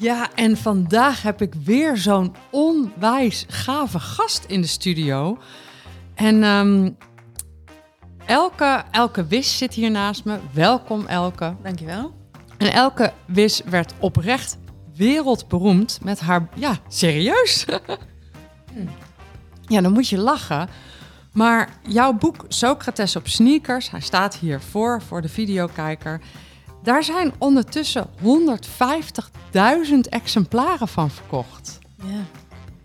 Ja, 0.00 0.34
en 0.34 0.56
vandaag 0.56 1.22
heb 1.22 1.42
ik 1.42 1.54
weer 1.54 1.96
zo'n 1.96 2.34
onwijs 2.50 3.44
gave 3.48 3.98
gast 3.98 4.44
in 4.44 4.60
de 4.60 4.66
studio. 4.66 5.38
En 6.14 6.42
ehm, 6.42 6.90
Elke, 8.26 8.84
Elke 8.90 9.26
Wis 9.26 9.58
zit 9.58 9.74
hier 9.74 9.90
naast 9.90 10.24
me. 10.24 10.38
Welkom 10.52 11.06
Elke. 11.06 11.56
Dankjewel. 11.62 12.14
En 12.56 12.72
Elke 12.72 13.12
Wis 13.26 13.62
werd 13.64 13.94
oprecht 13.98 14.58
wereldberoemd 14.94 15.98
met 16.02 16.20
haar... 16.20 16.48
Ja, 16.54 16.78
serieus? 16.88 17.64
ja, 19.66 19.80
dan 19.80 19.92
moet 19.92 20.08
je 20.08 20.18
lachen. 20.18 20.68
Maar 21.32 21.78
jouw 21.82 22.12
boek 22.12 22.44
Socrates 22.48 23.16
op 23.16 23.28
sneakers, 23.28 23.90
hij 23.90 24.00
staat 24.00 24.36
hier 24.36 24.60
voor, 24.60 25.02
voor 25.02 25.22
de 25.22 25.28
videokijker... 25.28 26.20
Daar 26.88 27.04
zijn 27.04 27.32
ondertussen 27.38 28.06
150.000 28.22 28.24
exemplaren 30.08 30.88
van 30.88 31.10
verkocht. 31.10 31.78
Ja. 31.96 32.24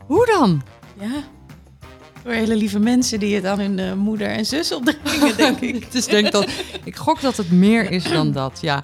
Hoe 0.05 0.25
dan? 0.25 0.61
Ja. 0.99 1.23
Door 2.23 2.33
hele 2.33 2.55
lieve 2.55 2.79
mensen 2.79 3.19
die 3.19 3.35
het 3.35 3.45
aan 3.45 3.59
hun 3.59 3.77
uh, 3.77 3.93
moeder 3.93 4.27
en 4.27 4.45
zus 4.45 4.71
opdringen, 4.71 5.37
denk 5.37 5.59
ik. 5.59 5.91
dus 5.91 6.05
denk 6.05 6.31
dat, 6.31 6.49
ik 6.83 6.95
gok 6.95 7.21
dat 7.21 7.37
het 7.37 7.51
meer 7.51 7.91
is 7.91 8.03
dan 8.03 8.31
dat, 8.31 8.59
ja. 8.61 8.83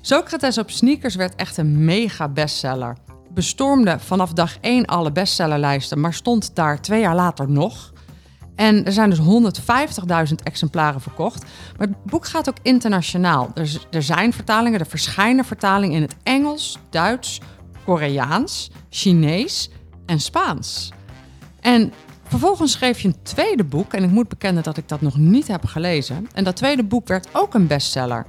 Socrates 0.00 0.58
op 0.58 0.70
sneakers 0.70 1.14
werd 1.14 1.34
echt 1.34 1.56
een 1.56 1.84
mega 1.84 2.28
bestseller. 2.28 2.96
Bestormde 3.30 3.98
vanaf 3.98 4.32
dag 4.32 4.56
1 4.60 4.86
alle 4.86 5.12
bestsellerlijsten, 5.12 6.00
maar 6.00 6.14
stond 6.14 6.54
daar 6.54 6.82
twee 6.82 7.00
jaar 7.00 7.14
later 7.14 7.50
nog. 7.50 7.91
En 8.62 8.84
er 8.84 8.92
zijn 8.92 9.10
dus 9.10 9.18
150.000 10.28 10.34
exemplaren 10.42 11.00
verkocht. 11.00 11.44
Maar 11.78 11.86
het 11.86 12.04
boek 12.04 12.26
gaat 12.26 12.48
ook 12.48 12.56
internationaal. 12.62 13.50
Er, 13.54 13.86
er 13.90 14.02
zijn 14.02 14.32
vertalingen, 14.32 14.80
er 14.80 14.86
verschijnen 14.86 15.44
vertalingen 15.44 15.96
in 15.96 16.02
het 16.02 16.16
Engels, 16.22 16.78
Duits, 16.90 17.40
Koreaans, 17.84 18.70
Chinees 18.88 19.70
en 20.06 20.20
Spaans. 20.20 20.92
En 21.60 21.92
vervolgens 22.24 22.72
schreef 22.72 23.00
je 23.00 23.08
een 23.08 23.22
tweede 23.22 23.64
boek. 23.64 23.92
En 23.92 24.04
ik 24.04 24.10
moet 24.10 24.28
bekennen 24.28 24.62
dat 24.62 24.76
ik 24.76 24.88
dat 24.88 25.00
nog 25.00 25.16
niet 25.16 25.48
heb 25.48 25.64
gelezen. 25.64 26.28
En 26.34 26.44
dat 26.44 26.56
tweede 26.56 26.84
boek 26.84 27.08
werd 27.08 27.28
ook 27.32 27.54
een 27.54 27.66
bestseller. 27.66 28.26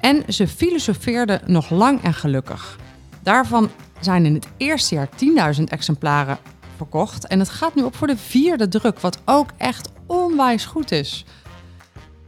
En 0.00 0.22
ze 0.28 0.48
filosofeerden 0.48 1.40
nog 1.46 1.70
lang 1.70 2.02
en 2.02 2.14
gelukkig. 2.14 2.78
Daarvan 3.22 3.70
zijn 4.00 4.26
in 4.26 4.34
het 4.34 4.48
eerste 4.56 4.94
jaar 4.94 5.08
10.000 5.56 5.64
exemplaren 5.64 6.38
verkocht. 6.76 7.26
En 7.26 7.38
het 7.38 7.48
gaat 7.48 7.74
nu 7.74 7.82
op 7.82 7.96
voor 7.96 8.06
de 8.06 8.16
vierde 8.16 8.68
druk, 8.68 9.00
wat 9.00 9.18
ook 9.24 9.50
echt 9.56 9.88
onwijs 10.06 10.64
goed 10.64 10.90
is. 10.92 11.24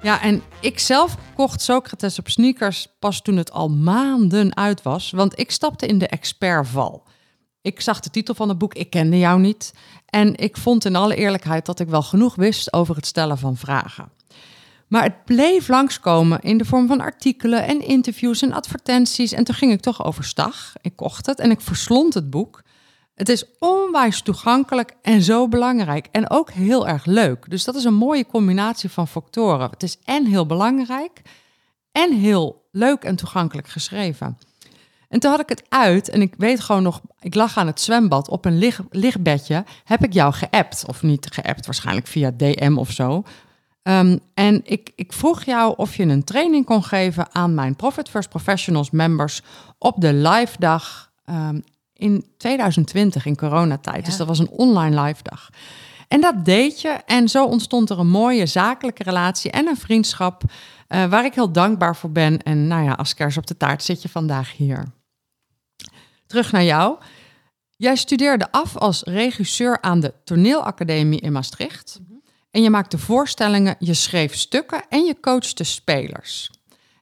Ja, 0.03 0.23
en 0.23 0.43
ik 0.61 0.79
zelf 0.79 1.17
kocht 1.35 1.61
Socrates 1.61 2.19
op 2.19 2.29
sneakers 2.29 2.87
pas 2.99 3.23
toen 3.23 3.37
het 3.37 3.53
al 3.53 3.69
maanden 3.69 4.57
uit 4.57 4.83
was, 4.83 5.11
want 5.11 5.39
ik 5.39 5.51
stapte 5.51 5.87
in 5.87 5.99
de 5.99 6.09
expertval. 6.09 7.07
Ik 7.63 7.81
zag 7.81 8.01
de 8.01 8.11
titel 8.11 8.35
van 8.35 8.49
het 8.49 8.59
boek, 8.59 8.75
ik 8.75 8.91
kende 8.91 9.19
jou 9.19 9.41
niet. 9.41 9.75
En 10.07 10.37
ik 10.37 10.57
vond 10.57 10.85
in 10.85 10.97
alle 10.97 11.17
eerlijkheid 11.17 11.67
dat 11.67 11.81
ik 11.81 11.89
wel 11.89 12.03
genoeg 12.03 12.35
wist 12.35 12.73
over 12.73 12.97
het 12.97 13.07
stellen 13.07 13.39
van 13.39 13.57
vragen. 13.57 14.11
Maar 14.89 15.03
het 15.03 15.25
bleef 15.25 15.69
langskomen 15.69 16.41
in 16.41 16.59
de 16.59 16.65
vorm 16.65 16.87
van 16.87 17.01
artikelen 17.01 17.67
en 17.67 17.87
interviews 17.87 18.43
en 18.43 18.53
advertenties. 18.53 19.33
En 19.33 19.45
toen 19.45 19.55
ging 19.55 19.73
ik 19.73 19.81
toch 19.81 20.05
overstag. 20.05 20.73
Ik 20.81 20.97
kocht 20.97 21.27
het 21.27 21.39
en 21.39 21.51
ik 21.51 21.61
verslond 21.61 22.15
het 22.15 22.31
boek. 22.31 22.63
Het 23.19 23.29
is 23.29 23.45
onwijs 23.59 24.23
toegankelijk 24.23 24.95
en 25.03 25.23
zo 25.23 25.49
belangrijk. 25.49 26.09
En 26.13 26.31
ook 26.31 26.51
heel 26.51 26.89
erg 26.89 27.05
leuk. 27.05 27.51
Dus 27.51 27.65
dat 27.65 27.75
is 27.75 27.85
een 27.85 27.95
mooie 27.95 28.27
combinatie 28.27 28.91
van 28.91 29.09
factoren. 29.09 29.71
Het 29.71 29.83
is 29.83 29.99
en 30.05 30.27
heel 30.27 30.47
belangrijk 30.47 31.23
en 31.93 32.13
heel 32.13 32.69
leuk 32.71 33.03
en 33.03 33.17
toegankelijk 33.17 33.69
geschreven. 33.69 34.39
En 35.09 35.21
toen 35.21 35.31
had 35.31 35.41
ik 35.41 35.49
het 35.49 35.63
uit 35.69 36.09
en 36.09 36.21
ik 36.21 36.35
weet 36.37 36.61
gewoon 36.61 36.83
nog, 36.83 37.01
ik 37.21 37.35
lag 37.35 37.57
aan 37.57 37.67
het 37.67 37.81
zwembad 37.81 38.29
op 38.29 38.45
een 38.45 38.59
lig, 38.59 38.81
lichtbedje. 38.91 39.65
Heb 39.85 40.05
ik 40.05 40.13
jou 40.13 40.33
geappt, 40.33 40.85
of 40.87 41.03
niet 41.03 41.29
geappt, 41.31 41.67
waarschijnlijk 41.67 42.07
via 42.07 42.31
DM 42.31 42.75
of 42.77 42.91
zo. 42.91 43.23
Um, 43.83 44.21
en 44.35 44.61
ik, 44.65 44.91
ik 44.95 45.13
vroeg 45.13 45.45
jou 45.45 45.75
of 45.77 45.97
je 45.97 46.03
een 46.03 46.25
training 46.25 46.65
kon 46.65 46.85
geven 46.85 47.35
aan 47.35 47.55
mijn 47.55 47.77
Profit 47.77 48.09
First 48.09 48.29
Professionals 48.29 48.91
members 48.91 49.43
op 49.79 50.01
de 50.01 50.13
live 50.13 50.55
dag 50.59 51.13
um, 51.27 51.65
in 51.99 52.25
2020 52.37 53.27
in 53.27 53.37
coronatijd. 53.37 54.05
Dus 54.05 54.17
dat 54.17 54.27
was 54.27 54.39
een 54.39 54.51
online 54.51 55.03
live 55.03 55.23
dag. 55.23 55.51
En 56.09 56.21
dat 56.21 56.45
deed 56.45 56.81
je. 56.81 56.89
En 56.89 57.29
zo 57.29 57.47
ontstond 57.47 57.91
er 57.91 57.99
een 57.99 58.09
mooie 58.09 58.47
zakelijke 58.47 59.03
relatie 59.03 59.51
en 59.51 59.67
een 59.67 59.77
vriendschap. 59.77 60.43
Uh, 60.89 61.05
waar 61.05 61.25
ik 61.25 61.35
heel 61.35 61.53
dankbaar 61.53 61.97
voor 61.97 62.11
ben. 62.11 62.43
En 62.43 62.67
nou 62.67 62.85
ja, 62.85 62.93
als 62.93 63.15
kers 63.15 63.37
op 63.37 63.47
de 63.47 63.57
taart 63.57 63.83
zit 63.83 64.03
je 64.03 64.09
vandaag 64.09 64.57
hier. 64.57 64.85
Terug 66.27 66.53
naar 66.53 66.65
jou. 66.65 66.99
Jij 67.77 67.97
studeerde 67.97 68.53
af 68.53 68.77
als 68.77 69.03
regisseur 69.03 69.81
aan 69.81 70.01
de 70.01 70.15
Toneelacademie 70.25 71.21
in 71.21 71.33
Maastricht. 71.33 71.99
Mhm. 72.03 72.19
En 72.51 72.63
je 72.63 72.71
maakte 72.71 72.99
voorstellingen, 72.99 73.77
je 73.79 73.95
schreef 73.95 74.35
stukken 74.35 74.89
en 74.89 75.05
je 75.05 75.21
coachte 75.21 75.65
spelers. 75.65 76.51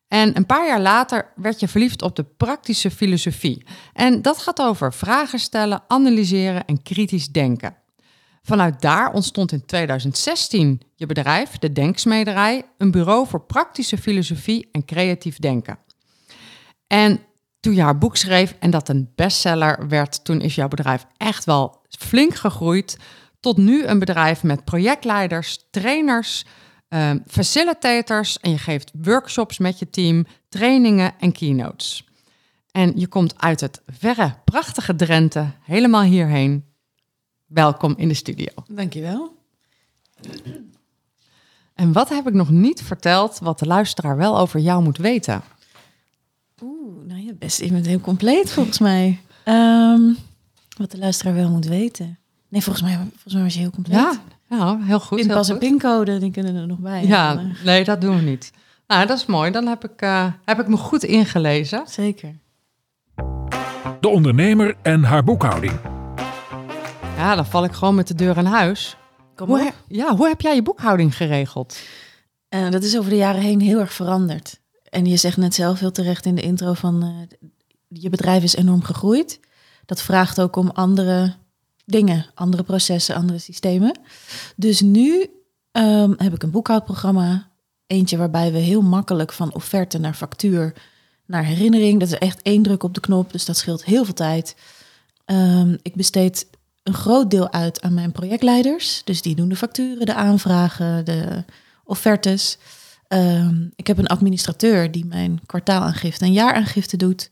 En 0.09 0.37
een 0.37 0.47
paar 0.47 0.67
jaar 0.67 0.81
later 0.81 1.33
werd 1.37 1.61
je 1.61 1.69
verliefd 1.69 2.03
op 2.03 2.17
de 2.17 2.25
praktische 2.25 2.91
filosofie. 2.91 3.67
En 3.93 4.23
dat 4.23 4.39
gaat 4.39 4.61
over 4.61 4.93
vragen 4.93 5.39
stellen, 5.39 5.83
analyseren 5.89 6.65
en 6.65 6.83
kritisch 6.83 7.29
denken. 7.29 7.77
Vanuit 8.43 8.81
daar 8.81 9.13
ontstond 9.13 9.53
in 9.53 9.67
2016 9.67 10.83
je 10.95 11.07
bedrijf, 11.07 11.59
de 11.59 11.73
Denksmederij, 11.73 12.65
een 12.79 12.91
bureau 12.91 13.27
voor 13.27 13.41
praktische 13.41 13.99
filosofie 13.99 14.69
en 14.73 14.85
creatief 14.85 15.39
denken. 15.39 15.79
En 16.87 17.21
toen 17.61 17.75
je 17.75 17.83
haar 17.83 17.99
boek 17.99 18.17
schreef 18.17 18.55
en 18.59 18.71
dat 18.71 18.89
een 18.89 19.13
bestseller 19.15 19.89
werd, 19.89 20.25
toen 20.25 20.41
is 20.41 20.55
jouw 20.55 20.69
bedrijf 20.69 21.07
echt 21.17 21.45
wel 21.45 21.81
flink 21.89 22.35
gegroeid 22.35 22.99
tot 23.41 23.57
nu 23.57 23.85
een 23.85 23.99
bedrijf 23.99 24.43
met 24.43 24.65
projectleiders, 24.65 25.67
trainers, 25.71 26.45
Ehm, 26.89 27.19
facilitators 27.27 28.39
en 28.39 28.51
je 28.51 28.59
geeft 28.59 28.91
workshops 29.03 29.59
met 29.59 29.79
je 29.79 29.91
team, 29.91 30.27
trainingen 30.49 31.15
en 31.19 31.33
keynotes. 31.33 32.05
En 32.71 32.93
je 32.95 33.07
komt 33.07 33.41
uit 33.41 33.61
het 33.61 33.83
verre, 33.87 34.35
prachtige 34.45 34.97
Drenthe 34.97 35.47
helemaal 35.63 36.03
hierheen. 36.03 36.65
Welkom 37.47 37.95
in 37.97 38.09
de 38.09 38.15
studio. 38.15 38.53
Dankjewel. 38.69 39.35
En 41.75 41.93
wat 41.93 42.09
heb 42.09 42.27
ik 42.27 42.35
nog 42.35 42.51
niet 42.51 42.83
verteld 42.83 43.39
wat 43.39 43.59
de 43.59 43.67
luisteraar 43.67 44.17
wel 44.17 44.39
over 44.39 44.61
jou 44.61 44.83
moet 44.83 44.97
weten? 44.97 45.43
Oeh, 46.63 47.07
nou 47.07 47.21
ja, 47.21 47.33
best 47.33 47.61
iemand 47.61 47.87
heel 47.87 48.01
compleet 48.01 48.53
volgens 48.53 48.79
mij. 48.79 49.21
Ehm, 49.45 50.13
wat 50.77 50.91
de 50.91 50.99
luisteraar 50.99 51.35
wel 51.35 51.51
moet 51.51 51.67
weten. 51.67 52.19
Nee, 52.49 52.63
volgens 52.63 52.85
mij, 52.85 52.97
volgens 52.97 53.35
mij 53.35 53.43
was 53.43 53.55
je 53.55 53.61
heel 53.61 53.71
compleet. 53.71 53.97
Ja, 53.97 54.21
ja, 54.49 54.79
heel 54.81 55.01
goed. 55.01 55.19
In 55.19 55.27
pas 55.27 55.49
een 55.49 55.59
pincode, 55.59 56.19
die 56.19 56.31
kunnen 56.31 56.57
er 56.57 56.67
nog 56.67 56.79
bij. 56.79 57.07
Ja, 57.07 57.43
nee, 57.65 57.85
dat 57.85 58.01
doen 58.01 58.17
we 58.17 58.23
niet. 58.23 58.53
Nou, 58.87 59.07
dat 59.07 59.19
is 59.19 59.27
mooi. 59.27 59.51
Dan 59.51 59.67
heb 59.67 59.85
ik, 59.85 60.03
uh, 60.03 60.27
heb 60.45 60.61
ik 60.61 60.69
me 60.69 60.77
goed 60.77 61.05
ingelezen. 61.05 61.83
Zeker. 61.87 62.35
De 64.01 64.09
ondernemer 64.09 64.77
en 64.83 65.03
haar 65.03 65.25
boekhouding. 65.25 65.73
Ja, 67.17 67.35
dan 67.35 67.47
val 67.47 67.65
ik 67.65 67.73
gewoon 67.73 67.95
met 67.95 68.09
de 68.09 68.15
deur 68.15 68.37
in 68.37 68.45
huis. 68.45 68.97
Kom 69.35 69.49
hoe, 69.49 69.73
ja, 69.89 70.17
hoe 70.17 70.29
heb 70.29 70.41
jij 70.41 70.55
je 70.55 70.63
boekhouding 70.63 71.17
geregeld? 71.17 71.79
Uh, 72.51 72.71
dat 72.71 72.83
is 72.83 72.99
over 72.99 73.11
de 73.11 73.17
jaren 73.17 73.41
heen 73.41 73.61
heel 73.61 73.81
erg 73.81 73.93
veranderd. 73.93 74.61
En 74.91 75.07
je 75.07 75.17
zegt 75.17 75.37
net 75.37 75.55
zelf 75.55 75.81
heel 75.81 75.93
terecht 75.93 76.27
in 76.27 76.35
de 76.35 76.43
intro 76.43 76.73
van... 76.73 77.05
Uh, 77.05 77.49
je 77.89 78.11
bedrijf 78.11 78.43
is 78.43 78.57
enorm 78.57 78.83
gegroeid. 78.83 79.41
Dat 79.87 80.03
vraagt 80.03 80.41
ook 80.41 80.57
om 80.57 80.71
andere 80.71 81.35
dingen, 81.87 82.27
andere 82.35 82.63
processen, 82.63 83.15
andere 83.15 83.39
systemen. 83.39 83.99
Dus 84.57 84.81
nu 84.81 85.31
um, 85.73 86.15
heb 86.17 86.35
ik 86.35 86.43
een 86.43 86.51
boekhoudprogramma. 86.51 87.51
Eentje 87.87 88.17
waarbij 88.17 88.53
we 88.53 88.59
heel 88.59 88.83
makkelijk 88.83 89.33
van 89.33 89.55
offerte 89.55 89.99
naar 89.99 90.15
factuur 90.15 90.75
naar 91.27 91.45
herinnering. 91.45 92.01
Dat 92.01 92.09
is 92.09 92.19
echt 92.19 92.43
één 92.43 92.63
druk 92.63 92.83
op 92.83 92.95
de 92.95 93.01
knop, 93.01 93.33
dus 93.33 93.45
dat 93.45 93.57
scheelt 93.57 93.85
heel 93.85 94.05
veel 94.05 94.15
tijd. 94.15 94.57
Um, 95.27 95.79
ik 95.83 95.95
besteed 95.95 96.47
een 96.83 96.95
groot 96.95 97.31
deel 97.31 97.53
uit 97.53 97.83
aan 97.83 97.95
mijn 97.95 98.13
projectleiders. 98.13 99.03
Dus 99.05 99.23
die 99.23 99.35
doen 99.35 99.49
de 99.49 99.57
facturen, 99.57 100.07
de 100.07 100.15
aanvragen, 100.15 101.05
de 101.05 101.45
offertes. 101.85 102.59
Um, 103.09 103.73
ik 103.77 103.87
heb 103.87 103.99
een 103.99 104.07
administrateur 104.07 104.91
die 104.91 105.05
mijn 105.05 105.41
kwartaalaangifte 105.47 106.25
en 106.25 106.33
jaaraangifte 106.33 106.97
doet. 106.97 107.31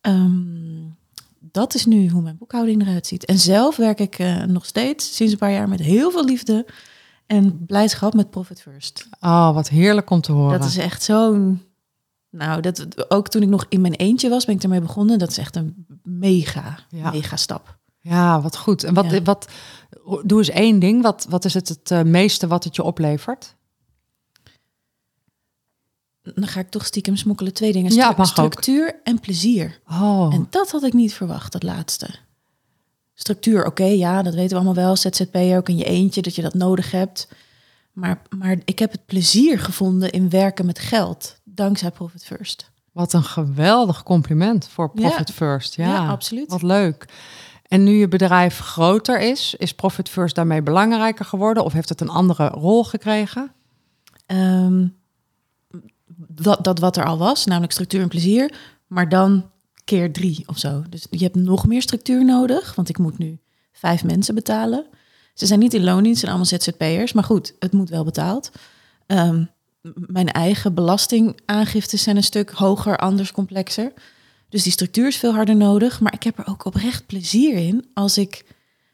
Um, 0.00 0.96
dat 1.52 1.74
is 1.74 1.86
nu 1.86 2.08
hoe 2.08 2.22
mijn 2.22 2.36
boekhouding 2.36 2.82
eruit 2.82 3.06
ziet. 3.06 3.24
En 3.24 3.38
zelf 3.38 3.76
werk 3.76 4.00
ik 4.00 4.18
eh, 4.18 4.42
nog 4.42 4.66
steeds 4.66 5.16
sinds 5.16 5.32
een 5.32 5.38
paar 5.38 5.52
jaar 5.52 5.68
met 5.68 5.80
heel 5.80 6.10
veel 6.10 6.24
liefde 6.24 6.66
en 7.26 7.64
blijdschap 7.66 8.14
met 8.14 8.30
Profit 8.30 8.60
First. 8.62 9.08
Oh, 9.20 9.54
wat 9.54 9.68
heerlijk 9.68 10.10
om 10.10 10.20
te 10.20 10.32
horen. 10.32 10.60
Dat 10.60 10.68
is 10.68 10.76
echt 10.76 11.02
zo'n. 11.02 11.62
Nou, 12.30 12.60
dat, 12.60 13.10
ook 13.10 13.28
toen 13.28 13.42
ik 13.42 13.48
nog 13.48 13.66
in 13.68 13.80
mijn 13.80 13.94
eentje 13.94 14.28
was, 14.28 14.44
ben 14.44 14.54
ik 14.54 14.62
ermee 14.62 14.80
begonnen. 14.80 15.18
Dat 15.18 15.30
is 15.30 15.38
echt 15.38 15.56
een 15.56 15.86
mega, 16.02 16.78
Ja. 16.88 17.10
mega 17.10 17.36
stap. 17.36 17.78
Ja, 18.00 18.40
wat 18.40 18.56
goed. 18.56 18.84
En 18.84 18.94
wat, 18.94 19.10
Ja. 19.10 19.22
wat 19.22 19.48
doe 20.24 20.38
eens 20.38 20.48
één 20.48 20.78
ding. 20.78 21.02
Wat, 21.02 21.26
wat 21.28 21.44
is 21.44 21.54
het 21.54 21.68
het 21.68 21.90
eh, 21.90 22.02
meeste 22.02 22.46
wat 22.46 22.64
het 22.64 22.76
je 22.76 22.82
oplevert? 22.82 23.54
Dan 26.22 26.46
ga 26.46 26.60
ik 26.60 26.70
toch 26.70 26.86
stiekem 26.86 27.16
smokkelen 27.16 27.52
twee 27.52 27.72
dingen. 27.72 27.92
Ja, 27.94 28.08
Stru- 28.10 28.20
ook. 28.22 28.26
structuur 28.26 29.00
en 29.04 29.20
plezier. 29.20 29.80
Oh, 29.90 30.34
En 30.34 30.46
dat 30.50 30.70
had 30.70 30.82
ik 30.82 30.92
niet 30.92 31.14
verwacht, 31.14 31.52
dat 31.52 31.62
laatste. 31.62 32.08
Structuur, 33.14 33.66
oké, 33.66 33.84
ja, 33.84 34.22
dat 34.22 34.34
weten 34.34 34.48
we 34.50 34.54
allemaal 34.64 34.84
wel. 34.84 34.96
ZZP'er, 34.96 35.56
ook 35.56 35.68
in 35.68 35.76
je 35.76 35.84
eentje, 35.84 36.22
dat 36.22 36.34
je 36.34 36.42
dat 36.42 36.54
nodig 36.54 36.90
hebt. 36.90 37.28
Maar, 37.92 38.22
maar 38.36 38.56
ik 38.64 38.78
heb 38.78 38.92
het 38.92 39.06
plezier 39.06 39.58
gevonden 39.58 40.10
in 40.10 40.30
werken 40.30 40.66
met 40.66 40.78
geld. 40.78 41.36
Dankzij 41.44 41.90
Profit 41.90 42.24
First. 42.24 42.70
wat 42.92 43.12
een 43.12 43.24
geweldig 43.24 44.02
compliment 44.02 44.68
voor 44.68 44.90
Ja. 44.94 45.08
Profit 45.08 45.30
First. 45.30 45.74
Ja, 45.74 45.86
Ja, 45.86 46.08
absoluut. 46.08 46.50
Wat 46.50 46.62
leuk. 46.62 47.04
En 47.66 47.84
nu 47.84 47.92
je 47.92 48.08
bedrijf 48.08 48.58
groter 48.58 49.20
is, 49.20 49.54
is 49.58 49.74
Profit 49.74 50.08
First 50.08 50.34
daarmee 50.34 50.62
belangrijker 50.62 51.24
geworden? 51.24 51.64
Of 51.64 51.72
heeft 51.72 51.88
het 51.88 52.00
een 52.00 52.08
andere 52.08 52.48
rol 52.48 52.84
gekregen? 52.84 53.52
Ehm, 54.26 54.86
dat, 56.16 56.64
dat 56.64 56.78
wat 56.78 56.96
er 56.96 57.04
al 57.04 57.18
was, 57.18 57.44
namelijk 57.44 57.72
structuur 57.72 58.02
en 58.02 58.08
plezier, 58.08 58.54
maar 58.86 59.08
dan 59.08 59.50
keer 59.84 60.12
drie 60.12 60.42
of 60.46 60.58
zo. 60.58 60.82
Dus 60.88 61.06
je 61.10 61.24
hebt 61.24 61.34
nog 61.34 61.66
meer 61.66 61.82
structuur 61.82 62.24
nodig, 62.24 62.74
want 62.74 62.88
ik 62.88 62.98
moet 62.98 63.18
nu 63.18 63.38
vijf 63.72 64.04
mensen 64.04 64.34
betalen. 64.34 64.86
Ze 65.34 65.46
zijn 65.46 65.58
niet 65.58 65.74
in 65.74 65.84
loondienst, 65.84 66.20
zijn 66.20 66.32
allemaal 66.32 66.58
ZZP'ers, 66.58 67.12
maar 67.12 67.24
goed, 67.24 67.54
het 67.58 67.72
moet 67.72 67.88
wel 67.88 68.04
betaald. 68.04 68.50
Ehm, 69.06 69.44
mijn 69.94 70.28
eigen 70.28 70.74
belastingaangiftes 70.74 72.02
zijn 72.02 72.16
een 72.16 72.22
stuk 72.22 72.50
hoger, 72.50 72.96
anders, 72.96 73.32
complexer. 73.32 73.92
Dus 74.48 74.62
die 74.62 74.72
structuur 74.72 75.06
is 75.06 75.16
veel 75.16 75.34
harder 75.34 75.56
nodig, 75.56 76.00
maar 76.00 76.14
ik 76.14 76.22
heb 76.22 76.38
er 76.38 76.46
ook 76.46 76.64
oprecht 76.64 77.06
plezier 77.06 77.54
in 77.54 77.86
als 77.94 78.18
ik 78.18 78.44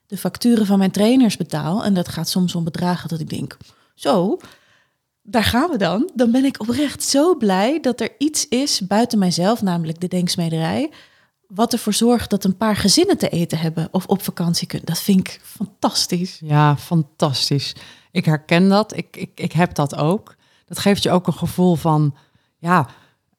de 0.06 0.16
facturen 0.16 0.66
van 0.66 0.78
mijn 0.78 0.90
trainers 0.90 1.36
betaal. 1.36 1.84
En 1.84 1.94
dat 1.94 2.08
gaat 2.08 2.28
soms 2.28 2.54
om 2.54 2.64
bedragen 2.64 3.08
dat 3.08 3.20
ik 3.20 3.28
denk, 3.28 3.56
zo, 3.94 4.38
daar 5.30 5.44
gaan 5.44 5.70
we 5.70 5.76
dan. 5.76 6.10
Dan 6.14 6.30
ben 6.30 6.44
ik 6.44 6.60
oprecht 6.60 7.02
zo 7.02 7.36
blij 7.36 7.80
dat 7.80 8.00
er 8.00 8.10
iets 8.18 8.48
is 8.48 8.86
buiten 8.86 9.18
mijzelf, 9.18 9.62
namelijk 9.62 10.00
de 10.00 10.08
denksmederij, 10.08 10.90
wat 11.46 11.72
ervoor 11.72 11.92
zorgt 11.94 12.30
dat 12.30 12.44
een 12.44 12.56
paar 12.56 12.76
gezinnen 12.76 13.18
te 13.18 13.28
eten 13.28 13.58
hebben 13.58 13.88
of 13.90 14.06
op 14.06 14.22
vakantie 14.22 14.66
kunnen. 14.66 14.86
Dat 14.86 14.98
vind 14.98 15.20
ik 15.20 15.40
fantastisch. 15.44 16.38
Ja, 16.44 16.76
fantastisch. 16.76 17.74
Ik 18.10 18.24
herken 18.24 18.68
dat. 18.68 18.96
Ik, 18.96 19.16
ik, 19.16 19.30
ik 19.40 19.52
heb 19.52 19.74
dat 19.74 19.96
ook. 19.96 20.34
Dat 20.64 20.78
geeft 20.78 21.02
je 21.02 21.10
ook 21.10 21.26
een 21.26 21.32
gevoel 21.34 21.74
van, 21.74 22.14
ja, 22.58 22.88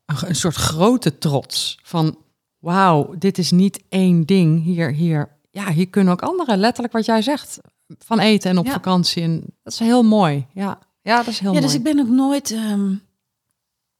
een, 0.06 0.16
een 0.28 0.36
soort 0.36 0.56
grote 0.56 1.18
trots. 1.18 1.80
Van, 1.84 2.18
wauw, 2.60 3.16
dit 3.18 3.38
is 3.38 3.52
niet 3.52 3.84
één 3.90 4.26
ding. 4.26 4.64
Hier, 4.64 4.92
hier, 4.94 5.30
ja, 5.52 5.72
hier 5.72 5.88
kunnen 5.90 6.14
ook 6.14 6.22
anderen, 6.22 6.58
letterlijk 6.58 6.94
wat 6.94 7.06
jij 7.06 7.22
zegt, 7.22 7.60
van 7.98 8.20
eten 8.20 8.50
en 8.50 8.58
op 8.58 8.66
Ja. 8.66 8.72
vakantie. 8.72 9.24
En 9.24 9.44
dat 9.64 9.74
is 9.74 9.80
heel 9.80 10.04
mooi. 10.04 10.46
Ja, 10.54 10.80
ja 11.02 11.18
dat 11.18 11.28
is 11.28 11.40
heel 11.40 11.54
ja, 11.54 11.60
mooi. 11.60 11.66
dus 11.72 11.76
ik 11.76 11.84
ben 11.84 12.00
ook 12.00 12.08
nooit. 12.08 12.52
ehm 12.52 12.94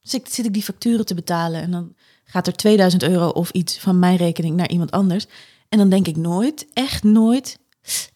zit, 0.00 0.32
zit 0.32 0.46
ik 0.46 0.52
die 0.52 0.62
facturen 0.62 1.06
te 1.06 1.14
betalen 1.14 1.60
en 1.62 1.70
dan 1.70 1.94
gaat 2.24 2.46
er 2.46 2.52
2000 2.56 3.02
euro 3.02 3.28
of 3.28 3.50
iets 3.50 3.78
van 3.78 3.98
mijn 3.98 4.16
rekening 4.16 4.56
naar 4.56 4.68
iemand 4.70 4.90
anders. 4.90 5.26
En 5.68 5.78
dan 5.78 5.88
denk 5.88 6.06
ik 6.06 6.16
nooit, 6.16 6.66
echt 6.72 7.02
nooit. 7.02 7.58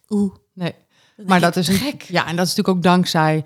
Oeh, 0.08 0.34
Nee. 0.52 0.74
Maar 1.26 1.40
dat 1.40 1.56
is 1.56 1.68
gek. 1.68 2.02
Ja, 2.02 2.26
en 2.26 2.36
dat 2.36 2.46
is 2.46 2.54
natuurlijk 2.54 2.76
ook 2.76 2.82
dankzij 2.92 3.44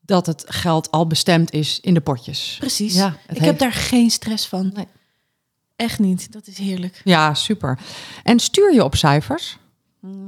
dat 0.00 0.26
het 0.26 0.44
geld 0.46 0.90
al 0.90 1.06
bestemd 1.06 1.52
is 1.52 1.80
in 1.80 1.94
de 1.94 2.00
potjes. 2.00 2.56
Precies. 2.58 2.94
Ja, 2.94 3.08
ik 3.08 3.14
heeft- 3.26 3.44
heb 3.44 3.58
daar 3.58 3.72
geen 3.72 4.10
stress 4.10 4.46
van. 4.46 4.70
Nee. 4.74 4.86
Echt 5.76 5.98
niet. 5.98 6.32
Dat 6.32 6.46
is 6.46 6.58
heerlijk. 6.58 7.00
Ja, 7.04 7.34
super. 7.34 7.78
En 8.22 8.38
stuur 8.40 8.74
je 8.74 8.84
op 8.84 8.94
cijfers? 8.96 9.58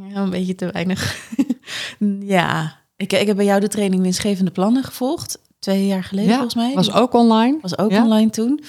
Ja, 0.09 0.17
een 0.23 0.31
beetje 0.31 0.55
te 0.55 0.71
weinig. 0.71 1.29
ja, 2.37 2.80
ik, 3.00 3.12
ik 3.12 3.26
heb 3.26 3.37
bij 3.37 3.44
jou 3.44 3.61
de 3.61 3.69
training 3.69 4.02
winstgevende 4.02 4.50
plannen 4.50 4.85
gevolgd. 4.85 5.38
Twee 5.58 5.87
jaar 5.87 6.05
geleden 6.05 6.31
volgens 6.32 6.55
mij. 6.55 6.75
Was 6.75 6.93
ook 6.93 7.12
online. 7.14 7.58
was 7.61 7.79
ook 7.79 7.91
Ja? 7.91 8.02
online 8.05 8.31
toen. 8.31 8.62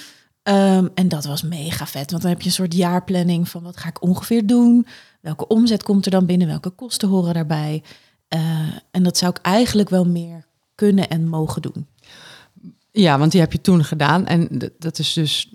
Ehm, 0.43 0.87
en 0.93 1.07
dat 1.07 1.25
was 1.25 1.41
mega 1.41 1.85
vet. 1.87 2.11
Want 2.11 2.21
dan 2.23 2.31
heb 2.31 2.41
je 2.41 2.47
een 2.47 2.53
soort 2.53 2.73
jaarplanning 2.73 3.49
van 3.49 3.63
wat 3.63 3.77
ga 3.77 3.87
ik 3.89 4.01
ongeveer 4.03 4.45
doen. 4.45 4.87
Welke 5.21 5.47
omzet 5.47 5.83
komt 5.83 6.05
er 6.05 6.11
dan 6.11 6.25
binnen? 6.25 6.47
Welke 6.47 6.69
kosten 6.69 7.07
horen 7.09 7.33
daarbij? 7.33 7.83
Eh, 8.27 8.39
en 8.91 9.03
dat 9.03 9.17
zou 9.17 9.31
ik 9.31 9.41
eigenlijk 9.45 9.89
wel 9.89 10.05
meer 10.05 10.45
kunnen 10.75 11.09
en 11.09 11.27
mogen 11.27 11.61
doen. 11.61 11.87
Ja, 12.91 13.17
want 13.19 13.31
die 13.31 13.41
heb 13.41 13.51
je 13.51 13.61
toen 13.61 13.83
gedaan. 13.83 14.25
En 14.25 14.71
dat 14.79 14.99
is 14.99 15.13
dus 15.13 15.53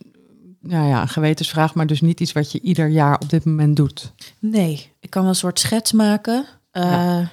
nou 0.61 0.89
ja, 0.89 1.01
een 1.03 1.09
gewetensvraag, 1.09 1.75
maar 1.75 1.87
dus 1.87 2.01
niet 2.01 2.21
iets 2.21 2.33
wat 2.33 2.53
je 2.53 2.61
ieder 2.61 2.89
jaar 2.89 3.15
op 3.19 3.31
dit 3.31 3.45
moment 3.45 3.77
doet. 3.77 4.13
Nee, 4.39 4.93
ik 5.01 5.11
kan 5.11 5.21
wel 5.23 5.31
een 5.31 5.37
soort 5.37 5.59
schets 5.61 5.93
maken. 5.93 6.45
Eh, 6.71 6.83
Ja. 6.83 7.31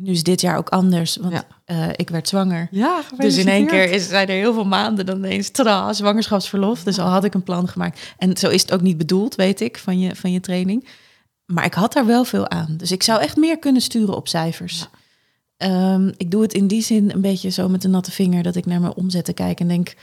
Nu 0.00 0.10
is 0.10 0.22
dit 0.22 0.40
jaar 0.40 0.56
ook 0.56 0.68
anders, 0.68 1.16
want 1.16 1.32
Ja. 1.32 1.44
eh, 1.64 1.88
ik 1.96 2.10
werd 2.10 2.28
zwanger. 2.28 2.68
Ja, 2.70 3.00
Dus 3.16 3.36
in 3.36 3.48
één 3.48 3.66
keer 3.66 3.90
is, 3.90 4.08
zijn 4.08 4.28
er 4.28 4.34
heel 4.34 4.52
veel 4.52 4.64
maanden 4.66 5.06
dan 5.06 5.16
ineens 5.16 5.50
tada, 5.50 5.92
zwangerschapsverlof. 5.92 6.82
Dus 6.82 6.98
al 6.98 7.08
had 7.08 7.24
ik 7.24 7.34
een 7.34 7.42
plan 7.42 7.68
gemaakt. 7.68 8.14
En 8.18 8.36
zo 8.36 8.48
is 8.48 8.62
het 8.62 8.72
ook 8.72 8.80
niet 8.80 8.96
bedoeld, 8.98 9.34
weet 9.34 9.60
ik, 9.60 9.78
van 9.78 9.98
je, 9.98 10.16
van 10.16 10.32
je 10.32 10.40
training. 10.40 10.88
Maar 11.46 11.64
ik 11.64 11.74
had 11.74 11.92
daar 11.92 12.06
wel 12.06 12.24
veel 12.24 12.48
aan. 12.50 12.74
Dus 12.76 12.92
ik 12.92 13.02
zou 13.02 13.20
echt 13.20 13.36
meer 13.36 13.58
kunnen 13.58 13.82
sturen 13.82 14.16
op 14.16 14.28
cijfers. 14.28 14.88
Ehm, 15.56 16.10
ik 16.16 16.30
doe 16.30 16.42
het 16.42 16.52
in 16.54 16.66
die 16.66 16.82
zin 16.82 17.10
een 17.10 17.20
beetje 17.20 17.48
zo 17.50 17.68
met 17.68 17.84
een 17.84 17.90
natte 17.90 18.10
vinger... 18.10 18.42
dat 18.42 18.56
ik 18.56 18.66
naar 18.66 18.80
mijn 18.80 18.94
omzetten 18.94 19.34
kijk 19.34 19.60
en 19.60 19.68
denk... 19.68 19.94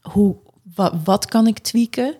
Hoe, 0.00 0.36
wat, 0.74 0.94
wat 1.04 1.26
kan 1.26 1.46
ik 1.46 1.58
tweaken? 1.58 2.14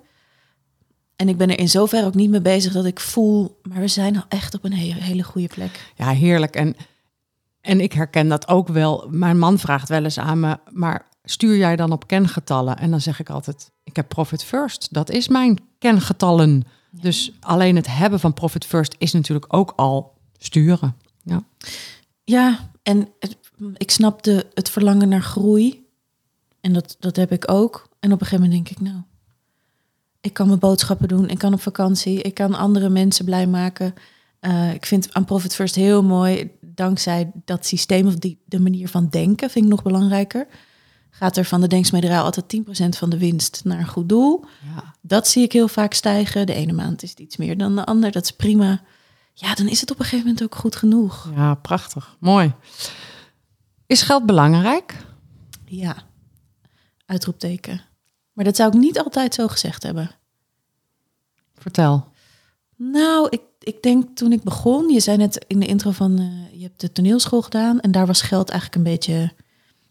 En 1.18 1.28
ik 1.28 1.36
ben 1.36 1.50
er 1.50 1.58
in 1.58 1.68
zoverre 1.68 2.06
ook 2.06 2.14
niet 2.14 2.30
mee 2.30 2.40
bezig 2.40 2.72
dat 2.72 2.84
ik 2.84 3.00
voel... 3.00 3.60
maar 3.62 3.80
we 3.80 3.88
zijn 3.88 4.16
al 4.16 4.24
echt 4.28 4.54
op 4.54 4.64
een 4.64 4.72
hele, 4.72 5.00
hele 5.00 5.22
goede 5.22 5.48
plek. 5.48 5.92
Ja, 5.96 6.10
heerlijk. 6.10 6.54
En, 6.56 6.76
en 7.60 7.80
ik 7.80 7.92
herken 7.92 8.28
dat 8.28 8.48
ook 8.48 8.68
wel. 8.68 9.06
Mijn 9.10 9.38
man 9.38 9.58
vraagt 9.58 9.88
wel 9.88 10.04
eens 10.04 10.18
aan 10.18 10.40
me, 10.40 10.58
maar 10.70 11.08
stuur 11.24 11.56
jij 11.56 11.76
dan 11.76 11.92
op 11.92 12.06
kengetallen? 12.06 12.78
En 12.78 12.90
dan 12.90 13.00
zeg 13.00 13.20
ik 13.20 13.30
altijd, 13.30 13.70
ik 13.84 13.96
heb 13.96 14.08
Profit 14.08 14.44
First. 14.44 14.88
Dat 14.90 15.10
is 15.10 15.28
mijn 15.28 15.58
kengetallen. 15.78 16.64
Dus 16.90 17.32
alleen 17.40 17.76
het 17.76 17.86
hebben 17.86 18.20
van 18.20 18.34
Profit 18.34 18.64
First 18.64 18.94
is 18.98 19.12
natuurlijk 19.12 19.54
ook 19.54 19.72
al 19.76 20.14
sturen. 20.36 20.96
Ja. 21.22 21.42
Ja, 22.24 22.70
en 22.82 23.08
het- 23.20 23.36
ik 23.76 23.90
snapte 23.90 24.46
het 24.54 24.70
verlangen 24.70 25.08
naar 25.08 25.22
groei. 25.22 25.86
En 26.60 26.72
dat, 26.72 26.96
dat 27.00 27.16
heb 27.16 27.32
ik 27.32 27.50
ook. 27.50 27.88
En 28.00 28.12
op 28.12 28.20
een 28.20 28.26
gegeven 28.26 28.44
moment 28.50 28.66
denk 28.66 28.78
ik, 28.78 28.84
nou, 28.92 29.02
ik 30.20 30.32
kan 30.32 30.46
mijn 30.46 30.58
boodschappen 30.58 31.08
doen. 31.08 31.28
Ik 31.28 31.38
kan 31.38 31.52
op 31.52 31.60
vakantie. 31.60 32.22
Ik 32.22 32.34
kan 32.34 32.54
andere 32.54 32.88
mensen 32.88 33.24
blij 33.24 33.46
maken. 33.46 33.94
Eh, 34.40 34.74
ik 34.74 34.86
vind 34.86 35.14
aan 35.14 35.24
Profit 35.24 35.54
First 35.54 35.74
heel 35.74 36.02
mooi. 36.02 36.50
Dankzij 36.60 37.30
dat 37.44 37.66
systeem 37.66 38.06
of 38.06 38.14
die, 38.14 38.42
de 38.44 38.60
manier 38.60 38.88
van 38.88 39.08
denken 39.08 39.50
vind 39.50 39.64
ik 39.64 39.70
nog 39.70 39.82
belangrijker. 39.82 40.46
Gaat 41.10 41.36
er 41.36 41.44
van 41.44 41.60
de 41.60 41.66
denksmederij 41.66 42.20
altijd 42.20 42.48
10% 42.48 42.98
van 42.98 43.10
de 43.10 43.18
winst 43.18 43.60
naar 43.64 43.78
een 43.78 43.88
goed 43.88 44.08
doel. 44.08 44.44
Ja. 44.74 44.94
Dat 45.00 45.28
zie 45.28 45.42
ik 45.42 45.52
heel 45.52 45.68
vaak 45.68 45.94
stijgen. 45.94 46.46
De 46.46 46.54
ene 46.54 46.72
maand 46.72 47.02
is 47.02 47.10
het 47.10 47.20
iets 47.20 47.36
meer 47.36 47.58
dan 47.58 47.76
de 47.76 47.84
ander. 47.84 48.12
Dat 48.12 48.24
is 48.24 48.30
prima. 48.30 48.82
Ja, 49.32 49.54
dan 49.54 49.68
is 49.68 49.80
het 49.80 49.90
op 49.90 49.98
een 49.98 50.04
gegeven 50.04 50.26
moment 50.26 50.44
ook 50.44 50.54
goed 50.54 50.76
genoeg. 50.76 51.30
ja, 51.34 51.54
prachtig. 51.54 52.16
Mooi. 52.20 52.54
Is 53.86 54.02
geld 54.02 54.26
belangrijk? 54.26 54.96
Ja, 55.64 55.96
uitroepteken. 57.06 57.80
Maar 58.38 58.46
dat 58.46 58.56
zou 58.56 58.68
ik 58.68 58.80
niet 58.80 58.98
altijd 58.98 59.34
zo 59.34 59.48
gezegd 59.48 59.82
hebben. 59.82 60.10
Vertel. 61.54 62.08
Nou, 62.76 63.26
ik, 63.30 63.40
ik 63.60 63.82
denk 63.82 64.16
toen 64.16 64.32
ik 64.32 64.42
begon, 64.42 64.88
je 64.88 65.00
zei 65.00 65.16
net 65.16 65.44
in 65.46 65.60
de 65.60 65.66
intro 65.66 65.90
van 65.90 66.18
eh, 66.18 66.58
je 66.58 66.62
hebt 66.62 66.80
de 66.80 66.92
toneelschool 66.92 67.42
gedaan 67.42 67.80
en 67.80 67.90
daar 67.90 68.06
was 68.06 68.22
geld 68.22 68.50
eigenlijk 68.50 68.78
een 68.78 68.92
beetje 68.92 69.32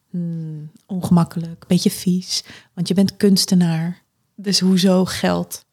hmm, 0.10 0.72
ongemakkelijk, 0.86 1.62
een 1.62 1.68
beetje 1.68 1.90
vies, 1.90 2.44
want 2.74 2.88
je 2.88 2.94
bent 2.94 3.18
kunstenaar. 3.18 4.02
Dus 4.36 4.60
hoezo 4.60 5.06
geld? 5.06 5.66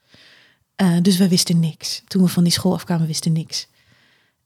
Eh, 0.76 0.97
dus 1.02 1.16
we 1.16 1.28
wisten 1.28 1.61
niks. 1.61 2.02
Toen 2.07 2.23
we 2.23 2.28
van 2.28 2.43
die 2.43 2.52
school 2.52 2.73
afkwamen, 2.73 3.07
wisten 3.07 3.33
niks. 3.33 3.66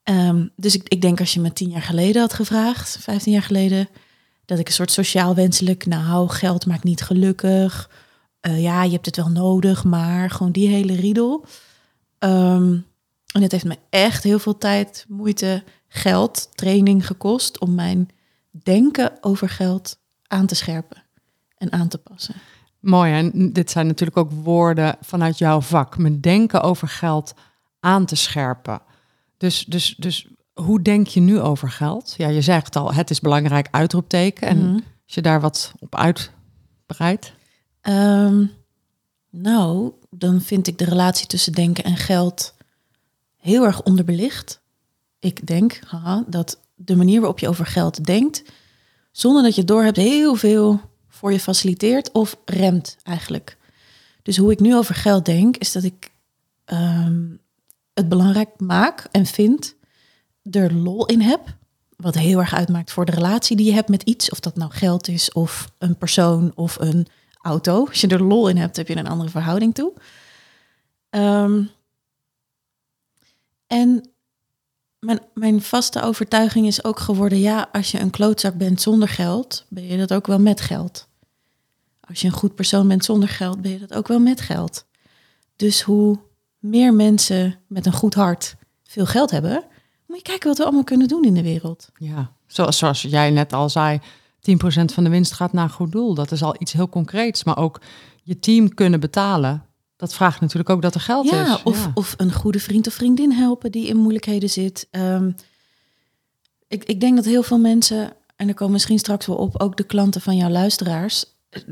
Ehm, 0.02 0.46
dus 0.56 0.74
ik, 0.74 0.88
ik 0.88 1.00
denk 1.00 1.20
als 1.20 1.34
je 1.34 1.40
me 1.40 1.52
tien 1.52 1.70
jaar 1.70 1.82
geleden 1.82 2.20
had 2.20 2.32
gevraagd, 2.32 2.98
vijftien 3.00 3.32
jaar 3.32 3.42
geleden, 3.42 3.88
dat 4.44 4.58
ik 4.58 4.66
een 4.66 4.72
soort 4.72 4.90
sociaal 4.90 5.34
wenselijk, 5.34 5.86
nou, 5.86 6.28
geld 6.28 6.66
maakt 6.66 6.84
niet 6.84 7.02
gelukkig. 7.02 7.90
Eh, 8.40 8.62
ja, 8.62 8.82
je 8.82 8.92
hebt 8.92 9.06
het 9.06 9.16
wel 9.16 9.28
nodig, 9.28 9.84
maar 9.84 10.30
gewoon 10.30 10.52
die 10.52 10.68
hele 10.68 10.94
riedel. 10.94 11.44
Ehm, 12.18 12.76
en 13.32 13.42
het 13.42 13.52
heeft 13.52 13.64
me 13.64 13.76
echt 13.90 14.22
heel 14.22 14.38
veel 14.38 14.58
tijd, 14.58 15.04
moeite, 15.08 15.64
geld, 15.88 16.48
training 16.56 17.06
gekost 17.06 17.58
om 17.60 17.74
mijn 17.74 18.08
denken 18.50 19.12
over 19.20 19.48
geld 19.48 19.98
aan 20.26 20.46
te 20.46 20.54
scherpen 20.54 21.02
en 21.56 21.72
aan 21.72 21.88
te 21.88 21.98
passen. 21.98 22.34
Mooi, 22.80 23.12
en 23.12 23.52
dit 23.52 23.70
zijn 23.70 23.86
natuurlijk 23.86 24.18
ook 24.18 24.30
woorden 24.30 24.96
vanuit 25.00 25.38
jouw 25.38 25.60
vak. 25.60 25.98
Mijn 25.98 26.20
denken 26.20 26.62
over 26.62 26.88
geld 26.88 27.34
aan 27.80 28.04
te 28.06 28.16
scherpen. 28.16 28.80
Dus, 29.36 29.64
dus, 29.64 29.94
dus 29.98 30.28
hoe 30.52 30.82
denk 30.82 31.06
je 31.06 31.20
nu 31.20 31.40
over 31.40 31.70
geld? 31.70 32.14
Ja, 32.16 32.28
je 32.28 32.40
zegt 32.42 32.76
al, 32.76 32.94
het 32.94 33.10
is 33.10 33.20
belangrijk 33.20 33.68
uitroepteken. 33.70 34.48
En 34.48 34.58
Mhm. 34.58 34.74
als 34.74 35.14
je 35.14 35.22
daar 35.22 35.40
wat 35.40 35.72
op 35.78 35.94
uitbreidt. 35.96 37.32
Ehm, 37.88 38.46
nou, 39.30 39.92
dan 40.10 40.40
vind 40.40 40.66
ik 40.66 40.78
de 40.78 40.84
relatie 40.84 41.26
tussen 41.26 41.52
denken 41.52 41.84
en 41.84 41.96
geld 41.96 42.54
heel 43.36 43.64
erg 43.64 43.82
onderbelicht. 43.82 44.60
Ik 45.18 45.46
denk 45.46 45.80
haha, 45.86 46.24
dat 46.26 46.60
de 46.74 46.96
manier 46.96 47.20
waarop 47.20 47.38
je 47.38 47.48
over 47.48 47.66
geld 47.66 48.04
denkt, 48.04 48.42
zonder 49.12 49.42
dat 49.42 49.54
je 49.54 49.60
het 49.60 49.68
doorhebt, 49.68 49.96
heel 49.96 50.34
veel 50.34 50.80
voor 51.08 51.32
je 51.32 51.40
faciliteert 51.40 52.12
of 52.12 52.36
remt 52.44 52.96
eigenlijk. 53.02 53.56
Dus 54.22 54.36
hoe 54.36 54.52
ik 54.52 54.60
nu 54.60 54.76
over 54.76 54.94
geld 54.94 55.24
denk, 55.24 55.56
is 55.56 55.72
dat 55.72 55.82
ik 55.82 56.10
ehm, 56.64 57.26
het 57.94 58.08
belangrijk 58.08 58.50
maak 58.60 59.08
en 59.10 59.26
vind 59.26 59.74
er 60.50 60.74
lol 60.74 61.06
in 61.06 61.20
heb. 61.20 61.56
Wat 61.96 62.14
heel 62.14 62.38
erg 62.38 62.54
uitmaakt 62.54 62.92
voor 62.92 63.04
de 63.04 63.12
relatie 63.12 63.56
die 63.56 63.66
je 63.66 63.72
hebt 63.72 63.88
met 63.88 64.02
iets. 64.02 64.30
Of 64.30 64.40
dat 64.40 64.56
nou 64.56 64.70
geld 64.72 65.08
is, 65.08 65.32
of 65.32 65.72
een 65.78 65.96
persoon, 65.96 66.52
of 66.54 66.76
een 66.80 67.06
auto. 67.48 67.86
Als 67.86 68.00
je 68.00 68.08
er 68.08 68.22
lol 68.22 68.48
in 68.48 68.56
hebt, 68.56 68.76
heb 68.76 68.88
je 68.88 68.96
een 68.96 69.08
andere 69.08 69.30
verhouding 69.30 69.74
toe. 69.74 69.92
Ehm, 71.10 71.62
en 73.66 74.10
mijn, 74.98 75.20
mijn 75.34 75.62
vaste 75.62 76.02
overtuiging 76.02 76.66
is 76.66 76.84
ook 76.84 76.98
geworden: 76.98 77.38
ja, 77.38 77.68
als 77.72 77.90
je 77.90 78.00
een 78.00 78.10
klootzak 78.10 78.54
bent 78.54 78.80
zonder 78.80 79.08
geld, 79.08 79.64
ben 79.68 79.86
je 79.86 79.98
dat 79.98 80.14
ook 80.14 80.26
wel 80.26 80.38
met 80.40 80.60
geld. 80.60 81.08
Als 82.00 82.20
je 82.20 82.26
een 82.26 82.32
goed 82.32 82.54
persoon 82.54 82.88
bent 82.88 83.04
zonder 83.04 83.28
geld, 83.28 83.62
ben 83.62 83.70
je 83.70 83.78
dat 83.78 83.94
ook 83.94 84.08
wel 84.08 84.20
met 84.20 84.40
geld. 84.40 84.84
Dus 85.56 85.82
hoe 85.82 86.18
meer 86.58 86.94
mensen 86.94 87.58
met 87.66 87.86
een 87.86 87.92
goed 87.92 88.14
hart 88.14 88.56
veel 88.84 89.06
geld 89.06 89.30
hebben, 89.30 89.64
moet 90.06 90.16
je 90.16 90.22
kijken 90.22 90.48
wat 90.48 90.58
we 90.58 90.64
allemaal 90.64 90.84
kunnen 90.84 91.08
doen 91.08 91.24
in 91.24 91.34
de 91.34 91.42
wereld. 91.42 91.88
Ja, 91.94 92.32
zoals, 92.46 92.78
zoals 92.78 93.02
jij 93.02 93.30
net 93.30 93.52
al 93.52 93.70
zei, 93.70 94.00
10% 94.50 94.54
van 94.94 95.04
de 95.04 95.10
winst 95.10 95.32
gaat 95.32 95.52
naar 95.52 95.64
een 95.64 95.70
goed 95.70 95.92
doel. 95.92 96.14
Dat 96.14 96.32
is 96.32 96.42
al 96.42 96.54
iets 96.58 96.72
heel 96.72 96.88
concreets. 96.88 97.44
Maar 97.44 97.58
ook 97.58 97.80
je 98.22 98.38
team 98.38 98.74
kunnen 98.74 99.00
betalen. 99.00 99.62
Dat 99.96 100.14
vraagt 100.14 100.40
natuurlijk 100.40 100.70
ook 100.70 100.82
dat 100.82 100.94
er 100.94 101.00
geld 101.00 101.28
ja, 101.28 101.54
is. 101.54 101.62
Of, 101.62 101.90
of 101.94 102.14
een 102.16 102.32
goede 102.32 102.58
vriend 102.58 102.86
of 102.86 102.92
vriendin 102.92 103.32
helpen 103.32 103.72
die 103.72 103.86
in 103.86 103.96
moeilijkheden 103.96 104.50
zit. 104.50 104.88
Ehm, 104.90 105.30
ik, 106.68 106.84
ik 106.84 107.00
denk 107.00 107.16
dat 107.16 107.24
heel 107.24 107.42
veel 107.42 107.58
mensen, 107.58 108.12
en 108.36 108.46
daar 108.46 108.54
komen 108.54 108.72
misschien 108.72 108.98
straks 108.98 109.26
wel 109.26 109.36
op, 109.36 109.60
ook 109.60 109.76
de 109.76 109.84
klanten 109.84 110.20
van 110.20 110.36
jouw 110.36 110.50
luisteraars, 110.50 111.24
eh, 111.50 111.62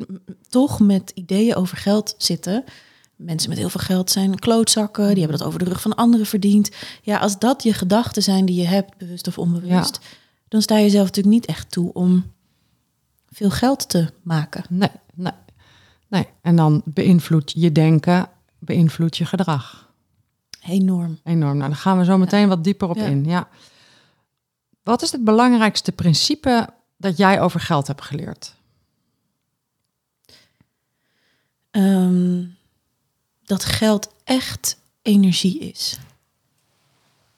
toch 0.49 0.81
met 0.81 1.11
ideeën 1.15 1.55
over 1.55 1.77
geld 1.77 2.15
zitten. 2.19 2.65
Mensen 3.17 3.49
met 3.49 3.59
heel 3.59 3.69
veel 3.69 3.81
geld 3.81 4.11
zijn 4.11 4.39
klootzakken, 4.39 5.09
die 5.09 5.19
hebben 5.19 5.39
dat 5.39 5.47
over 5.47 5.59
de 5.59 5.65
rug 5.65 5.81
van 5.81 5.95
anderen 5.95 6.27
verdiend. 6.27 6.71
Ja, 7.03 7.19
als 7.19 7.39
dat 7.39 7.63
je 7.63 7.73
gedachten 7.73 8.23
zijn 8.23 8.45
die 8.45 8.61
je 8.61 8.67
hebt, 8.67 8.97
bewust 8.97 9.27
of 9.27 9.39
onbewust, 9.39 10.01
dan 10.49 10.63
sta 10.63 10.77
je 10.77 10.91
zelf 10.91 11.07
natuurlijk 11.07 11.35
niet 11.35 11.47
echt 11.47 11.71
toe 11.71 11.93
om 11.93 12.35
veel 13.37 13.51
geld 13.51 13.89
te 13.89 14.13
maken. 14.23 14.65
Nee, 14.69 14.91
nee, 15.15 15.33
nee. 16.09 16.27
En 16.43 16.57
dan 16.57 16.83
beïnvloedt 16.85 17.53
je 17.55 17.73
denken, 17.73 18.29
beïnvloedt 18.59 19.17
je 19.17 19.25
gedrag. 19.25 19.93
Enorm. 20.67 21.19
Enorm. 21.25 21.57
Nou, 21.57 21.71
daar 21.71 21.79
gaan 21.79 21.99
we 21.99 22.05
zo 22.05 22.19
meteen 22.19 22.49
wat 22.49 22.65
dieper 22.65 22.89
op 22.89 22.97
Ja. 22.97 23.05
in. 23.05 23.25
Ja. 23.25 23.49
Wat 24.83 25.03
is 25.03 25.13
het 25.13 25.25
belangrijkste 25.25 25.93
principe 25.93 26.69
dat 26.97 27.17
jij 27.17 27.41
over 27.41 27.61
geld 27.61 27.87
hebt 27.87 28.03
geleerd? 28.03 28.55
Ehm, 31.71 32.45
dat 33.45 33.65
geld 33.65 34.13
echt 34.25 34.79
energie 35.03 35.59
is. 35.59 35.99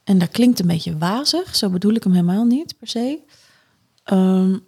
En 0.04 0.18
dat 0.18 0.28
klinkt 0.30 0.58
een 0.60 0.66
beetje 0.66 0.98
wazig, 0.98 1.56
zo 1.56 1.70
bedoel 1.70 1.94
ik 1.94 2.04
hem 2.04 2.12
helemaal 2.12 2.44
niet 2.44 2.78
per 2.78 2.88
se. 2.88 3.18
Ehm, 4.04 4.58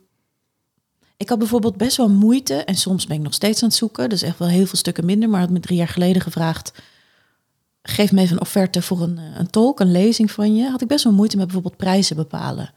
ik 1.21 1.29
had 1.29 1.39
bijvoorbeeld 1.39 1.77
best 1.77 1.97
wel 1.97 2.09
moeite, 2.09 2.55
en 2.55 2.75
soms 2.75 3.07
ben 3.07 3.17
ik 3.17 3.23
nog 3.23 3.35
steeds 3.35 3.63
aan 3.63 3.69
het 3.69 3.79
zoeken, 3.79 4.09
dus 4.09 4.23
echt 4.23 4.39
wel 4.39 4.49
heel 4.49 4.67
veel 4.67 4.79
stukken 4.79 5.05
minder, 5.05 5.29
maar 5.29 5.41
had 5.41 5.51
me 5.51 5.61
drie 5.61 5.77
jaar 5.77 5.89
geleden 5.89 6.23
gevraagd, 6.23 6.73
geef 7.83 8.13
me 8.13 8.21
even 8.21 8.37
een 8.37 8.41
offerte 8.43 8.83
voor 8.83 9.01
een, 9.01 9.19
eh, 9.19 9.25
een 9.35 9.51
tolk, 9.51 9.81
een 9.81 9.91
lezing 9.91 10.31
van 10.31 10.57
je. 10.57 10.71
Had 10.71 10.81
ik 10.81 10.89
best 10.89 11.05
wel 11.05 11.13
moeite 11.13 11.37
met 11.37 11.45
bijvoorbeeld 11.45 11.77
prijzen 11.77 12.17
bepalen. 12.17 12.73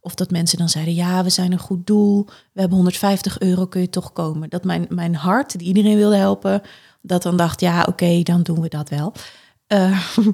Of 0.00 0.14
dat 0.14 0.30
mensen 0.30 0.58
dan 0.58 0.68
zeiden, 0.68 0.94
ja, 0.94 1.22
we 1.22 1.30
zijn 1.30 1.52
een 1.52 1.58
goed 1.58 1.86
doel, 1.86 2.24
we 2.52 2.60
hebben 2.60 2.76
150 2.76 3.40
euro, 3.40 3.66
kun 3.66 3.80
je 3.80 3.90
toch 3.90 4.12
komen. 4.12 4.50
Dat 4.50 4.64
mijn, 4.64 4.86
mijn 4.88 5.14
hart, 5.14 5.58
die 5.58 5.68
iedereen 5.68 5.96
wilde 5.96 6.16
helpen, 6.16 6.62
dat 7.00 7.22
dan 7.22 7.36
dacht, 7.36 7.60
ja, 7.60 7.84
oké, 7.88 8.22
dan 8.22 8.42
doen 8.42 8.60
we 8.60 8.68
dat 8.68 8.88
wel. 8.88 9.12
Eh, 9.66 10.08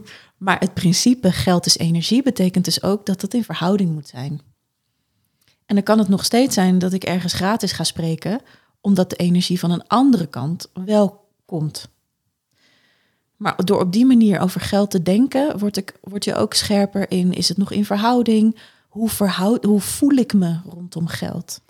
maar 0.44 0.60
het 0.60 0.74
principe 0.74 1.32
geld 1.32 1.66
is 1.66 1.78
energie 1.78 2.22
betekent 2.22 2.64
dus 2.64 2.82
ook 2.82 3.06
dat 3.06 3.22
het 3.22 3.34
in 3.34 3.44
verhouding 3.44 3.92
moet 3.92 4.08
zijn. 4.08 4.51
En 5.66 5.74
dan 5.74 5.84
kan 5.84 5.98
het 5.98 6.08
nog 6.08 6.24
steeds 6.24 6.54
zijn 6.54 6.78
dat 6.78 6.92
ik 6.92 7.04
ergens 7.04 7.32
gratis 7.32 7.72
ga 7.72 7.84
spreken, 7.84 8.40
omdat 8.80 9.10
de 9.10 9.16
energie 9.16 9.58
van 9.58 9.70
een 9.70 9.86
andere 9.86 10.26
kant 10.26 10.70
wel 10.84 11.28
komt. 11.44 11.88
Maar 13.36 13.64
door 13.64 13.80
op 13.80 13.92
die 13.92 14.06
manier 14.06 14.40
over 14.40 14.60
geld 14.60 14.90
te 14.90 15.02
denken, 15.02 15.58
word, 15.58 15.76
ik, 15.76 15.98
word 16.00 16.24
je 16.24 16.34
ook 16.34 16.54
scherper 16.54 17.10
in, 17.10 17.32
is 17.32 17.48
het 17.48 17.56
nog 17.56 17.70
in 17.70 17.84
verhouding? 17.84 18.58
Hoe, 18.88 19.08
verhoud, 19.08 19.64
hoe 19.64 19.80
voel 19.80 20.12
ik 20.12 20.32
me 20.32 20.60
rondom 20.68 21.06
geld? 21.06 21.60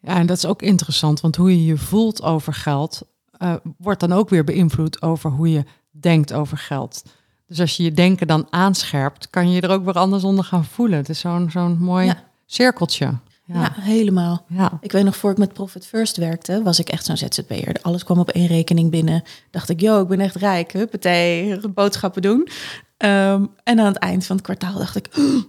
Ja, 0.00 0.16
en 0.16 0.26
dat 0.26 0.36
is 0.36 0.46
ook 0.46 0.62
interessant, 0.62 1.20
want 1.20 1.36
hoe 1.36 1.50
je 1.50 1.64
je 1.64 1.76
voelt 1.76 2.22
over 2.22 2.52
geld 2.52 3.02
eh, 3.38 3.54
wordt 3.78 4.00
dan 4.00 4.12
ook 4.12 4.28
weer 4.28 4.44
beïnvloed 4.44 5.02
over 5.02 5.30
hoe 5.30 5.50
je 5.50 5.64
denkt 5.90 6.32
over 6.32 6.58
geld. 6.58 7.02
Dus 7.46 7.60
als 7.60 7.76
je 7.76 7.82
je 7.82 7.92
denken 7.92 8.26
dan 8.26 8.46
aanscherpt, 8.50 9.30
kan 9.30 9.48
je 9.48 9.54
je 9.54 9.60
er 9.60 9.70
ook 9.70 9.84
weer 9.84 9.94
anders 9.94 10.24
onder 10.24 10.44
gaan 10.44 10.64
voelen. 10.64 10.98
Het 10.98 11.08
is 11.08 11.20
zo'n 11.20 11.50
zo'n 11.50 11.78
mooi 11.78 12.06
Ja. 12.06 12.27
Cirkeltje. 12.52 13.04
Ja, 13.44 13.60
Ja. 13.60 13.72
helemaal. 13.80 14.44
Ja. 14.48 14.78
Ik 14.80 14.92
weet 14.92 15.04
nog, 15.04 15.16
voor 15.16 15.30
ik 15.30 15.38
met 15.38 15.52
Profit 15.52 15.86
First 15.86 16.16
werkte, 16.16 16.62
was 16.62 16.78
ik 16.78 16.88
echt 16.88 17.04
zo'n 17.04 17.16
ZZP'er. 17.16 17.76
Alles 17.82 18.04
kwam 18.04 18.18
op 18.18 18.30
één 18.30 18.46
rekening 18.46 18.90
binnen. 18.90 19.22
Dacht 19.50 19.68
ik, 19.68 19.80
yo, 19.80 20.02
ik 20.02 20.08
ben 20.08 20.20
echt 20.20 20.34
rijk. 20.34 20.72
Huppatee, 20.72 21.68
boodschappen 21.68 22.22
doen. 22.22 22.48
Ehm, 22.96 23.44
en 23.64 23.78
aan 23.80 23.86
het 23.86 23.96
eind 23.96 24.26
van 24.26 24.36
het 24.36 24.44
kwartaal 24.44 24.78
dacht 24.78 24.96
ik, 24.96 25.08
"Oh, 25.18 25.42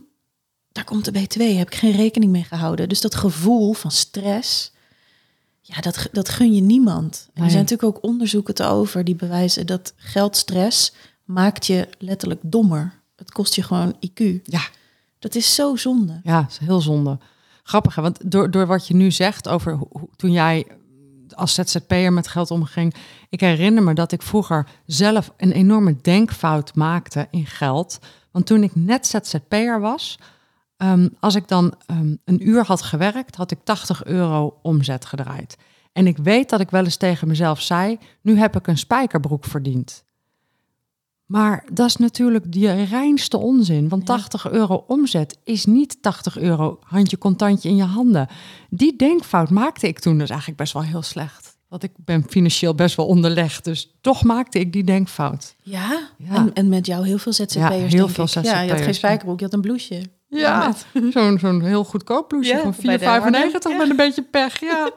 daar 0.72 0.84
komt 0.84 1.06
de 1.06 1.12
BTW. 1.12 1.42
Heb 1.42 1.68
ik 1.68 1.76
geen 1.76 1.92
rekening 1.92 2.32
mee 2.32 2.44
gehouden. 2.44 2.90
Dus 2.90 3.02
dat 3.02 3.16
gevoel 3.16 3.74
van 3.74 3.92
stress, 3.92 4.72
ja, 5.62 5.82
dat, 5.82 6.08
dat 6.12 6.30
gun 6.30 6.54
je 6.56 6.62
niemand. 6.62 7.30
En 7.34 7.44
er 7.44 7.50
zijn 7.50 7.64
natuurlijk 7.64 7.98
ook 7.98 8.04
onderzoeken 8.04 8.54
te 8.56 8.64
over 8.64 9.04
die 9.04 9.16
bewijzen 9.16 9.66
dat 9.68 9.94
geldstress 9.96 10.94
maakt 11.24 11.66
je 11.66 11.88
letterlijk 11.98 12.40
dommer. 12.44 12.94
Het 13.16 13.32
kost 13.32 13.56
je 13.56 13.64
gewoon 13.64 13.96
IQ. 14.08 14.24
Ja. 14.44 14.62
Dat 15.20 15.36
is 15.36 15.56
zo 15.56 15.76
zonde. 15.76 16.20
Ja, 16.24 16.46
is 16.50 16.58
heel 16.58 16.82
zonde. 16.82 17.18
Grappig, 17.64 17.96
want 17.96 18.32
door, 18.32 18.52
door 18.52 18.66
wat 18.68 18.88
je 18.88 18.94
nu 18.96 19.12
zegt 19.12 19.48
over 19.48 19.74
hoe, 19.74 19.88
hoe- 19.92 20.10
toen 20.16 20.32
jij 20.32 20.68
als 21.36 21.54
ZZP'er 21.54 22.14
met 22.14 22.28
geld 22.28 22.52
omging, 22.52 22.94
ik 23.30 23.40
herinner 23.40 23.84
me 23.84 23.94
dat 23.94 24.12
ik 24.12 24.22
vroeger 24.22 24.68
zelf 24.86 25.34
een 25.38 25.52
enorme 25.52 25.96
denkfout 26.02 26.76
maakte 26.76 27.28
in 27.32 27.46
geld. 27.46 28.00
Want 28.32 28.46
toen 28.46 28.64
ik 28.64 28.76
net 28.76 29.08
ZZP'er 29.08 29.80
was, 29.80 30.20
ehm, 30.78 31.08
als 31.20 31.36
ik 31.36 31.48
dan 31.48 31.74
ehm, 31.86 32.16
een 32.26 32.48
uur 32.48 32.66
had 32.66 32.82
gewerkt, 32.82 33.36
had 33.36 33.52
ik 33.52 33.60
80 33.64 34.06
euro 34.06 34.60
omzet 34.62 35.06
gedraaid. 35.06 35.58
En 35.94 36.08
ik 36.08 36.18
weet 36.18 36.50
dat 36.50 36.60
ik 36.60 36.70
wel 36.70 36.84
eens 36.84 36.96
tegen 36.98 37.28
mezelf 37.28 37.62
zei, 37.62 37.98
nu 38.22 38.38
heb 38.40 38.56
ik 38.56 38.68
een 38.68 38.78
spijkerbroek 38.78 39.46
verdiend. 39.46 40.04
Maar 41.30 41.64
dat 41.72 41.88
is 41.88 41.96
natuurlijk 41.96 42.52
de 42.52 42.84
reinste 42.84 43.38
onzin. 43.38 43.90
Want 43.90 44.08
Ja. 44.08 44.14
80 44.16 44.52
euro 44.52 44.84
omzet 44.88 45.38
is 45.44 45.66
niet 45.66 46.02
80 46.02 46.38
euro 46.38 46.80
handje 46.82 47.18
contantje 47.18 47.70
in 47.70 47.76
je 47.76 47.84
handen. 47.84 48.28
Die 48.70 48.96
denkfout 48.96 49.50
maakte 49.50 49.88
ik 49.88 50.00
toen 50.00 50.18
dus 50.18 50.30
eigenlijk 50.30 50.60
best 50.60 50.74
wel 50.74 50.84
heel 50.84 51.02
slecht. 51.02 51.58
Want 51.68 51.84
ik 51.84 51.92
ben 51.96 52.26
financieel 52.30 52.76
best 52.76 52.96
wel 52.96 53.06
onderlegd. 53.06 53.64
Dus 53.64 53.96
toch 54.02 54.24
maakte 54.24 54.60
ik 54.60 54.74
die 54.74 54.84
denkfout. 54.84 55.56
Ja, 55.62 56.10
Ja. 56.18 56.36
En, 56.36 56.54
en 56.54 56.70
met 56.70 56.86
jou 56.86 57.06
heel 57.06 57.18
veel 57.18 57.34
ZZP'ers. 57.34 57.54
Ja, 57.54 57.70
heel 57.70 58.08
veel. 58.08 58.28
Ja, 58.42 58.62
je 58.62 58.72
had 58.72 58.82
geen 58.82 58.94
spijkerbroek, 58.94 59.40
je 59.40 59.46
had 59.46 59.54
een 59.54 59.62
blouseje. 59.62 60.04
Ja, 60.28 60.74
zo'n 61.14 61.38
zo'n 61.40 61.62
heel 61.62 61.84
goedkoop 61.84 62.28
blouseje 62.28 62.56
Ja, 62.56 62.62
van 62.62 62.74
bij 62.82 62.98
de 62.98 63.06
4,95 63.06 63.10
Arnhem, 63.10 63.78
met 63.78 63.90
een 63.90 63.96
beetje 63.96 64.22
pech. 64.22 64.60
Ja. 64.60 64.92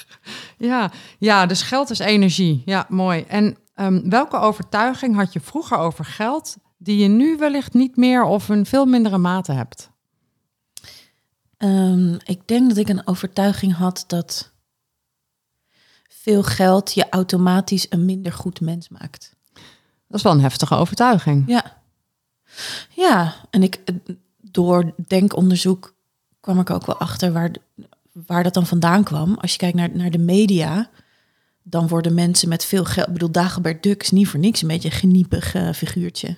ja. 0.68 0.90
ja, 1.18 1.46
dus 1.46 1.62
geld 1.62 1.90
is 1.90 1.98
energie. 1.98 2.62
Ja, 2.64 2.86
mooi. 2.88 3.24
En 3.28 3.56
ehm, 3.78 4.08
welke 4.08 4.36
overtuiging 4.36 5.16
had 5.16 5.32
je 5.32 5.40
vroeger 5.40 5.78
over 5.78 6.04
geld 6.04 6.56
die 6.76 6.98
je 6.98 7.08
nu 7.08 7.36
wellicht 7.36 7.74
niet 7.74 7.96
meer 7.96 8.24
of 8.24 8.48
een 8.48 8.66
veel 8.66 8.86
mindere 8.86 9.18
mate 9.18 9.52
hebt? 9.52 9.90
Ehm, 11.56 12.14
ik 12.24 12.48
denk 12.48 12.68
dat 12.68 12.76
ik 12.76 12.88
een 12.88 13.06
overtuiging 13.06 13.74
had 13.74 14.04
dat 14.06 14.52
veel 16.08 16.42
geld 16.42 16.94
je 16.94 17.08
automatisch 17.08 17.86
een 17.90 18.04
minder 18.04 18.32
goed 18.32 18.60
mens 18.60 18.88
maakt. 18.88 19.36
Dat 20.06 20.16
is 20.16 20.22
wel 20.22 20.32
een 20.32 20.40
heftige 20.40 20.74
overtuiging. 20.74 21.44
Ja. 21.46 21.76
Ja, 22.90 23.34
en 23.50 23.62
ik, 23.62 23.74
eh, 23.84 23.94
door 24.36 24.92
denkonderzoek 25.06 25.94
kwam 26.40 26.60
ik 26.60 26.70
ook 26.70 26.86
wel 26.86 26.98
achter 26.98 27.32
waar, 27.32 27.50
waar 28.26 28.42
dat 28.42 28.54
dan 28.54 28.66
vandaan 28.66 29.04
kwam. 29.04 29.34
Als 29.34 29.52
je 29.52 29.58
kijkt 29.58 29.76
naar, 29.76 29.90
naar 29.96 30.10
de 30.10 30.18
media, 30.18 30.90
dan 31.70 31.88
worden 31.88 32.14
mensen 32.14 32.48
met 32.48 32.64
veel 32.64 32.84
geld... 32.84 33.06
Ik 33.06 33.12
bedoel, 33.12 33.30
Dagobert 33.30 33.82
Duck 33.82 34.02
is 34.02 34.10
niet 34.10 34.28
voor 34.28 34.40
niks 34.40 34.62
een 34.62 34.68
beetje 34.68 34.88
een 34.90 34.94
geniepig 34.96 35.54
eh, 35.54 35.72
figuurtje. 35.72 36.36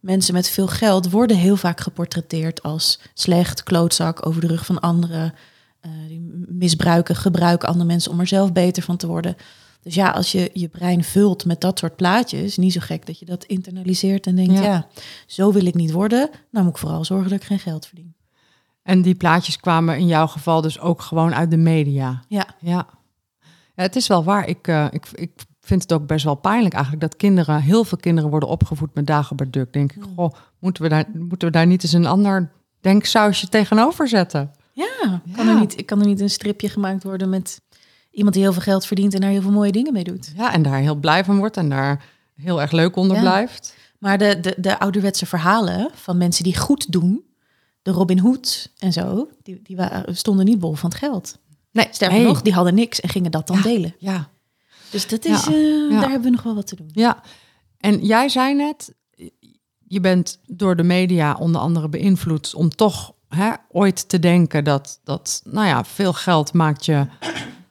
Mensen 0.00 0.34
met 0.34 0.48
veel 0.48 0.66
geld 0.66 1.10
worden 1.10 1.36
heel 1.36 1.56
vaak 1.56 1.80
geportretteerd 1.80 2.62
als 2.62 3.00
slecht, 3.14 3.62
klootzak, 3.62 4.26
over 4.26 4.40
de 4.40 4.46
rug 4.46 4.66
van 4.66 4.80
anderen. 4.80 5.34
eh, 5.80 5.90
die 6.08 6.46
misbruiken, 6.48 7.16
gebruiken 7.16 7.68
andere 7.68 7.86
mensen 7.86 8.12
om 8.12 8.20
er 8.20 8.26
zelf 8.26 8.52
beter 8.52 8.82
van 8.82 8.96
te 8.96 9.06
worden. 9.06 9.36
Dus 9.82 9.94
ja, 9.94 10.10
als 10.10 10.32
je 10.32 10.50
je 10.52 10.68
brein 10.68 11.04
vult 11.04 11.44
met 11.44 11.60
dat 11.60 11.78
soort 11.78 11.96
plaatjes, 11.96 12.56
niet 12.56 12.72
zo 12.72 12.80
gek 12.82 13.06
dat 13.06 13.18
je 13.18 13.24
dat 13.24 13.44
internaliseert 13.44 14.26
en 14.26 14.36
denkt, 14.36 14.52
Ja. 14.54 14.62
ja, 14.62 14.86
zo 15.26 15.52
wil 15.52 15.66
ik 15.66 15.74
niet 15.74 15.90
worden. 15.90 16.30
Nou 16.50 16.64
moet 16.64 16.74
ik 16.74 16.80
vooral 16.80 17.04
zorgen 17.04 17.30
dat 17.30 17.40
ik 17.40 17.46
geen 17.46 17.58
geld 17.58 17.86
verdien. 17.86 18.14
En 18.82 19.02
die 19.02 19.14
plaatjes 19.14 19.56
kwamen 19.56 19.98
in 19.98 20.06
jouw 20.06 20.26
geval 20.26 20.60
dus 20.60 20.80
ook 20.80 21.02
gewoon 21.02 21.34
uit 21.34 21.50
de 21.50 21.56
media. 21.56 22.22
Ja, 22.28 22.46
ja 22.60 22.86
het 23.82 23.96
is 23.96 24.06
wel 24.06 24.24
waar. 24.24 24.48
Ik, 24.48 24.68
eh, 24.68 24.86
ik, 24.90 25.06
ik 25.14 25.30
vind 25.60 25.82
het 25.82 25.92
ook 25.92 26.06
best 26.06 26.24
wel 26.24 26.34
pijnlijk 26.34 26.74
eigenlijk 26.74 27.02
dat 27.02 27.16
kinderen, 27.16 27.60
heel 27.62 27.84
veel 27.84 27.98
kinderen 27.98 28.30
worden 28.30 28.48
opgevoed 28.48 28.94
met 28.94 29.06
Dagobert 29.06 29.52
Duck. 29.52 29.72
Denk 29.72 29.92
ik, 29.92 30.02
goh, 30.16 30.34
moeten 30.58 30.82
we 30.82 30.88
daar, 30.88 31.04
moeten 31.12 31.48
we 31.48 31.54
daar 31.54 31.66
niet 31.66 31.82
eens 31.82 31.92
een 31.92 32.06
ander 32.06 32.50
denksausje 32.80 33.48
tegenover 33.48 34.08
zetten? 34.08 34.50
ja. 34.72 35.22
Kan, 35.34 35.46
Ja. 35.46 35.52
Er 35.52 35.58
niet, 35.58 35.84
kan 35.84 36.00
er 36.00 36.06
niet 36.06 36.20
een 36.20 36.30
stripje 36.30 36.68
gemaakt 36.68 37.02
worden 37.02 37.28
met 37.28 37.60
iemand 38.10 38.34
die 38.34 38.42
heel 38.44 38.52
veel 38.52 38.62
geld 38.62 38.86
verdient 38.86 39.14
en 39.14 39.20
daar 39.20 39.30
heel 39.30 39.42
veel 39.42 39.50
mooie 39.50 39.72
dingen 39.72 39.92
mee 39.92 40.04
doet? 40.04 40.32
Ja, 40.36 40.52
en 40.52 40.62
daar 40.62 40.78
heel 40.78 40.94
blij 40.94 41.24
van 41.24 41.38
wordt 41.38 41.56
en 41.56 41.68
daar 41.68 42.04
heel 42.36 42.60
erg 42.60 42.70
leuk 42.70 42.96
onder 42.96 43.16
Ja. 43.16 43.22
blijft. 43.22 43.74
Maar 43.98 44.18
de, 44.18 44.40
de, 44.40 44.54
de 44.58 44.78
ouderwetse 44.78 45.26
verhalen 45.26 45.90
van 45.94 46.16
mensen 46.18 46.44
die 46.44 46.58
goed 46.58 46.92
doen, 46.92 47.24
de 47.82 47.90
Robin 47.90 48.18
Hood 48.18 48.72
en 48.78 48.92
zo, 48.92 49.28
die, 49.42 49.60
die 49.62 49.76
waren, 49.76 50.16
stonden 50.16 50.44
niet 50.44 50.58
bol 50.58 50.74
van 50.74 50.90
het 50.90 50.98
geld. 50.98 51.38
Nee, 51.72 51.86
Sterker 51.90 52.16
nee. 52.16 52.26
nog, 52.26 52.42
die 52.42 52.52
hadden 52.52 52.74
niks 52.74 53.00
en 53.00 53.08
gingen 53.08 53.30
dat 53.30 53.46
dan 53.46 53.56
Ja. 53.56 53.62
delen. 53.62 53.94
Ja, 53.98 54.28
Dus 54.90 55.08
dat 55.08 55.24
is, 55.24 55.44
Ja. 55.44 55.52
eh, 55.52 55.90
Ja. 55.90 56.00
daar 56.00 56.10
hebben 56.10 56.22
we 56.30 56.36
nog 56.36 56.42
wel 56.42 56.54
wat 56.54 56.66
te 56.66 56.76
doen. 56.76 56.90
ja. 56.92 57.22
En 57.78 58.04
jij 58.06 58.28
zei 58.28 58.54
net, 58.54 58.94
je 59.78 60.00
bent 60.00 60.38
door 60.46 60.76
de 60.76 60.82
media 60.82 61.34
onder 61.34 61.60
andere 61.60 61.88
beïnvloed 61.88 62.54
om 62.54 62.68
toch 62.70 63.14
hè, 63.28 63.50
ooit 63.70 64.08
te 64.08 64.18
denken 64.18 64.64
dat, 64.64 65.00
dat, 65.04 65.40
nou 65.44 65.66
ja, 65.66 65.84
veel 65.84 66.12
geld 66.12 66.52
maakt 66.52 66.84
je, 66.84 67.06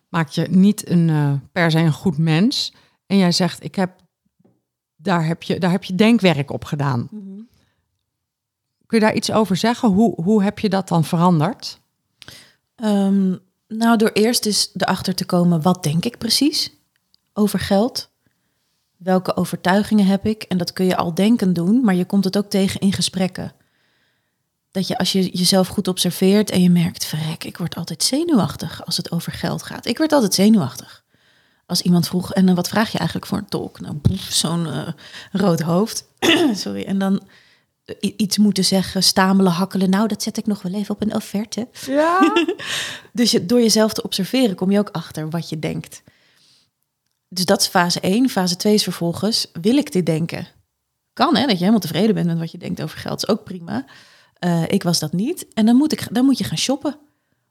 maakt 0.09 0.35
je 0.35 0.47
niet 0.49 0.89
een, 0.89 1.09
eh, 1.09 1.33
per 1.51 1.71
se 1.71 1.77
een 1.79 1.91
goed 1.93 2.17
mens. 2.17 2.73
En 3.05 3.17
jij 3.17 3.31
zegt, 3.31 3.63
ik 3.63 3.75
heb, 3.75 3.91
daar, 4.95 5.25
heb 5.25 5.43
je, 5.43 5.59
daar 5.59 5.71
heb 5.71 5.83
je 5.83 5.95
denkwerk 5.95 6.51
op 6.51 6.65
gedaan. 6.65 7.07
Kun 8.85 8.99
je 8.99 9.05
daar 9.05 9.15
iets 9.15 9.31
over 9.31 9.55
zeggen? 9.55 9.89
Hoe, 9.89 10.21
hoe 10.23 10.43
heb 10.43 10.59
je 10.59 10.69
dat 10.69 10.87
dan 10.87 11.03
veranderd? 11.03 11.79
Ehm, 12.75 13.35
nou, 13.77 13.97
door 13.97 14.09
eerst 14.09 14.45
eens 14.45 14.69
erachter 14.73 15.15
te 15.15 15.25
komen, 15.25 15.61
wat 15.61 15.83
denk 15.83 16.05
ik 16.05 16.17
precies 16.17 16.71
over 17.33 17.59
geld? 17.59 18.09
Welke 18.97 19.35
overtuigingen 19.35 20.05
heb 20.05 20.25
ik? 20.25 20.43
En 20.43 20.57
dat 20.57 20.73
kun 20.73 20.85
je 20.85 20.95
al 20.95 21.13
denken 21.13 21.53
doen, 21.53 21.83
maar 21.83 21.95
je 21.95 22.05
komt 22.05 22.23
het 22.23 22.37
ook 22.37 22.49
tegen 22.49 22.79
in 22.79 22.93
gesprekken. 22.93 23.53
Dat 24.71 24.87
je 24.87 24.97
als 24.97 25.11
je 25.11 25.29
jezelf 25.29 25.67
goed 25.67 25.87
observeert 25.87 26.49
en 26.49 26.61
je 26.61 26.69
merkt, 26.69 27.05
verrek, 27.05 27.43
ik 27.43 27.57
word 27.57 27.75
altijd 27.75 28.03
zenuwachtig 28.03 28.85
als 28.85 28.97
het 28.97 29.11
over 29.11 29.31
geld 29.31 29.63
gaat. 29.63 29.85
Ik 29.85 29.97
word 29.97 30.11
altijd 30.11 30.33
zenuwachtig. 30.33 31.03
Als 31.65 31.81
iemand 31.81 32.07
vroeg, 32.07 32.33
en 32.33 32.55
wat 32.55 32.69
vraag 32.69 32.91
je 32.91 32.97
eigenlijk 32.97 33.27
voor 33.27 33.37
een 33.37 33.49
tolk? 33.49 33.79
Nou, 33.79 33.97
zo'n 34.29 34.67
eh, 34.67 34.87
rood 35.31 35.61
hoofd. 35.61 36.03
Sorry. 36.53 36.83
En 36.83 36.99
dan 36.99 37.21
iets 37.99 38.37
moeten 38.37 38.65
zeggen, 38.65 39.03
stamelen, 39.03 39.51
hakkelen. 39.51 39.89
Nou, 39.89 40.07
dat 40.07 40.23
zet 40.23 40.37
ik 40.37 40.45
nog 40.45 40.61
wel 40.61 40.73
even 40.73 40.95
op 40.95 41.01
een 41.01 41.15
offerte. 41.15 41.67
Ja. 41.85 42.19
Dus 43.13 43.31
je, 43.31 43.45
door 43.45 43.59
jezelf 43.61 43.93
te 43.93 44.03
observeren 44.03 44.55
kom 44.55 44.71
je 44.71 44.79
ook 44.79 44.89
achter 44.89 45.29
wat 45.29 45.49
je 45.49 45.59
denkt. 45.59 46.03
Dus 47.29 47.45
dat 47.45 47.61
is 47.61 47.67
fase 47.67 47.99
1. 47.99 48.29
Fase 48.29 48.55
2 48.55 48.73
is 48.73 48.83
vervolgens, 48.83 49.47
wil 49.61 49.77
ik 49.77 49.91
dit 49.91 50.05
denken? 50.05 50.47
Kan 51.13 51.35
hè, 51.35 51.41
dat 51.41 51.51
je 51.51 51.57
helemaal 51.57 51.79
tevreden 51.79 52.15
bent 52.15 52.27
met 52.27 52.37
wat 52.37 52.51
je 52.51 52.57
denkt 52.57 52.81
over 52.81 52.97
geld. 52.97 53.23
is 53.23 53.27
ook 53.27 53.43
prima. 53.43 53.85
Eh, 54.33 54.63
ik 54.67 54.83
was 54.83 54.99
dat 54.99 55.13
niet. 55.13 55.45
En 55.53 55.65
dan 55.65 55.75
moet, 55.75 55.91
ik, 55.91 56.07
dan 56.11 56.25
moet 56.25 56.37
je 56.37 56.43
gaan 56.43 56.57
shoppen. 56.57 56.97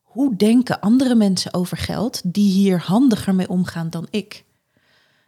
Hoe 0.02 0.36
denken 0.36 0.80
andere 0.80 1.14
mensen 1.14 1.54
over 1.54 1.76
geld 1.76 2.20
die 2.24 2.50
hier 2.50 2.80
handiger 2.80 3.34
mee 3.34 3.48
omgaan 3.48 3.90
dan 3.90 4.06
ik? 4.10 4.44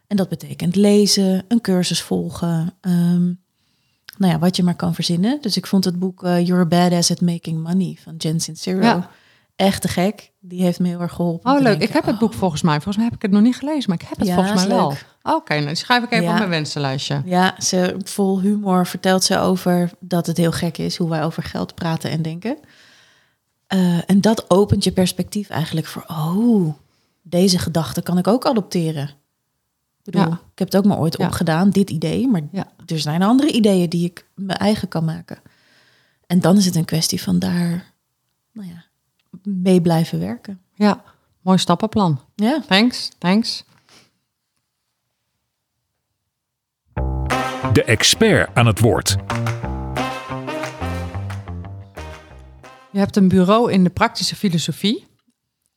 En 0.07 0.17
dat 0.17 0.29
betekent 0.29 0.75
lezen, 0.75 1.45
een 1.47 1.61
cursus 1.61 2.01
volgen. 2.01 2.73
ehm, 2.81 3.33
nou 4.17 4.31
ja, 4.31 4.39
wat 4.39 4.55
je 4.55 4.63
maar 4.63 4.75
kan 4.75 4.93
verzinnen. 4.93 5.37
Dus 5.41 5.57
ik 5.57 5.67
vond 5.67 5.85
het 5.85 5.99
boek 5.99 6.23
eh, 6.23 6.45
You're 6.47 6.61
a 6.61 6.65
Badass 6.65 7.11
at 7.11 7.21
Making 7.21 7.63
Money 7.63 7.97
van 8.03 8.15
Jen 8.17 8.39
Sincero 8.39 8.81
Ja. 8.81 9.09
echt 9.55 9.81
te 9.81 9.87
gek. 9.87 10.31
Die 10.39 10.61
heeft 10.61 10.79
me 10.79 10.87
heel 10.87 11.01
erg 11.01 11.13
geholpen. 11.13 11.51
Oh, 11.51 11.57
leuk. 11.57 11.65
denken, 11.65 11.87
ik 11.87 11.93
heb 11.93 12.05
het 12.05 12.13
oh, 12.13 12.19
boek 12.19 12.33
volgens 12.33 12.61
mij. 12.61 12.73
Volgens 12.73 12.95
mij 12.95 13.05
heb 13.05 13.15
ik 13.15 13.21
het 13.21 13.31
nog 13.31 13.41
niet 13.41 13.55
gelezen, 13.55 13.89
maar 13.89 13.99
ik 14.01 14.07
heb 14.07 14.17
het 14.17 14.27
Ja, 14.27 14.33
volgens 14.33 14.55
mij 14.65 14.75
wel. 14.75 14.93
Oké, 15.23 15.53
nou 15.53 15.65
die 15.67 15.75
schrijf 15.75 16.03
ik 16.03 16.11
even 16.11 16.25
Ja. 16.25 16.31
op 16.31 16.37
mijn 16.37 16.49
wensenlijstje. 16.49 17.21
Ja, 17.25 17.55
ze 17.59 17.95
vol 18.03 18.39
humor 18.41 18.87
vertelt 18.87 19.23
ze 19.23 19.37
over 19.39 19.91
dat 19.99 20.25
het 20.27 20.37
heel 20.37 20.51
gek 20.51 20.77
is 20.77 20.97
hoe 20.97 21.09
wij 21.09 21.23
over 21.23 21.43
geld 21.43 21.75
praten 21.75 22.11
en 22.11 22.21
denken. 22.21 22.57
Eh, 23.67 24.09
en 24.09 24.21
dat 24.21 24.49
opent 24.49 24.83
je 24.83 24.91
perspectief 24.91 25.49
eigenlijk 25.49 25.87
voor, 25.87 26.05
oh, 26.07 26.73
deze 27.21 27.59
gedachte 27.59 28.01
kan 28.01 28.17
ik 28.17 28.27
ook 28.27 28.45
adopteren. 28.45 29.09
Ik 30.03 30.11
bedoel, 30.11 30.21
Ja. 30.29 30.41
ik 30.51 30.59
heb 30.59 30.67
het 30.71 30.77
ook 30.77 30.85
maar 30.85 30.97
ooit 30.99 31.17
Ja. 31.17 31.25
opgedaan, 31.25 31.69
dit 31.69 31.89
idee, 31.89 32.27
maar 32.27 32.41
Ja. 32.51 32.71
er 32.85 32.99
zijn 32.99 33.21
andere 33.21 33.51
ideeën 33.51 33.89
die 33.89 34.05
ik 34.05 34.25
mijn 34.35 34.57
eigen 34.57 34.87
kan 34.87 35.05
maken. 35.05 35.37
En 36.27 36.39
dan 36.39 36.57
is 36.57 36.65
het 36.65 36.75
een 36.75 36.85
kwestie 36.85 37.21
van 37.21 37.39
daar, 37.39 37.93
nou 38.51 38.67
ja, 38.67 38.83
mee 39.43 39.81
blijven 39.81 40.19
werken. 40.19 40.61
Ja, 40.73 41.03
mooi 41.41 41.57
stappenplan. 41.57 42.19
Ja. 42.35 42.61
Thanks, 42.67 43.09
thanks. 43.17 43.63
De 47.73 47.83
expert 47.85 48.49
aan 48.55 48.65
het 48.65 48.79
woord. 48.79 49.15
Je 52.91 52.99
hebt 52.99 53.15
een 53.15 53.27
bureau 53.27 53.71
in 53.71 53.83
de 53.83 53.89
praktische 53.89 54.35
filosofie. 54.35 55.05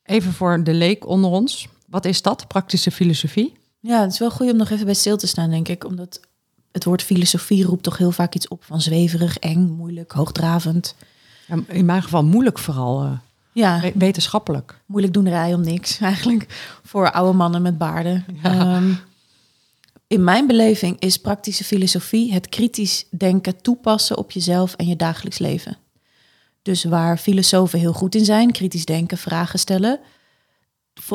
Even 0.03 0.33
voor 0.33 0.63
de 0.63 0.73
leek 0.73 1.07
onder 1.07 1.29
ons. 1.29 1.67
Wat 1.87 2.05
is 2.05 2.21
dat, 2.21 2.47
praktische 2.47 2.91
filosofie? 2.91 3.57
Ja, 3.87 4.01
het 4.01 4.11
is 4.11 4.19
wel 4.19 4.31
goed 4.31 4.51
om 4.51 4.57
nog 4.57 4.69
even 4.69 4.85
bij 4.85 4.93
stil 4.93 5.17
te 5.17 5.27
staan, 5.27 5.49
denk 5.49 5.67
ik. 5.67 5.85
Omdat 5.85 6.19
het 6.71 6.83
woord 6.83 7.03
filosofie 7.03 7.63
roept 7.65 7.83
toch 7.83 7.97
heel 7.97 8.11
vaak 8.11 8.35
iets 8.35 8.47
op 8.47 8.63
van 8.63 8.81
zweverig, 8.81 9.37
eng, 9.37 9.69
moeilijk, 9.77 10.11
hoogdravend. 10.11 10.95
Ja, 11.47 11.57
in 11.67 11.85
mijn 11.85 12.03
geval 12.03 12.23
moeilijk 12.23 12.59
vooral, 12.59 13.03
eh, 13.03 13.11
Ja, 13.51 13.79
we- 13.81 13.91
wetenschappelijk. 13.95 14.81
moeilijk 14.85 15.13
doenerij 15.13 15.53
om 15.53 15.61
niks 15.61 15.99
eigenlijk. 16.11 16.45
Voor 16.83 17.11
oude 17.11 17.37
mannen 17.37 17.61
met 17.61 17.77
baarden. 17.77 18.25
Ehm, 18.43 18.93
in 20.07 20.23
mijn 20.23 20.47
beleving 20.47 20.99
is 20.99 21.17
praktische 21.17 21.63
filosofie 21.63 22.33
het 22.33 22.49
kritisch 22.49 23.05
denken 23.09 23.61
toepassen 23.61 24.17
op 24.17 24.31
jezelf 24.31 24.73
en 24.73 24.87
je 24.87 24.95
dagelijks 24.95 25.37
leven. 25.39 25.77
Dus 26.61 26.83
waar 26.83 27.17
filosofen 27.17 27.79
heel 27.79 27.93
goed 27.93 28.15
in 28.15 28.25
zijn, 28.25 28.51
kritisch 28.51 28.85
denken, 28.85 29.17
vragen 29.17 29.59
stellen. 29.59 29.99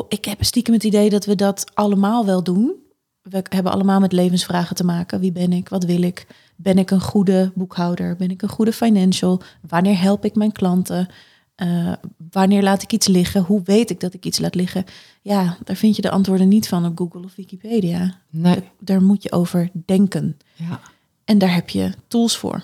Ik 0.07 0.25
heb 0.25 0.43
stiekem 0.43 0.73
het 0.73 0.83
idee 0.83 1.09
dat 1.09 1.25
we 1.25 1.35
dat 1.35 1.71
allemaal 1.73 2.25
wel 2.25 2.43
doen. 2.43 2.75
We 3.21 3.43
hebben 3.49 3.71
allemaal 3.71 3.99
met 3.99 4.11
levensvragen 4.11 4.75
te 4.75 4.83
maken. 4.83 5.19
Wie 5.19 5.31
ben 5.31 5.53
ik? 5.53 5.69
Wat 5.69 5.83
wil 5.83 6.01
ik? 6.01 6.27
Ben 6.55 6.77
ik 6.77 6.91
een 6.91 7.01
goede 7.01 7.51
boekhouder? 7.55 8.15
Ben 8.15 8.29
ik 8.29 8.41
een 8.41 8.49
goede 8.49 8.73
financial? 8.73 9.41
Wanneer 9.67 10.01
help 10.01 10.25
ik 10.25 10.35
mijn 10.35 10.51
klanten? 10.51 11.07
Eh, 11.55 11.93
wanneer 12.31 12.63
laat 12.63 12.81
ik 12.81 12.91
iets 12.91 13.07
liggen? 13.07 13.41
Hoe 13.41 13.61
weet 13.63 13.89
ik 13.89 13.99
dat 13.99 14.13
ik 14.13 14.25
iets 14.25 14.39
laat 14.39 14.55
liggen? 14.55 14.85
Ja, 15.21 15.57
daar 15.63 15.75
vind 15.75 15.95
je 15.95 16.01
de 16.01 16.09
antwoorden 16.09 16.47
niet 16.47 16.67
van 16.67 16.85
op 16.85 16.97
Google 16.97 17.23
of 17.23 17.35
Wikipedia. 17.35 18.17
Nee. 18.29 18.63
Daar 18.79 19.01
moet 19.01 19.23
je 19.23 19.31
over 19.31 19.69
denken. 19.85 20.37
Ja. 20.55 20.79
En 21.25 21.37
daar 21.37 21.53
heb 21.53 21.69
je 21.69 21.91
tools 22.07 22.37
voor. 22.37 22.63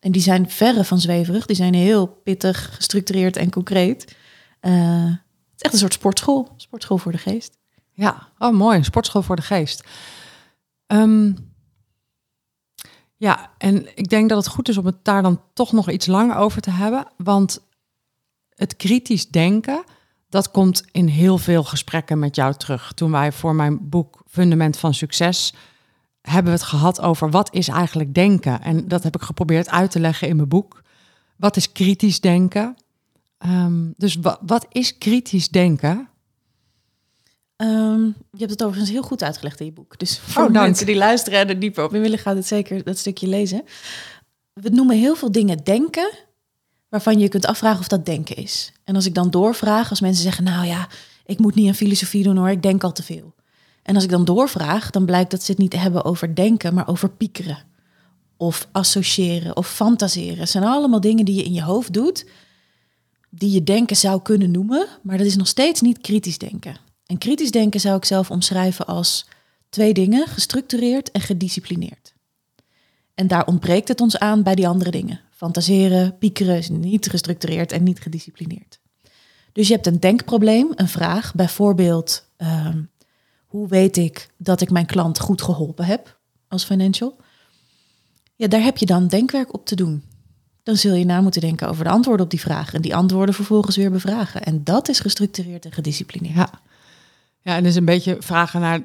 En 0.00 0.12
die 0.12 0.22
zijn 0.22 0.50
verre 0.50 0.84
van 0.84 1.00
zweverig. 1.00 1.46
Die 1.46 1.56
zijn 1.56 1.74
heel 1.74 2.06
pittig, 2.06 2.74
gestructureerd 2.74 3.36
en 3.36 3.50
concreet. 3.50 4.16
Eh, 4.60 5.12
is 5.56 5.62
echt 5.62 5.72
een 5.72 5.78
soort 5.78 5.92
sportschool. 5.92 6.52
Sportschool 6.56 6.98
voor 6.98 7.12
de 7.12 7.18
geest. 7.18 7.58
Ja, 7.92 8.28
oh 8.38 8.54
mooi. 8.54 8.84
Sportschool 8.84 9.22
voor 9.22 9.36
de 9.36 9.42
geest. 9.42 9.84
Ehm, 10.86 11.32
ja, 13.16 13.50
en 13.58 13.96
ik 13.96 14.08
denk 14.08 14.28
dat 14.28 14.38
het 14.44 14.54
goed 14.54 14.68
is 14.68 14.76
om 14.76 14.86
het 14.86 15.04
daar 15.04 15.22
dan 15.22 15.42
toch 15.52 15.72
nog 15.72 15.90
iets 15.90 16.06
langer 16.06 16.36
over 16.36 16.60
te 16.60 16.70
hebben. 16.70 17.06
Want 17.16 17.66
het 18.54 18.76
kritisch 18.76 19.28
denken, 19.28 19.84
dat 20.28 20.50
komt 20.50 20.84
in 20.90 21.06
heel 21.06 21.38
veel 21.38 21.64
gesprekken 21.64 22.18
met 22.18 22.36
jou 22.36 22.54
terug. 22.54 22.92
Toen 22.92 23.10
wij 23.10 23.32
voor 23.32 23.54
mijn 23.54 23.88
boek 23.88 24.22
Fundament 24.26 24.78
van 24.78 24.94
Succes 24.94 25.54
hebben 26.20 26.52
we 26.52 26.58
het 26.58 26.68
gehad 26.68 27.00
over 27.00 27.30
wat 27.30 27.54
is 27.54 27.68
eigenlijk 27.68 28.14
denken. 28.14 28.62
En 28.62 28.88
dat 28.88 29.02
heb 29.02 29.14
ik 29.14 29.22
geprobeerd 29.22 29.70
uit 29.70 29.90
te 29.90 30.00
leggen 30.00 30.28
in 30.28 30.36
mijn 30.36 30.48
boek. 30.48 30.82
Wat 31.36 31.56
is 31.56 31.72
kritisch 31.72 32.20
denken? 32.20 32.76
Ehm, 33.38 33.90
dus 33.96 34.14
wa- 34.16 34.38
wat 34.46 34.66
is 34.72 34.98
kritisch 34.98 35.48
denken? 35.48 36.08
Ehm, 37.56 38.04
je 38.06 38.38
hebt 38.38 38.50
het 38.50 38.62
overigens 38.62 38.90
heel 38.90 39.02
goed 39.02 39.22
uitgelegd 39.22 39.60
in 39.60 39.66
je 39.66 39.72
boek. 39.72 39.98
Dus 39.98 40.18
voor 40.18 40.42
Oh, 40.44 40.52
dank. 40.52 40.66
mensen 40.66 40.86
die 40.86 40.96
luisteren 40.96 41.38
en 41.40 41.48
er 41.48 41.58
dieper 41.58 41.84
op 41.84 41.94
in 41.94 42.00
willen, 42.00 42.18
gaat 42.18 42.36
het 42.36 42.46
zeker 42.46 42.84
dat 42.84 42.98
stukje 42.98 43.26
lezen. 43.26 43.62
We 44.52 44.68
noemen 44.68 44.96
heel 44.96 45.16
veel 45.16 45.32
dingen 45.32 45.64
denken, 45.64 46.10
waarvan 46.88 47.18
je 47.18 47.28
kunt 47.28 47.46
afvragen 47.46 47.80
of 47.80 47.88
dat 47.88 48.06
denken 48.06 48.36
is. 48.36 48.72
En 48.84 48.94
als 48.94 49.06
ik 49.06 49.14
dan 49.14 49.30
doorvraag, 49.30 49.90
als 49.90 50.00
mensen 50.00 50.22
zeggen, 50.22 50.44
nou 50.44 50.66
ja, 50.66 50.88
ik 51.24 51.38
moet 51.38 51.54
niet 51.54 51.68
aan 51.68 51.74
filosofie 51.74 52.22
doen 52.22 52.36
hoor, 52.36 52.50
ik 52.50 52.62
denk 52.62 52.84
al 52.84 52.92
te 52.92 53.02
veel. 53.02 53.34
En 53.82 53.94
als 53.94 54.04
ik 54.04 54.10
dan 54.10 54.24
doorvraag, 54.24 54.90
dan 54.90 55.04
blijkt 55.04 55.30
dat 55.30 55.42
ze 55.42 55.50
het 55.50 55.60
niet 55.60 55.72
hebben 55.76 56.04
over 56.04 56.34
denken, 56.34 56.74
maar 56.74 56.88
over 56.88 57.10
piekeren. 57.10 57.58
Of 58.36 58.68
associëren 58.72 59.56
of 59.56 59.68
fantaseren. 59.68 60.38
Het 60.38 60.50
zijn 60.50 60.64
allemaal 60.64 61.00
dingen 61.00 61.24
die 61.24 61.34
je 61.34 61.44
in 61.44 61.52
je 61.52 61.62
hoofd 61.62 61.92
doet, 61.92 62.26
die 63.30 63.50
je 63.50 63.64
denken 63.64 63.96
zou 63.96 64.22
kunnen 64.22 64.50
noemen, 64.50 64.88
maar 65.02 65.18
dat 65.18 65.26
is 65.26 65.36
nog 65.36 65.46
steeds 65.46 65.80
niet 65.80 66.00
kritisch 66.00 66.38
denken. 66.38 66.76
En 67.06 67.18
kritisch 67.18 67.50
denken 67.50 67.80
zou 67.80 67.96
ik 67.96 68.04
zelf 68.04 68.30
omschrijven 68.30 68.86
als 68.86 69.26
twee 69.68 69.94
dingen, 69.94 70.26
gestructureerd 70.26 71.10
en 71.10 71.20
gedisciplineerd. 71.20 72.14
En 73.14 73.26
daar 73.26 73.46
ontbreekt 73.46 73.88
het 73.88 74.00
ons 74.00 74.18
aan 74.18 74.42
bij 74.42 74.54
die 74.54 74.68
andere 74.68 74.90
dingen. 74.90 75.20
Fantaseren, 75.30 76.18
piekeren 76.18 76.56
is 76.56 76.68
niet 76.68 77.10
gestructureerd 77.10 77.72
en 77.72 77.82
niet 77.82 78.00
gedisciplineerd. 78.00 78.80
Dus 79.52 79.68
je 79.68 79.74
hebt 79.74 79.86
een 79.86 80.00
denkprobleem, 80.00 80.72
een 80.74 80.88
vraag, 80.88 81.34
bijvoorbeeld 81.34 82.28
ehm, 82.36 82.82
hoe 83.46 83.68
weet 83.68 83.96
ik 83.96 84.30
dat 84.36 84.60
ik 84.60 84.70
mijn 84.70 84.86
klant 84.86 85.20
goed 85.20 85.42
geholpen 85.42 85.84
heb 85.84 86.18
als 86.48 86.64
financial? 86.64 87.16
Ja, 88.34 88.46
daar 88.46 88.62
heb 88.62 88.76
je 88.76 88.86
dan 88.86 89.08
denkwerk 89.08 89.54
op 89.54 89.66
te 89.66 89.74
doen. 89.74 90.02
Dan 90.66 90.76
zul 90.76 90.94
je 90.94 91.04
na 91.04 91.20
moeten 91.20 91.40
denken 91.40 91.68
over 91.68 91.84
de 91.84 91.90
antwoorden 91.90 92.24
op 92.24 92.30
die 92.30 92.40
vragen 92.40 92.74
en 92.74 92.82
die 92.82 92.96
antwoorden 92.96 93.34
vervolgens 93.34 93.76
weer 93.76 93.90
bevragen. 93.90 94.42
En 94.42 94.64
dat 94.64 94.88
is 94.88 95.00
gestructureerd 95.00 95.64
en 95.64 95.72
gedisciplineerd. 95.72 96.34
Ja, 96.34 96.50
ja 97.42 97.56
en 97.56 97.64
is 97.64 97.76
een 97.76 97.84
beetje 97.84 98.16
vragen 98.20 98.60
naar 98.60 98.80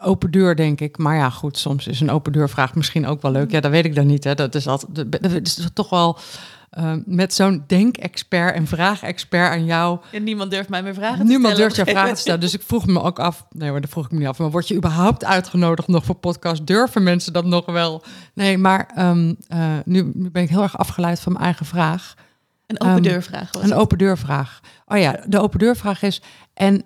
open 0.00 0.30
deur, 0.30 0.56
denk 0.56 0.80
ik. 0.80 0.98
Maar 0.98 1.16
ja, 1.16 1.30
goed, 1.30 1.58
soms 1.58 1.86
is 1.86 2.00
een 2.00 2.10
open 2.10 2.32
deur 2.32 2.48
vraag 2.48 2.74
misschien 2.74 3.06
ook 3.06 3.22
wel 3.22 3.30
leuk. 3.30 3.50
Ja, 3.50 3.60
dat 3.60 3.70
weet 3.70 3.84
ik 3.84 3.94
dan 3.94 4.06
niet. 4.06 4.24
Hè. 4.24 4.34
Dat 4.34 4.54
is 4.54 4.66
altijd, 4.66 5.22
dat 5.22 5.32
is 5.42 5.68
toch 5.72 5.90
wel 5.90 6.18
uh, 6.78 6.92
met 7.04 7.34
zo'n 7.34 7.64
denkexpert 7.66 8.54
en 8.54 8.66
vraagexpert 8.66 9.50
aan 9.50 9.64
jou. 9.64 9.98
En 10.12 10.24
niemand 10.24 10.50
durft 10.50 10.68
mij 10.68 10.82
meer 10.82 10.94
vragen 10.94 11.18
te 11.18 11.24
niemand 11.24 11.54
stellen. 11.54 11.60
durft 11.60 11.76
jou 11.76 11.90
vragen 11.90 12.14
te 12.14 12.20
stellen. 12.20 12.40
Dus 12.40 12.54
ik 12.54 12.62
vroeg 12.62 12.86
me 12.86 13.02
ook 13.02 13.18
af. 13.18 13.46
Nee, 13.50 13.70
maar 13.70 13.80
dat 13.80 13.90
vroeg 13.90 14.04
ik 14.04 14.10
me 14.10 14.18
niet 14.18 14.26
af. 14.26 14.38
Maar 14.38 14.50
word 14.50 14.68
je 14.68 14.74
überhaupt 14.74 15.24
uitgenodigd 15.24 15.88
nog 15.88 16.04
voor 16.04 16.14
podcast? 16.14 16.66
Durven 16.66 17.02
mensen 17.02 17.32
dat 17.32 17.44
nog 17.44 17.66
wel? 17.66 18.02
Nee, 18.34 18.58
maar 18.58 18.90
um, 18.98 19.36
uh, 19.48 19.76
nu, 19.84 20.10
nu 20.14 20.30
ben 20.30 20.42
ik 20.42 20.48
heel 20.48 20.62
erg 20.62 20.78
afgeleid 20.78 21.20
van 21.20 21.32
mijn 21.32 21.44
eigen 21.44 21.66
vraag. 21.66 22.14
Een 22.66 22.80
open 22.80 22.96
um, 22.96 23.02
deurvraag. 23.02 23.52
Was 23.52 23.62
een 23.62 23.70
het? 23.70 23.78
open 23.78 23.98
deurvraag. 23.98 24.60
Oh 24.86 24.98
ja, 24.98 25.24
de 25.26 25.40
open 25.40 25.58
deurvraag 25.58 26.02
is. 26.02 26.22
En 26.54 26.82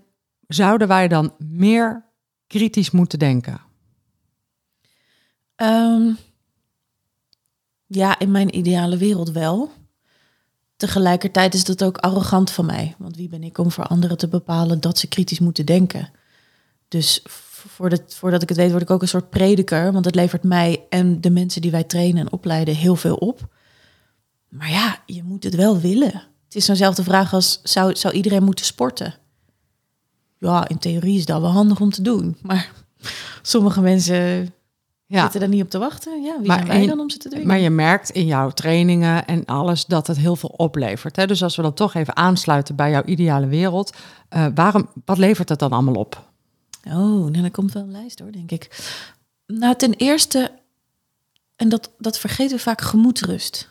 zouden 0.46 0.88
wij 0.88 1.09
dan 1.09 1.33
meer 1.38 2.05
kritisch 2.46 2.90
moeten 2.90 3.18
denken? 3.18 3.61
Ja, 7.90 8.18
in 8.18 8.31
mijn 8.31 8.57
ideale 8.57 8.96
wereld 8.96 9.31
wel. 9.31 9.72
Tegelijkertijd 10.79 11.55
is 11.55 11.64
dat 11.64 11.85
ook 11.85 11.99
arrogant 11.99 12.51
van 12.51 12.67
mij. 12.67 12.95
Want 12.99 13.17
wie 13.17 13.29
ben 13.29 13.43
ik 13.43 13.59
om 13.59 13.71
voor 13.71 13.87
anderen 13.87 14.19
te 14.19 14.29
bepalen 14.29 14.81
dat 14.81 14.99
ze 14.99 15.09
kritisch 15.09 15.38
moeten 15.38 15.67
denken? 15.67 16.11
Dus 16.88 17.23
voordat, 17.67 18.03
voordat 18.14 18.43
ik 18.43 18.49
het 18.49 18.59
weet, 18.59 18.71
word 18.71 18.83
ik 18.83 18.91
ook 18.91 19.03
een 19.03 19.09
soort 19.09 19.31
prediker. 19.31 19.93
Want 19.93 20.05
het 20.05 20.14
levert 20.14 20.43
mij 20.43 20.85
en 20.88 21.21
de 21.21 21.31
mensen 21.31 21.62
die 21.62 21.71
wij 21.71 21.85
trainen 21.85 22.21
en 22.21 22.33
opleiden 22.33 22.75
heel 22.75 22.97
veel 22.97 23.17
op. 23.17 23.49
Maar 24.49 24.71
ja, 24.71 25.03
je 25.07 25.23
moet 25.23 25.45
het 25.45 25.55
wel 25.55 25.81
willen. 25.81 26.12
Het 26.45 26.55
is 26.55 26.64
zo'nzelfde 26.64 27.03
vraag 27.03 27.33
als: 27.33 27.61
zou, 27.62 27.97
zou 27.97 28.14
iedereen 28.14 28.45
moeten 28.45 28.64
sporten? 28.64 29.14
Ja, 30.38 30.69
in 30.69 30.79
theorie 30.79 31.19
is 31.19 31.27
dat 31.27 31.41
wel 31.41 31.51
handig 31.51 31.81
om 31.81 31.91
te 31.91 32.03
doen. 32.03 32.37
Maar 32.43 32.73
sommige 33.43 33.81
mensen 33.81 34.53
ja. 35.09 35.23
zitten 35.23 35.42
er 35.42 35.49
niet 35.49 35.62
op 35.62 35.71
te 35.71 35.79
wachten. 35.79 36.23
Ja, 36.23 36.38
wie 36.38 36.47
maar 36.47 36.57
zijn 36.57 36.68
wij 36.68 36.87
dan 36.87 37.01
om 37.01 37.11
ze 37.11 37.18
te 37.18 37.29
dwingen? 37.29 37.47
Maar 37.47 37.59
je 37.59 37.71
merkt 37.71 38.11
in 38.11 38.27
jouw 38.27 38.51
trainingen 38.51 39.27
en 39.27 39.44
alles 39.44 39.85
dat 39.85 40.07
het 40.07 40.16
heel 40.16 40.37
veel 40.37 40.55
oplevert. 40.57 41.16
Hè? 41.16 41.27
Dus 41.27 41.42
als 41.42 41.57
we 41.57 41.62
dan 41.62 41.75
toch 41.75 41.94
even 41.94 42.16
aansluiten 42.16 42.75
bij 42.75 42.90
jouw 42.90 43.05
ideale 43.05 43.47
wereld, 43.47 43.97
uh, 44.37 44.47
waarom, 44.55 44.88
wat 45.05 45.18
levert 45.18 45.49
het 45.49 45.59
dan 45.59 45.71
allemaal 45.71 45.94
op? 45.94 46.27
Oh, 46.87 46.94
nou, 46.94 47.40
dan 47.40 47.51
komt 47.51 47.73
wel 47.73 47.83
een 47.83 47.90
lijst 47.90 48.18
hoor, 48.18 48.33
denk 48.33 48.51
ik. 48.51 48.92
Nou, 49.47 49.77
ten 49.77 49.94
eerste, 49.94 50.53
en 51.57 51.68
dat, 51.68 51.90
dat 51.99 52.18
vergeten 52.18 52.57
we 52.57 52.62
vaak, 52.62 52.81
gemoedsrust. 52.81 53.71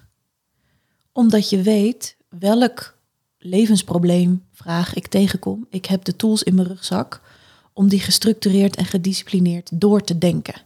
Omdat 1.12 1.50
je 1.50 1.62
weet 1.62 2.18
welk 2.30 2.98
levensprobleem, 3.38 4.46
vraag 4.54 4.94
ik 4.94 5.08
tegenkom. 5.08 5.68
Ik 5.70 5.86
heb 5.86 6.04
de 6.04 6.16
tools 6.16 6.44
in 6.44 6.56
mijn 6.56 6.68
rugzak 6.68 7.22
om 7.74 7.88
die 7.88 8.00
gestructureerd 8.00 8.76
en 8.76 8.86
gedisciplineerd 8.86 9.70
door 9.74 10.02
te 10.02 10.18
denken. 10.18 10.66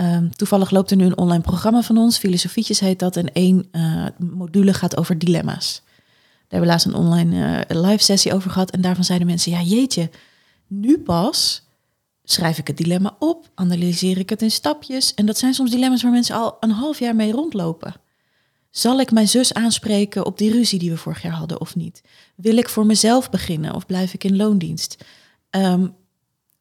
Um, 0.00 0.36
toevallig 0.36 0.70
loopt 0.70 0.90
er 0.90 0.96
nu 0.96 1.04
een 1.04 1.18
online 1.18 1.42
programma 1.42 1.82
van 1.82 1.98
ons, 1.98 2.18
Filosofietjes 2.18 2.80
heet 2.80 2.98
dat, 2.98 3.16
en 3.16 3.32
één 3.32 3.68
uh, 3.72 4.06
module 4.18 4.74
gaat 4.74 4.96
over 4.96 5.18
dilemma's. 5.18 5.82
Daar 5.84 6.60
hebben 6.60 6.60
we 6.60 6.66
laatst 6.66 6.86
een 6.86 6.94
online 6.94 7.64
uh, 7.68 7.82
live 7.82 8.04
sessie 8.04 8.34
over 8.34 8.50
gehad 8.50 8.70
en 8.70 8.80
daarvan 8.80 9.04
zeiden 9.04 9.26
mensen, 9.26 9.52
ja 9.52 9.62
jeetje, 9.62 10.10
nu 10.66 10.98
pas 10.98 11.66
schrijf 12.24 12.58
ik 12.58 12.66
het 12.66 12.76
dilemma 12.76 13.16
op, 13.18 13.50
analyseer 13.54 14.18
ik 14.18 14.30
het 14.30 14.42
in 14.42 14.50
stapjes 14.50 15.14
en 15.14 15.26
dat 15.26 15.38
zijn 15.38 15.54
soms 15.54 15.70
dilemma's 15.70 16.02
waar 16.02 16.12
mensen 16.12 16.36
al 16.36 16.56
een 16.60 16.70
half 16.70 16.98
jaar 16.98 17.16
mee 17.16 17.32
rondlopen. 17.32 17.94
Zal 18.70 19.00
ik 19.00 19.10
mijn 19.10 19.28
zus 19.28 19.54
aanspreken 19.54 20.26
op 20.26 20.38
die 20.38 20.52
ruzie 20.52 20.78
die 20.78 20.90
we 20.90 20.96
vorig 20.96 21.22
jaar 21.22 21.32
hadden 21.32 21.60
of 21.60 21.76
niet? 21.76 22.02
Wil 22.34 22.56
ik 22.56 22.68
voor 22.68 22.86
mezelf 22.86 23.30
beginnen 23.30 23.74
of 23.74 23.86
blijf 23.86 24.14
ik 24.14 24.24
in 24.24 24.36
loondienst? 24.36 25.04
Um, 25.50 25.94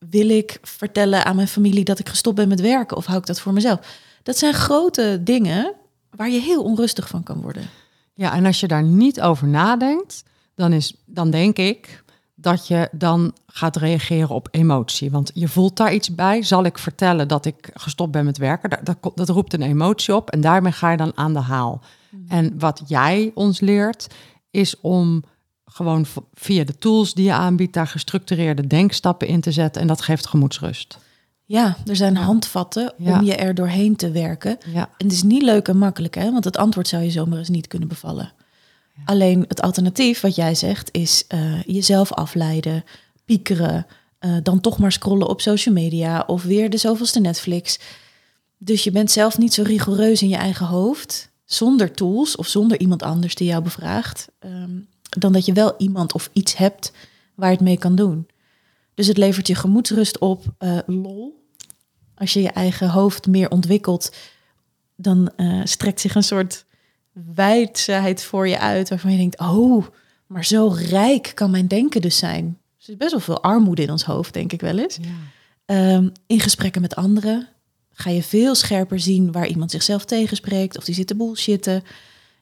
wil 0.09 0.29
ik 0.29 0.57
vertellen 0.61 1.25
aan 1.25 1.35
mijn 1.35 1.47
familie 1.47 1.83
dat 1.83 1.99
ik 1.99 2.09
gestopt 2.09 2.35
ben 2.35 2.47
met 2.47 2.61
werken 2.61 2.97
of 2.97 3.05
hou 3.05 3.19
ik 3.19 3.25
dat 3.25 3.39
voor 3.39 3.53
mezelf? 3.53 3.79
Dat 4.23 4.37
zijn 4.37 4.53
grote 4.53 5.19
dingen 5.23 5.73
waar 6.09 6.29
je 6.29 6.39
heel 6.39 6.63
onrustig 6.63 7.07
van 7.07 7.23
kan 7.23 7.41
worden. 7.41 7.69
Ja, 8.13 8.33
en 8.33 8.45
als 8.45 8.59
je 8.59 8.67
daar 8.67 8.83
niet 8.83 9.21
over 9.21 9.47
nadenkt, 9.47 10.23
dan, 10.55 10.73
is, 10.73 10.95
dan 11.05 11.29
denk 11.29 11.57
ik 11.57 12.03
dat 12.35 12.67
je 12.67 12.89
dan 12.91 13.33
gaat 13.47 13.75
reageren 13.75 14.29
op 14.29 14.47
emotie. 14.51 15.11
Want 15.11 15.31
je 15.33 15.47
voelt 15.47 15.77
daar 15.77 15.93
iets 15.93 16.15
bij. 16.15 16.43
Zal 16.43 16.63
ik 16.63 16.77
vertellen 16.77 17.27
dat 17.27 17.45
ik 17.45 17.69
gestopt 17.73 18.11
ben 18.11 18.25
met 18.25 18.37
werken? 18.37 18.69
Dat, 18.69 18.79
dat, 18.83 19.11
dat 19.15 19.29
roept 19.29 19.53
een 19.53 19.61
emotie 19.61 20.15
op 20.15 20.29
en 20.29 20.41
daarmee 20.41 20.71
ga 20.71 20.91
je 20.91 20.97
dan 20.97 21.11
aan 21.15 21.33
de 21.33 21.39
haal. 21.39 21.81
Mm. 22.09 22.25
En 22.27 22.59
wat 22.59 22.81
jij 22.87 23.31
ons 23.33 23.59
leert, 23.59 24.07
is 24.51 24.79
om 24.81 25.23
gewoon 25.71 26.05
via 26.33 26.63
de 26.63 26.77
tools 26.77 27.13
die 27.13 27.25
je 27.25 27.33
aanbiedt, 27.33 27.73
daar 27.73 27.87
gestructureerde 27.87 28.67
denkstappen 28.67 29.27
in 29.27 29.41
te 29.41 29.51
zetten. 29.51 29.81
En 29.81 29.87
dat 29.87 30.01
geeft 30.01 30.27
gemoedsrust. 30.27 30.97
Ja, 31.45 31.77
er 31.85 31.95
zijn 31.95 32.15
handvatten 32.15 32.93
Ja. 32.97 33.19
om 33.19 33.25
je 33.25 33.35
er 33.35 33.55
doorheen 33.55 33.95
te 33.95 34.11
werken. 34.11 34.57
Ja. 34.73 34.89
En 34.97 35.05
het 35.05 35.11
is 35.11 35.23
niet 35.23 35.41
leuk 35.41 35.67
en 35.67 35.77
makkelijk, 35.77 36.15
hè? 36.15 36.31
want 36.31 36.43
het 36.43 36.57
antwoord 36.57 36.87
zou 36.87 37.03
je 37.03 37.11
zomaar 37.11 37.37
eens 37.39 37.49
niet 37.49 37.67
kunnen 37.67 37.87
bevallen. 37.87 38.31
Alleen 39.05 39.45
het 39.47 39.61
alternatief, 39.61 40.21
wat 40.21 40.35
jij 40.35 40.55
zegt, 40.55 40.89
is 40.91 41.23
eh, 41.27 41.63
jezelf 41.63 42.13
afleiden, 42.13 42.83
piekeren, 43.25 43.85
eh, 44.19 44.31
dan 44.43 44.61
toch 44.61 44.77
maar 44.77 44.91
scrollen 44.91 45.27
op 45.29 45.41
social 45.41 45.75
media 45.75 46.23
of 46.27 46.43
weer 46.43 46.69
de 46.69 46.77
zoveelste 46.77 47.19
Netflix. 47.19 47.79
Dus 48.57 48.83
je 48.83 48.91
bent 48.91 49.11
zelf 49.11 49.37
niet 49.37 49.53
zo 49.53 49.63
rigoureus 49.63 50.21
in 50.21 50.29
je 50.29 50.35
eigen 50.35 50.65
hoofd, 50.65 51.29
zonder 51.45 51.91
tools 51.91 52.35
of 52.35 52.47
zonder 52.47 52.79
iemand 52.79 53.03
anders 53.03 53.35
die 53.35 53.47
jou 53.47 53.63
bevraagt. 53.63 54.27
Ehm, 54.39 54.71
dan 55.19 55.33
dat 55.33 55.45
je 55.45 55.53
wel 55.53 55.75
iemand 55.77 56.13
of 56.13 56.29
iets 56.33 56.55
hebt 56.55 56.91
waar 57.35 57.51
het 57.51 57.59
mee 57.59 57.77
kan 57.77 57.95
doen. 57.95 58.27
Dus 58.93 59.07
het 59.07 59.17
levert 59.17 59.47
je 59.47 59.55
gemoedsrust 59.55 60.19
op, 60.19 60.43
uh, 60.59 60.77
lol. 60.85 61.45
Als 62.15 62.33
je 62.33 62.41
je 62.41 62.49
eigen 62.49 62.89
hoofd 62.89 63.27
meer 63.27 63.49
ontwikkelt, 63.49 64.15
dan 64.95 65.31
uh, 65.37 65.61
strekt 65.63 65.99
zich 65.99 66.15
een 66.15 66.23
soort 66.23 66.65
wijdheid 67.33 68.23
voor 68.23 68.47
je 68.47 68.59
uit, 68.59 68.89
waarvan 68.89 69.11
je 69.11 69.17
denkt, 69.17 69.39
oh, 69.39 69.85
maar 70.27 70.45
zo 70.45 70.67
rijk 70.67 71.31
kan 71.33 71.51
mijn 71.51 71.67
denken 71.67 72.01
dus 72.01 72.17
zijn. 72.17 72.57
Er 72.79 72.89
is 72.89 72.97
best 72.97 73.11
wel 73.11 73.19
veel 73.19 73.43
armoede 73.43 73.81
in 73.81 73.91
ons 73.91 74.03
hoofd, 74.03 74.33
denk 74.33 74.53
ik 74.53 74.61
wel 74.61 74.77
eens. 74.77 74.97
Ja. 75.01 75.95
Um, 75.95 76.11
in 76.27 76.39
gesprekken 76.39 76.81
met 76.81 76.95
anderen 76.95 77.47
ga 77.91 78.09
je 78.09 78.23
veel 78.23 78.55
scherper 78.55 78.99
zien 78.99 79.31
waar 79.31 79.47
iemand 79.47 79.71
zichzelf 79.71 80.05
tegenspreekt 80.05 80.77
of 80.77 80.83
die 80.83 80.95
zit 80.95 81.07
te 81.07 81.15
bullshitten. 81.15 81.83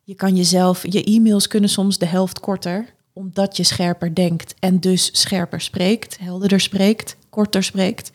Je 0.08 0.16
kan 0.16 0.36
jezelf, 0.36 0.92
je 0.92 1.04
e-mails 1.04 1.48
kunnen 1.48 1.70
soms 1.70 1.98
de 1.98 2.06
helft 2.06 2.40
korter, 2.40 2.94
omdat 3.14 3.58
je 3.58 3.64
scherper 3.64 4.16
denkt 4.16 4.56
en 4.60 4.80
dus 4.80 5.22
scherper 5.22 5.62
spreekt, 5.62 6.18
helderder 6.20 6.60
spreekt, 6.60 7.18
korter 7.30 7.64
spreekt. 7.64 8.12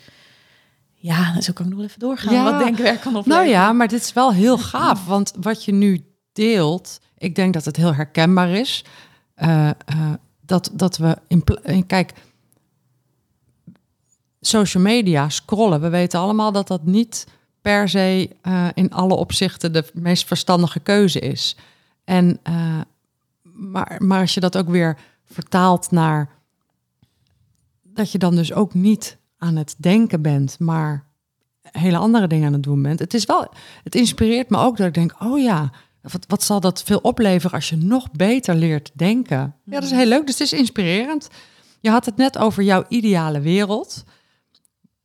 Ja, 0.94 1.40
zo 1.40 1.53
kan 1.53 1.66
ik 1.66 1.72
nog 1.72 1.83
even 1.83 1.98
doorgaan. 1.98 2.35
Ja. 2.35 2.44
Wat 2.44 2.59
denkwerk 2.59 3.00
kan 3.00 3.16
opleveren. 3.16 3.38
Nou 3.38 3.48
ja, 3.48 3.72
maar 3.72 3.88
dit 3.88 4.00
is 4.00 4.12
wel 4.12 4.33
heel 4.33 4.59
gaaf, 4.59 5.07
want 5.07 5.33
wat 5.40 5.64
je 5.64 5.72
nu 5.72 6.05
deelt, 6.33 7.00
ik 7.18 7.35
denk 7.35 7.55
dat 7.55 7.64
het 7.64 7.76
heel 7.76 7.94
herkenbaar 7.94 8.50
is. 8.50 8.85
Uh, 9.37 9.70
uh, 9.94 10.12
dat, 10.40 10.70
dat 10.72 10.96
we 10.96 11.18
in, 11.29 11.44
in 11.62 11.87
kijk, 11.87 12.12
social 14.40 14.83
media 14.83 15.29
scrollen. 15.29 15.81
We 15.81 15.88
weten 15.88 16.20
allemaal 16.20 16.53
dat 16.53 16.68
dat 16.68 16.85
niet 16.85 17.26
per 17.61 17.88
se 17.88 18.31
uh, 18.42 18.68
in 18.74 18.92
alle 18.92 19.14
opzichten 19.14 19.72
de 19.72 19.85
meest 19.92 20.26
verstandige 20.26 20.81
keuze 20.81 21.18
is. 21.18 21.57
En, 22.11 22.40
uh, 22.49 22.81
maar, 23.42 23.96
maar 23.99 24.20
als 24.20 24.35
je 24.35 24.40
dat 24.40 24.57
ook 24.57 24.68
weer 24.68 24.96
vertaalt 25.25 25.90
naar 25.90 26.29
dat 27.83 28.12
je 28.12 28.18
dan 28.18 28.35
dus 28.37 28.53
ook 28.53 28.75
niet 28.75 29.18
aan 29.38 29.57
het 29.57 29.75
denken 29.79 30.23
bent, 30.23 30.59
maar 30.59 31.05
hele 31.62 31.96
andere 31.96 32.27
dingen 32.27 32.46
aan 32.46 32.53
het 32.53 32.62
doen 32.62 32.83
bent. 32.83 32.99
Het 32.99 33.14
is 33.14 33.25
wel, 33.25 33.53
het 33.85 33.94
inspireert 33.94 34.51
me 34.51 34.59
ook 34.59 34.77
dat 34.77 34.87
ik 34.87 34.94
denk, 34.94 35.14
oh 35.18 35.40
ja, 35.40 35.73
wat, 36.01 36.25
wat 36.29 36.42
zal 36.42 36.61
dat 36.61 36.83
veel 36.83 36.99
opleveren 36.99 37.55
als 37.55 37.68
je 37.68 37.77
nog 37.77 38.11
beter 38.11 38.55
leert 38.55 38.90
denken? 38.94 39.55
Ja, 39.64 39.73
dat 39.73 39.83
is 39.83 39.90
heel 39.90 40.07
leuk. 40.07 40.27
Dus 40.27 40.38
het 40.38 40.53
is 40.53 40.59
inspirerend. 40.59 41.29
Je 41.81 41.90
had 41.90 42.05
het 42.05 42.16
net 42.16 42.38
over 42.38 42.62
jouw 42.62 42.85
ideale 42.88 43.40
wereld. 43.40 44.05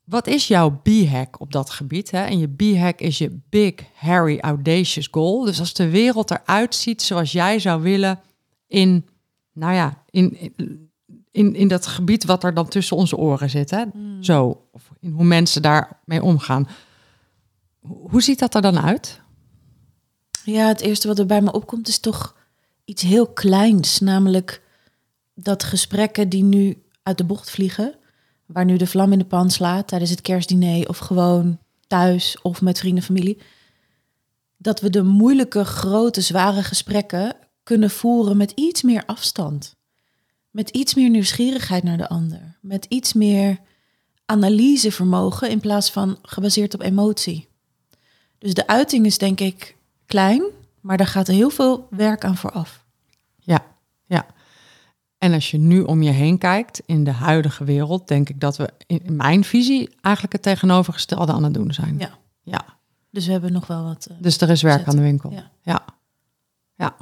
Wat 0.06 0.28
is 0.28 0.48
jouw 0.48 0.82
B-hack 0.84 1.40
op 1.40 1.52
dat 1.52 1.70
gebied? 1.70 2.12
Hè? 2.12 2.24
En 2.24 2.40
je 2.40 2.48
B-hack 2.48 3.00
is 3.00 3.18
je 3.18 3.40
big, 3.50 3.74
hairy, 3.94 4.40
audacious 4.40 5.08
goal. 5.12 5.46
Dus 5.46 5.60
als 5.60 5.74
de 5.74 5.90
wereld 5.90 6.32
eruit 6.32 6.76
ziet 6.76 7.02
zoals 7.02 7.32
jij 7.32 7.60
zou 7.60 7.82
willen 7.82 8.20
in, 8.68 9.06
nou 9.54 9.74
ja, 9.74 10.04
in, 10.10 10.54
in, 11.32 11.56
in 11.56 11.68
dat 11.68 11.88
gebied 11.88 12.26
wat 12.26 12.44
er 12.44 12.54
dan 12.54 12.68
tussen 12.68 12.98
onze 12.98 13.18
oren 13.18 13.50
zit. 13.50 13.72
Hè? 13.72 13.84
Zo, 14.20 14.68
of 14.72 14.90
in 15.00 15.12
hoe 15.12 15.26
mensen 15.26 15.62
daarmee 15.62 16.24
omgaan. 16.24 16.68
Hoe 17.82 18.22
ziet 18.22 18.40
dat 18.40 18.56
er 18.56 18.62
dan 18.62 18.80
uit? 18.80 19.22
Ja, 20.44 20.68
het 20.68 20.82
eerste 20.82 21.08
wat 21.08 21.20
er 21.20 21.26
bij 21.26 21.42
me 21.42 21.52
opkomt 21.52 21.88
is 21.88 22.00
toch 22.00 22.36
iets 22.86 23.02
heel 23.02 23.28
kleins. 23.28 24.00
Namelijk 24.00 24.62
dat 25.34 25.64
gesprekken 25.64 26.30
die 26.30 26.44
nu 26.44 26.84
uit 27.04 27.18
de 27.18 27.24
bocht 27.24 27.50
vliegen, 27.50 27.96
waar 28.46 28.66
nu 28.66 28.78
de 28.78 28.88
vlam 28.88 29.12
in 29.12 29.20
de 29.20 29.26
pan 29.26 29.50
slaat 29.52 29.88
tijdens 29.88 30.12
het 30.12 30.22
kerstdiner 30.22 30.90
of 30.90 30.98
gewoon 30.98 31.60
thuis 31.88 32.42
of 32.42 32.62
met 32.62 32.80
vrienden 32.80 33.00
en 33.00 33.08
familie, 33.08 33.42
dat 34.58 34.80
we 34.80 34.90
de 34.90 35.04
moeilijke, 35.04 35.66
grote, 35.66 36.22
zware 36.22 36.64
gesprekken 36.64 37.36
kunnen 37.64 37.90
voeren 37.90 38.38
met 38.38 38.52
iets 38.52 38.82
meer 38.82 39.04
afstand. 39.06 39.76
Met 40.52 40.70
iets 40.70 40.94
meer 40.94 41.10
nieuwsgierigheid 41.10 41.84
naar 41.84 41.98
de 41.98 42.10
ander. 42.10 42.58
Met 42.62 42.86
iets 42.90 43.14
meer 43.14 43.60
analysevermogen 44.26 45.50
in 45.50 45.60
plaats 45.60 45.92
van 45.92 46.18
gebaseerd 46.22 46.74
op 46.74 46.82
emotie. 46.82 47.48
Dus 48.38 48.54
de 48.54 48.68
uiting 48.68 49.06
is 49.06 49.18
denk 49.18 49.40
ik 49.40 49.76
klein, 50.06 50.44
maar 50.82 50.98
daar 50.98 51.08
gaat 51.08 51.28
heel 51.28 51.50
veel 51.50 51.88
werk 51.90 52.26
aan 52.26 52.38
vooraf. 52.38 52.85
En 55.26 55.34
als 55.34 55.52
je 55.52 55.58
nu 55.58 55.82
om 55.82 56.02
je 56.02 56.12
heen 56.12 56.38
kijkt 56.38 56.82
in 56.86 57.04
de 57.04 57.12
huidige 57.12 57.64
wereld, 57.64 58.08
denk 58.08 58.30
ik 58.30 58.40
dat 58.40 58.58
we 58.58 58.74
in 58.88 59.16
mijn 59.16 59.44
visie 59.44 59.90
eigenlijk 60.02 60.34
het 60.34 60.42
tegenovergestelde 60.42 61.32
aan 61.32 61.44
het 61.44 61.54
doen 61.54 61.74
zijn. 61.74 61.98
Ja. 61.98 62.18
ja. 62.44 62.66
Dus 63.10 63.26
we 63.26 63.32
hebben 63.32 63.52
nog 63.52 63.68
wel 63.68 63.84
wat. 63.84 64.08
uh, 64.12 64.18
Dus 64.20 64.42
er 64.42 64.50
is 64.50 64.62
werk 64.62 64.76
zetten. 64.76 64.94
aan 64.94 65.00
de 65.00 65.06
winkel. 65.06 65.32
Ja. 65.32 65.52
ja. 65.62 65.86
Ja. 66.76 66.96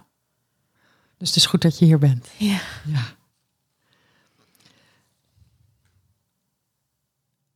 Dus 1.18 1.28
het 1.28 1.38
is 1.38 1.46
goed 1.46 1.62
dat 1.62 1.80
je 1.80 1.86
hier 1.86 2.00
bent. 2.00 2.30
Ja. 2.38 2.60
Ja. 2.86 3.04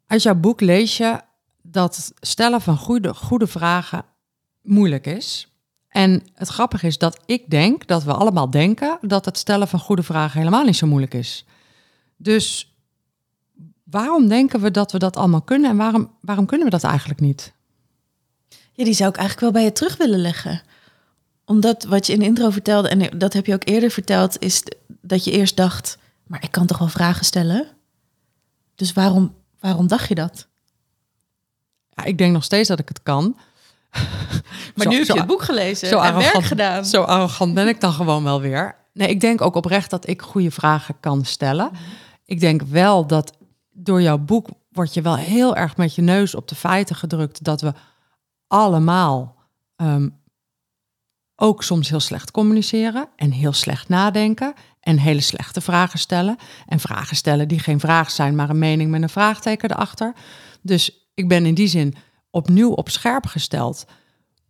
Uit 0.08 0.24
jouw 0.24 0.36
boek 0.36 0.62
lees 0.62 0.98
je 0.98 1.22
dat 1.62 2.12
stellen 2.20 2.62
van 2.62 2.78
goede, 2.78 3.14
goede 3.14 3.48
vragen 3.48 4.06
moeilijk 4.62 5.06
is. 5.06 5.57
En 5.98 6.24
het 6.34 6.48
grappige 6.48 6.88
is 6.88 6.98
dat 6.98 7.20
ik 7.26 7.50
denk, 7.50 7.88
dat 7.88 8.04
we 8.04 8.14
allemaal 8.14 8.50
denken, 8.50 8.98
dat 9.02 9.26
het 9.26 9.38
stellen 9.38 9.68
van 9.68 9.80
goede 9.80 10.04
vragen 10.04 10.40
helemaal 10.40 10.64
niet 10.64 10.76
zo 10.76 10.88
moeilijk 10.88 11.14
is. 11.14 11.46
Dus 12.18 12.76
waarom 13.84 14.28
denken 14.28 14.62
we 14.62 14.72
dat 14.72 14.92
we 14.92 14.98
dat 14.98 15.18
allemaal 15.18 15.42
kunnen 15.42 15.70
en 15.70 15.78
waarom, 15.78 16.12
waarom 16.22 16.46
kunnen 16.46 16.66
we 16.66 16.72
dat 16.72 16.84
eigenlijk 16.84 17.20
niet? 17.20 17.54
ja, 18.78 18.84
die 18.84 18.94
zou 18.94 19.10
ik 19.10 19.16
eigenlijk 19.16 19.40
wel 19.40 19.62
bij 19.62 19.64
je 19.64 19.72
terug 19.72 19.98
willen 19.98 20.20
leggen. 20.20 20.62
Omdat 21.46 21.84
wat 21.84 22.08
je 22.08 22.14
in 22.14 22.20
de 22.20 22.26
intro 22.26 22.50
vertelde, 22.50 22.90
en 22.90 23.18
dat 23.20 23.34
heb 23.34 23.46
je 23.46 23.54
ook 23.54 23.68
eerder 23.68 23.92
verteld, 23.92 24.40
is 24.40 24.64
dat 25.02 25.24
je 25.24 25.32
eerst 25.32 25.56
dacht, 25.56 25.98
maar 26.28 26.44
ik 26.44 26.52
kan 26.52 26.66
toch 26.66 26.78
wel 26.78 26.88
vragen 26.88 27.26
stellen? 27.26 27.68
Dus 28.76 28.94
waarom, 28.94 29.36
waarom 29.60 29.88
dacht 29.88 30.08
je 30.08 30.16
dat? 30.16 30.48
Ja, 31.90 32.04
ik 32.04 32.18
denk 32.18 32.34
nog 32.34 32.44
steeds 32.44 32.68
dat 32.68 32.80
ik 32.80 32.88
het 32.88 33.04
kan. 33.04 33.38
Maar 34.76 34.86
Zo- 34.86 34.90
nu 34.90 34.98
heb 34.98 35.06
zo- 35.06 35.14
je 35.14 35.20
het 35.20 35.28
boek 35.30 35.42
gelezen 35.42 35.88
zo 35.88 36.00
en 36.00 36.16
werk 36.16 36.44
gedaan. 36.44 36.86
Zo 36.86 37.02
arrogant 37.02 37.54
ben 37.54 37.68
ik 37.68 37.82
dan 37.82 37.94
gewoon 37.94 38.24
wel 38.24 38.42
weer. 38.42 38.76
Nee, 38.94 39.08
ik 39.10 39.20
denk 39.20 39.42
ook 39.42 39.56
oprecht 39.56 39.90
dat 39.90 40.08
ik 40.08 40.22
goede 40.22 40.52
vragen 40.52 41.00
kan 41.00 41.26
stellen. 41.26 41.72
Ik 42.26 42.40
denk 42.40 42.62
wel 42.62 43.08
dat 43.08 43.38
door 43.72 44.02
jouw 44.02 44.18
boek 44.18 44.48
word 44.72 44.94
je 44.94 45.02
wel 45.02 45.16
heel 45.16 45.56
erg 45.56 45.78
met 45.78 45.96
je 45.96 46.02
neus 46.02 46.36
op 46.36 46.48
de 46.48 46.56
feiten 46.56 46.96
gedrukt 46.96 47.44
dat 47.44 47.62
we 47.62 47.74
allemaal 48.48 49.36
ehm, 49.76 50.10
ook 51.36 51.64
soms 51.64 51.90
heel 51.90 52.00
slecht 52.00 52.32
communiceren 52.32 53.10
en 53.16 53.32
heel 53.32 53.54
slecht 53.54 53.90
nadenken 53.90 54.54
en 54.80 54.98
hele 54.98 55.22
slechte 55.22 55.62
vragen 55.62 56.00
stellen. 56.00 56.38
En 56.68 56.80
vragen 56.80 57.16
stellen 57.16 57.48
die 57.48 57.60
geen 57.60 57.80
vraag 57.80 58.12
zijn, 58.12 58.36
maar 58.36 58.50
een 58.50 58.60
mening 58.60 58.92
met 58.92 59.02
een 59.02 59.10
vraagteken 59.10 59.72
erachter. 59.72 60.14
Dus 60.62 61.10
ik 61.14 61.28
ben 61.28 61.46
in 61.46 61.54
die 61.54 61.68
zin 61.68 61.96
opnieuw 62.38 62.72
op 62.72 62.90
scherp 62.90 63.26
gesteld. 63.26 63.86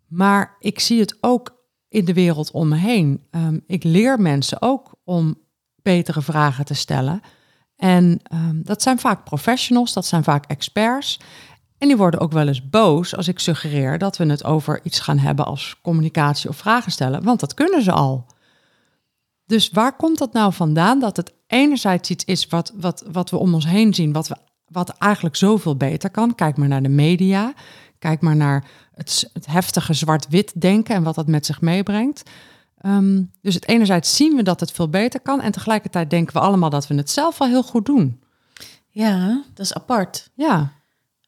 Maar 0.08 0.56
ik 0.60 0.80
zie 0.80 1.00
het 1.00 1.18
ook 1.22 1.56
in 1.90 2.06
de 2.06 2.14
wereld 2.14 2.52
om 2.52 2.68
me 2.68 2.76
heen. 2.76 3.24
Ehm, 3.32 3.60
ik 3.66 3.84
leer 3.84 4.20
mensen 4.20 4.62
ook 4.62 4.96
om 5.04 5.38
betere 5.82 6.22
vragen 6.22 6.66
te 6.66 6.74
stellen. 6.74 7.22
En 7.76 8.20
ehm, 8.24 8.62
dat 8.62 8.82
zijn 8.82 9.00
vaak 9.00 9.24
professionals, 9.24 9.94
dat 9.94 10.06
zijn 10.06 10.24
vaak 10.24 10.46
experts. 10.46 11.20
En 11.78 11.88
die 11.88 11.98
worden 11.98 12.20
ook 12.20 12.32
wel 12.32 12.48
eens 12.48 12.70
boos 12.70 13.16
als 13.16 13.28
ik 13.28 13.40
suggereer 13.40 13.98
dat 13.98 14.18
we 14.18 14.26
het 14.26 14.44
over 14.44 14.80
iets 14.84 15.00
gaan 15.00 15.18
hebben 15.18 15.46
als 15.46 15.76
communicatie 15.82 16.50
of 16.50 16.58
vragen 16.58 16.92
stellen, 16.92 17.24
want 17.24 17.40
dat 17.40 17.54
kunnen 17.54 17.84
ze 17.84 17.92
al. 17.92 18.26
Dus 19.46 19.70
waar 19.70 19.96
komt 19.96 20.18
dat 20.18 20.34
nou 20.34 20.54
vandaan 20.54 21.00
dat 21.00 21.18
het 21.18 21.34
enerzijds 21.48 22.10
iets 22.10 22.26
is 22.26 22.48
wat, 22.48 22.74
wat, 22.76 23.04
wat 23.12 23.30
we 23.30 23.38
om 23.38 23.54
ons 23.54 23.66
heen 23.66 23.94
zien, 23.94 24.12
wat, 24.12 24.28
we, 24.28 24.36
wat 24.68 24.90
eigenlijk 24.90 25.36
zoveel 25.36 25.76
beter 25.76 26.10
kan? 26.10 26.36
Kijk 26.36 26.58
maar 26.58 26.68
naar 26.68 26.84
de 26.84 26.90
media, 26.90 27.54
kijk 28.00 28.22
maar 28.22 28.36
naar 28.36 28.66
het, 28.94 29.30
het 29.34 29.46
heftige 29.46 29.94
zwart-wit 29.94 30.62
denken 30.62 30.96
en 30.96 31.04
wat 31.04 31.16
dat 31.16 31.28
met 31.28 31.46
zich 31.46 31.62
meebrengt. 31.62 32.24
Ehm, 32.78 33.24
dus 33.42 33.54
het 33.54 33.68
enerzijds 33.68 34.16
zien 34.16 34.36
we 34.36 34.44
dat 34.44 34.60
het 34.60 34.72
veel 34.72 34.90
beter 34.90 35.20
kan 35.20 35.42
en 35.42 35.52
tegelijkertijd 35.52 36.10
denken 36.10 36.34
we 36.34 36.40
allemaal 36.40 36.70
dat 36.70 36.88
we 36.88 36.96
het 36.96 37.10
zelf 37.10 37.38
wel 37.38 37.48
heel 37.48 37.64
goed 37.64 37.86
doen. 37.86 38.22
Ja, 38.90 39.44
dat 39.54 39.66
is 39.66 39.74
apart. 39.74 40.30
Ja, 40.34 40.72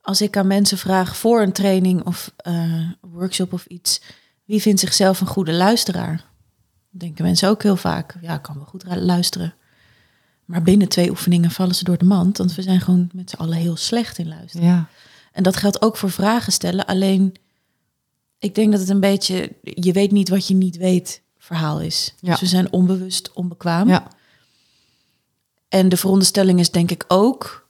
Als 0.02 0.22
ik 0.22 0.38
aan 0.38 0.48
mensen 0.48 0.78
vraag 0.78 1.18
voor 1.18 1.42
een 1.42 1.52
training 1.52 2.06
of 2.06 2.34
eh, 2.38 2.90
workshop 3.02 3.54
of 3.54 3.66
iets, 3.66 4.02
wie 4.46 4.62
vindt 4.62 4.80
zichzelf 4.80 5.22
een 5.22 5.28
goede 5.28 5.54
luisteraar? 5.54 6.26
Denken 6.90 7.24
mensen 7.24 7.50
ook 7.50 7.64
heel 7.64 7.76
vaak. 7.76 8.18
Ja, 8.22 8.34
ik 8.34 8.42
kan 8.42 8.56
wel 8.56 8.66
goed 8.66 8.84
luisteren. 8.96 9.54
Maar 10.50 10.62
binnen 10.64 10.88
twee 10.88 11.10
oefeningen 11.10 11.52
vallen 11.52 11.76
ze 11.76 11.84
door 11.84 11.98
de 11.98 12.06
mand, 12.06 12.38
want 12.38 12.56
we 12.56 12.62
zijn 12.62 12.82
gewoon 12.82 13.10
met 13.14 13.30
z'n 13.30 13.36
allen 13.36 13.58
heel 13.58 13.76
slecht 13.76 14.18
in 14.18 14.28
luisteren. 14.28 14.68
ja, 14.68 14.90
En 15.32 15.44
dat 15.44 15.56
geldt 15.56 15.82
ook 15.82 15.98
voor 15.98 16.12
vragen 16.12 16.52
stellen. 16.52 16.86
Alleen, 16.86 17.36
ik 18.40 18.56
denk 18.56 18.72
dat 18.72 18.80
het 18.80 18.90
een 18.90 19.00
beetje, 19.00 19.52
je 19.62 19.92
weet 19.92 20.12
niet 20.12 20.30
wat 20.30 20.48
je 20.48 20.54
niet 20.54 20.78
weet, 20.78 21.22
verhaal 21.38 21.82
is. 21.82 22.14
Ja. 22.20 22.32
Dus 22.32 22.40
we 22.40 22.46
zijn 22.46 22.72
onbewust 22.72 23.34
onbekwaam. 23.34 23.88
ja, 23.88 24.08
En 25.68 25.90
de 25.90 25.98
veronderstelling 25.98 26.60
is 26.60 26.72
denk 26.72 26.92
ik 26.92 27.06
ook, 27.08 27.68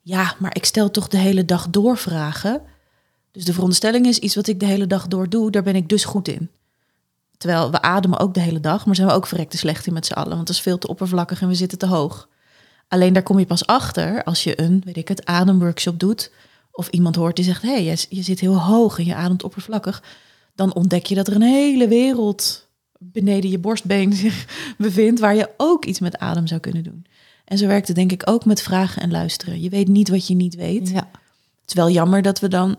ja, 0.00 0.34
maar 0.38 0.56
ik 0.56 0.64
stel 0.64 0.90
toch 0.90 1.08
de 1.08 1.18
hele 1.18 1.44
dag 1.44 1.68
door 1.68 1.96
vragen. 1.96 2.62
Dus 3.30 3.44
de 3.44 3.52
veronderstelling 3.52 4.06
is 4.06 4.18
iets 4.18 4.34
wat 4.34 4.46
ik 4.46 4.60
de 4.60 4.66
hele 4.66 4.86
dag 4.86 5.08
door 5.08 5.28
doe, 5.28 5.50
daar 5.50 5.62
ben 5.62 5.76
ik 5.76 5.88
dus 5.88 6.04
goed 6.04 6.28
in. 6.28 6.50
Terwijl 7.40 7.70
we 7.70 7.82
ademen 7.82 8.18
ook 8.18 8.34
de 8.34 8.40
hele 8.40 8.60
dag, 8.60 8.86
maar 8.86 8.94
zijn 8.94 9.08
we 9.08 9.14
ook 9.14 9.26
verrekte 9.26 9.56
slecht 9.56 9.86
in 9.86 9.92
met 9.92 10.06
z'n 10.06 10.12
allen, 10.12 10.34
want 10.34 10.46
dat 10.46 10.56
is 10.56 10.62
veel 10.62 10.78
te 10.78 10.88
oppervlakkig 10.88 11.42
en 11.42 11.48
we 11.48 11.54
zitten 11.54 11.78
te 11.78 11.86
hoog. 11.86 12.28
Alleen 12.88 13.12
daar 13.12 13.22
kom 13.22 13.38
je 13.38 13.46
pas 13.46 13.66
achter 13.66 14.24
als 14.24 14.44
je 14.44 14.60
een, 14.60 14.82
weet 14.84 14.96
ik 14.96 15.08
het, 15.08 15.24
ademworkshop 15.24 15.98
doet. 15.98 16.32
Of 16.72 16.88
iemand 16.88 17.16
hoort 17.16 17.36
die 17.36 17.44
zegt, 17.44 17.62
hé, 17.62 17.72
hey, 17.72 17.84
je, 17.84 18.06
je 18.08 18.22
zit 18.22 18.40
heel 18.40 18.60
hoog 18.60 18.98
en 18.98 19.04
je 19.04 19.14
ademt 19.14 19.42
oppervlakkig. 19.42 20.02
Dan 20.54 20.74
ontdek 20.74 21.06
je 21.06 21.14
dat 21.14 21.28
er 21.28 21.34
een 21.34 21.42
hele 21.42 21.88
wereld 21.88 22.68
beneden 22.98 23.50
je 23.50 23.58
borstbeen 23.58 24.12
zich 24.12 24.46
bevindt, 24.78 25.20
waar 25.20 25.34
je 25.34 25.50
ook 25.56 25.84
iets 25.84 26.00
met 26.00 26.18
adem 26.18 26.46
zou 26.46 26.60
kunnen 26.60 26.84
doen. 26.84 27.06
En 27.44 27.58
zo 27.58 27.66
werkt 27.66 27.86
het 27.86 27.96
denk 27.96 28.12
ik 28.12 28.22
ook 28.24 28.44
met 28.44 28.62
vragen 28.62 29.02
en 29.02 29.10
luisteren. 29.10 29.60
Je 29.60 29.68
weet 29.68 29.88
niet 29.88 30.08
wat 30.08 30.26
je 30.26 30.34
niet 30.34 30.54
weet. 30.54 30.88
ja. 30.88 31.08
Het 31.60 31.68
is 31.68 31.74
wel 31.74 31.90
jammer 31.90 32.22
dat 32.22 32.40
we 32.40 32.48
dan 32.48 32.76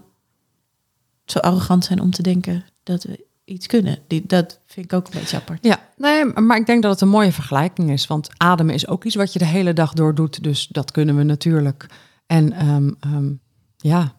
zo 1.26 1.40
arrogant 1.40 1.86
zijn 1.86 2.02
om 2.02 2.12
te 2.12 2.22
denken 2.22 2.66
dat 2.84 3.04
we 3.04 3.30
iets 3.52 3.68
kunnen. 3.68 4.00
Die, 4.08 4.24
dat 4.26 4.60
vind 4.66 4.86
ik 4.86 4.94
ook 4.94 5.06
een 5.06 5.20
beetje 5.20 5.38
apart. 5.38 5.66
Ja, 5.66 5.80
nee, 5.98 6.26
maar 6.26 6.58
ik 6.58 6.66
denk 6.66 6.82
dat 6.82 6.92
het 6.92 7.02
een 7.02 7.08
mooie 7.08 7.32
vergelijking 7.32 7.92
is. 7.92 8.08
Want 8.08 8.30
ademen 8.38 8.74
is 8.74 8.88
ook 8.88 9.04
iets 9.04 9.16
wat 9.16 9.34
je 9.34 9.40
de 9.40 9.46
hele 9.46 9.74
dag 9.74 9.94
door 9.94 10.16
doet. 10.16 10.44
Dus 10.44 10.68
dat 10.68 10.92
kunnen 10.92 11.16
we 11.16 11.24
natuurlijk. 11.24 11.86
En 12.26 12.54
ehm, 12.54 12.92
ehm, 13.00 13.32
ja, 13.78 14.16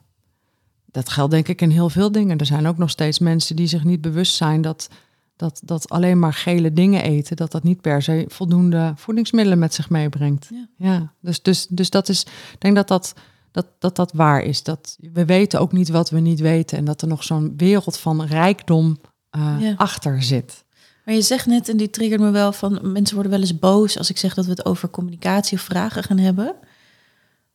dat 0.86 1.08
geldt 1.08 1.30
denk 1.30 1.48
ik 1.48 1.60
in 1.60 1.70
heel 1.70 1.90
veel 1.90 2.12
dingen. 2.12 2.38
Er 2.38 2.46
zijn 2.46 2.66
ook 2.66 2.78
nog 2.78 2.90
steeds 2.90 3.18
mensen 3.18 3.56
die 3.56 3.66
zich 3.66 3.84
niet 3.84 4.00
bewust 4.00 4.34
zijn 4.34 4.60
dat, 4.60 4.88
dat, 5.36 5.60
dat 5.64 5.88
alleen 5.88 6.18
maar 6.18 6.34
gele 6.34 6.72
dingen 6.72 7.02
eten, 7.02 7.36
dat 7.36 7.52
dat 7.52 7.62
niet 7.62 7.80
per 7.80 8.02
se 8.02 8.24
voldoende 8.28 8.92
voedingsmiddelen 8.96 9.58
met 9.58 9.74
zich 9.74 9.90
meebrengt. 9.90 10.48
Ja. 10.50 10.66
Ja, 10.76 11.12
dus, 11.20 11.42
dus, 11.42 11.66
dus 11.66 11.90
dat 11.90 12.08
is, 12.08 12.22
ik 12.52 12.60
denk 12.60 12.74
dat 12.74 12.88
dat, 12.88 13.14
dat, 13.50 13.66
dat 13.78 13.96
dat 13.96 14.12
waar 14.12 14.42
is. 14.42 14.62
Dat 14.62 14.98
we 15.12 15.24
weten 15.24 15.60
ook 15.60 15.72
niet 15.72 15.88
wat 15.88 16.10
we 16.10 16.20
niet 16.20 16.40
weten. 16.40 16.78
En 16.78 16.84
dat 16.84 17.02
er 17.02 17.08
nog 17.08 17.24
zo'n 17.24 17.54
wereld 17.56 17.98
van 17.98 18.24
rijkdom 18.24 18.98
eh, 19.32 19.56
Ja. 19.60 19.74
achter 19.76 20.22
zit. 20.22 20.64
Maar 21.04 21.14
je 21.14 21.22
zegt 21.22 21.46
net, 21.46 21.68
en 21.68 21.76
die 21.76 21.90
triggert 21.90 22.20
me 22.20 22.30
wel, 22.30 22.52
van 22.52 22.92
mensen 22.92 23.14
worden 23.14 23.32
wel 23.32 23.40
eens 23.40 23.58
boos 23.58 23.98
als 23.98 24.10
ik 24.10 24.18
zeg 24.18 24.34
dat 24.34 24.44
we 24.44 24.50
het 24.50 24.64
over 24.64 24.90
communicatie 24.90 25.58
of 25.58 25.64
vragen 25.64 26.02
gaan 26.02 26.18
hebben. 26.18 26.54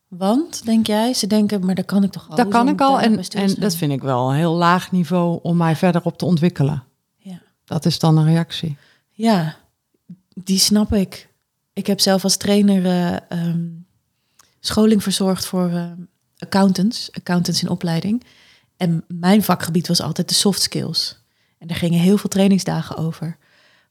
Want, 0.08 0.66
denk 0.66 0.88
jij, 0.88 1.14
ze 1.14 1.28
denken, 1.28 1.66
maar 1.66 1.76
dat 1.76 1.86
kan 1.86 2.04
ik 2.04 2.12
toch 2.12 2.30
al. 2.30 2.36
Dat 2.36 2.48
kan 2.48 2.68
ik 2.68 2.82
al 2.82 2.94
daar 2.94 3.04
en 3.32 3.56
dat 3.60 3.76
vind 3.76 3.92
ik 3.92 4.02
wel 4.02 4.30
een 4.30 4.36
heel 4.36 4.54
laag 4.54 4.92
niveau 4.92 5.40
om 5.42 5.58
mij 5.58 5.76
verder 5.76 6.02
op 6.04 6.18
te 6.18 6.26
ontwikkelen. 6.26 6.84
Ja. 7.18 7.42
Dat 7.66 7.86
is 7.86 8.00
dan 8.00 8.18
een 8.18 8.26
reactie. 8.26 8.78
ja, 9.12 9.56
die 10.34 10.60
snap 10.60 10.94
ik. 10.94 11.30
Ik 11.74 11.88
heb 11.88 12.00
zelf 12.00 12.24
als 12.24 12.38
trainer 12.38 12.86
eh, 12.86 13.16
ehm, 13.30 13.66
scholing 14.60 15.04
verzorgd 15.04 15.46
voor 15.46 15.70
eh, 15.70 15.92
accountants, 16.38 17.10
accountants 17.12 17.62
in 17.62 17.70
opleiding. 17.70 18.24
En 18.78 19.04
mijn 19.08 19.44
vakgebied 19.44 19.88
was 19.88 20.02
altijd 20.02 20.30
de 20.30 20.36
soft 20.36 20.62
skills. 20.62 21.26
En 21.58 21.68
daar 21.68 21.78
gingen 21.78 22.00
heel 22.00 22.18
veel 22.18 22.30
trainingsdagen 22.30 22.98
over. 22.98 23.38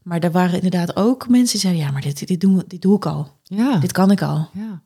Maar 0.02 0.18
er 0.18 0.30
waren 0.30 0.54
inderdaad 0.54 0.96
ook 0.96 1.28
mensen 1.28 1.52
die 1.52 1.60
zeiden, 1.60 1.82
ja, 1.82 1.90
maar 1.90 2.02
dit, 2.02 2.26
dit, 2.26 2.40
doen 2.40 2.62
dit 2.66 2.82
doe 2.82 2.96
ik 2.96 3.06
al. 3.06 3.36
Ja. 3.42 3.78
Dit 3.78 3.92
kan 3.92 4.10
ik 4.10 4.22
al. 4.22 4.48
ja. 4.52 4.80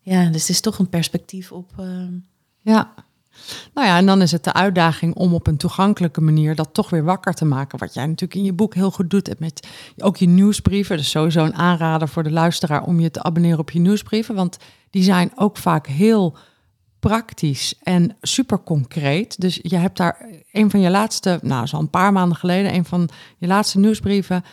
Ja, 0.00 0.24
dus 0.30 0.40
het 0.40 0.50
is 0.50 0.60
toch 0.60 0.78
een 0.78 0.88
perspectief 0.88 1.52
op... 1.52 1.72
ehm, 1.78 2.12
Ja. 2.60 2.94
Nou 3.74 3.86
ja, 3.86 3.96
en 3.96 4.06
dan 4.06 4.22
is 4.22 4.32
het 4.32 4.44
de 4.44 4.52
uitdaging 4.52 5.14
om 5.14 5.34
op 5.34 5.46
een 5.46 5.56
toegankelijke 5.56 6.20
manier 6.20 6.54
dat 6.54 6.68
toch 6.74 6.90
weer 6.90 7.04
wakker 7.04 7.34
te 7.34 7.44
maken. 7.44 7.78
Wat 7.78 7.94
jij 7.94 8.06
natuurlijk 8.06 8.34
in 8.34 8.44
je 8.44 8.52
boek 8.52 8.74
heel 8.74 8.90
goed 8.90 9.10
doet. 9.10 9.38
Met 9.38 9.68
ook 9.96 10.16
je 10.16 10.26
nieuwsbrieven. 10.26 10.96
Dus 10.96 11.10
sowieso 11.10 11.44
een 11.44 11.54
aanrader 11.54 12.08
voor 12.08 12.22
de 12.22 12.30
luisteraar 12.30 12.82
om 12.82 13.00
je 13.00 13.10
te 13.10 13.22
abonneren 13.22 13.58
op 13.58 13.70
je 13.70 13.78
nieuwsbrieven. 13.78 14.34
Want 14.34 14.56
die 14.90 15.02
zijn 15.02 15.32
ook 15.34 15.56
vaak 15.56 15.86
heel 15.86 16.36
praktisch 17.00 17.74
en 17.82 18.16
super 18.20 18.62
concreet. 18.62 19.40
Dus 19.40 19.58
je 19.62 19.76
hebt 19.76 19.96
daar 19.96 20.26
een 20.52 20.70
van 20.70 20.80
je 20.80 20.90
laatste, 20.90 21.38
nou, 21.42 21.66
zo 21.66 21.78
een 21.78 21.90
paar 21.90 22.12
maanden 22.12 22.36
geleden, 22.36 22.74
een 22.74 22.84
van 22.84 23.08
je 23.38 23.46
laatste 23.46 23.78
nieuwsbrieven, 23.78 24.44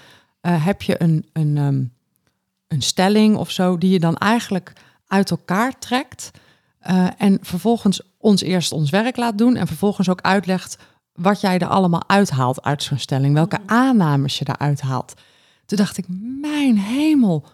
eh, 0.41 0.65
heb 0.65 0.81
je 0.81 1.01
een, 1.01 1.29
een, 1.33 1.57
ehm, 1.57 1.83
een 2.67 2.81
stelling 2.81 3.35
of 3.35 3.51
zo, 3.51 3.77
die 3.77 3.89
je 3.89 3.99
dan 3.99 4.17
eigenlijk 4.17 4.73
uit 5.07 5.31
elkaar 5.31 5.79
trekt. 5.79 6.31
eh, 6.79 7.07
en 7.17 7.37
vervolgens 7.41 8.01
ons 8.17 8.41
eerst 8.41 8.71
ons 8.71 8.89
werk 8.89 9.17
laat 9.17 9.37
doen 9.37 9.55
en 9.55 9.67
vervolgens 9.67 10.09
ook 10.09 10.21
uitlegt 10.21 10.77
wat 11.13 11.41
jij 11.41 11.59
er 11.59 11.67
allemaal 11.67 12.09
uithaalt 12.09 12.63
uit 12.63 12.83
zo'n 12.83 12.97
stelling, 12.97 13.33
welke 13.33 13.59
aannames 13.65 14.37
je 14.37 14.45
daaruit 14.45 14.81
haalt. 14.81 15.13
Toen 15.65 15.77
dacht 15.77 15.97
ik, 15.97 16.05
mijn 16.41 16.77
hemel, 16.77 17.45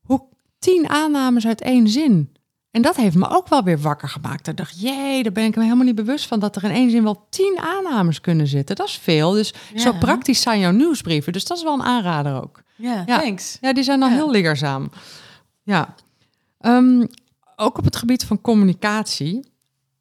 hoe 0.00 0.22
tien 0.58 0.88
aannames 0.88 1.46
uit 1.46 1.60
één 1.60 1.88
zin. 1.88 2.32
En 2.70 2.82
dat 2.82 2.96
heeft 2.96 3.16
me 3.16 3.28
ook 3.28 3.48
wel 3.48 3.62
weer 3.62 3.78
wakker 3.78 4.08
gemaakt. 4.08 4.46
Ik 4.46 4.56
dacht, 4.56 4.80
jee, 4.80 5.22
daar 5.22 5.32
ben 5.32 5.44
ik 5.44 5.56
me 5.56 5.62
helemaal 5.62 5.84
niet 5.84 5.94
bewust 5.94 6.26
van 6.26 6.40
dat 6.40 6.56
er 6.56 6.64
in 6.64 6.70
één 6.70 6.90
zin 6.90 7.02
wel 7.02 7.26
tien 7.30 7.58
aannames 7.60 8.20
kunnen 8.20 8.46
zitten. 8.46 8.76
Dat 8.76 8.86
is 8.86 8.98
veel. 8.98 9.32
Dus 9.32 9.52
zo 9.74 9.92
praktisch 9.92 10.40
zijn 10.42 10.60
jouw 10.60 10.70
nieuwsbrieven. 10.70 11.32
Dus 11.32 11.44
dat 11.44 11.56
is 11.56 11.62
wel 11.62 11.74
een 11.74 11.82
aanrader 11.82 12.42
ook. 12.42 12.62
ja, 12.76 13.02
Ja. 13.06 13.18
thanks. 13.20 13.58
Ja, 13.60 13.72
die 13.72 13.84
zijn 13.84 14.00
dan 14.00 14.08
Ja. 14.08 14.14
heel 14.14 14.30
leerzaam. 14.30 14.90
Ja. 15.62 15.94
Ehm, 16.58 17.04
ook 17.56 17.78
op 17.78 17.84
het 17.84 17.96
gebied 17.96 18.24
van 18.24 18.40
communicatie. 18.40 19.48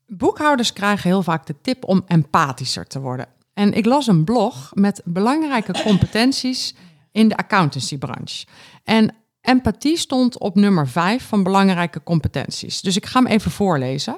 Boekhouders 0.08 0.74
krijgen 0.74 1.10
heel 1.10 1.24
vaak 1.24 1.46
de 1.46 1.56
tip 1.62 1.84
om 1.86 2.04
empathischer 2.08 2.88
te 2.88 3.00
worden. 3.00 3.28
En 3.54 3.74
ik 3.74 3.86
las 3.86 4.08
een 4.08 4.24
blog 4.24 4.72
met 4.74 5.02
belangrijke 5.06 5.74
competenties 5.84 6.76
in 7.12 7.28
de 7.28 7.38
accountancybranche. 7.38 8.46
En 8.84 9.16
empathie 9.42 9.98
stond 9.98 10.40
op 10.40 10.56
nummer 10.56 10.88
5 10.88 11.28
van 11.28 11.44
belangrijke 11.44 12.04
competenties. 12.04 12.82
Dus 12.82 12.96
ik 12.96 13.06
ga 13.06 13.20
hem 13.20 13.28
even 13.28 13.52
voorlezen. 13.52 14.18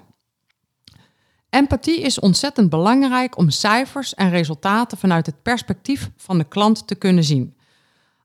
Empathie 1.50 2.02
is 2.02 2.20
ontzettend 2.20 2.70
belangrijk 2.70 3.38
om 3.38 3.50
cijfers 3.50 4.14
en 4.14 4.30
resultaten 4.30 4.98
vanuit 4.98 5.26
het 5.26 5.42
perspectief 5.42 6.10
van 6.16 6.38
de 6.38 6.48
klant 6.48 6.88
te 6.88 6.96
kunnen 6.96 7.24
zien. 7.24 7.56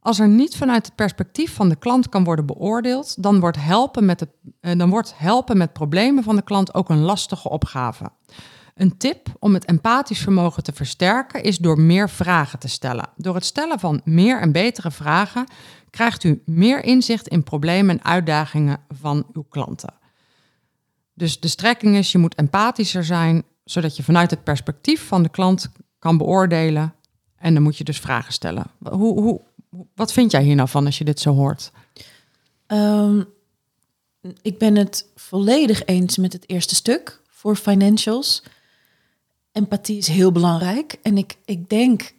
Als 0.01 0.19
er 0.19 0.29
niet 0.29 0.57
vanuit 0.57 0.87
het 0.87 0.95
perspectief 0.95 1.55
van 1.55 1.69
de 1.69 1.77
klant 1.77 2.09
kan 2.09 2.25
worden 2.25 2.47
beoordeeld, 2.47 3.23
dan 3.23 3.41
wordt 3.41 3.57
helpen 3.61 4.05
met, 4.05 4.21
het, 4.21 4.29
eh, 4.61 4.79
dan 4.79 4.91
wordt 4.91 5.13
helpen 5.17 5.57
met 5.57 5.73
problemen 5.73 6.23
van 6.23 6.37
de 6.37 6.43
klant 6.43 6.75
ook 6.75 6.89
een 6.89 7.03
lastige 7.03 7.49
opgave. 7.49 8.11
Een 8.75 8.97
tip 8.97 9.29
om 9.39 9.55
het 9.55 9.65
empathisch 9.65 10.21
vermogen 10.23 10.63
te 10.63 10.73
versterken 10.73 11.43
is 11.43 11.59
door 11.59 11.81
meer 11.81 12.11
vragen 12.11 12.59
te 12.59 12.69
stellen. 12.69 13.09
Door 13.17 13.35
het 13.35 13.45
stellen 13.45 13.79
van 13.79 14.01
meer 14.05 14.41
en 14.41 14.53
betere 14.53 14.91
vragen 14.91 15.47
krijgt 15.97 16.25
u 16.25 16.43
meer 16.45 16.85
inzicht 16.85 17.29
in 17.29 17.43
problemen 17.43 17.99
en 17.99 18.05
uitdagingen 18.05 18.81
van 18.89 19.27
uw 19.33 19.45
klanten. 19.49 19.95
Dus 21.15 21.41
de 21.41 21.49
strekking 21.49 21.97
is, 21.97 22.13
je 22.13 22.19
moet 22.19 22.35
empathischer 22.35 23.05
zijn, 23.05 23.43
zodat 23.65 23.97
je 23.97 24.03
vanuit 24.03 24.31
het 24.31 24.45
perspectief 24.45 25.07
van 25.07 25.23
de 25.23 25.29
klant 25.29 25.71
kan 25.99 26.17
beoordelen. 26.19 26.95
En 27.37 27.55
dan 27.55 27.63
moet 27.63 27.77
je 27.77 27.85
dus 27.85 27.99
vragen 27.99 28.33
stellen. 28.33 28.67
Hoe, 28.91 29.21
hoe, 29.21 29.41
wat 29.95 30.13
vind 30.13 30.31
jij 30.31 30.43
hier 30.43 30.55
nou 30.55 30.69
van 30.69 30.87
als 30.87 30.99
je 30.99 31.05
dit 31.05 31.21
zo 31.21 31.35
hoort? 31.35 31.71
Ehm, 32.67 33.23
ik 34.43 34.59
ben 34.59 34.77
het 34.77 35.07
volledig 35.15 35.85
eens 35.85 36.17
met 36.17 36.33
het 36.33 36.49
eerste 36.49 36.75
stuk 36.75 37.21
voor 37.29 37.57
financials. 37.57 38.43
Empathie 39.53 39.97
is 39.97 40.09
heel 40.09 40.33
belangrijk. 40.33 40.99
En 41.03 41.19
ik, 41.19 41.37
ik 41.45 41.69
denk 41.69 42.13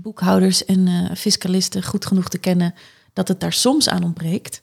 boekhouders 0.00 0.64
en 0.64 0.86
eh, 0.86 1.16
fiscalisten 1.16 1.82
goed 1.82 2.06
genoeg 2.06 2.28
te 2.28 2.38
kennen 2.38 2.74
dat 3.12 3.28
het 3.28 3.40
daar 3.40 3.52
soms 3.52 3.88
aan 3.88 4.04
ontbreekt. 4.04 4.62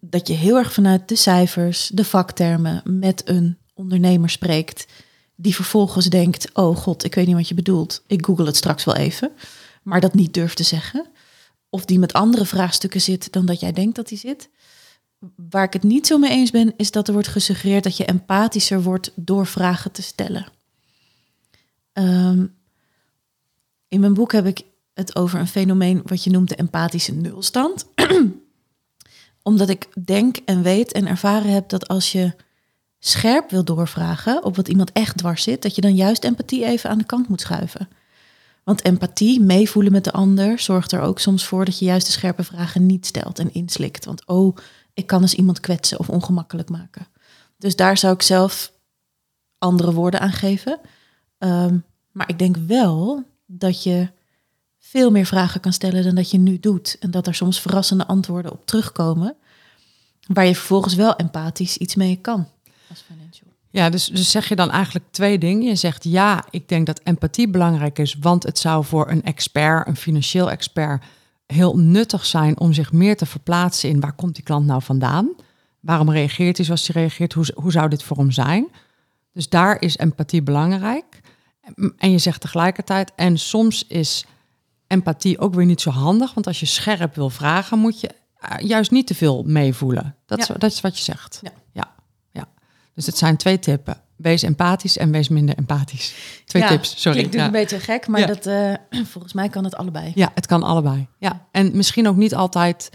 Dat 0.00 0.28
je 0.28 0.34
heel 0.34 0.56
erg 0.56 0.72
vanuit 0.72 1.08
de 1.08 1.16
cijfers, 1.16 1.90
de 1.94 2.04
vaktermen 2.04 2.82
met 2.84 3.28
een 3.28 3.58
ondernemer 3.74 4.30
spreekt. 4.30 4.86
Die 5.36 5.54
vervolgens 5.54 6.06
denkt, 6.06 6.54
oh 6.54 6.76
god, 6.76 7.04
ik 7.04 7.14
weet 7.14 7.26
niet 7.26 7.36
wat 7.36 7.48
je 7.48 7.54
bedoelt. 7.54 8.02
Ik 8.06 8.24
google 8.24 8.46
het 8.46 8.56
straks 8.56 8.84
wel 8.84 8.96
even. 8.96 9.32
Maar 9.82 10.00
dat 10.00 10.14
niet 10.14 10.34
durft 10.34 10.56
te 10.56 10.62
zeggen 10.62 11.12
of 11.74 11.84
die 11.84 11.98
met 11.98 12.12
andere 12.12 12.44
vraagstukken 12.44 13.00
zit 13.00 13.32
dan 13.32 13.46
dat 13.46 13.60
jij 13.60 13.72
denkt 13.72 13.96
dat 13.96 14.08
hij 14.08 14.18
zit. 14.18 14.48
Waar 15.50 15.64
ik 15.64 15.72
het 15.72 15.82
niet 15.82 16.06
zo 16.06 16.18
mee 16.18 16.30
eens 16.30 16.50
ben, 16.50 16.74
is 16.76 16.90
dat 16.90 17.06
er 17.06 17.12
wordt 17.12 17.28
gesuggereerd 17.28 17.84
dat 17.84 17.96
je 17.96 18.04
empathischer 18.04 18.82
wordt 18.82 19.12
door 19.14 19.46
vragen 19.46 19.92
te 19.92 20.02
stellen. 20.02 20.46
Ehm, 21.92 22.46
in 23.94 24.00
mijn 24.00 24.14
boek 24.14 24.32
heb 24.32 24.46
ik 24.46 24.62
het 24.94 25.16
over 25.16 25.40
een 25.40 25.46
fenomeen 25.46 26.02
wat 26.04 26.24
je 26.24 26.30
noemt 26.30 26.48
de 26.48 26.56
empathische 26.56 27.12
nulstand. 27.12 27.86
Omdat 29.42 29.68
ik 29.68 29.88
denk 30.04 30.36
en 30.36 30.62
weet 30.62 30.92
en 30.92 31.06
ervaren 31.06 31.52
heb 31.52 31.68
dat 31.68 31.88
als 31.88 32.12
je 32.12 32.34
scherp 32.98 33.50
wil 33.50 33.64
doorvragen 33.64 34.44
op 34.44 34.56
wat 34.56 34.68
iemand 34.68 34.92
echt 34.92 35.16
dwars 35.16 35.42
zit, 35.42 35.62
dat 35.62 35.74
je 35.74 35.80
dan 35.80 35.94
juist 35.94 36.24
empathie 36.24 36.64
even 36.64 36.90
aan 36.90 36.98
de 36.98 37.04
kant 37.04 37.28
moet 37.28 37.40
schuiven. 37.40 37.88
Want 38.64 38.84
empathie, 38.84 39.40
meevoelen 39.40 39.92
met 39.92 40.04
de 40.04 40.12
ander, 40.12 40.58
zorgt 40.58 40.92
er 40.92 41.00
ook 41.00 41.18
soms 41.18 41.44
voor 41.44 41.64
dat 41.64 41.78
je 41.78 41.84
juist 41.84 42.06
de 42.06 42.12
scherpe 42.12 42.44
vragen 42.44 42.86
niet 42.86 43.06
stelt 43.06 43.38
en 43.38 43.54
inslikt. 43.54 44.04
Want 44.04 44.26
oh, 44.26 44.56
ik 44.94 45.06
kan 45.06 45.20
eens 45.20 45.34
iemand 45.34 45.60
kwetsen 45.60 45.98
of 45.98 46.08
ongemakkelijk 46.08 46.68
maken. 46.68 47.06
Dus 47.58 47.76
daar 47.76 47.98
zou 47.98 48.14
ik 48.14 48.22
zelf 48.22 48.72
andere 49.58 49.92
woorden 49.92 50.20
aan 50.20 50.32
geven. 50.32 50.80
Ehm, 51.38 51.78
maar 52.12 52.28
ik 52.28 52.38
denk 52.38 52.56
wel 52.56 53.24
dat 53.46 53.82
je 53.82 54.08
veel 54.78 55.10
meer 55.10 55.26
vragen 55.26 55.60
kan 55.60 55.72
stellen 55.72 56.02
dan 56.02 56.14
dat 56.14 56.30
je 56.30 56.38
nu 56.38 56.60
doet. 56.60 56.96
En 57.00 57.10
dat 57.10 57.26
er 57.26 57.34
soms 57.34 57.60
verrassende 57.60 58.06
antwoorden 58.06 58.52
op 58.52 58.66
terugkomen. 58.66 59.36
Waar 60.26 60.46
je 60.46 60.54
vervolgens 60.54 60.94
wel 60.94 61.16
empathisch 61.16 61.76
iets 61.76 61.94
mee 61.94 62.16
kan. 62.16 62.48
Als 62.88 63.04
financial. 63.06 63.48
Ja, 63.70 63.90
dus, 63.90 64.06
dus 64.06 64.30
zeg 64.30 64.48
je 64.48 64.56
dan 64.56 64.70
eigenlijk 64.70 65.04
twee 65.10 65.38
dingen. 65.38 65.62
Je 65.68 65.74
zegt 65.74 66.04
ja, 66.04 66.44
ik 66.50 66.68
denk 66.68 66.86
dat 66.86 67.00
empathie 67.04 67.48
belangrijk 67.48 67.98
is, 67.98 68.16
want 68.20 68.42
het 68.42 68.58
zou 68.58 68.84
voor 68.84 69.10
een 69.10 69.22
expert, 69.22 69.86
een 69.86 69.96
financieel 69.96 70.50
expert, 70.50 71.04
heel 71.46 71.78
nuttig 71.78 72.26
zijn 72.26 72.58
om 72.58 72.72
zich 72.72 72.92
meer 72.92 73.16
te 73.16 73.26
verplaatsen 73.26 73.88
in 73.88 74.00
waar 74.00 74.12
komt 74.12 74.34
die 74.34 74.44
klant 74.44 74.66
nou 74.66 74.82
vandaan? 74.82 75.34
Waarom 75.80 76.10
reageert 76.10 76.56
hij 76.56 76.66
zoals 76.66 76.86
hij 76.86 77.02
reageert? 77.02 77.32
Hoe, 77.32 77.46
hoe 77.54 77.72
zou 77.72 77.88
dit 77.88 78.02
voor 78.02 78.16
hem 78.16 78.30
zijn? 78.30 78.66
Dus 79.32 79.48
daar 79.48 79.80
is 79.80 79.96
empathie 79.96 80.42
belangrijk. 80.42 81.20
En 81.98 82.10
je 82.10 82.18
zegt 82.18 82.40
tegelijkertijd, 82.40 83.12
en 83.16 83.38
soms 83.38 83.86
is 83.86 84.24
empathie 84.86 85.38
ook 85.38 85.54
weer 85.54 85.66
niet 85.66 85.80
zo 85.80 85.90
handig, 85.90 86.34
want 86.34 86.46
als 86.46 86.60
je 86.60 86.66
scherp 86.66 87.14
wil 87.14 87.30
vragen, 87.30 87.78
moet 87.78 88.00
je 88.00 88.10
eh, 88.38 88.66
juist 88.68 88.90
niet 88.90 89.06
te 89.06 89.14
veel 89.14 89.42
meevoelen. 89.46 90.16
Dat, 90.26 90.38
is, 90.38 90.46
dat 90.46 90.70
is 90.72 90.80
wat 90.80 90.98
je 90.98 91.04
zegt. 91.04 91.38
Ja. 91.42 91.50
ja, 91.72 91.92
ja. 92.32 92.48
Dus 92.94 93.06
het 93.06 93.16
zijn 93.18 93.36
twee 93.36 93.58
tippen. 93.58 93.96
Wees 94.16 94.42
empathisch 94.42 94.96
en 94.96 95.10
wees 95.10 95.28
minder 95.28 95.56
empathisch. 95.58 96.14
Twee 96.44 96.62
Ja, 96.62 96.68
tips, 96.68 97.00
sorry. 97.00 97.18
Klinkt 97.18 97.34
Ja. 97.36 97.44
een 97.44 97.50
beetje 97.52 97.80
gek, 97.80 98.06
maar 98.06 98.26
dat, 98.26 98.46
eh, 98.46 98.72
volgens 99.12 99.32
mij 99.32 99.48
kan 99.48 99.64
het 99.64 99.76
allebei. 99.76 100.12
ja, 100.14 100.30
het 100.34 100.46
kan 100.46 100.62
allebei. 100.62 101.06
Ja. 101.18 101.46
En 101.50 101.76
misschien 101.76 102.08
ook 102.08 102.16
niet 102.16 102.34
altijd... 102.34 102.90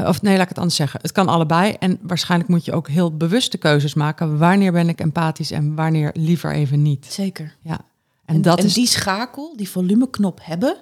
eh, 0.00 0.08
of 0.08 0.22
nee, 0.22 0.32
laat 0.32 0.42
ik 0.42 0.48
het 0.48 0.58
anders 0.58 0.76
zeggen. 0.76 1.00
Het 1.02 1.12
kan 1.12 1.28
allebei. 1.28 1.72
En 1.78 1.98
waarschijnlijk 2.02 2.50
moet 2.50 2.64
je 2.64 2.72
ook 2.72 2.88
heel 2.88 3.16
bewuste 3.16 3.58
keuzes 3.58 3.94
maken. 3.94 4.38
Wanneer 4.38 4.72
ben 4.72 4.88
ik 4.88 5.00
empathisch 5.00 5.50
en 5.50 5.74
wanneer 5.74 6.10
liever 6.14 6.52
even 6.52 6.82
niet. 6.82 7.06
Zeker. 7.10 7.56
Ja. 7.62 7.80
En, 8.24 8.42
dat 8.42 8.58
en 8.58 8.64
is... 8.64 8.74
die 8.74 8.86
schakel, 8.86 9.56
die 9.56 9.68
volumeknop 9.68 10.40
hebben, 10.42 10.76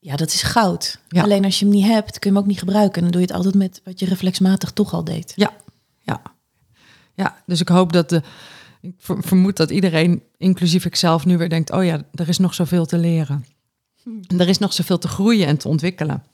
ja, 0.00 0.16
dat 0.16 0.28
is 0.28 0.42
goud. 0.42 0.98
Ja. 1.08 1.22
Alleen 1.22 1.44
als 1.44 1.58
je 1.58 1.64
hem 1.64 1.74
niet 1.74 1.86
hebt, 1.86 2.18
kun 2.18 2.30
je 2.30 2.36
hem 2.36 2.44
ook 2.44 2.50
niet 2.50 2.58
gebruiken. 2.58 2.94
En 2.94 3.02
dan 3.02 3.10
doe 3.10 3.20
je 3.20 3.26
het 3.26 3.36
altijd 3.36 3.54
met 3.54 3.80
wat 3.84 4.00
je 4.00 4.06
reflexmatig 4.06 4.70
toch 4.70 4.92
al 4.92 5.04
deed. 5.04 5.32
Ja, 5.36 5.52
ja. 6.00 6.22
Ja, 7.14 7.42
dus 7.46 7.60
ik 7.60 7.68
hoop 7.68 7.92
dat 7.92 8.08
de... 8.08 8.22
Ik 8.80 8.94
ver- 8.98 9.22
vermoed 9.22 9.56
dat 9.56 9.70
iedereen, 9.70 10.22
inclusief 10.36 10.84
ikzelf, 10.84 11.24
nu 11.24 11.38
weer 11.38 11.48
denkt... 11.48 11.72
oh 11.72 11.84
ja, 11.84 12.02
er 12.14 12.28
is 12.28 12.38
nog 12.38 12.54
zoveel 12.54 12.86
te 12.86 12.98
leren. 12.98 13.44
En 14.26 14.40
er 14.40 14.48
is 14.48 14.58
nog 14.58 14.72
zoveel 14.72 14.98
te 14.98 15.08
groeien 15.08 15.46
en 15.46 15.56
te 15.56 15.68
ontwikkelen. 15.68 16.24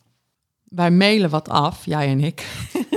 Wij 0.68 0.90
mailen 0.90 1.30
wat 1.30 1.48
af, 1.48 1.84
jij 1.84 2.08
en 2.08 2.20
ik. 2.20 2.46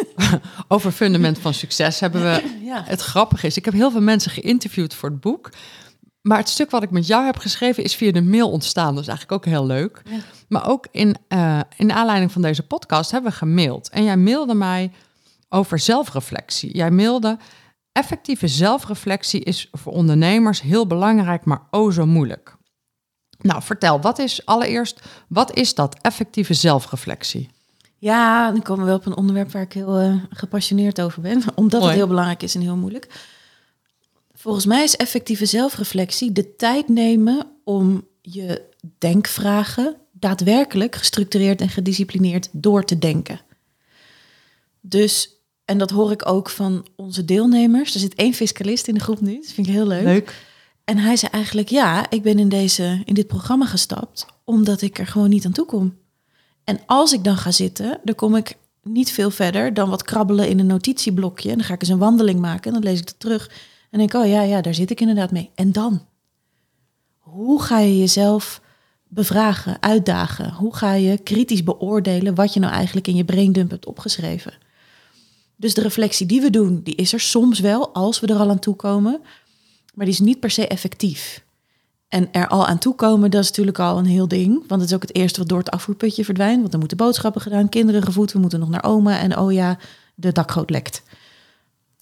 Over 0.68 0.92
fundament 0.92 1.40
van 1.40 1.54
succes 1.54 2.00
hebben 2.00 2.22
we... 2.22 2.44
Ja. 2.70 2.84
Het 2.86 3.02
grappige 3.02 3.48
is, 3.48 3.58
ik 3.58 3.66
heb 3.66 3.74
heel 3.74 3.92
veel 3.92 4.02
mensen 4.02 4.32
geïnterviewd 4.32 4.94
voor 4.94 5.10
het 5.10 5.20
boek... 5.20 5.50
Maar 6.22 6.38
het 6.38 6.50
stuk 6.50 6.70
wat 6.70 6.84
ik 6.84 6.92
met 6.92 7.08
jou 7.08 7.26
heb 7.26 7.38
geschreven 7.38 7.84
is 7.84 7.96
via 7.96 8.12
de 8.12 8.22
mail 8.22 8.52
ontstaan. 8.52 8.94
Dat 8.94 9.04
is 9.04 9.10
eigenlijk 9.10 9.38
ook 9.38 9.54
heel 9.54 9.66
leuk. 9.66 10.02
Maar 10.48 10.68
ook 10.70 10.88
in, 10.92 11.16
uh, 11.30 11.60
in 11.78 11.92
aanleiding 11.92 12.32
van 12.32 12.42
deze 12.42 12.68
podcast 12.68 13.12
hebben 13.12 13.32
we 13.32 13.38
gemaild. 13.38 13.90
En 13.90 14.04
jij 14.04 14.18
mailde 14.18 14.54
mij 14.54 14.92
over 15.50 15.80
zelfreflectie. 15.80 16.76
Jij 16.76 16.92
mailde... 16.92 17.38
Effectieve 17.92 18.48
zelfreflectie 18.48 19.44
is 19.44 19.68
voor 19.72 19.94
ondernemers 19.94 20.62
heel 20.62 20.88
belangrijk, 20.88 21.46
maar 21.46 21.62
o 21.70 21.92
zo 21.92 22.06
moeilijk. 22.06 22.56
Nou, 23.38 23.62
vertel, 23.64 24.02
wat 24.02 24.20
is 24.20 24.46
allereerst, 24.46 25.02
wat 25.28 25.56
is 25.56 25.74
dat 25.76 25.98
effectieve 26.02 26.54
zelfreflectie? 26.54 27.50
Ja, 28.00 28.52
dan 28.52 28.62
komen 28.62 28.86
we 28.86 28.94
op 28.94 29.06
een 29.06 29.18
onderwerp 29.18 29.52
waar 29.52 29.62
ik 29.62 29.74
heel 29.74 30.02
uh, 30.02 30.16
gepassioneerd 30.30 31.02
over 31.02 31.22
ben, 31.22 31.44
omdat 31.56 31.84
het 31.84 31.92
heel 31.92 32.08
belangrijk 32.08 32.44
is 32.44 32.56
en 32.56 32.62
heel 32.62 32.76
moeilijk. 32.76 33.08
Volgens 34.34 34.66
mij 34.66 34.84
is 34.84 34.96
effectieve 34.96 35.46
zelfreflectie 35.46 36.32
de 36.32 36.56
tijd 36.56 36.88
nemen 36.88 37.48
om 37.64 38.08
je 38.22 38.62
denkvragen 38.98 39.96
daadwerkelijk 40.12 40.96
gestructureerd 40.96 41.62
en 41.62 41.70
gedisciplineerd 41.70 42.50
door 42.52 42.86
te 42.86 42.98
denken. 42.98 43.42
Dus, 44.82 45.30
en 45.66 45.78
dat 45.78 45.90
hoor 45.90 46.12
ik 46.12 46.30
ook 46.30 46.50
van 46.50 46.86
onze 46.96 47.26
deelnemers. 47.26 47.94
Er 47.94 48.00
zit 48.00 48.16
één 48.16 48.34
fiscalist 48.34 48.88
in 48.88 48.94
de 48.94 49.00
groep 49.00 49.22
nu, 49.22 49.36
dat 49.36 49.52
vind 49.52 49.68
ik 49.68 49.74
heel 49.74 49.88
leuk. 49.88 50.04
Leuk. 50.04 50.48
En 50.84 50.98
hij 50.98 51.16
zei 51.16 51.32
eigenlijk, 51.32 51.70
ja, 51.70 52.10
ik 52.10 52.22
ben 52.22 52.40
in, 52.40 52.50
deze, 52.50 53.02
in 53.06 53.14
dit 53.14 53.28
programma 53.28 53.66
gestapt 53.66 54.26
omdat 54.44 54.82
ik 54.82 55.00
er 55.00 55.08
gewoon 55.08 55.30
niet 55.30 55.46
aan 55.46 55.52
toe 55.52 55.66
kom. 55.66 55.98
En 56.70 56.80
als 56.86 57.14
ik 57.14 57.24
dan 57.24 57.38
ga 57.38 57.52
zitten, 57.52 58.00
dan 58.04 58.16
kom 58.16 58.36
ik 58.36 58.58
niet 58.84 59.12
veel 59.12 59.30
verder 59.30 59.74
dan 59.74 59.90
wat 59.90 60.04
krabbelen 60.04 60.50
in 60.50 60.60
een 60.60 60.66
notitieblokje. 60.66 61.50
En 61.50 61.58
dan 61.58 61.66
ga 61.66 61.74
ik 61.74 61.82
eens 61.82 61.90
een 61.90 61.98
wandeling 61.98 62.40
maken 62.40 62.74
en 62.74 62.82
dan 62.82 62.90
lees 62.90 63.00
ik 63.00 63.06
dat 63.06 63.20
terug. 63.20 63.52
En 63.90 64.00
denk 64.00 64.14
oh 64.14 64.28
ja, 64.28 64.42
ja, 64.42 64.62
daar 64.62 64.74
zit 64.74 64.92
ik 64.92 65.02
inderdaad 65.02 65.32
mee. 65.32 65.50
En 65.56 65.72
dan? 65.72 66.06
Hoe 67.18 67.62
ga 67.62 67.80
je 67.80 67.98
jezelf 67.98 68.62
bevragen, 69.08 69.78
uitdagen? 69.82 70.54
Hoe 70.54 70.76
ga 70.76 70.94
je 70.94 71.18
kritisch 71.18 71.64
beoordelen 71.64 72.36
wat 72.36 72.54
je 72.54 72.60
nou 72.60 72.74
eigenlijk 72.74 73.08
in 73.08 73.16
je 73.16 73.26
braindump 73.26 73.70
hebt 73.70 73.86
opgeschreven? 73.86 74.54
Dus 75.56 75.74
de 75.74 75.82
reflectie 75.82 76.26
die 76.26 76.42
we 76.42 76.50
doen, 76.50 76.82
die 76.84 76.96
is 76.96 77.14
er 77.14 77.20
soms 77.20 77.60
wel 77.60 77.94
als 77.94 78.20
we 78.20 78.28
er 78.28 78.40
al 78.40 78.50
aan 78.50 78.60
toe 78.60 78.76
komen 78.76 79.22
maar 80.00 80.08
die 80.08 80.18
is 80.18 80.22
niet 80.24 80.40
per 80.40 80.52
se 80.52 80.68
effectief. 80.68 81.44
En 82.10 82.34
er 82.34 82.48
al 82.48 82.68
aan 82.68 82.78
toekomen, 82.78 83.32
dat 83.32 83.42
is 83.44 83.50
natuurlijk 83.50 83.80
al 83.80 83.98
een 83.98 84.06
heel 84.06 84.28
ding. 84.28 84.64
Want 84.68 84.82
het 84.82 84.90
is 84.90 84.96
ook 84.96 85.02
het 85.02 85.16
eerste 85.16 85.40
wat 85.40 85.50
door 85.50 85.58
het 85.60 85.72
afvoerputje 85.72 86.26
verdwijnt. 86.26 86.62
Want 86.62 86.74
er 86.74 86.80
moeten 86.80 86.98
boodschappen 86.98 87.42
gedaan, 87.42 87.70
kinderen 87.70 88.04
gevoed, 88.04 88.32
we 88.32 88.40
moeten 88.40 88.60
nog 88.60 88.70
naar 88.70 88.84
oma. 88.84 89.20
En 89.20 89.38
oh 89.38 89.52
ja, 89.52 89.78
de 90.16 90.32
dakgoot 90.32 90.70
lekt. 90.70 91.04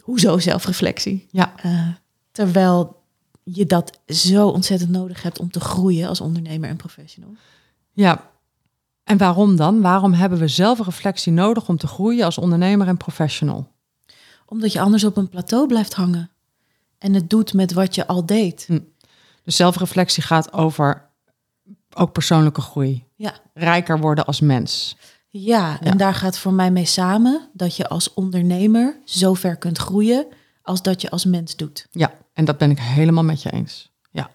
Hoezo 0.02 0.40
zelfreflectie? 0.40 1.28
Ja. 1.32 1.54
Uh, 1.66 1.88
terwijl 2.32 3.02
je 3.44 3.66
dat 3.66 4.00
zo 4.08 4.48
ontzettend 4.48 4.90
nodig 4.90 5.22
hebt 5.22 5.40
om 5.40 5.52
te 5.52 5.60
groeien 5.60 6.08
als 6.08 6.22
ondernemer 6.22 6.70
en 6.70 6.76
professional. 6.76 7.36
Ja, 7.94 8.30
en 9.04 9.18
waarom 9.18 9.56
dan? 9.56 9.82
Waarom 9.82 10.14
hebben 10.14 10.40
we 10.40 10.48
zelfreflectie 10.48 11.32
nodig 11.32 11.70
om 11.70 11.78
te 11.78 11.88
groeien 11.88 12.26
als 12.26 12.38
ondernemer 12.38 12.88
en 12.88 12.98
professional? 12.98 13.68
Omdat 14.46 14.72
je 14.72 14.80
anders 14.80 15.04
op 15.04 15.18
een 15.18 15.30
plateau 15.30 15.68
blijft 15.68 15.94
hangen 15.94 16.30
en 16.98 17.14
het 17.14 17.30
doet 17.30 17.54
met 17.54 17.74
wat 17.74 17.96
je 17.96 18.08
al 18.08 18.26
deed. 18.26 18.64
Hm. 18.68 18.80
Dus 19.48 19.56
zelfreflectie 19.56 20.24
gaat 20.24 20.54
over 20.54 21.10
ook 21.94 22.12
persoonlijke 22.12 22.62
groei. 22.62 23.06
Ja. 23.16 23.34
Rijker 23.54 24.00
worden 24.00 24.26
als 24.26 24.40
mens. 24.40 24.98
Ja, 25.30 25.82
en 25.82 25.98
daar 25.98 26.14
gaat 26.14 26.38
voor 26.38 26.54
mij 26.54 26.72
mee 26.72 26.86
samen 26.86 27.50
dat 27.54 27.76
je 27.76 27.88
als 27.88 28.14
ondernemer 28.14 29.00
zo 29.06 29.34
ver 29.34 29.58
kunt 29.58 29.78
groeien 29.78 30.28
als 30.62 30.82
dat 30.82 31.02
je 31.02 31.10
als 31.10 31.26
mens 31.26 31.56
doet. 31.56 31.88
Ja, 31.92 32.14
en 32.34 32.46
dat 32.46 32.58
ben 32.58 32.72
ik 32.72 32.80
helemaal 32.80 33.24
met 33.24 33.42
je 33.42 33.52
eens. 33.52 33.92
Ja. 34.12 34.30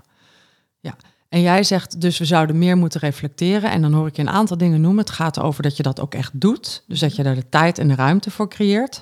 ja. 0.81 0.97
En 1.29 1.41
jij 1.41 1.65
zegt 1.65 2.01
dus 2.01 2.19
we 2.19 2.25
zouden 2.25 2.59
meer 2.59 2.77
moeten 2.77 3.01
reflecteren. 3.01 3.71
En 3.71 3.83
dan 3.83 3.93
hoor 3.93 4.07
ik 4.07 4.17
je 4.17 4.23
een 4.23 4.31
aantal 4.31 4.57
dingen 4.57 4.81
noemen. 4.81 5.05
Het 5.05 5.15
gaat 5.15 5.41
over 5.41 5.63
dat 5.63 5.77
je 5.77 5.83
dat 5.83 6.01
ook 6.01 6.15
echt 6.15 6.41
doet. 6.41 6.85
Dus 6.87 7.01
dat 7.01 7.17
je 7.17 7.23
daar 7.23 7.35
de 7.35 7.49
tijd 7.49 7.79
en 7.79 7.89
de 7.89 7.95
ruimte 7.95 8.31
voor 8.31 8.49
creëert. 8.49 9.01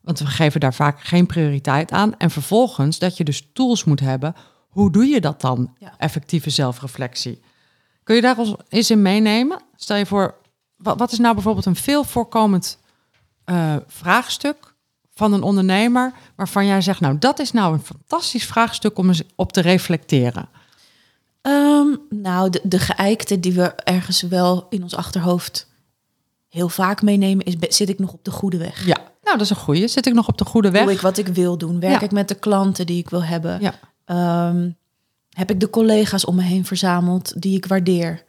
Want 0.00 0.18
we 0.18 0.26
geven 0.26 0.60
daar 0.60 0.74
vaak 0.74 1.00
geen 1.00 1.26
prioriteit 1.26 1.90
aan. 1.90 2.16
En 2.18 2.30
vervolgens 2.30 2.98
dat 2.98 3.16
je 3.16 3.24
dus 3.24 3.48
tools 3.52 3.84
moet 3.84 4.00
hebben. 4.00 4.34
Hoe 4.72 4.90
doe 4.90 5.06
je 5.06 5.20
dat 5.20 5.40
dan? 5.40 5.74
Effectieve 5.98 6.50
zelfreflectie. 6.50 7.40
Kun 8.02 8.14
je 8.14 8.20
daar 8.20 8.36
eens 8.68 8.90
in 8.90 9.02
meenemen? 9.02 9.62
Stel 9.76 9.96
je 9.96 10.06
voor, 10.06 10.34
wat, 10.76 11.12
is 11.12 11.18
nou 11.18 11.34
bijvoorbeeld 11.34 11.66
een 11.66 11.76
veel 11.76 12.04
voorkomend 12.04 12.78
uh, 13.46 13.76
vraagstuk 13.86 14.74
van 15.14 15.32
een 15.32 15.42
ondernemer 15.42 16.12
waarvan 16.36 16.66
jij 16.66 16.80
zegt, 16.80 17.00
nou 17.00 17.18
dat 17.18 17.38
is 17.38 17.52
nou 17.52 17.74
een 17.74 17.84
fantastisch 17.84 18.46
vraagstuk 18.46 18.98
om 18.98 19.08
eens 19.08 19.22
op 19.34 19.52
te 19.52 19.60
reflecteren? 19.60 20.48
Um, 21.42 22.00
nou, 22.10 22.50
de, 22.50 22.60
de 22.64 22.78
geëikte 22.78 23.40
die 23.40 23.52
we 23.52 23.74
ergens 23.74 24.22
wel 24.22 24.66
in 24.70 24.82
ons 24.82 24.94
achterhoofd 24.94 25.70
heel 26.48 26.68
vaak 26.68 27.02
meenemen, 27.02 27.44
is 27.44 27.76
zit 27.76 27.88
ik 27.88 27.98
nog 27.98 28.12
op 28.12 28.24
de 28.24 28.30
goede 28.30 28.56
weg? 28.56 28.86
Ja, 28.86 28.96
nou, 28.96 29.36
dat 29.36 29.40
is 29.40 29.50
een 29.50 29.56
goede. 29.56 29.88
Zit 29.88 30.06
ik 30.06 30.14
nog 30.14 30.28
op 30.28 30.38
de 30.38 30.44
goede 30.44 30.70
weg? 30.70 30.82
Doe 30.82 30.92
ik 30.92 31.00
wat 31.00 31.18
ik 31.18 31.26
wil 31.26 31.58
doen? 31.58 31.80
Werk 31.80 32.00
ik 32.00 32.10
met 32.10 32.28
de 32.28 32.34
klanten 32.34 32.86
die 32.86 32.98
ik 32.98 33.10
wil 33.10 33.24
hebben? 33.24 33.60
Ja. 33.60 33.74
Ehm, 34.04 34.70
heb 35.30 35.50
ik 35.50 35.60
de 35.60 35.70
collega's 35.70 36.24
om 36.24 36.34
me 36.34 36.42
heen 36.42 36.64
verzameld 36.64 37.42
die 37.42 37.56
ik 37.56 37.66
waardeer? 37.66 38.24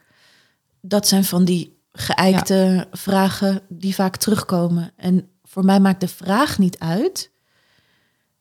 Dat 0.81 1.07
zijn 1.07 1.23
van 1.23 1.45
die 1.45 1.77
geëikte 1.91 2.87
vragen 2.91 3.61
die 3.67 3.95
vaak 3.95 4.15
terugkomen. 4.15 4.91
En 4.95 5.27
voor 5.43 5.65
mij 5.65 5.79
maakt 5.79 6.01
de 6.01 6.07
vraag 6.07 6.57
niet 6.57 6.79
uit 6.79 7.31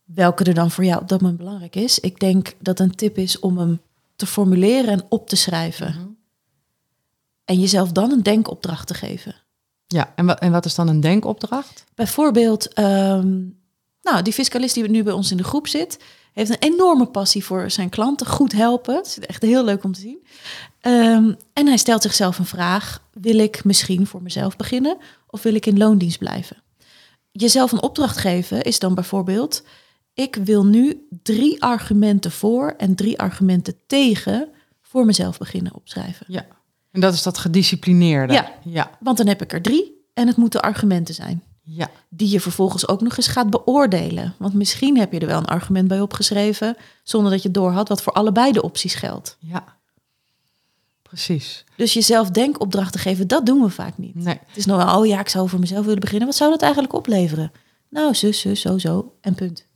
welke 0.04 0.44
er 0.44 0.54
dan 0.54 0.70
voor 0.70 0.84
jou 0.84 1.00
op 1.00 1.08
dat 1.08 1.20
moment 1.20 1.38
belangrijk 1.38 1.76
is. 1.76 2.00
Ik 2.00 2.20
denk 2.20 2.54
dat 2.58 2.80
een 2.80 2.94
tip 2.94 3.18
is 3.18 3.38
om 3.38 3.58
hem 3.58 3.80
te 4.16 4.26
formuleren 4.26 4.90
en 4.90 5.04
op 5.08 5.28
te 5.28 5.36
schrijven. 5.36 5.88
Mhm. 5.88 6.08
En 7.44 7.60
jezelf 7.60 7.92
dan 7.92 8.10
een 8.10 8.22
denkopdracht 8.22 8.86
te 8.86 8.94
geven. 8.94 9.34
Ja, 9.86 10.12
en 10.16 10.26
wat, 10.26 10.38
en 10.38 10.52
wat 10.52 10.64
is 10.64 10.74
dan 10.74 10.88
een 10.88 11.00
denkopdracht? 11.00 11.84
Bijvoorbeeld, 11.94 12.72
ehm, 12.72 13.40
nou, 14.02 14.22
die 14.22 14.32
fiscalist 14.32 14.74
die 14.74 14.88
nu 14.88 15.02
bij 15.02 15.12
ons 15.12 15.30
in 15.30 15.36
de 15.36 15.44
groep 15.44 15.68
zit, 15.68 15.98
heeft 16.32 16.50
een 16.50 16.72
enorme 16.72 17.06
passie 17.06 17.44
voor 17.44 17.70
zijn 17.70 17.88
klanten 17.88 18.26
goed 18.26 18.52
helpen. 18.52 18.96
Het 18.96 19.06
is 19.06 19.18
echt 19.18 19.42
heel 19.42 19.64
leuk 19.64 19.84
om 19.84 19.92
te 19.92 20.00
zien. 20.00 20.26
Ehm, 20.80 21.32
en 21.52 21.66
hij 21.66 21.76
stelt 21.76 22.02
zichzelf 22.02 22.38
een 22.38 22.46
vraag: 22.46 23.02
wil 23.12 23.38
ik 23.38 23.64
misschien 23.64 24.06
voor 24.06 24.22
mezelf 24.22 24.56
beginnen 24.56 24.96
of 25.26 25.42
wil 25.42 25.54
ik 25.54 25.66
in 25.66 25.78
loondienst 25.78 26.18
blijven? 26.18 26.62
Jezelf 27.30 27.72
een 27.72 27.82
opdracht 27.82 28.16
geven 28.16 28.62
is 28.62 28.78
dan 28.78 28.94
bijvoorbeeld: 28.94 29.64
ik 30.14 30.36
wil 30.36 30.66
nu 30.66 31.06
drie 31.22 31.62
argumenten 31.62 32.30
voor 32.30 32.74
en 32.76 32.94
drie 32.94 33.18
argumenten 33.18 33.74
tegen 33.86 34.48
voor 34.80 35.04
mezelf 35.04 35.38
beginnen 35.38 35.74
opschrijven. 35.74 36.26
Ja. 36.28 36.46
En 36.90 37.00
dat 37.00 37.14
is 37.14 37.22
dat 37.22 37.38
gedisciplineerde. 37.38 38.32
Ja, 38.32 38.52
ja. 38.64 38.90
want 39.00 39.16
dan 39.16 39.26
heb 39.26 39.42
ik 39.42 39.52
er 39.52 39.62
drie 39.62 40.04
en 40.14 40.26
het 40.26 40.36
moeten 40.36 40.62
argumenten 40.62 41.14
zijn. 41.14 41.42
Ja. 41.64 41.90
Die 42.08 42.30
je 42.30 42.40
vervolgens 42.40 42.88
ook 42.88 43.00
nog 43.00 43.16
eens 43.16 43.26
gaat 43.26 43.50
beoordelen. 43.50 44.34
Want 44.38 44.54
misschien 44.54 44.98
heb 44.98 45.12
je 45.12 45.18
er 45.18 45.26
wel 45.26 45.38
een 45.38 45.44
argument 45.44 45.88
bij 45.88 46.00
opgeschreven, 46.00 46.76
zonder 47.02 47.32
dat 47.32 47.42
je 47.42 47.50
door 47.50 47.70
had 47.70 47.88
wat 47.88 48.02
voor 48.02 48.12
allebei 48.12 48.52
de 48.52 48.62
opties 48.62 48.94
geldt. 48.94 49.36
Ja, 49.40 49.76
precies. 51.02 51.64
Dus 51.76 51.92
jezelf 51.92 52.30
denkopdrachten 52.30 53.00
geven, 53.00 53.28
dat 53.28 53.46
doen 53.46 53.62
we 53.62 53.70
vaak 53.70 53.98
niet. 53.98 54.14
Nee. 54.14 54.38
Het 54.46 54.56
is 54.56 54.66
nog 54.66 54.84
wel, 54.84 54.98
oh 54.98 55.06
ja, 55.06 55.20
ik 55.20 55.28
zou 55.28 55.48
voor 55.48 55.60
mezelf 55.60 55.84
willen 55.84 56.00
beginnen. 56.00 56.26
Wat 56.26 56.36
zou 56.36 56.50
dat 56.50 56.62
eigenlijk 56.62 56.92
opleveren? 56.92 57.52
Nou, 57.88 58.14
zus, 58.14 58.40
zus, 58.40 58.60
zo, 58.60 58.78
zo 58.78 59.14
en 59.20 59.34
punt. 59.34 59.66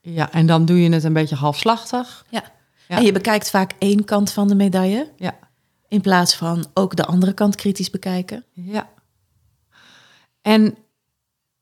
Ja, 0.00 0.32
en 0.32 0.46
dan 0.46 0.64
doe 0.64 0.82
je 0.82 0.92
het 0.92 1.04
een 1.04 1.12
beetje 1.12 1.34
halfslachtig. 1.34 2.26
Ja. 2.28 2.42
ja. 2.88 2.96
En 2.96 3.04
je 3.04 3.12
bekijkt 3.12 3.50
vaak 3.50 3.72
één 3.78 4.04
kant 4.04 4.32
van 4.32 4.48
de 4.48 4.54
medaille. 4.54 5.10
Ja. 5.16 5.38
In 5.88 6.00
plaats 6.00 6.34
van 6.34 6.66
ook 6.74 6.96
de 6.96 7.04
andere 7.04 7.32
kant 7.32 7.54
kritisch 7.54 7.90
bekijken. 7.90 8.44
Ja. 8.52 8.88
En 10.42 10.76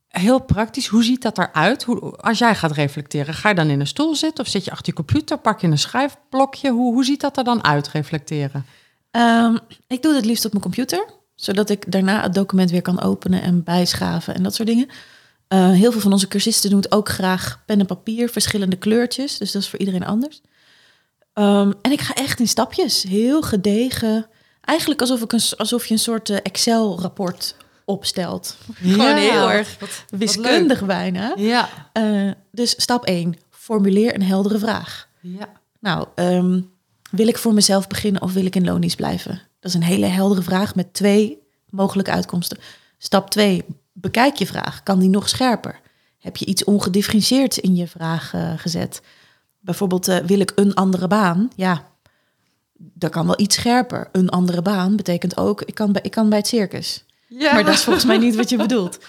heel 0.09 0.39
praktisch, 0.39 0.87
hoe 0.87 1.03
ziet 1.03 1.21
dat 1.21 1.37
eruit? 1.37 1.83
Hoe, 1.83 2.17
als 2.17 2.37
jij 2.37 2.55
gaat 2.55 2.71
reflecteren, 2.71 3.33
ga 3.33 3.49
je 3.49 3.55
dan 3.55 3.69
in 3.69 3.79
een 3.79 3.87
stoel 3.87 4.15
zitten 4.15 4.43
of 4.43 4.49
zit 4.49 4.65
je 4.65 4.71
achter 4.71 4.87
je 4.87 4.93
computer, 4.93 5.37
pak 5.37 5.61
je 5.61 5.67
een 5.67 5.77
schrijfblokje? 5.77 6.71
Hoe, 6.71 6.93
hoe 6.93 7.05
ziet 7.05 7.21
dat 7.21 7.37
er 7.37 7.43
dan 7.43 7.63
uit, 7.63 7.87
reflecteren? 7.87 8.65
Um, 9.11 9.59
ik 9.87 10.01
doe 10.01 10.15
het 10.15 10.25
liefst 10.25 10.45
op 10.45 10.51
mijn 10.51 10.63
computer, 10.63 11.05
zodat 11.35 11.69
ik 11.69 11.91
daarna 11.91 12.21
het 12.21 12.33
document 12.33 12.71
weer 12.71 12.81
kan 12.81 13.01
openen 13.01 13.41
en 13.41 13.63
bijschaven 13.63 14.35
en 14.35 14.43
dat 14.43 14.55
soort 14.55 14.67
dingen. 14.67 14.87
Uh, 15.53 15.71
heel 15.71 15.91
veel 15.91 16.01
van 16.01 16.11
onze 16.11 16.27
cursisten 16.27 16.69
doen 16.69 16.79
het 16.79 16.91
ook 16.91 17.09
graag 17.09 17.63
pen 17.65 17.79
en 17.79 17.85
papier, 17.85 18.29
verschillende 18.29 18.75
kleurtjes, 18.75 19.37
dus 19.37 19.51
dat 19.51 19.61
is 19.61 19.69
voor 19.69 19.79
iedereen 19.79 20.05
anders. 20.05 20.41
Um, 21.33 21.73
en 21.81 21.91
ik 21.91 22.01
ga 22.01 22.13
echt 22.13 22.39
in 22.39 22.47
stapjes, 22.47 23.03
heel 23.03 23.41
gedegen. 23.41 24.27
Eigenlijk 24.61 25.01
alsof, 25.01 25.21
ik 25.21 25.31
een, 25.31 25.41
alsof 25.57 25.85
je 25.85 25.93
een 25.93 25.99
soort 25.99 26.29
eh, 26.29 26.37
Excel-rapport 26.43 27.55
opstelt. 27.89 28.57
Ja, 28.79 28.91
Gewoon 28.91 29.15
heel 29.15 29.51
erg 29.51 29.77
wiskundig 30.09 30.85
bijna. 30.85 31.33
Ja. 31.37 31.69
Uh, 31.93 32.31
dus 32.51 32.81
stap 32.81 33.05
1, 33.05 33.35
formuleer 33.49 34.15
een 34.15 34.23
heldere 34.23 34.59
vraag. 34.59 35.07
Ja. 35.21 35.49
Nou, 35.79 36.07
um, 36.15 36.71
wil 37.11 37.27
ik 37.27 37.37
voor 37.37 37.53
mezelf 37.53 37.87
beginnen 37.87 38.21
of 38.21 38.33
wil 38.33 38.45
ik 38.45 38.55
in 38.55 38.65
loonies 38.65 38.95
blijven? 38.95 39.41
Dat 39.59 39.71
is 39.71 39.73
een 39.73 39.83
hele 39.83 40.05
heldere 40.05 40.41
vraag 40.41 40.75
met 40.75 40.93
twee 40.93 41.37
mogelijke 41.69 42.11
uitkomsten. 42.11 42.57
Stap 42.97 43.29
2, 43.29 43.65
bekijk 43.93 44.35
je 44.35 44.45
vraag. 44.45 44.83
Kan 44.83 44.99
die 44.99 45.09
nog 45.09 45.29
scherper? 45.29 45.79
Heb 46.19 46.37
je 46.37 46.45
iets 46.45 46.63
ongedifferentieerd 46.63 47.57
in 47.57 47.75
je 47.75 47.87
vraag 47.87 48.33
uh, 48.33 48.53
gezet? 48.55 49.01
bijvoorbeeld 49.59 50.07
eh, 50.07 50.17
wil 50.17 50.39
ik 50.39 50.51
een 50.55 50.73
andere 50.73 51.07
baan? 51.07 51.49
Ja, 51.55 51.87
dat 52.73 53.11
kan 53.11 53.25
wel 53.25 53.39
iets 53.39 53.55
scherper. 53.55 54.09
Een 54.11 54.29
andere 54.29 54.61
baan 54.61 54.95
betekent 54.95 55.37
ook, 55.37 55.61
ik 55.61 55.75
kan 55.75 55.91
bij, 55.91 56.01
ik 56.01 56.11
kan 56.11 56.29
bij 56.29 56.37
het 56.37 56.47
circus. 56.47 57.05
Ja. 57.29 57.53
Maar 57.53 57.63
dat 57.63 57.73
is 57.73 57.83
volgens 57.83 58.05
mij 58.05 58.17
niet 58.17 58.35
wat 58.35 58.49
je 58.49 58.57
bedoelt. 58.57 58.99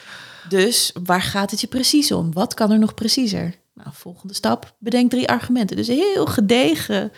Dus 0.49 0.93
waar 1.05 1.23
gaat 1.23 1.51
het 1.51 1.61
je 1.61 1.67
precies 1.67 2.13
om? 2.13 2.33
Wat 2.33 2.55
kan 2.55 2.71
er 2.71 2.79
nog 2.79 2.95
preciezer? 2.95 3.55
Nou, 3.75 3.89
volgende 3.93 4.35
stap, 4.35 4.75
bedenk 4.79 5.11
drie 5.11 5.29
argumenten. 5.29 5.77
Dus 5.77 5.87
heel 5.87 6.27
gedegen 6.27 7.13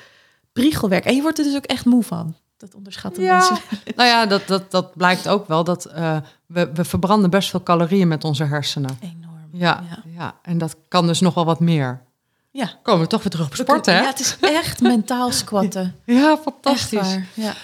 priegelwerk. 0.53 1.05
En 1.05 1.15
je 1.17 1.23
wordt 1.23 1.39
er 1.39 1.45
dus 1.45 1.57
ook 1.57 1.65
echt 1.65 1.85
moe 1.85 2.03
van. 2.03 2.37
Dat 2.57 2.75
onderschatten 2.75 3.23
Ja, 3.23 3.37
mensen. 3.39 3.57
nou 3.97 4.09
ja, 4.09 4.27
dat, 4.27 4.47
dat, 4.47 4.71
dat 4.71 4.97
blijkt 4.97 5.29
ook 5.29 5.49
wel. 5.49 5.65
Dat 5.65 5.85
eh, 5.85 6.17
we, 6.47 6.71
we 6.75 6.85
verbranden 6.85 7.31
best 7.31 7.51
veel 7.51 7.63
calorieën 7.63 8.09
met 8.09 8.25
onze 8.25 8.45
hersenen. 8.45 8.99
Enorm. 9.01 9.49
Ja, 9.53 9.85
Ja. 9.91 10.03
ja. 10.17 10.35
en 10.43 10.59
dat 10.59 10.77
kan 10.89 11.07
dus 11.07 11.21
nog 11.21 11.35
wel 11.35 11.45
wat 11.45 11.61
meer. 11.61 12.01
Ja. 12.51 12.71
Komen 12.83 13.01
we 13.03 13.07
toch 13.07 13.23
weer 13.23 13.31
terug 13.33 13.47
op 13.47 13.55
sporten, 13.55 13.95
hè? 13.95 14.01
Ja, 14.01 14.07
het 14.07 14.21
is 14.21 14.37
echt 14.41 14.81
mentaal 14.81 15.31
squatten. 15.33 15.95
Ja, 16.05 16.31
Echt 16.33 16.41
fantastisch. 16.43 17.01
waar. 17.01 17.27
Ja. 17.35 17.55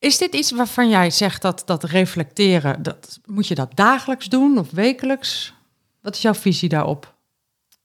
Is 0.00 0.18
dit 0.18 0.34
iets 0.34 0.50
waarvan 0.50 0.88
jij 0.88 1.10
zegt 1.10 1.42
dat 1.42 1.62
dat 1.66 1.84
reflecteren, 1.84 2.82
dat, 2.82 3.20
moet 3.24 3.46
je 3.46 3.54
dat 3.54 3.76
dagelijks 3.76 4.28
doen 4.28 4.58
of 4.58 4.70
wekelijks? 4.70 5.52
Wat 6.00 6.14
is 6.14 6.22
jouw 6.22 6.34
visie 6.34 6.68
daarop? 6.68 7.14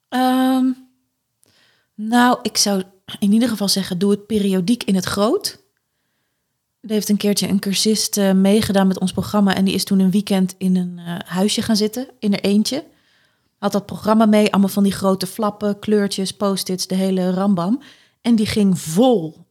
Ehm, 0.09 0.66
nou, 1.95 2.39
ik 2.41 2.57
zou 2.57 2.84
in 3.20 3.32
ieder 3.32 3.49
geval 3.49 3.68
zeggen, 3.70 3.97
doe 3.97 4.11
het 4.11 4.26
periodiek 4.26 4.84
in 4.84 4.95
het 4.95 5.05
groot. 5.05 5.63
Er 6.82 6.89
heeft 6.89 7.09
een 7.09 7.18
keertje 7.18 7.47
een 7.47 7.59
cursist 7.59 8.18
eh, 8.18 8.32
meegedaan 8.32 8.88
met 8.88 8.99
ons 8.99 9.11
programma. 9.11 9.55
En 9.55 9.66
die 9.66 9.74
is 9.74 9.84
toen 9.84 9.99
een 9.99 10.11
weekend 10.11 10.55
in 10.57 10.76
een 10.76 10.99
eh, 10.99 11.16
huisje 11.26 11.61
gaan 11.61 11.76
zitten, 11.76 12.07
in 12.20 12.34
er 12.34 12.43
eentje. 12.43 12.86
Had 13.57 13.72
dat 13.72 13.86
programma 13.86 14.26
mee, 14.26 14.51
allemaal 14.51 14.70
van 14.70 14.84
die 14.84 14.91
grote 14.91 15.28
flappen, 15.28 15.80
kleurtjes, 15.80 16.32
post-its, 16.32 16.88
de 16.88 16.95
hele 16.95 17.32
rambam. 17.32 17.82
En 18.22 18.36
die 18.36 18.45
ging 18.45 18.80
vol 18.80 19.44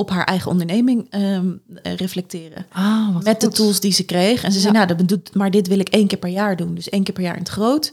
op 0.00 0.10
haar 0.10 0.24
eigen 0.24 0.50
onderneming 0.50 1.06
ehm, 1.10 1.50
eh, 1.82 1.94
reflecteren. 1.94 2.66
Ah, 2.72 3.14
wat 3.14 3.24
met 3.24 3.40
de 3.40 3.48
tools 3.48 3.80
die 3.80 3.92
ze 3.92 4.04
kreeg. 4.04 4.42
En 4.44 4.52
ze 4.52 4.58
zei, 4.60 4.72
Ja. 4.72 4.76
nou, 4.76 4.88
dat 4.88 4.96
bedoelt, 4.96 5.34
maar 5.34 5.50
dit 5.50 5.66
wil 5.68 5.78
ik 5.78 5.88
één 5.88 6.06
keer 6.06 6.18
per 6.18 6.30
jaar 6.30 6.56
doen. 6.56 6.74
Dus 6.74 6.88
één 6.88 7.02
keer 7.02 7.14
per 7.14 7.22
jaar 7.22 7.34
in 7.34 7.42
het 7.42 7.48
groot. 7.48 7.92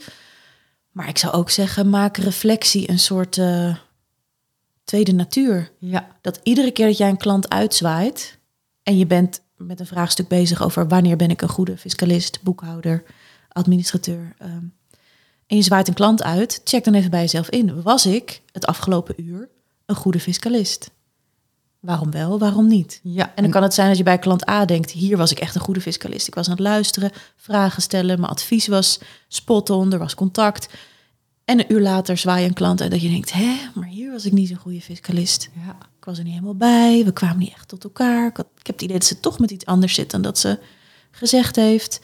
Maar 0.92 1.08
ik 1.08 1.18
zou 1.18 1.34
ook 1.34 1.50
zeggen, 1.50 1.90
maak 1.90 2.18
reflectie 2.18 2.90
een 2.90 3.00
soort 3.00 3.38
eh, 3.38 3.76
tweede 4.84 5.12
natuur. 5.14 5.72
Ja, 5.80 6.08
Dat 6.22 6.40
iedere 6.44 6.72
keer 6.72 6.88
dat 6.88 6.98
jij 6.98 7.10
een 7.10 7.18
klant 7.18 7.50
uitzwaait... 7.50 8.38
en 8.84 8.98
je 8.98 9.06
bent 9.06 9.42
met 9.56 9.80
een 9.80 9.86
vraagstuk 9.88 10.28
bezig 10.28 10.64
over... 10.64 10.88
wanneer 10.88 11.16
ben 11.16 11.30
ik 11.30 11.42
een 11.42 11.50
goede 11.50 11.78
fiscalist, 11.78 12.40
boekhouder, 12.44 13.04
administrateur... 13.50 14.34
ehm, 14.38 14.64
en 15.48 15.56
je 15.58 15.62
zwaait 15.64 15.88
een 15.88 15.94
klant 15.94 16.24
uit, 16.24 16.62
check 16.64 16.84
dan 16.84 16.94
even 16.94 17.10
bij 17.10 17.22
jezelf 17.22 17.50
in. 17.50 17.82
Was 17.82 18.06
ik 18.06 18.42
het 18.52 18.66
afgelopen 18.66 19.22
uur 19.24 19.50
een 19.86 19.96
goede 19.96 20.20
fiscalist? 20.20 20.92
Waarom 21.88 22.12
wel, 22.12 22.40
waarom 22.40 22.68
niet? 22.68 23.00
ja. 23.04 23.32
En 23.36 23.44
dan 23.44 23.52
kan 23.52 23.64
het 23.64 23.74
zijn 23.74 23.88
dat 23.88 23.98
je 23.98 24.04
bij 24.04 24.18
klant 24.20 24.50
A 24.50 24.66
denkt: 24.66 24.92
hier 24.92 25.18
was 25.18 25.32
ik 25.32 25.40
echt 25.40 25.56
een 25.56 25.62
goede 25.62 25.82
fiscalist. 25.82 26.28
Ik 26.28 26.36
was 26.36 26.46
aan 26.46 26.52
het 26.52 26.62
luisteren, 26.62 27.12
vragen 27.36 27.82
stellen, 27.82 28.20
mijn 28.20 28.32
advies 28.32 28.68
was 28.68 29.00
spot 29.28 29.70
on, 29.70 29.94
er 29.94 30.00
was 30.00 30.16
contact. 30.16 30.68
En 31.46 31.60
een 31.60 31.72
uur 31.74 31.82
later 31.82 32.18
zwaai 32.18 32.42
je 32.42 32.48
een 32.48 32.54
klant 32.54 32.82
uit 32.82 32.92
dat 32.92 33.02
je 33.02 33.10
denkt: 33.10 33.34
hè, 33.34 33.56
maar 33.74 33.88
hier 33.88 34.12
was 34.12 34.26
ik 34.26 34.32
niet 34.34 34.48
zo'n 34.48 34.58
goede 34.58 34.82
fiscalist. 34.82 35.50
ja. 35.66 35.76
Ik 36.00 36.06
was 36.06 36.18
er 36.18 36.24
niet 36.24 36.34
helemaal 36.34 36.56
bij, 36.56 37.02
we 37.06 37.12
kwamen 37.14 37.38
niet 37.38 37.54
echt 37.54 37.68
tot 37.68 37.84
elkaar. 37.84 38.28
Ik, 38.28 38.38
had- 38.38 38.50
ik 38.58 38.66
heb 38.68 38.76
het 38.76 38.84
idee 38.84 38.98
dat 38.98 39.08
ze 39.08 39.20
toch 39.20 39.40
met 39.40 39.52
iets 39.52 39.66
anders 39.66 39.94
zit 39.94 40.12
dan 40.12 40.22
dat 40.22 40.38
ze 40.40 40.60
gezegd 41.12 41.56
heeft. 41.56 42.00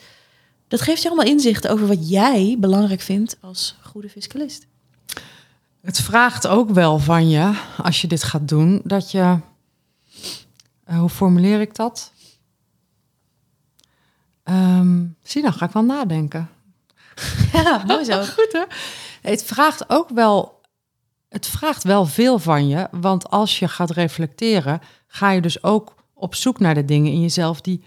Dat 0.68 0.80
geeft 0.80 1.02
je 1.02 1.08
allemaal 1.08 1.26
inzichten 1.26 1.70
over 1.70 1.86
wat 1.86 2.08
jij 2.10 2.56
belangrijk 2.58 3.00
vindt 3.00 3.36
als 3.40 3.76
goede 3.82 4.08
fiscalist. 4.08 4.66
Het 5.80 6.00
vraagt 6.00 6.46
ook 6.46 6.70
wel 6.70 6.98
van 6.98 7.28
je, 7.28 7.52
als 7.82 8.00
je 8.00 8.06
dit 8.06 8.22
gaat 8.22 8.48
doen, 8.48 8.80
dat 8.84 9.10
je. 9.10 9.38
Eh, 10.84 10.98
hoe 10.98 11.08
formuleer 11.08 11.60
ik 11.60 11.74
dat? 11.74 12.12
Ehm, 14.42 15.04
zie, 15.22 15.42
dan 15.42 15.52
ga 15.52 15.66
ik 15.66 15.72
wel 15.72 15.84
nadenken. 15.84 16.48
Ja, 17.52 17.82
mooi 17.86 18.04
zo. 18.04 18.22
Goed 18.36 18.52
hè? 18.52 18.64
Het 19.22 19.44
vraagt 19.44 19.90
ook 19.90 20.08
wel. 20.08 20.62
Het 21.28 21.46
vraagt 21.46 21.82
wel 21.82 22.06
veel 22.06 22.38
van 22.38 22.68
je, 22.68 22.88
want 22.90 23.30
als 23.30 23.58
je 23.58 23.68
gaat 23.68 23.90
reflecteren, 23.90 24.80
ga 25.06 25.30
je 25.30 25.40
dus 25.40 25.62
ook 25.62 25.94
op 26.14 26.34
zoek 26.34 26.58
naar 26.58 26.74
de 26.74 26.84
dingen 26.84 27.12
in 27.12 27.20
jezelf 27.20 27.60
die, 27.60 27.84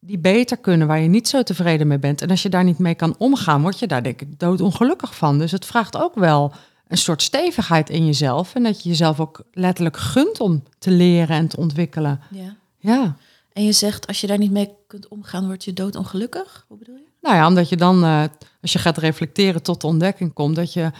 die 0.00 0.18
beter 0.18 0.56
kunnen, 0.56 0.86
waar 0.86 1.00
je 1.00 1.08
niet 1.08 1.28
zo 1.28 1.42
tevreden 1.42 1.86
mee 1.86 1.98
bent. 1.98 2.22
En 2.22 2.30
als 2.30 2.42
je 2.42 2.48
daar 2.48 2.64
niet 2.64 2.78
mee 2.78 2.94
kan 2.94 3.14
omgaan, 3.18 3.62
word 3.62 3.78
je 3.78 3.86
daar 3.86 4.02
denk 4.02 4.20
ik 4.20 4.38
doodongelukkig 4.38 5.16
van. 5.16 5.38
Dus 5.38 5.52
het 5.52 5.66
vraagt 5.66 5.96
ook 5.96 6.14
wel 6.14 6.52
een 6.88 6.98
soort 6.98 7.22
stevigheid 7.22 7.90
in 7.90 8.06
jezelf 8.06 8.54
en 8.54 8.62
dat 8.62 8.82
je 8.82 8.88
jezelf 8.88 9.20
ook 9.20 9.42
letterlijk 9.52 9.96
gunt 9.96 10.40
om 10.40 10.62
te 10.78 10.90
leren 10.90 11.36
en 11.36 11.48
te 11.48 11.56
ontwikkelen. 11.56 12.20
Ja. 12.30 12.56
Ja. 12.78 13.16
En 13.52 13.64
je 13.64 13.72
zegt, 13.72 14.06
als 14.06 14.20
je 14.20 14.26
daar 14.26 14.38
niet 14.38 14.50
mee 14.50 14.70
kunt 14.86 15.08
omgaan, 15.08 15.46
word 15.46 15.64
je 15.64 15.72
doodongelukkig? 15.72 16.64
Hoe 16.68 16.78
bedoel 16.78 16.96
je? 16.96 17.06
Nou 17.20 17.36
ja, 17.36 17.46
omdat 17.46 17.68
je 17.68 17.76
dan, 17.76 18.04
eh, 18.04 18.24
als 18.62 18.72
je 18.72 18.78
gaat 18.78 18.98
reflecteren 18.98 19.62
tot 19.62 19.80
de 19.80 19.86
ontdekking 19.86 20.32
komt 20.32 20.56
dat 20.56 20.72
je 20.72 20.90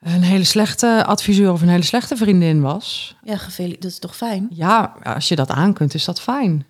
een 0.00 0.22
hele 0.22 0.44
slechte 0.44 1.04
adviseur 1.06 1.52
of 1.52 1.62
een 1.62 1.68
hele 1.68 1.82
slechte 1.82 2.16
vriendin 2.16 2.60
was. 2.60 3.16
Ja, 3.22 3.38
dat 3.56 3.84
is 3.84 3.98
toch 3.98 4.16
fijn? 4.16 4.46
Ja, 4.50 4.96
als 5.02 5.28
je 5.28 5.36
dat 5.36 5.50
aan 5.50 5.72
kunt, 5.72 5.94
is 5.94 6.04
dat 6.04 6.20
fijn. 6.20 6.66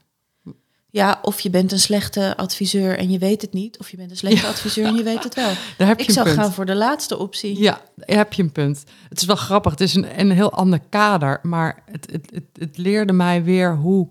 Ja, 0.94 1.18
of 1.22 1.40
je 1.40 1.50
bent 1.50 1.72
een 1.72 1.78
slechte 1.78 2.36
adviseur 2.36 2.98
en 2.98 3.10
je 3.10 3.18
weet 3.18 3.42
het 3.42 3.52
niet. 3.52 3.78
Of 3.78 3.90
je 3.90 3.96
bent 3.96 4.10
een 4.10 4.16
slechte 4.16 4.46
adviseur 4.46 4.86
en 4.86 4.94
je 4.94 5.02
weet 5.02 5.24
het 5.24 5.34
wel. 5.34 5.52
Daar 5.78 5.88
heb 5.88 5.98
je 5.98 6.06
Ik 6.06 6.10
zou 6.10 6.26
punt. 6.26 6.38
gaan 6.38 6.52
voor 6.52 6.66
de 6.66 6.74
laatste 6.74 7.18
optie. 7.18 7.58
Ja, 7.58 7.80
daar 7.96 8.16
heb 8.16 8.32
je 8.32 8.42
een 8.42 8.52
punt. 8.52 8.84
Het 9.08 9.20
is 9.20 9.26
wel 9.26 9.36
grappig. 9.36 9.70
Het 9.70 9.80
is 9.80 9.94
een, 9.94 10.20
een 10.20 10.30
heel 10.30 10.52
ander 10.52 10.80
kader, 10.88 11.38
maar 11.42 11.82
het, 11.90 12.10
het, 12.10 12.30
het, 12.34 12.44
het 12.52 12.78
leerde 12.78 13.12
mij 13.12 13.44
weer 13.44 13.76
hoe, 13.76 14.08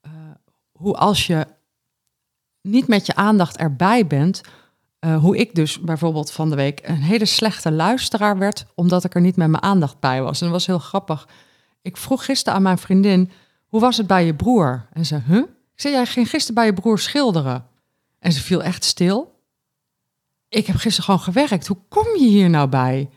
eh, 0.00 0.10
hoe 0.72 0.96
als 0.96 1.26
je 1.26 1.46
niet 2.62 2.86
met 2.86 3.06
je 3.06 3.14
aandacht 3.14 3.56
erbij 3.56 4.06
bent, 4.06 4.40
eh, 4.98 5.20
hoe 5.20 5.36
ik 5.36 5.54
dus 5.54 5.80
bijvoorbeeld 5.80 6.30
van 6.30 6.50
de 6.50 6.56
week 6.56 6.80
een 6.82 7.02
hele 7.02 7.26
slechte 7.26 7.72
luisteraar 7.72 8.38
werd, 8.38 8.66
omdat 8.74 9.04
ik 9.04 9.14
er 9.14 9.20
niet 9.20 9.36
met 9.36 9.48
mijn 9.48 9.62
aandacht 9.62 10.00
bij 10.00 10.22
was. 10.22 10.40
En 10.40 10.46
dat 10.46 10.54
was 10.54 10.66
heel 10.66 10.78
grappig. 10.78 11.28
Ik 11.82 11.96
vroeg 11.96 12.24
gisteren 12.24 12.54
aan 12.54 12.62
mijn 12.62 12.78
vriendin, 12.78 13.30
hoe 13.66 13.80
was 13.80 13.96
het 13.96 14.06
bij 14.06 14.26
je 14.26 14.34
broer? 14.34 14.86
En 14.92 15.06
ze, 15.06 15.20
huh? 15.26 15.42
Ik 15.78 15.84
zei, 15.84 15.96
jij 15.96 16.06
ging 16.06 16.28
gisteren 16.28 16.54
bij 16.54 16.66
je 16.66 16.72
broer 16.72 16.98
schilderen. 16.98 17.66
En 18.18 18.32
ze 18.32 18.42
viel 18.42 18.62
echt 18.62 18.84
stil. 18.84 19.40
Ik 20.48 20.66
heb 20.66 20.76
gisteren 20.76 21.04
gewoon 21.04 21.20
gewerkt. 21.20 21.66
Hoe 21.66 21.76
kom 21.88 22.06
je 22.16 22.26
hier 22.26 22.50
nou 22.50 22.68
bij? 22.68 23.10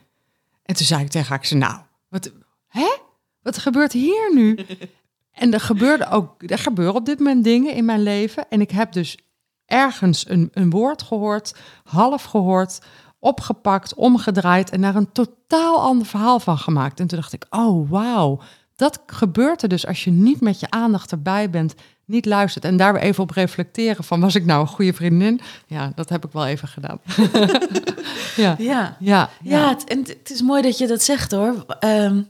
En 0.62 0.74
toen 0.74 0.86
zei 0.86 1.02
ik 1.02 1.10
tegen 1.10 1.28
haar, 1.28 1.38
ik 1.38 1.44
zei, 1.44 1.60
nou, 1.60 1.80
wat, 2.08 2.32
hè? 2.66 2.96
Wat 3.40 3.58
gebeurt 3.58 3.92
hier 3.92 4.34
nu? 4.34 4.58
en 5.42 5.52
er 5.52 5.60
gebeurde 5.60 6.08
ook, 6.08 6.42
er 6.42 6.58
gebeuren 6.58 6.94
op 6.94 7.06
dit 7.06 7.18
moment 7.18 7.44
dingen 7.44 7.74
in 7.74 7.84
mijn 7.84 8.02
leven. 8.02 8.48
En 8.48 8.60
ik 8.60 8.70
heb 8.70 8.92
dus 8.92 9.18
ergens 9.66 10.28
een, 10.28 10.50
een 10.52 10.70
woord 10.70 11.02
gehoord, 11.02 11.54
half 11.84 12.22
gehoord, 12.22 12.78
opgepakt, 13.18 13.94
omgedraaid 13.94 14.70
en 14.70 14.80
daar 14.80 14.96
een 14.96 15.12
totaal 15.12 15.80
ander 15.80 16.06
verhaal 16.06 16.40
van 16.40 16.58
gemaakt. 16.58 17.00
En 17.00 17.06
toen 17.06 17.18
dacht 17.18 17.32
ik, 17.32 17.46
oh 17.50 17.90
wauw, 17.90 18.40
dat 18.82 19.00
gebeurt 19.06 19.62
er 19.62 19.68
dus 19.68 19.86
als 19.86 20.04
je 20.04 20.10
niet 20.10 20.40
met 20.40 20.60
je 20.60 20.70
aandacht 20.70 21.10
erbij 21.10 21.50
bent, 21.50 21.74
niet 22.04 22.26
luistert 22.26 22.64
en 22.64 22.76
daar 22.76 22.92
weer 22.92 23.02
even 23.02 23.22
op 23.22 23.30
reflecteren 23.30 24.04
van 24.04 24.20
was 24.20 24.34
ik 24.34 24.44
nou 24.44 24.60
een 24.60 24.66
goede 24.66 24.92
vriendin? 24.92 25.40
Ja, 25.66 25.92
dat 25.94 26.08
heb 26.08 26.24
ik 26.24 26.32
wel 26.32 26.46
even 26.46 26.68
gedaan. 26.68 27.00
ja. 28.36 28.54
Ja, 28.58 28.96
Ja, 29.00 29.30
ja 29.42 29.68
het, 29.68 29.84
en 29.84 29.98
het 29.98 30.30
is 30.30 30.42
mooi 30.42 30.62
dat 30.62 30.78
je 30.78 30.86
dat 30.86 31.02
zegt 31.02 31.30
hoor. 31.32 31.64
Ehm, 31.80 32.22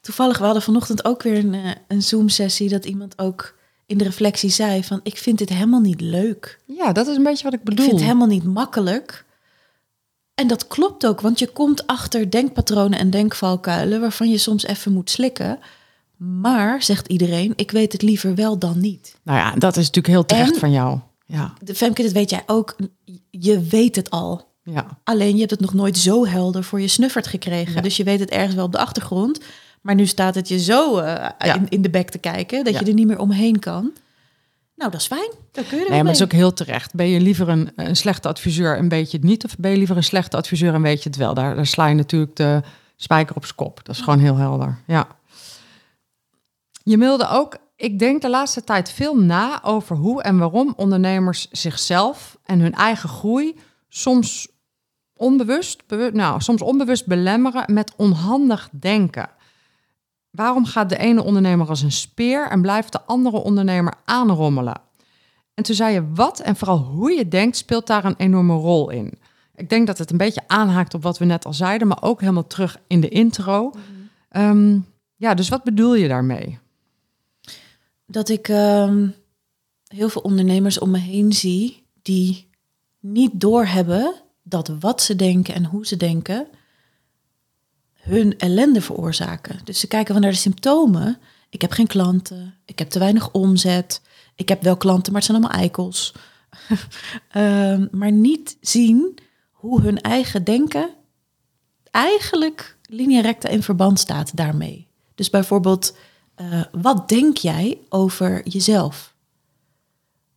toevallig, 0.00 0.38
we 0.38 0.44
hadden 0.44 0.62
vanochtend 0.62 1.04
ook 1.04 1.22
weer 1.22 1.38
een, 1.38 1.54
eh, 1.54 1.70
een 1.88 2.02
Zoom-sessie... 2.02 2.68
dat 2.68 2.84
iemand 2.84 3.18
ook 3.18 3.54
in 3.86 3.98
de 3.98 4.04
reflectie 4.04 4.50
zei 4.50 4.84
van... 4.84 5.00
ik 5.02 5.18
vind 5.18 5.38
dit 5.38 5.48
helemaal 5.48 5.80
niet 5.80 6.00
leuk. 6.00 6.60
ja, 6.64 6.92
dat 6.92 7.06
is 7.06 7.16
een 7.16 7.22
beetje 7.22 7.44
wat 7.44 7.52
ik 7.52 7.58
Ik 7.58 7.64
bedoel. 7.64 7.84
vind 7.84 7.96
het 7.96 8.06
helemaal 8.06 8.28
niet 8.28 8.44
makkelijk. 8.44 9.23
En 10.34 10.46
dat 10.46 10.66
klopt 10.66 11.06
ook, 11.06 11.20
want 11.20 11.38
je 11.38 11.46
komt 11.48 11.86
achter 11.86 12.30
denkpatronen 12.30 12.98
en 12.98 13.10
denkvalkuilen... 13.10 14.00
waarvan 14.00 14.28
je 14.30 14.38
soms 14.38 14.64
even 14.64 14.92
moet 14.92 15.10
slikken. 15.10 15.58
Maar, 16.16 16.82
zegt 16.82 17.08
iedereen, 17.08 17.52
ik 17.56 17.70
weet 17.70 17.92
het 17.92 18.02
liever 18.02 18.34
wel 18.34 18.58
dan 18.58 18.80
niet. 18.80 19.16
Nou 19.22 19.38
ja, 19.38 19.50
dat 19.54 19.76
is 19.76 19.86
natuurlijk 19.86 20.14
heel 20.14 20.24
terecht 20.26 20.52
En- 20.52 20.58
van 20.60 20.70
jou. 20.72 20.98
Ja, 21.26 21.52
De 21.62 21.74
Femke, 21.74 22.02
dat 22.02 22.12
weet 22.12 22.30
jij 22.30 22.42
ook. 22.46 22.76
Je 23.30 23.60
weet 23.60 23.96
het 23.96 24.10
al. 24.10 24.48
ja. 24.62 24.98
Alleen 25.04 25.32
je 25.32 25.38
hebt 25.38 25.50
het 25.50 25.60
nog 25.60 25.74
nooit 25.74 25.98
zo 25.98 26.26
helder 26.26 26.64
voor 26.64 26.80
je 26.80 26.88
snuffert 26.88 27.26
gekregen. 27.26 27.74
Ja. 27.74 27.80
Dus 27.80 27.96
je 27.96 28.04
weet 28.04 28.20
het 28.20 28.30
ergens 28.30 28.54
wel 28.54 28.64
op 28.64 28.72
de 28.72 28.78
achtergrond. 28.78 29.40
Maar 29.80 29.94
nu 29.94 30.06
staat 30.06 30.34
het 30.34 30.48
je 30.48 30.58
zo 30.58 30.98
eh, 30.98 31.28
Ja. 31.38 31.54
in, 31.54 31.66
in 31.68 31.82
de 31.82 31.90
bek 31.90 32.10
te 32.10 32.18
kijken... 32.18 32.64
dat 32.64 32.78
je 32.78 32.84
er 32.84 32.92
niet 32.94 33.06
meer 33.06 33.18
omheen 33.18 33.58
kan. 33.58 33.92
Nou, 34.74 34.90
dat 34.90 35.00
is 35.00 35.06
fijn. 35.06 35.30
Daar 35.52 35.64
kun 35.64 35.78
je 35.78 35.84
Nee, 35.84 35.88
maar 35.88 35.96
mee. 35.96 36.04
dat 36.12 36.14
is 36.14 36.22
ook 36.22 36.32
heel 36.32 36.52
terecht. 36.52 36.94
Ben 36.94 37.08
je 37.08 37.20
liever 37.20 37.48
een, 37.48 37.72
een 37.76 37.96
slechte 37.96 38.28
adviseur 38.28 38.76
en 38.76 38.88
weet 38.88 39.10
je 39.10 39.16
het 39.16 39.26
niet? 39.26 39.44
Of 39.44 39.56
ben 39.56 39.70
je 39.70 39.76
liever 39.76 39.96
een 39.96 40.04
slechte 40.04 40.36
adviseur 40.36 40.74
en 40.74 40.82
weet 40.82 41.02
je 41.02 41.08
het 41.08 41.18
wel? 41.18 41.34
Daar, 41.34 41.54
daar 41.54 41.66
sla 41.66 41.86
je 41.86 41.94
natuurlijk 41.94 42.36
de 42.36 42.60
spijker 42.96 43.36
op 43.36 43.44
zijn 43.44 43.56
kop. 43.56 43.80
Dat 43.84 43.94
is 43.94 44.00
gewoon 44.02 44.18
heel 44.18 44.36
helder. 44.36 44.78
Ja. 44.86 45.06
Je 46.82 46.98
mailde 46.98 47.28
ook, 47.28 47.56
ik 47.76 47.98
denk 47.98 48.22
de 48.22 48.30
laatste 48.30 48.64
tijd 48.64 48.90
veel 48.92 49.16
na 49.16 49.62
over 49.62 49.96
hoe 49.96 50.22
en 50.22 50.38
waarom 50.38 50.72
ondernemers 50.76 51.48
zichzelf 51.50 52.38
en 52.44 52.60
hun 52.60 52.72
eigen 52.74 53.08
groei 53.08 53.56
soms 53.88 54.48
onbewust, 55.16 55.86
bewu- 55.86 56.10
nou, 56.12 56.40
soms 56.40 56.62
onbewust 56.62 57.06
belemmeren 57.06 57.74
met 57.74 57.92
onhandig 57.96 58.68
denken. 58.72 59.28
Waarom 60.34 60.64
gaat 60.64 60.88
de 60.88 60.96
ene 60.96 61.22
ondernemer 61.22 61.68
als 61.68 61.82
een 61.82 61.92
speer 61.92 62.48
en 62.48 62.62
blijft 62.62 62.92
de 62.92 63.02
andere 63.02 63.36
ondernemer 63.36 63.94
aanrommelen? 64.04 64.80
En 65.54 65.62
toen 65.62 65.74
zei 65.74 65.94
je 65.94 66.12
wat 66.12 66.40
en 66.40 66.56
vooral 66.56 66.78
hoe 66.78 67.12
je 67.12 67.28
denkt 67.28 67.56
speelt 67.56 67.86
daar 67.86 68.04
een 68.04 68.14
enorme 68.16 68.54
rol 68.54 68.90
in. 68.90 69.18
Ik 69.54 69.68
denk 69.68 69.86
dat 69.86 69.98
het 69.98 70.10
een 70.10 70.16
beetje 70.16 70.42
aanhaakt 70.46 70.94
op 70.94 71.02
wat 71.02 71.18
we 71.18 71.24
net 71.24 71.44
al 71.44 71.52
zeiden, 71.52 71.88
maar 71.88 72.02
ook 72.02 72.20
helemaal 72.20 72.46
terug 72.46 72.78
in 72.86 73.00
de 73.00 73.08
intro. 73.08 73.72
Ehm, 74.28 74.78
ja, 75.16 75.34
dus 75.34 75.48
wat 75.48 75.64
bedoel 75.64 75.94
je 75.94 76.08
daarmee? 76.08 76.58
Dat 78.06 78.28
ik 78.28 78.48
ehm, 78.48 79.08
heel 79.86 80.08
veel 80.08 80.22
ondernemers 80.22 80.78
om 80.78 80.90
me 80.90 80.98
heen 80.98 81.32
zie 81.32 81.86
die 82.02 82.48
niet 83.00 83.40
doorhebben 83.40 84.14
dat 84.42 84.68
wat 84.80 85.02
ze 85.02 85.16
denken 85.16 85.54
en 85.54 85.64
hoe 85.64 85.86
ze 85.86 85.96
denken 85.96 86.46
hun 88.04 88.38
ellende 88.38 88.80
veroorzaken. 88.80 89.58
Dus 89.64 89.80
ze 89.80 89.86
kijken 89.86 90.12
van 90.12 90.22
naar 90.22 90.32
de 90.32 90.36
symptomen. 90.36 91.18
Ik 91.48 91.60
heb 91.60 91.70
geen 91.72 91.86
klanten, 91.86 92.54
ik 92.64 92.78
heb 92.78 92.90
te 92.90 92.98
weinig 92.98 93.30
omzet, 93.32 94.00
ik 94.34 94.48
heb 94.48 94.62
wel 94.62 94.76
klanten, 94.76 95.12
maar 95.12 95.20
het 95.20 95.30
zijn 95.30 95.42
allemaal 95.42 95.60
eikels. 95.60 96.14
Ehm, 97.28 97.86
maar 97.90 98.12
niet 98.12 98.56
zien 98.60 99.18
hoe 99.50 99.80
hun 99.80 100.00
eigen 100.00 100.44
denken 100.44 100.90
eigenlijk 101.90 102.76
linea 102.86 103.20
recta 103.20 103.48
in 103.48 103.62
verband 103.62 103.98
staat 103.98 104.36
daarmee. 104.36 104.86
Dus 105.14 105.30
bijvoorbeeld, 105.30 105.96
eh, 106.34 106.62
wat 106.72 107.08
denk 107.08 107.36
jij 107.36 107.78
over 107.88 108.48
jezelf? 108.48 109.14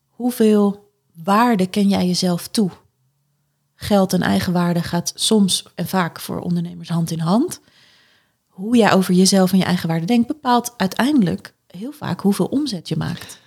Hoeveel 0.10 0.92
waarde 1.24 1.68
ken 1.68 1.88
jij 1.88 2.06
jezelf 2.08 2.48
toe? 2.48 2.72
Geld 3.80 4.14
en 4.14 4.22
eigenwaarde 4.22 4.84
gaat 4.84 5.12
soms 5.16 5.66
en 5.76 5.88
vaak 5.88 6.20
voor 6.20 6.40
ondernemers 6.40 6.90
hand 6.90 7.12
in 7.12 7.20
hand. 7.20 7.60
Hoe 8.48 8.78
jij 8.78 8.94
over 8.94 9.14
jezelf 9.14 9.52
en 9.52 9.58
je 9.58 9.64
eigenwaarde 9.64 10.06
denkt, 10.06 10.28
bepaalt 10.28 10.74
uiteindelijk 10.78 11.54
heel 11.68 11.92
vaak 11.92 12.22
hoeveel 12.22 12.46
omzet 12.46 12.90
je 12.90 12.98
maakt. 12.98 13.40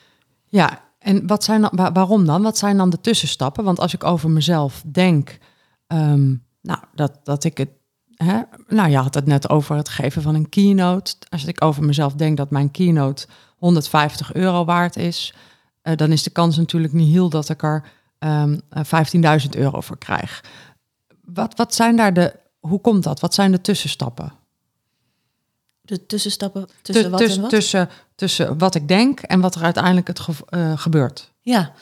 Ja, 0.47 0.85
en 0.99 1.27
wat 1.27 1.45
zijn 1.45 1.61
dan, 1.61 1.71
wa- 1.75 1.93
waarom 1.93 2.27
dan? 2.27 2.43
Wat 2.43 2.59
zijn 2.59 2.77
dan 2.77 2.91
de 2.91 3.01
tussenstappen? 3.01 3.65
Want 3.65 3.81
als 3.81 3.95
ik 3.95 4.05
over 4.05 4.31
mezelf 4.31 4.83
denk, 4.87 5.39
ehm, 5.87 6.35
nou, 6.63 6.79
dat, 6.95 7.19
dat 7.25 7.45
ik 7.45 7.59
het. 7.59 7.69
Hè, 8.15 8.41
nou, 8.69 8.91
je 8.91 8.97
had 8.97 9.15
het 9.15 9.27
net 9.27 9.49
over 9.49 9.77
het 9.77 9.89
geven 9.89 10.23
van 10.23 10.35
een 10.35 10.49
keynote. 10.49 11.15
Als 11.29 11.45
ik 11.45 11.65
over 11.65 11.85
mezelf 11.85 12.13
denk 12.13 12.37
dat 12.37 12.51
mijn 12.51 12.71
keynote 12.71 13.27
150 13.57 14.35
euro 14.35 14.65
waard 14.65 14.97
is, 14.97 15.35
eh, 15.83 15.97
dan 15.97 16.13
is 16.13 16.23
de 16.23 16.31
kans 16.31 16.57
natuurlijk 16.57 16.93
niet 16.93 17.13
heel 17.13 17.29
dat 17.29 17.49
ik 17.49 17.63
er 17.63 17.89
ehm, 18.21 18.59
eh, 18.69 18.85
15.000 18.85 19.57
euro 19.57 19.81
voor 19.81 19.99
krijg. 19.99 20.45
Wat, 21.25 21.57
wat 21.57 21.75
zijn 21.75 21.97
daar 21.97 22.13
de. 22.15 22.35
Hoe 22.61 22.81
komt 22.81 23.03
dat? 23.03 23.21
Wat 23.21 23.35
zijn 23.35 23.53
de 23.53 23.61
tussenstappen? 23.61 24.33
De 25.81 26.07
tussenstappen 26.07 26.69
tussen 26.83 27.05
Tu- 27.05 27.11
wat 27.11 27.21
tuss- 27.21 27.35
en 27.35 27.41
wat? 27.41 27.51
tussen, 27.51 27.89
tussen 28.15 28.59
wat 28.59 28.75
ik 28.75 28.89
denk 28.89 29.21
en 29.21 29.41
wat 29.41 29.55
er 29.55 29.63
uiteindelijk 29.63 30.07
het 30.07 30.21
eh, 30.49 30.79
gebeurt. 30.79 31.33
Ja, 31.41 31.73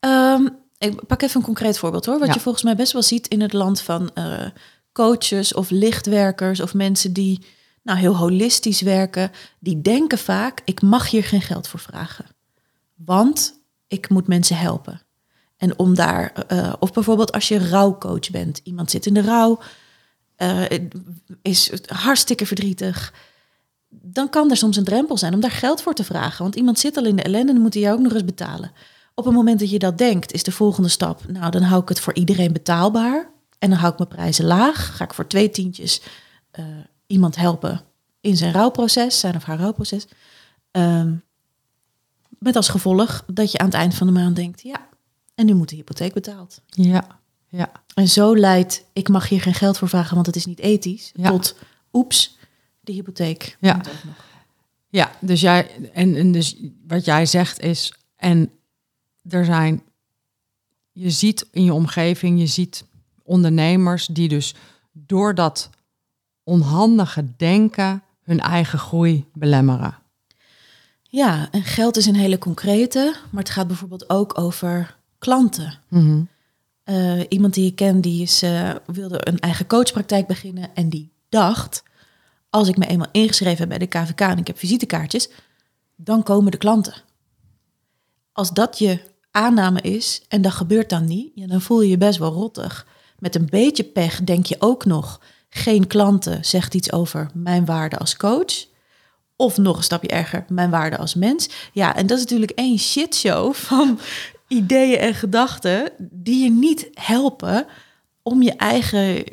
Ehm, 0.00 0.48
ik 0.78 1.06
pak 1.06 1.22
even 1.22 1.36
een 1.40 1.46
concreet 1.46 1.78
voorbeeld 1.78 2.06
hoor. 2.06 2.18
Wat 2.18 2.26
Ja. 2.28 2.34
je 2.34 2.40
volgens 2.40 2.64
mij 2.64 2.76
best 2.76 2.92
wel 2.92 3.02
ziet 3.02 3.28
in 3.28 3.40
het 3.40 3.52
land 3.52 3.80
van 3.80 4.10
eh, 4.14 4.46
coaches 4.92 5.54
of 5.54 5.70
lichtwerkers 5.70 6.60
of 6.60 6.74
mensen 6.74 7.12
die 7.12 7.44
nou, 7.82 7.98
heel 7.98 8.16
holistisch 8.16 8.80
werken. 8.80 9.30
Die 9.58 9.82
denken 9.82 10.18
vaak, 10.18 10.60
ik 10.64 10.82
mag 10.82 11.10
hier 11.10 11.24
geen 11.24 11.40
geld 11.42 11.68
voor 11.68 11.80
vragen. 11.80 12.24
Want 12.94 13.54
ik 13.88 14.08
moet 14.08 14.26
mensen 14.26 14.56
helpen. 14.56 15.00
En 15.62 15.78
om 15.78 15.94
daar, 15.94 16.32
eh, 16.32 16.72
of 16.78 16.92
bijvoorbeeld 16.92 17.32
als 17.32 17.48
je 17.48 17.68
rouwcoach 17.68 18.30
bent. 18.30 18.60
Iemand 18.64 18.90
zit 18.90 19.06
in 19.06 19.14
de 19.14 19.22
rouw, 19.22 19.58
eh, 20.36 20.64
is 21.42 21.70
hartstikke 21.86 22.46
verdrietig 22.46 23.12
dan 24.00 24.28
kan 24.28 24.50
er 24.50 24.56
soms 24.56 24.76
een 24.76 24.84
drempel 24.84 25.18
zijn 25.18 25.34
om 25.34 25.40
daar 25.40 25.50
geld 25.50 25.82
voor 25.82 25.94
te 25.94 26.04
vragen. 26.04 26.42
Want 26.42 26.54
iemand 26.54 26.78
zit 26.78 26.96
al 26.96 27.04
in 27.04 27.16
de 27.16 27.22
ellende 27.22 27.48
en 27.48 27.54
dan 27.54 27.62
moet 27.62 27.74
hij 27.74 27.82
jou 27.82 27.96
ook 27.96 28.02
nog 28.02 28.12
eens 28.12 28.24
betalen. 28.24 28.72
Op 29.14 29.24
het 29.24 29.34
moment 29.34 29.58
dat 29.58 29.70
je 29.70 29.78
dat 29.78 29.98
denkt, 29.98 30.32
is 30.32 30.42
de 30.42 30.52
volgende 30.52 30.88
stap... 30.88 31.28
nou, 31.28 31.50
dan 31.50 31.62
hou 31.62 31.82
ik 31.82 31.88
het 31.88 32.00
voor 32.00 32.14
iedereen 32.14 32.52
betaalbaar. 32.52 33.30
En 33.58 33.70
dan 33.70 33.78
hou 33.78 33.92
ik 33.92 33.98
mijn 33.98 34.10
prijzen 34.10 34.44
laag. 34.44 34.96
Ga 34.96 35.04
ik 35.04 35.14
voor 35.14 35.26
twee 35.26 35.50
tientjes 35.50 36.02
eh, 36.50 36.64
iemand 37.06 37.36
helpen 37.36 37.80
in 38.20 38.36
zijn 38.36 38.52
rouwproces, 38.52 39.20
zijn 39.20 39.36
of 39.36 39.44
haar 39.44 39.58
rouwproces. 39.58 40.06
Ehm, 40.70 41.14
met 42.38 42.56
als 42.56 42.68
gevolg 42.68 43.24
dat 43.26 43.52
je 43.52 43.58
aan 43.58 43.66
het 43.66 43.74
eind 43.74 43.94
van 43.94 44.06
de 44.06 44.12
maand 44.12 44.36
denkt... 44.36 44.62
ja, 44.62 44.88
en 45.34 45.46
nu 45.46 45.54
moet 45.54 45.68
de 45.68 45.76
hypotheek 45.76 46.12
betaald. 46.12 46.60
Ja, 46.66 47.20
ja. 47.48 47.72
En 47.94 48.08
zo 48.08 48.36
leidt, 48.36 48.84
ik 48.92 49.08
mag 49.08 49.28
hier 49.28 49.40
geen 49.40 49.54
geld 49.54 49.78
voor 49.78 49.88
vragen, 49.88 50.14
want 50.14 50.26
het 50.26 50.36
is 50.36 50.46
niet 50.46 50.58
ethisch... 50.58 51.12
Ja. 51.14 51.30
tot, 51.30 51.56
oeps, 51.92 52.38
de 52.80 52.92
hypotheek. 52.92 53.56
Ja. 53.60 53.76
ook 53.76 54.04
nog. 54.04 54.30
Ja, 54.88 55.12
dus 55.20 55.40
jij 55.40 55.90
en, 55.92 56.16
en 56.16 56.32
dus 56.32 56.56
wat 56.86 57.04
jij 57.04 57.26
zegt 57.26 57.60
is 57.60 57.94
en 58.16 58.50
er 59.28 59.44
zijn 59.44 59.82
je 60.92 61.10
ziet 61.10 61.46
in 61.50 61.64
je 61.64 61.72
omgeving, 61.72 62.38
je 62.38 62.46
ziet 62.46 62.84
ondernemers 63.22 64.06
die 64.06 64.28
dus 64.28 64.54
door 64.92 65.34
dat 65.34 65.70
onhandige 66.42 67.24
denken 67.36 68.02
hun 68.22 68.40
eigen 68.40 68.78
groei 68.78 69.24
belemmeren. 69.32 69.98
Ja, 71.02 71.48
en 71.50 71.62
geld 71.62 71.96
is 71.96 72.06
een 72.06 72.14
hele 72.14 72.38
concrete, 72.38 73.16
maar 73.30 73.42
het 73.42 73.52
gaat 73.52 73.66
bijvoorbeeld 73.66 74.10
ook 74.10 74.38
over 74.38 74.96
klanten. 75.22 75.78
Mhm. 75.88 76.22
Eh, 76.84 77.20
iemand 77.28 77.54
die 77.54 77.66
ik 77.66 77.76
ken, 77.76 78.00
die 78.00 78.22
is, 78.22 78.42
eh, 78.42 78.70
wilde 78.86 79.28
een 79.28 79.38
eigen 79.38 79.66
coachpraktijk 79.66 80.26
beginnen 80.26 80.74
en 80.74 80.88
die 80.88 81.12
dacht, 81.28 81.82
als 82.50 82.68
ik 82.68 82.76
me 82.76 82.86
eenmaal 82.86 83.08
ingeschreven 83.12 83.58
heb 83.58 83.68
bij 83.68 83.78
de 83.78 83.86
KVK 83.86 84.20
en 84.20 84.38
ik 84.38 84.46
heb 84.46 84.58
visitekaartjes, 84.58 85.28
dan 85.96 86.22
komen 86.22 86.50
de 86.50 86.56
klanten. 86.56 86.94
Als 88.32 88.50
dat 88.50 88.78
je 88.78 89.00
aanname 89.30 89.80
is 89.80 90.22
en 90.28 90.42
dat 90.42 90.52
gebeurt 90.52 90.90
dan 90.90 91.04
niet, 91.04 91.32
ja, 91.34 91.46
dan 91.46 91.60
voel 91.60 91.80
je 91.80 91.88
je 91.88 91.98
best 91.98 92.18
wel 92.18 92.32
rottig. 92.32 92.86
Met 93.18 93.34
een 93.34 93.46
beetje 93.50 93.84
pech 93.84 94.24
denk 94.24 94.46
je 94.46 94.56
ook 94.58 94.84
nog, 94.84 95.20
geen 95.48 95.86
klanten 95.86 96.44
zegt 96.44 96.74
iets 96.74 96.92
over 96.92 97.30
mijn 97.34 97.64
waarde 97.64 97.98
als 97.98 98.16
coach. 98.16 98.66
Of 99.36 99.56
nog 99.56 99.76
een 99.76 99.82
stapje 99.82 100.08
erger, 100.08 100.44
mijn 100.48 100.70
waarde 100.70 100.96
als 100.96 101.14
mens. 101.14 101.48
Ja, 101.72 101.96
en 101.96 102.06
dat 102.06 102.16
is 102.16 102.22
natuurlijk 102.24 102.58
één 102.58 102.78
shitshow 102.78 103.54
van 103.54 103.98
ideeën 104.52 104.98
en 104.98 105.14
gedachten 105.14 105.92
die 105.98 106.42
je 106.44 106.50
niet 106.50 106.90
helpen 106.94 107.66
om 108.22 108.42
je 108.42 108.52
eigen 108.56 109.24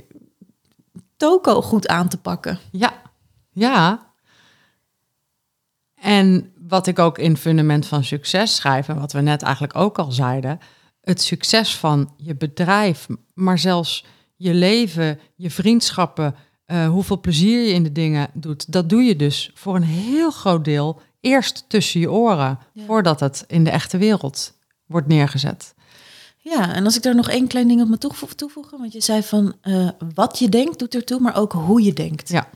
toko 1.18 1.62
goed 1.62 1.88
aan 1.88 2.08
te 2.08 2.18
pakken. 2.18 2.60
Ja, 2.72 2.94
ja. 3.52 4.08
En 5.96 6.54
wat 6.68 6.88
ik 6.88 7.00
ook 7.00 7.18
in 7.18 7.38
Fundament 7.38 7.86
van 7.88 8.04
Succes 8.04 8.56
schrijf, 8.56 8.88
en 8.88 9.00
wat 9.00 9.12
we 9.12 9.22
net 9.22 9.42
eigenlijk 9.42 9.76
ook 9.76 10.00
al 10.00 10.12
zeiden, 10.12 10.60
het 11.02 11.22
succes 11.22 11.76
van 11.76 12.14
je 12.18 12.36
bedrijf, 12.36 13.08
maar 13.34 13.60
zelfs 13.60 14.06
je 14.36 14.54
leven, 14.54 15.20
je 15.36 15.52
vriendschappen, 15.52 16.36
eh, 16.66 16.88
hoeveel 16.90 17.20
plezier 17.20 17.62
je 17.62 17.74
in 17.74 17.84
de 17.84 17.92
dingen 17.92 18.30
doet, 18.34 18.72
dat 18.72 18.90
doe 18.90 19.04
je 19.04 19.16
dus 19.16 19.52
voor 19.54 19.76
een 19.76 19.84
heel 19.84 20.32
groot 20.32 20.66
deel 20.66 21.02
eerst 21.22 21.66
tussen 21.68 22.00
je 22.00 22.12
oren, 22.12 22.60
Ja. 22.74 22.86
voordat 22.86 23.20
het 23.20 23.44
in 23.48 23.64
de 23.64 23.70
echte 23.70 23.98
wereld 23.98 24.54
wordt 24.90 25.08
neergezet. 25.08 25.74
Ja, 26.38 26.74
en 26.74 26.86
als 26.86 26.96
ik 26.96 27.02
daar 27.04 27.16
nog 27.16 27.30
één 27.30 27.48
klein 27.48 27.68
ding 27.68 27.82
op 27.82 27.88
me 27.88 27.98
toevo- 27.98 28.28
toevoegen, 28.36 28.78
want 28.80 28.94
je 28.94 29.02
zei 29.02 29.24
van 29.24 29.54
eh, 29.62 29.88
wat 30.16 30.40
je 30.40 30.50
denkt 30.50 30.80
doet 30.80 30.96
ertoe, 30.96 31.20
maar 31.20 31.36
ook 31.36 31.52
hoe 31.52 31.82
je 31.84 31.94
denkt. 31.94 32.30
Ja. 32.30 32.48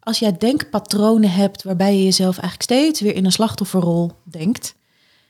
Als 0.00 0.18
jij 0.18 0.36
denkpatronen 0.38 1.30
hebt 1.30 1.62
waarbij 1.62 1.96
je 1.96 2.04
jezelf 2.04 2.38
eigenlijk 2.38 2.62
steeds 2.62 3.00
weer 3.00 3.14
in 3.14 3.24
een 3.24 3.32
slachtofferrol 3.32 4.12
denkt, 4.22 4.74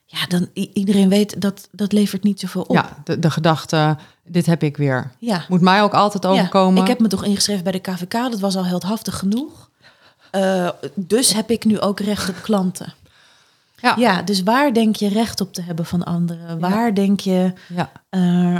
ja, 0.06 0.26
dan 0.26 0.48
iedereen 0.72 1.08
weet 1.08 1.40
dat 1.40 1.68
dat 1.72 1.92
levert 1.92 2.22
niet 2.22 2.40
zoveel 2.40 2.62
op. 2.62 2.74
Ja, 2.76 2.96
de, 3.04 3.18
de 3.18 3.30
gedachte, 3.30 3.96
dit 4.24 4.46
heb 4.46 4.62
ik 4.62 4.76
weer. 4.76 5.12
ja. 5.18 5.44
Moet 5.48 5.60
mij 5.60 5.82
ook 5.82 5.94
altijd 5.94 6.22
Ja, 6.22 6.30
overkomen. 6.30 6.82
ik 6.82 6.88
heb 6.88 7.00
me 7.00 7.08
toch 7.08 7.24
ingeschreven 7.24 7.62
bij 7.62 7.72
de 7.72 7.78
KVK, 7.78 8.12
dat 8.12 8.40
was 8.40 8.56
al 8.56 8.66
heldhaftig 8.66 9.18
genoeg. 9.18 9.70
Eh, 10.30 10.68
dus 10.94 11.32
heb 11.32 11.50
ik 11.50 11.64
nu 11.64 11.80
ook 11.80 12.00
recht 12.00 12.28
op 12.28 12.34
klanten. 12.42 12.92
Ja. 13.82 13.94
Ja, 13.98 14.22
dus 14.22 14.42
waar 14.42 14.72
denk 14.72 14.96
je 14.96 15.08
recht 15.08 15.40
op 15.40 15.52
te 15.52 15.62
hebben 15.62 15.84
van 15.84 16.04
anderen? 16.04 16.58
Waar 16.58 16.94
denk 16.94 17.20
je... 17.20 17.52
ja. 17.68 17.92
eh, 18.08 18.56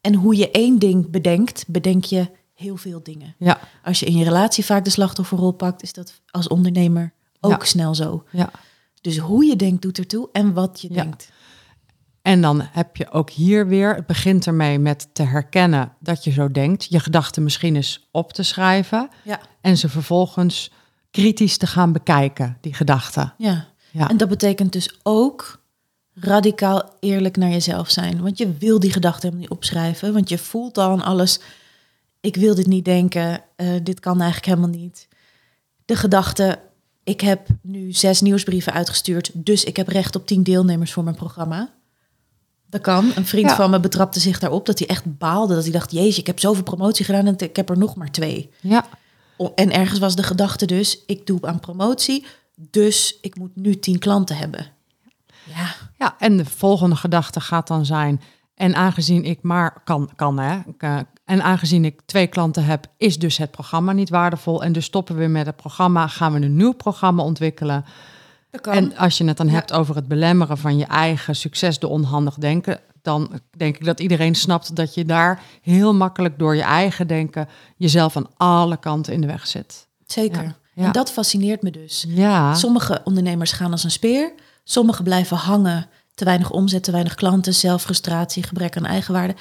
en 0.00 0.14
hoe 0.14 0.36
je 0.36 0.50
één 0.50 0.78
ding 0.78 1.10
bedenkt, 1.10 1.64
bedenk 1.68 2.04
je 2.04 2.30
heel 2.54 2.76
veel 2.76 3.02
dingen. 3.02 3.34
ja. 3.38 3.58
Als 3.84 4.00
je 4.00 4.06
in 4.06 4.16
je 4.16 4.24
relatie 4.24 4.64
vaak 4.64 4.84
de 4.84 4.90
slachtofferrol 4.90 5.52
pakt, 5.52 5.82
is 5.82 5.92
dat 5.92 6.20
als 6.30 6.48
ondernemer 6.48 7.12
ook 7.40 7.64
snel 7.64 7.94
zo. 7.94 8.24
ja. 8.32 8.50
Dus 9.00 9.18
hoe 9.18 9.44
je 9.44 9.56
denkt 9.56 9.82
doet 9.82 9.98
ertoe 9.98 10.28
en 10.32 10.52
wat 10.52 10.80
je 10.80 10.88
Ja. 10.92 11.02
denkt. 11.02 11.30
En 12.22 12.40
dan 12.40 12.60
heb 12.70 12.96
je 12.96 13.10
ook 13.10 13.30
hier 13.30 13.66
weer, 13.66 13.94
het 13.94 14.06
begint 14.06 14.46
ermee 14.46 14.78
met 14.78 15.08
te 15.12 15.22
herkennen 15.22 15.92
dat 16.00 16.24
je 16.24 16.30
zo 16.30 16.50
denkt, 16.50 16.84
je 16.88 17.00
gedachten 17.00 17.42
misschien 17.42 17.76
eens 17.76 18.08
op 18.10 18.32
te 18.32 18.42
schrijven 18.42 19.08
Ja. 19.24 19.40
en 19.60 19.76
ze 19.76 19.88
vervolgens 19.88 20.70
kritisch 21.10 21.56
te 21.56 21.66
gaan 21.66 21.92
bekijken, 21.92 22.58
die 22.60 22.74
gedachten. 22.74 23.34
Ja. 23.38 23.66
Ja. 23.90 24.08
En 24.08 24.16
dat 24.16 24.28
betekent 24.28 24.72
dus 24.72 24.98
ook 25.02 25.60
radicaal 26.14 26.94
eerlijk 27.00 27.36
naar 27.36 27.50
jezelf 27.50 27.90
zijn. 27.90 28.22
Want 28.22 28.38
je 28.38 28.52
wil 28.58 28.78
die 28.80 28.92
gedachten 28.92 29.22
helemaal 29.22 29.40
niet 29.40 29.50
opschrijven. 29.50 30.12
Want 30.12 30.28
je 30.28 30.38
voelt 30.38 30.74
dan 30.74 31.02
alles. 31.02 31.40
Ik 32.20 32.36
wil 32.36 32.54
dit 32.54 32.66
niet 32.66 32.84
denken. 32.84 33.40
eh, 33.56 33.68
dit 33.82 34.00
kan 34.00 34.20
eigenlijk 34.20 34.46
helemaal 34.46 34.78
niet. 34.80 35.08
De 35.84 35.96
gedachte. 35.96 36.58
Ik 37.04 37.20
heb 37.20 37.46
nu 37.62 37.92
zes 37.92 38.20
nieuwsbrieven 38.20 38.72
uitgestuurd. 38.72 39.30
Dus 39.34 39.64
ik 39.64 39.76
heb 39.76 39.88
recht 39.88 40.16
op 40.16 40.26
tien 40.26 40.42
deelnemers 40.42 40.92
voor 40.92 41.04
mijn 41.04 41.16
programma. 41.16 41.74
Dat 42.66 42.80
kan. 42.80 43.12
Een 43.14 43.26
vriend 43.26 43.48
Ja. 43.48 43.56
van 43.56 43.70
me 43.70 43.80
betrapte 43.80 44.20
zich 44.20 44.38
daarop 44.38 44.66
dat 44.66 44.78
hij 44.78 44.88
echt 44.88 45.18
baalde. 45.18 45.54
Dat 45.54 45.62
hij 45.62 45.72
dacht, 45.72 45.90
jezus, 45.92 46.18
ik 46.18 46.26
heb 46.26 46.38
zoveel 46.40 46.62
promotie 46.62 47.04
gedaan 47.04 47.26
en 47.26 47.38
ik 47.38 47.56
heb 47.56 47.70
er 47.70 47.78
nog 47.78 47.96
maar 47.96 48.10
twee. 48.10 48.50
Ja, 48.60 48.84
En 49.54 49.72
ergens 49.72 49.98
was 49.98 50.16
de 50.16 50.22
gedachte 50.22 50.66
dus, 50.66 51.02
ik 51.06 51.26
doe 51.26 51.38
aan 51.42 51.60
promotie, 51.60 52.26
dus 52.70 53.18
ik 53.20 53.36
moet 53.36 53.56
nu 53.56 53.78
tien 53.78 53.98
klanten 53.98 54.36
hebben. 54.36 54.66
Ja, 55.44 55.74
ja, 55.98 56.14
en 56.18 56.36
de 56.36 56.44
volgende 56.44 56.96
gedachte 56.96 57.40
gaat 57.40 57.66
dan 57.66 57.86
zijn... 57.86 58.20
en 58.54 58.74
aangezien 58.74 59.24
ik 59.24 59.42
maar 59.42 59.80
kan, 59.84 60.10
kan 60.16 60.38
hè... 60.38 60.58
eh, 60.78 60.98
en 61.24 61.42
aangezien 61.42 61.84
ik 61.84 62.00
twee 62.06 62.26
klanten 62.26 62.64
heb, 62.64 62.86
is 62.96 63.18
dus 63.18 63.36
het 63.36 63.50
programma 63.50 63.92
niet 63.92 64.08
waardevol. 64.10 64.62
En 64.62 64.72
dus 64.72 64.84
stoppen 64.84 65.16
we 65.16 65.26
met 65.26 65.46
het 65.46 65.56
programma, 65.56 66.06
gaan 66.06 66.32
we 66.32 66.40
een 66.40 66.56
nieuw 66.56 66.72
programma 66.72 67.22
ontwikkelen. 67.22 67.84
En 68.62 68.96
als 68.96 69.18
je 69.18 69.24
het 69.24 69.36
dan 69.36 69.46
Ja. 69.46 69.52
hebt 69.52 69.72
over 69.72 69.94
het 69.94 70.08
belemmeren 70.08 70.58
van 70.58 70.76
je 70.76 70.86
eigen 70.86 71.36
succes 71.36 71.78
door 71.78 71.90
onhandig 71.90 72.34
denken, 72.34 72.80
dan 73.02 73.40
denk 73.56 73.76
ik 73.76 73.84
dat 73.84 74.00
iedereen 74.00 74.34
snapt 74.34 74.76
dat 74.76 74.94
je 74.94 75.04
daar 75.04 75.42
heel 75.62 75.94
makkelijk 75.94 76.38
door 76.38 76.56
je 76.56 76.62
eigen 76.62 77.06
denken 77.06 77.48
jezelf 77.76 78.16
aan 78.16 78.28
alle 78.36 78.76
kanten 78.76 79.12
in 79.12 79.20
de 79.20 79.26
weg 79.26 79.46
zit. 79.46 79.86
Zeker. 80.06 80.42
Ja, 80.42 80.56
ja. 80.78 80.86
En 80.86 80.92
dat 80.92 81.12
fascineert 81.12 81.62
me 81.62 81.70
dus. 81.70 82.04
Ja, 82.08 82.54
Sommige 82.54 83.00
ondernemers 83.04 83.52
gaan 83.52 83.70
als 83.70 83.84
een 83.84 83.90
speer. 83.90 84.32
Sommigen 84.64 85.04
blijven 85.04 85.36
hangen. 85.36 85.88
Te 86.14 86.24
weinig 86.24 86.50
omzet, 86.50 86.82
te 86.82 86.90
weinig 86.90 87.14
klanten, 87.14 87.54
zelfrustratie, 87.54 88.42
gebrek 88.42 88.76
aan 88.76 88.86
eigenwaarde. 88.86 89.34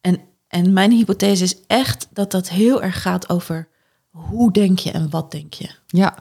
En, 0.00 0.20
en 0.48 0.72
mijn 0.72 0.90
hypothese 0.90 1.44
is 1.44 1.56
echt 1.66 2.08
dat 2.12 2.30
dat 2.30 2.48
heel 2.48 2.82
erg 2.82 3.02
gaat 3.02 3.28
over 3.28 3.68
hoe 4.10 4.52
denk 4.52 4.78
je 4.78 4.90
en 4.90 5.10
wat 5.10 5.30
denk 5.30 5.54
je. 5.54 5.68
ja. 5.86 6.14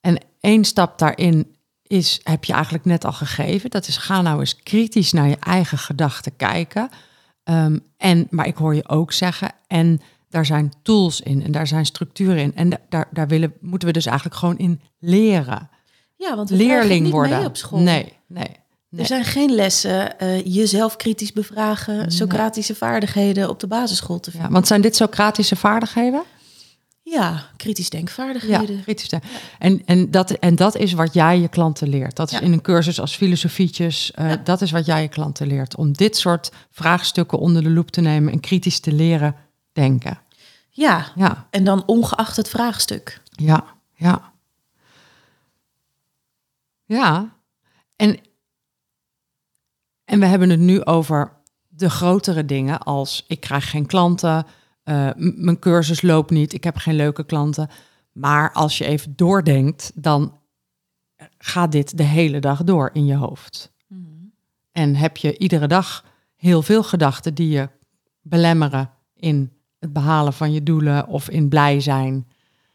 En 0.00 0.18
één 0.40 0.64
stap 0.64 0.98
daarin 0.98 1.56
is, 1.82 2.20
heb 2.22 2.44
je 2.44 2.52
eigenlijk 2.52 2.84
net 2.84 3.04
al 3.04 3.12
gegeven. 3.12 3.70
Dat 3.70 3.88
is, 3.88 3.96
ga 3.96 4.22
nou 4.22 4.40
eens 4.40 4.56
kritisch 4.56 5.12
naar 5.12 5.28
je 5.28 5.36
eigen 5.36 5.78
gedachten 5.78 6.36
kijken. 6.36 6.88
Ehm, 7.44 7.78
en, 7.96 8.26
maar 8.30 8.46
ik 8.46 8.56
hoor 8.56 8.74
je 8.74 8.88
ook 8.88 9.12
zeggen, 9.12 9.52
en 9.66 10.00
daar 10.30 10.46
zijn 10.46 10.72
tools 10.82 11.20
in 11.20 11.42
en 11.44 11.52
daar 11.52 11.66
zijn 11.66 11.86
structuren 11.86 12.38
in. 12.38 12.54
En 12.54 12.68
da- 12.70 12.80
daar, 12.88 13.08
daar 13.12 13.28
willen, 13.28 13.52
moeten 13.60 13.88
we 13.88 13.94
dus 13.94 14.06
eigenlijk 14.06 14.36
gewoon 14.36 14.58
in 14.58 14.80
leren. 14.98 15.68
Ja, 16.16 16.36
want 16.36 16.50
we 16.50 16.56
leerling 16.56 17.02
niet 17.02 17.12
worden. 17.12 17.36
mee 17.38 17.46
op 17.46 17.56
school. 17.56 17.78
Nee, 17.78 18.12
nee. 18.26 18.44
nee. 18.88 19.00
Er 19.00 19.06
zijn 19.06 19.24
geen 19.24 19.50
lessen, 19.54 20.18
eh, 20.18 20.44
jezelf 20.44 20.96
kritisch 20.96 21.32
bevragen, 21.32 22.10
Socratische 22.12 22.74
vaardigheden 22.74 23.48
op 23.48 23.60
de 23.60 23.66
basisschool 23.66 24.20
te 24.20 24.28
Ja, 24.30 24.32
vinden. 24.36 24.52
want 24.52 24.66
zijn 24.66 24.80
dit 24.80 24.96
Socratische 24.96 25.56
vaardigheden? 25.56 26.22
Ja, 27.02 27.46
kritisch 27.56 27.90
denkvaardigheden. 27.90 28.82
kritisch 28.82 29.08
te- 29.08 29.20
En, 29.58 29.82
en, 29.84 30.10
dat, 30.10 30.30
en 30.30 30.54
dat 30.56 30.76
is 30.76 30.92
wat 30.92 31.14
jij 31.14 31.40
je 31.40 31.48
klanten 31.48 31.88
leert. 31.88 32.16
Dat 32.16 32.30
is 32.32 32.38
Ja. 32.38 32.44
in 32.44 32.52
een 32.52 32.60
cursus 32.60 33.00
als 33.00 33.16
filosofietjes. 33.16 34.10
eh, 34.12 34.28
Ja. 34.28 34.36
Dat 34.36 34.60
is 34.62 34.70
wat 34.70 34.86
jij 34.86 35.02
je 35.02 35.08
klanten 35.08 35.46
leert. 35.46 35.76
Om 35.76 35.92
dit 35.92 36.16
soort 36.16 36.50
vraagstukken 36.70 37.38
onder 37.38 37.62
de 37.62 37.70
loep 37.70 37.90
te 37.90 38.00
nemen 38.00 38.32
en 38.32 38.40
kritisch 38.40 38.80
te 38.80 38.92
leren 38.92 39.34
denken. 39.72 40.18
Ja, 40.70 41.12
Ja, 41.14 41.46
en 41.50 41.64
dan 41.64 41.82
ongeacht 41.86 42.36
het 42.36 42.48
vraagstuk. 42.48 43.22
ja, 43.30 43.64
ja. 43.94 44.32
Ja, 46.84 47.36
en, 47.96 48.18
en 50.04 50.20
we 50.20 50.26
hebben 50.26 50.50
het 50.50 50.60
nu 50.60 50.84
over 50.84 51.32
de 51.68 51.90
grotere 51.90 52.44
dingen 52.44 52.78
als 52.78 53.24
ik 53.28 53.40
krijg 53.40 53.70
geen 53.70 53.86
klanten, 53.86 54.46
eh, 54.82 55.10
mijn 55.16 55.58
cursus 55.58 56.02
loopt 56.02 56.30
niet, 56.30 56.52
ik 56.52 56.64
heb 56.64 56.76
geen 56.76 56.96
leuke 56.96 57.24
klanten. 57.24 57.68
Maar 58.12 58.52
als 58.52 58.78
je 58.78 58.84
even 58.84 59.16
doordenkt, 59.16 59.92
dan 59.94 60.40
gaat 61.38 61.72
dit 61.72 61.96
de 61.96 62.02
hele 62.02 62.38
dag 62.38 62.64
door 62.64 62.90
in 62.92 63.06
je 63.06 63.14
hoofd. 63.16 63.72
En 64.72 64.96
heb 64.96 65.16
je 65.16 65.38
iedere 65.38 65.66
dag 65.66 66.04
heel 66.36 66.62
veel 66.62 66.82
gedachten 66.82 67.34
die 67.34 67.48
je 67.48 67.68
belemmeren 68.20 68.90
in 69.14 69.52
het 69.80 69.92
behalen 69.92 70.32
van 70.32 70.52
je 70.52 70.62
doelen 70.62 71.06
of 71.06 71.28
in 71.28 71.48
blij 71.48 71.80
zijn. 71.80 72.28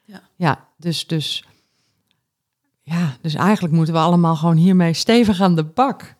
Ja. 0.04 0.22
ja 0.36 0.68
dus, 0.78 1.08
dus, 1.08 1.44
ja, 2.82 3.18
dus 3.22 3.34
eigenlijk 3.34 3.74
moeten 3.74 3.94
we 3.94 4.00
allemaal 4.00 4.36
gewoon 4.36 4.56
hiermee 4.58 4.94
stevig 4.94 5.42
aan 5.42 5.56
de 5.56 5.64
bak. 5.64 6.16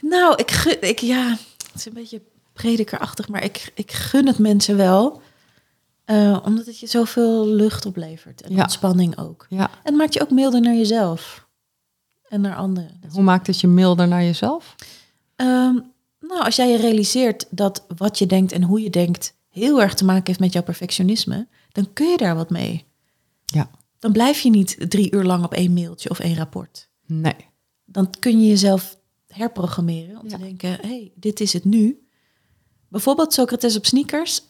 Nou, 0.00 0.34
ik, 0.36 0.50
gun- 0.50 0.88
ik 0.88 0.98
ja, 0.98 1.28
het 1.30 1.74
is 1.74 1.86
een 1.86 1.92
beetje 1.92 2.22
predikerachtig, 2.52 3.28
maar 3.28 3.44
ik, 3.44 3.72
ik 3.74 3.92
gun 3.92 4.26
het 4.26 4.38
mensen 4.38 4.76
wel. 4.76 5.22
eh, 6.04 6.38
omdat 6.44 6.66
het 6.66 6.78
je 6.78 6.86
zoveel 6.86 7.46
lucht 7.46 7.86
oplevert. 7.86 8.42
En 8.42 8.52
Ja. 8.54 8.62
ontspanning 8.62 9.18
ook. 9.18 9.46
Ja. 9.48 9.70
En 9.70 9.78
het 9.82 9.94
maakt 9.94 10.14
je 10.14 10.22
ook 10.22 10.30
milder 10.30 10.60
naar 10.60 10.74
jezelf. 10.74 11.46
En 12.28 12.40
naar 12.40 12.56
anderen. 12.56 13.00
Hoe 13.12 13.22
maakt 13.22 13.46
het 13.46 13.60
je 13.60 13.66
milder 13.66 14.08
naar 14.08 14.22
jezelf? 14.22 14.74
Ehm, 15.36 15.74
nou, 16.20 16.44
als 16.44 16.56
jij 16.56 16.68
je 16.70 16.76
realiseert 16.76 17.46
dat 17.50 17.84
wat 17.96 18.18
je 18.18 18.26
denkt 18.26 18.52
en 18.52 18.62
hoe 18.62 18.80
je 18.82 18.90
denkt... 18.90 19.34
heel 19.54 19.82
erg 19.82 19.94
te 19.94 20.04
maken 20.04 20.26
heeft 20.26 20.40
met 20.40 20.52
jouw 20.52 20.62
perfectionisme... 20.62 21.48
dan 21.72 21.92
kun 21.92 22.10
je 22.10 22.16
daar 22.16 22.34
wat 22.34 22.50
mee. 22.50 22.84
Ja. 23.44 23.70
Dan 23.98 24.12
blijf 24.12 24.40
je 24.40 24.50
niet 24.50 24.76
drie 24.90 25.12
uur 25.14 25.24
lang 25.24 25.44
op 25.44 25.52
één 25.54 25.72
mailtje 25.72 26.10
of 26.10 26.18
één 26.18 26.36
rapport. 26.36 26.88
Nee. 27.06 27.36
dan 27.84 28.10
kun 28.18 28.40
je 28.40 28.48
jezelf 28.48 28.98
herprogrammeren 29.26 30.20
om 30.20 30.28
Ja. 30.28 30.36
te 30.36 30.42
denken, 30.42 30.70
hé, 30.70 30.76
hey, 30.88 31.12
dit 31.14 31.40
is 31.40 31.52
het 31.52 31.64
nu. 31.64 32.06
Bijvoorbeeld 32.88 33.32
Socrates 33.32 33.76
op 33.76 33.86
sneakers. 33.86 34.42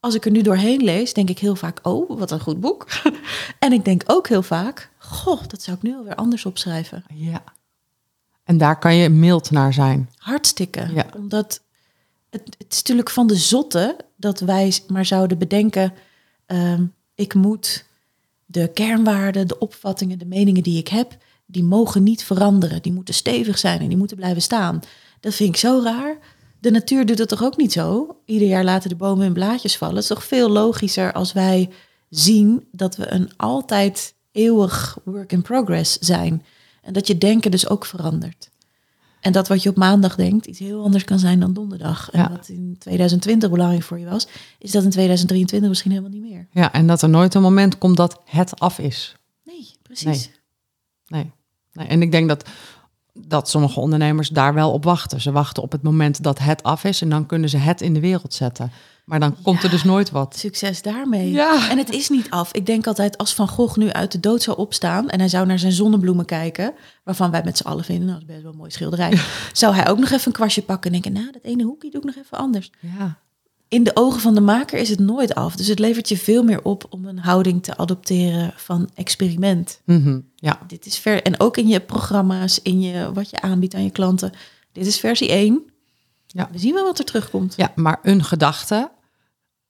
Als 0.00 0.14
ik 0.14 0.24
er 0.24 0.30
nu 0.30 0.42
doorheen 0.42 0.82
lees, 0.82 1.12
denk 1.12 1.28
ik 1.30 1.38
heel 1.38 1.56
vaak, 1.56 1.78
oh, 1.86 2.18
wat 2.18 2.30
een 2.30 2.40
goed 2.40 2.60
boek. 2.60 2.86
en 3.58 3.72
ik 3.72 3.84
denk 3.84 4.02
ook 4.06 4.28
heel 4.28 4.42
vaak, 4.42 4.90
goh, 4.98 5.42
dat 5.46 5.62
zou 5.62 5.76
ik 5.76 5.82
nu 5.82 5.96
alweer 5.96 6.14
anders 6.14 6.46
opschrijven. 6.46 7.04
Ja. 7.14 7.44
En 8.44 8.58
daar 8.58 8.78
kan 8.78 8.94
je 8.94 9.08
mild 9.08 9.50
naar 9.50 9.72
zijn. 9.72 10.10
Hartstikke. 10.16 10.88
Ja. 10.94 11.06
Omdat 11.16 11.62
het, 12.32 12.56
is 12.68 12.76
natuurlijk 12.76 13.10
van 13.10 13.26
de 13.26 13.36
zotte 13.36 13.96
dat 14.16 14.40
wij 14.40 14.72
maar 14.88 15.06
zouden 15.06 15.38
bedenken, 15.38 15.92
ehm, 16.46 16.84
ik 17.14 17.34
moet 17.34 17.84
de 18.46 18.68
kernwaarden, 18.68 19.48
de 19.48 19.58
opvattingen, 19.58 20.18
de 20.18 20.26
meningen 20.26 20.62
die 20.62 20.78
ik 20.78 20.88
heb, 20.88 21.16
die 21.46 21.64
mogen 21.64 22.02
niet 22.02 22.24
veranderen. 22.24 22.82
Die 22.82 22.92
moeten 22.92 23.14
stevig 23.14 23.58
zijn 23.58 23.80
en 23.80 23.88
die 23.88 23.96
moeten 23.96 24.16
blijven 24.16 24.42
staan. 24.42 24.80
Dat 25.20 25.34
vind 25.34 25.48
ik 25.48 25.56
zo 25.56 25.80
raar. 25.84 26.18
De 26.60 26.70
natuur 26.70 27.06
doet 27.06 27.18
het 27.18 27.28
toch 27.28 27.42
ook 27.42 27.56
niet 27.56 27.72
zo? 27.72 28.16
Ieder 28.24 28.48
jaar 28.48 28.64
laten 28.64 28.88
de 28.88 28.96
bomen 28.96 29.24
hun 29.24 29.32
blaadjes 29.32 29.76
vallen. 29.76 29.94
Het 29.94 30.02
is 30.02 30.08
toch 30.08 30.24
veel 30.24 30.48
logischer 30.48 31.12
als 31.12 31.32
wij 31.32 31.70
zien 32.08 32.66
dat 32.70 32.96
we 32.96 33.12
een 33.12 33.30
altijd 33.36 34.14
eeuwig 34.32 34.98
work 35.04 35.32
in 35.32 35.42
progress 35.42 35.98
zijn. 35.98 36.44
En 36.82 36.92
dat 36.92 37.06
je 37.06 37.18
denken 37.18 37.50
dus 37.50 37.68
ook 37.68 37.84
verandert. 37.84 38.50
En 39.22 39.32
dat 39.32 39.48
wat 39.48 39.62
je 39.62 39.68
op 39.68 39.76
maandag 39.76 40.14
denkt 40.16 40.46
iets 40.46 40.58
heel 40.58 40.82
anders 40.82 41.04
kan 41.04 41.18
zijn 41.18 41.40
dan 41.40 41.52
donderdag. 41.52 42.10
En 42.10 42.20
Ja. 42.20 42.30
wat 42.30 42.48
in 42.48 42.76
2020 42.78 43.50
belangrijk 43.50 43.82
voor 43.82 43.98
je 43.98 44.06
was, 44.06 44.26
is 44.58 44.70
dat 44.70 44.84
in 44.84 44.90
2023 44.90 45.68
misschien 45.68 45.90
helemaal 45.90 46.12
niet 46.12 46.30
meer. 46.30 46.46
Ja, 46.50 46.72
en 46.72 46.86
dat 46.86 47.02
er 47.02 47.08
nooit 47.08 47.34
een 47.34 47.42
moment 47.42 47.78
komt 47.78 47.96
dat 47.96 48.20
het 48.24 48.60
af 48.60 48.78
is. 48.78 49.16
Nee, 49.44 49.76
precies. 49.82 50.30
Nee. 51.06 51.30
nee. 51.72 51.86
En 51.86 52.02
ik 52.02 52.10
denk 52.12 52.28
dat, 52.28 52.48
dat 53.12 53.48
sommige 53.48 53.80
ondernemers 53.80 54.28
daar 54.28 54.54
wel 54.54 54.72
op 54.72 54.84
wachten. 54.84 55.20
Ze 55.20 55.32
wachten 55.32 55.62
op 55.62 55.72
het 55.72 55.82
moment 55.82 56.22
dat 56.22 56.38
het 56.38 56.62
af 56.62 56.84
is 56.84 57.02
en 57.02 57.08
dan 57.08 57.26
kunnen 57.26 57.48
ze 57.48 57.56
het 57.56 57.80
in 57.80 57.94
de 57.94 58.00
wereld 58.00 58.34
zetten. 58.34 58.70
Maar 59.04 59.20
dan 59.20 59.36
komt 59.42 59.62
er 59.62 59.70
dus 59.70 59.84
nooit 59.84 60.10
wat. 60.10 60.36
Succes 60.36 60.82
daarmee. 60.82 61.30
Ja. 61.30 61.70
En 61.70 61.78
het 61.78 61.90
is 61.90 62.08
niet 62.08 62.30
af. 62.30 62.52
Ik 62.52 62.66
denk 62.66 62.86
altijd, 62.86 63.18
als 63.18 63.34
Van 63.34 63.48
Gogh 63.48 63.76
nu 63.76 63.90
uit 63.90 64.12
de 64.12 64.20
dood 64.20 64.42
zou 64.42 64.56
opstaan... 64.56 65.08
en 65.08 65.18
hij 65.18 65.28
zou 65.28 65.46
naar 65.46 65.58
zijn 65.58 65.72
zonnebloemen 65.72 66.24
kijken... 66.24 66.72
waarvan 67.04 67.30
wij 67.30 67.42
met 67.44 67.56
z'n 67.56 67.66
allen 67.66 67.84
vinden, 67.84 68.08
dat 68.08 68.18
is 68.18 68.24
best 68.24 68.42
wel 68.42 68.50
een 68.50 68.56
mooi 68.56 68.70
schilderij... 68.70 69.18
zou 69.52 69.74
hij 69.74 69.88
ook 69.88 69.98
nog 69.98 70.10
even 70.10 70.26
een 70.26 70.32
kwastje 70.32 70.62
pakken 70.62 70.92
en 70.92 71.00
denken... 71.00 71.20
nou, 71.20 71.32
dat 71.32 71.42
ene 71.42 71.62
hoekje 71.62 71.90
doe 71.90 72.00
ik 72.00 72.06
nog 72.06 72.24
even 72.24 72.38
anders. 72.38 72.70
Ja. 72.80 73.18
In 73.68 73.84
de 73.84 73.96
ogen 73.96 74.20
van 74.20 74.34
de 74.34 74.40
maker 74.40 74.78
is 74.78 74.88
het 74.88 74.98
nooit 74.98 75.34
af. 75.34 75.56
Dus 75.56 75.66
het 75.66 75.78
levert 75.78 76.08
je 76.08 76.16
veel 76.16 76.42
meer 76.42 76.62
op 76.62 76.86
om 76.90 77.06
een 77.06 77.18
houding 77.18 77.62
te 77.62 77.76
adopteren 77.76 78.52
van 78.56 78.90
experiment. 78.94 79.80
Mhm. 79.84 80.20
ja. 80.36 80.58
Dit 80.66 80.86
is 80.86 80.98
ver 80.98 81.22
en 81.22 81.40
ook 81.40 81.56
in 81.56 81.68
je 81.68 81.80
programma's, 81.80 82.60
in 82.62 82.80
je, 82.80 83.12
wat 83.12 83.30
je 83.30 83.40
aanbiedt 83.40 83.74
aan 83.74 83.84
je 83.84 83.90
klanten. 83.90 84.32
Dit 84.72 84.86
is 84.86 85.00
versie 85.00 85.28
1. 85.28 85.71
Ja. 86.32 86.48
We 86.52 86.58
zien 86.58 86.74
wel 86.74 86.84
wat 86.84 86.98
er 86.98 87.04
terugkomt. 87.04 87.54
Ja, 87.56 87.72
maar 87.74 87.98
een 88.02 88.24
gedachte 88.24 88.90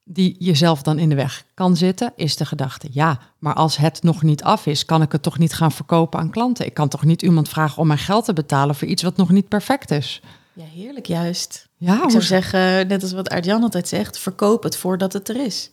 die 0.03 0.35
jezelf 0.39 0.81
dan 0.81 0.99
in 0.99 1.09
de 1.09 1.15
weg 1.15 1.45
kan 1.53 1.75
zitten, 1.77 2.13
is 2.15 2.35
de 2.35 2.45
gedachte: 2.45 2.87
ja, 2.91 3.19
maar 3.39 3.53
als 3.53 3.77
het 3.77 4.03
nog 4.03 4.21
niet 4.23 4.43
af 4.43 4.65
is, 4.65 4.85
kan 4.85 5.01
ik 5.01 5.11
het 5.11 5.21
toch 5.23 5.37
niet 5.37 5.53
gaan 5.53 5.71
verkopen 5.71 6.19
aan 6.19 6.29
klanten? 6.29 6.65
Ik 6.65 6.73
kan 6.73 6.87
toch 6.87 7.03
niet 7.03 7.21
iemand 7.21 7.49
vragen 7.49 7.77
om 7.81 7.87
mijn 7.87 7.99
geld 7.99 8.25
te 8.25 8.33
betalen 8.33 8.75
voor 8.75 8.87
iets 8.87 9.03
wat 9.03 9.17
nog 9.17 9.29
niet 9.29 9.47
perfect 9.47 9.91
is? 9.91 10.21
Ja, 10.53 10.65
heerlijk 10.65 11.05
juist. 11.05 11.67
Ja, 11.77 11.95
Ik 11.95 12.01
hoe- 12.01 12.11
zou 12.11 12.23
zeggen, 12.23 12.87
net 12.87 13.01
als 13.01 13.11
wat 13.11 13.29
Art-Jan 13.29 13.63
altijd 13.63 13.87
zegt, 13.87 14.19
verkoop 14.19 14.63
het 14.63 14.77
voordat 14.77 15.13
het 15.13 15.29
er 15.29 15.45
is. 15.45 15.71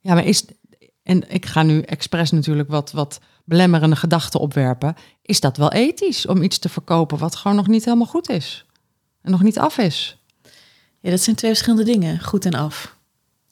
ja 0.00 0.14
maar 0.14 0.24
is. 0.24 0.44
En 1.02 1.30
ik 1.30 1.46
ga 1.46 1.62
nu 1.62 1.80
expres 1.80 2.30
natuurlijk 2.30 2.68
wat, 2.68 2.92
wat 2.92 3.20
belemmerende 3.44 3.96
gedachten 3.96 4.40
opwerpen, 4.40 4.94
is 5.22 5.40
dat 5.40 5.56
wel 5.56 5.72
ethisch 5.72 6.26
om 6.26 6.42
iets 6.42 6.58
te 6.58 6.68
verkopen 6.68 7.18
wat 7.18 7.36
gewoon 7.36 7.56
nog 7.56 7.66
niet 7.66 7.84
helemaal 7.84 8.06
goed 8.06 8.28
is 8.28 8.66
en 9.22 9.30
nog 9.30 9.42
niet 9.42 9.58
af 9.58 9.78
is. 9.78 10.21
Ja, 11.02 11.10
dat 11.10 11.20
zijn 11.20 11.36
twee 11.36 11.50
verschillende 11.50 11.84
dingen, 11.84 12.20
goed 12.20 12.44
en 12.44 12.54
af. 12.54 12.96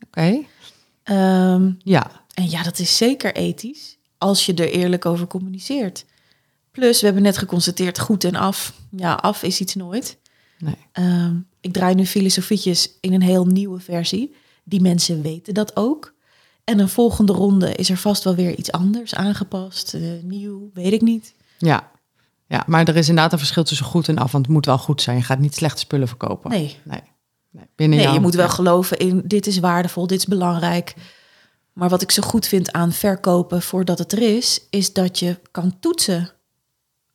Oké. 0.07 0.39
Ehm, 1.03 1.73
Ja. 1.79 2.11
en 2.35 2.51
ja, 2.51 2.63
dat 2.63 2.79
is 2.79 2.97
zeker 2.97 3.35
ethisch 3.35 3.97
als 4.19 4.47
je 4.47 4.55
er 4.55 4.71
eerlijk 4.71 5.07
over 5.07 5.27
communiceert. 5.27 6.05
Plus, 6.71 6.99
we 7.01 7.05
hebben 7.07 7.23
net 7.25 7.39
geconstateerd, 7.39 7.99
goed 7.99 8.25
en 8.25 8.35
af. 8.37 8.73
Ja, 8.91 9.15
af 9.15 9.43
is 9.43 9.61
iets 9.61 9.75
nooit. 9.75 10.19
Nee. 10.59 10.77
Ehm, 10.93 11.37
ik 11.61 11.73
draai 11.73 11.95
nu 11.95 12.07
filosofietjes 12.07 12.91
in 13.01 13.13
een 13.13 13.23
heel 13.23 13.47
nieuwe 13.47 13.81
versie. 13.81 14.35
Die 14.65 14.81
mensen 14.81 15.23
weten 15.23 15.55
dat 15.55 15.77
ook. 15.77 16.15
En 16.65 16.79
een 16.79 16.89
volgende 16.89 17.33
ronde 17.33 17.75
is 17.75 17.91
er 17.91 17.97
vast 17.97 18.25
wel 18.25 18.35
weer 18.35 18.55
iets 18.57 18.73
anders 18.73 19.15
aangepast, 19.15 19.95
eh, 19.95 20.01
nieuw, 20.23 20.71
weet 20.75 20.93
ik 20.93 21.01
niet. 21.01 21.35
Ja. 21.59 21.91
ja, 22.47 22.65
maar 22.67 22.89
er 22.89 22.97
is 22.97 23.09
inderdaad 23.09 23.33
een 23.33 23.39
verschil 23.39 23.65
tussen 23.65 23.87
goed 23.87 24.09
en 24.09 24.19
af, 24.19 24.33
want 24.33 24.45
het 24.45 24.55
moet 24.55 24.67
wel 24.67 24.79
goed 24.79 25.03
zijn. 25.03 25.17
Je 25.17 25.23
gaat 25.23 25.39
niet 25.39 25.55
slechte 25.55 25.79
spullen 25.81 26.09
verkopen. 26.09 26.51
Nee, 26.51 26.77
Nee. 26.85 27.01
Nee. 27.51 27.65
Binnen 27.77 27.97
nee 27.97 28.07
jouw- 28.07 28.15
je 28.17 28.21
moet 28.21 28.35
wel 28.35 28.49
geloven 28.49 28.99
in 28.99 29.23
dit 29.25 29.47
is 29.47 29.59
waardevol, 29.59 30.07
dit 30.07 30.19
is 30.19 30.27
belangrijk. 30.27 30.95
Maar 31.73 31.89
wat 31.89 32.03
ik 32.03 32.11
zo 32.11 32.23
goed 32.23 32.47
vind 32.47 32.73
aan 32.73 32.93
verkopen 32.93 33.63
voordat 33.63 33.99
het 33.99 34.13
er 34.13 34.37
is, 34.37 34.67
is 34.71 34.93
dat 34.93 35.19
je 35.19 35.41
kan 35.51 35.79
toetsen. 35.81 36.31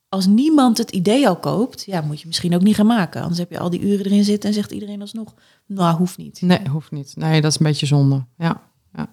Als 0.10 0.26
niemand 0.26 0.78
het 0.78 0.92
idee 0.92 1.28
al 1.28 1.40
koopt, 1.40 1.84
ja, 1.86 2.02
moet 2.02 2.22
je 2.22 2.28
misschien 2.28 2.56
ook 2.56 2.62
niet 2.62 2.76
gaan 2.76 2.86
maken. 2.86 3.22
Anders 3.22 3.40
heb 3.40 3.52
je 3.52 3.60
al 3.60 3.70
die 3.70 3.82
uren 3.82 4.06
erin 4.06 4.24
zitten 4.24 4.50
en 4.50 4.56
zegt 4.56 4.72
iedereen 4.72 5.02
alsnog, 5.02 5.34
nou, 5.66 5.98
hoeft 5.98 6.18
niet. 6.18 6.42
Nee, 6.42 6.68
hoeft 6.70 6.92
niet. 6.92 7.16
Nee, 7.16 7.42
dat 7.42 7.52
is 7.52 7.60
een 7.60 7.66
beetje 7.66 7.86
zonde. 7.86 8.26
Ja, 8.38 8.62
ja. 8.94 9.10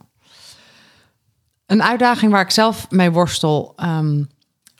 Een 1.66 1.82
uitdaging 1.82 2.32
waar 2.32 2.42
ik 2.42 2.50
zelf 2.50 2.90
mee 2.90 3.10
worstel, 3.10 3.72
ehm, 3.76 4.24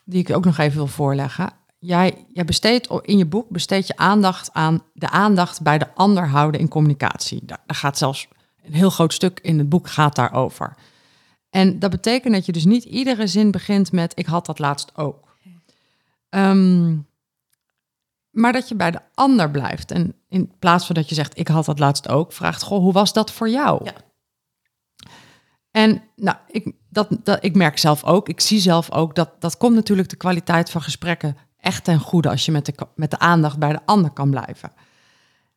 die 0.05 0.21
ik 0.21 0.31
ook 0.37 0.45
nog 0.45 0.59
even 0.59 0.77
wil 0.77 0.87
voorleggen. 0.87 1.51
Jij, 1.85 2.27
jij 2.33 2.45
besteedt 2.45 2.89
in 3.03 3.19
je 3.19 3.27
boek 3.27 3.49
besteed 3.49 3.87
je 3.87 3.97
aandacht 3.97 4.53
aan 4.53 4.83
de 4.93 5.09
aandacht 5.11 5.63
bij 5.63 5.79
de 5.79 5.95
ander 5.95 6.29
houden 6.29 6.61
in 6.61 6.69
communicatie. 6.69 7.41
Daar, 7.45 7.63
daar 7.67 7.77
gaat 7.77 7.99
zelfs 7.99 8.29
een 8.63 8.75
heel 8.75 8.91
groot 8.91 9.13
stuk 9.13 9.41
in 9.41 9.59
het 9.59 9.69
boek 9.69 9.89
gaat 9.89 10.17
daarover. 10.17 10.77
En 11.51 11.79
dat 11.79 11.91
betekent 11.91 12.35
dat 12.35 12.47
je 12.47 12.53
dus 12.53 12.65
niet 12.65 12.85
iedere 12.85 13.27
zin 13.27 13.51
begint 13.51 13.93
met 13.93 14.13
ik 14.19 14.27
had 14.27 14.47
dat 14.47 14.59
laatst 14.59 14.97
ook. 14.97 15.37
Ehm, 16.29 16.97
maar 18.31 18.53
dat 18.53 18.69
je 18.69 18.75
bij 18.75 18.91
de 18.91 19.01
ander 19.15 19.51
blijft. 19.51 19.91
En 19.91 20.15
in 20.29 20.53
plaats 20.59 20.87
van 20.87 20.95
dat 20.95 21.09
je 21.09 21.15
zegt, 21.15 21.39
ik 21.39 21.49
had 21.49 21.65
dat 21.65 21.79
laatst 21.79 22.09
ook, 22.09 22.33
vraagt, 22.33 22.63
goh, 22.63 22.79
hoe 22.79 22.93
was 22.93 23.13
dat 23.13 23.33
voor 23.33 23.49
jou? 23.49 23.85
Ja. 23.85 23.95
En 25.71 26.03
nou, 26.17 26.37
ik, 26.47 26.73
dat, 26.89 27.09
dat, 27.23 27.45
ik 27.45 27.55
merk 27.55 27.79
zelf 27.79 28.05
ook, 28.05 28.29
ik 28.29 28.41
zie 28.41 28.61
zelf 28.61 28.91
ook, 28.93 29.15
dat, 29.15 29.41
dat 29.41 29.57
komt 29.57 29.75
natuurlijk 29.75 30.09
de 30.09 30.17
kwaliteit 30.17 30.71
van 30.71 30.83
gesprekken 30.83 31.37
echt 31.63 31.85
ten 31.85 32.01
goede 32.01 32.29
als 32.29 32.45
je 32.45 32.53
met 32.53 32.67
de, 32.67 32.75
met 32.95 33.11
de 33.11 33.19
aandacht 33.19 33.59
bij 33.59 33.73
de 33.73 33.81
ander 33.85 34.11
kan 34.11 34.31
blijven. 34.31 34.73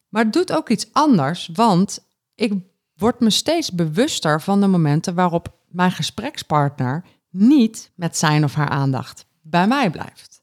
Maar 0.09 0.23
het 0.23 0.33
doet 0.33 0.51
ook 0.51 0.69
iets 0.69 0.87
anders, 0.91 1.49
want 1.53 2.07
ik 2.35 2.53
word 2.95 3.19
me 3.19 3.29
steeds 3.29 3.71
bewuster 3.71 4.41
van 4.41 4.61
de 4.61 4.67
momenten 4.67 5.15
waarop 5.15 5.53
mijn 5.67 5.91
gesprekspartner 5.91 7.03
niet 7.29 7.91
met 7.95 8.17
zijn 8.17 8.43
of 8.43 8.53
haar 8.53 8.69
aandacht 8.69 9.25
bij 9.41 9.67
mij 9.67 9.89
blijft. 9.89 10.41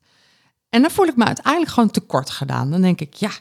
En 0.69 0.81
dan 0.81 0.91
voel 0.91 1.07
ik 1.07 1.15
me 1.15 1.25
uiteindelijk 1.25 1.71
gewoon 1.71 1.91
tekort 1.91 2.29
gedaan. 2.29 2.71
Dan 2.71 2.81
denk 2.81 3.01
ik, 3.01 3.13
ja, 3.13 3.31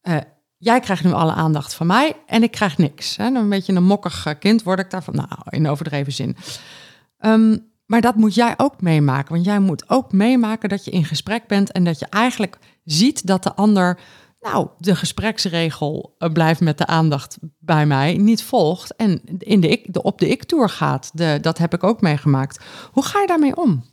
eh, 0.00 0.16
jij 0.56 0.80
krijgt 0.80 1.04
nu 1.04 1.12
alle 1.12 1.32
aandacht 1.32 1.74
van 1.74 1.86
mij 1.86 2.16
en 2.26 2.42
ik 2.42 2.50
krijg 2.50 2.78
niks. 2.78 3.16
Hè? 3.16 3.24
Een 3.24 3.48
beetje 3.48 3.72
een 3.72 3.84
mokkig 3.84 4.38
kind 4.38 4.62
word 4.62 4.78
ik 4.78 4.90
daarvan, 4.90 5.14
nou, 5.14 5.28
in 5.48 5.68
overdreven 5.68 6.12
zin. 6.12 6.36
Ehm, 7.18 7.56
maar 7.86 8.00
dat 8.00 8.14
moet 8.14 8.34
jij 8.34 8.54
ook 8.56 8.80
meemaken. 8.80 9.32
Want 9.32 9.44
jij 9.44 9.58
moet 9.58 9.90
ook 9.90 10.12
meemaken 10.12 10.68
dat 10.68 10.84
je 10.84 10.90
in 10.90 11.04
gesprek 11.04 11.46
bent 11.46 11.72
en 11.72 11.84
dat 11.84 11.98
je 11.98 12.06
eigenlijk 12.06 12.58
ziet 12.84 13.26
dat 13.26 13.42
de 13.42 13.54
ander, 13.54 13.98
nou, 14.40 14.68
de 14.78 14.96
gespreksregel 14.96 16.14
eh, 16.18 16.32
blijft 16.32 16.60
met 16.60 16.78
de 16.78 16.86
aandacht 16.86 17.38
bij 17.58 17.86
mij, 17.86 18.16
niet 18.16 18.42
volgt 18.42 18.96
en 18.96 19.20
in 19.38 19.60
de 19.60 19.68
ik, 19.68 19.92
de, 19.92 20.02
op 20.02 20.18
de 20.18 20.28
ik-tour 20.28 20.68
gaat. 20.68 21.10
De, 21.14 21.38
dat 21.40 21.58
heb 21.58 21.74
ik 21.74 21.84
ook 21.84 22.00
meegemaakt. 22.00 22.64
Hoe 22.92 23.04
ga 23.04 23.20
je 23.20 23.26
daarmee 23.26 23.56
om? 23.56 23.84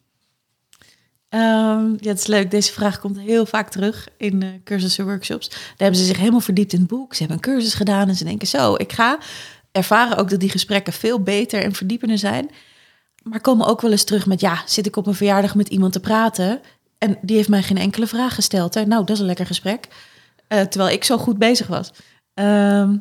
Ehm, 1.29 1.89
ja, 1.97 2.09
het 2.09 2.19
is 2.19 2.27
leuk. 2.27 2.51
Deze 2.51 2.73
vraag 2.73 2.99
komt 2.99 3.19
heel 3.19 3.45
vaak 3.45 3.69
terug 3.69 4.07
in 4.17 4.41
eh, 4.41 4.49
cursussen, 4.63 5.05
workshops. 5.05 5.49
Daar 5.49 5.59
hebben 5.77 5.99
ze 5.99 6.05
zich 6.05 6.17
helemaal 6.17 6.39
verdiept 6.39 6.73
in 6.73 6.79
het 6.79 6.87
boek. 6.87 7.13
Ze 7.13 7.19
hebben 7.19 7.37
een 7.37 7.53
cursus 7.53 7.73
gedaan 7.73 8.07
en 8.07 8.15
ze 8.15 8.23
denken 8.23 8.47
zo, 8.47 8.75
ik 8.75 8.91
ga 8.91 9.17
ervaren 9.71 10.17
ook 10.17 10.29
dat 10.29 10.39
die 10.39 10.49
gesprekken 10.49 10.93
veel 10.93 11.21
beter 11.21 11.63
en 11.63 11.73
verdiepender 11.73 12.17
zijn. 12.17 12.49
Maar 13.21 13.41
komen 13.41 13.67
ook 13.67 13.81
wel 13.81 13.91
eens 13.91 14.03
terug 14.03 14.25
met, 14.25 14.39
ja, 14.39 14.63
zit 14.65 14.85
ik 14.85 14.95
op 14.95 15.07
een 15.07 15.13
verjaardag 15.13 15.55
met 15.55 15.67
iemand 15.67 15.93
te 15.93 15.99
praten 15.99 16.61
en 16.97 17.17
die 17.21 17.35
heeft 17.35 17.49
mij 17.49 17.63
geen 17.63 17.77
enkele 17.77 18.07
vraag 18.07 18.35
gesteld. 18.35 18.73
Hè? 18.73 18.85
Nou, 18.85 19.05
dat 19.05 19.15
is 19.15 19.19
een 19.19 19.25
lekker 19.25 19.45
gesprek. 19.45 19.87
Eh, 20.47 20.61
terwijl 20.61 20.93
ik 20.93 21.03
zo 21.03 21.17
goed 21.17 21.37
bezig 21.37 21.67
was. 21.67 21.91
Ehm, 22.33 22.97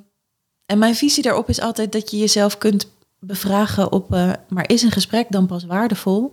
en 0.66 0.78
mijn 0.78 0.94
visie 0.94 1.22
daarop 1.22 1.48
is 1.48 1.60
altijd 1.60 1.92
dat 1.92 2.10
je 2.10 2.18
jezelf 2.18 2.58
kunt 2.58 2.90
bevragen 3.18 3.92
op, 3.92 4.12
eh, 4.12 4.32
maar 4.48 4.68
is 4.68 4.82
een 4.82 4.90
gesprek 4.90 5.26
dan 5.30 5.46
pas 5.46 5.64
waardevol 5.64 6.32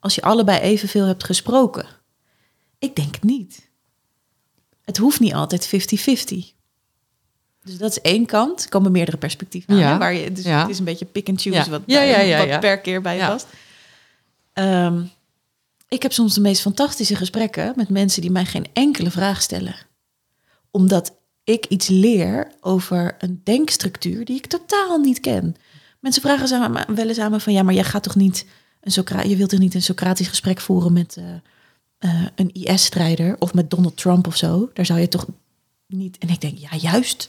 als 0.00 0.14
je 0.14 0.22
allebei 0.22 0.60
evenveel 0.60 1.04
hebt 1.06 1.24
gesproken? 1.24 1.86
Ik 2.78 2.96
denk 2.96 3.14
het 3.14 3.24
niet. 3.24 3.70
Het 4.84 4.96
hoeft 4.96 5.20
niet 5.20 5.34
altijd 5.34 5.66
50-50. 5.66 6.54
Dus 7.64 7.78
dat 7.78 7.90
is 7.90 8.00
één 8.00 8.26
kant. 8.26 8.62
Er 8.62 8.68
komen 8.68 8.92
meerdere 8.92 9.16
perspectieven 9.16 9.72
aan. 9.74 9.78
Ja. 9.80 9.92
hè, 9.92 9.98
Waar 9.98 10.14
je, 10.14 10.32
dus 10.32 10.44
Ja. 10.44 10.60
het 10.60 10.68
is 10.70 10.78
een 10.78 10.84
beetje 10.84 11.04
pick 11.04 11.28
and 11.28 11.40
choose 11.40 11.56
Ja. 11.58 11.68
wat, 11.70 11.84
bij- 11.86 12.38
wat 12.38 12.46
ja. 12.48 12.58
per 12.58 12.78
keer 12.80 13.00
bij 13.02 13.14
je 13.14 13.20
Ja. 13.20 13.28
past. 13.28 13.46
Ehm, 14.52 15.02
ik 15.88 16.02
heb 16.02 16.12
soms 16.12 16.34
de 16.34 16.40
meest 16.40 16.60
fantastische 16.60 17.16
gesprekken 17.16 17.72
met 17.76 17.88
mensen 17.88 18.20
die 18.20 18.30
mij 18.30 18.44
geen 18.44 18.66
enkele 18.72 19.10
vraag 19.10 19.42
stellen. 19.42 19.74
Omdat 20.70 21.12
ik 21.44 21.66
iets 21.66 21.88
leer 21.88 22.50
over 22.60 23.14
een 23.18 23.40
denkstructuur 23.44 24.24
die 24.24 24.36
ik 24.36 24.46
totaal 24.46 24.98
niet 24.98 25.20
ken. 25.20 25.56
Mensen 26.00 26.22
vragen 26.22 26.48
me- 26.72 26.84
wel 26.94 27.08
eens 27.08 27.18
aan 27.18 27.30
me 27.30 27.40
van... 27.40 27.52
ja, 27.52 27.62
maar 27.62 27.74
jij 27.74 27.84
gaat 27.84 28.02
toch 28.02 28.16
niet 28.16 28.46
een 28.80 28.92
Socra 28.92 29.22
je 29.22 29.36
wilt 29.36 29.50
toch 29.50 29.58
niet 29.58 29.74
een 29.74 29.82
Socratisch 29.82 30.28
gesprek 30.28 30.60
voeren 30.60 30.92
met 30.92 31.16
eh, 31.16 31.24
eh, 31.98 32.26
een 32.34 32.52
IS-strijder... 32.52 33.36
of 33.38 33.54
met 33.54 33.70
Donald 33.70 33.96
Trump 33.96 34.26
of 34.26 34.36
zo? 34.36 34.70
Daar 34.74 34.86
zou 34.86 35.00
je 35.00 35.08
toch 35.08 35.26
niet... 35.86 36.18
En 36.18 36.28
ik 36.28 36.40
denk, 36.40 36.58
ja, 36.58 36.76
juist. 36.76 37.28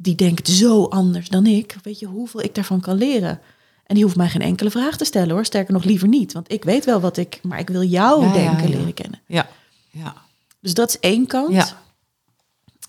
Die 0.00 0.14
denkt 0.14 0.48
zo 0.48 0.84
anders 0.84 1.28
dan 1.28 1.46
ik. 1.46 1.76
Weet 1.82 1.98
je 1.98 2.06
hoeveel 2.06 2.42
ik 2.42 2.54
daarvan 2.54 2.80
kan 2.80 2.96
leren? 2.96 3.40
En 3.86 3.94
die 3.94 4.04
hoeft 4.04 4.16
mij 4.16 4.28
geen 4.28 4.40
enkele 4.42 4.70
vraag 4.70 4.96
te 4.96 5.04
stellen 5.04 5.30
hoor. 5.30 5.44
Sterker 5.44 5.72
nog, 5.72 5.84
liever 5.84 6.08
niet. 6.08 6.32
Want 6.32 6.52
ik 6.52 6.64
weet 6.64 6.84
wel 6.84 7.00
wat 7.00 7.16
ik... 7.16 7.40
maar 7.42 7.58
ik 7.58 7.68
wil 7.68 7.82
jou 7.82 8.24
Ja, 8.26 8.32
denken 8.32 8.68
ja. 8.70 8.76
leren 8.76 8.94
kennen. 8.94 9.20
Ja, 9.26 9.48
ja. 9.90 10.14
Dus 10.60 10.74
dat 10.74 10.88
is 10.88 10.98
één 11.00 11.26
kant. 11.26 11.52
Ja. 11.52 11.66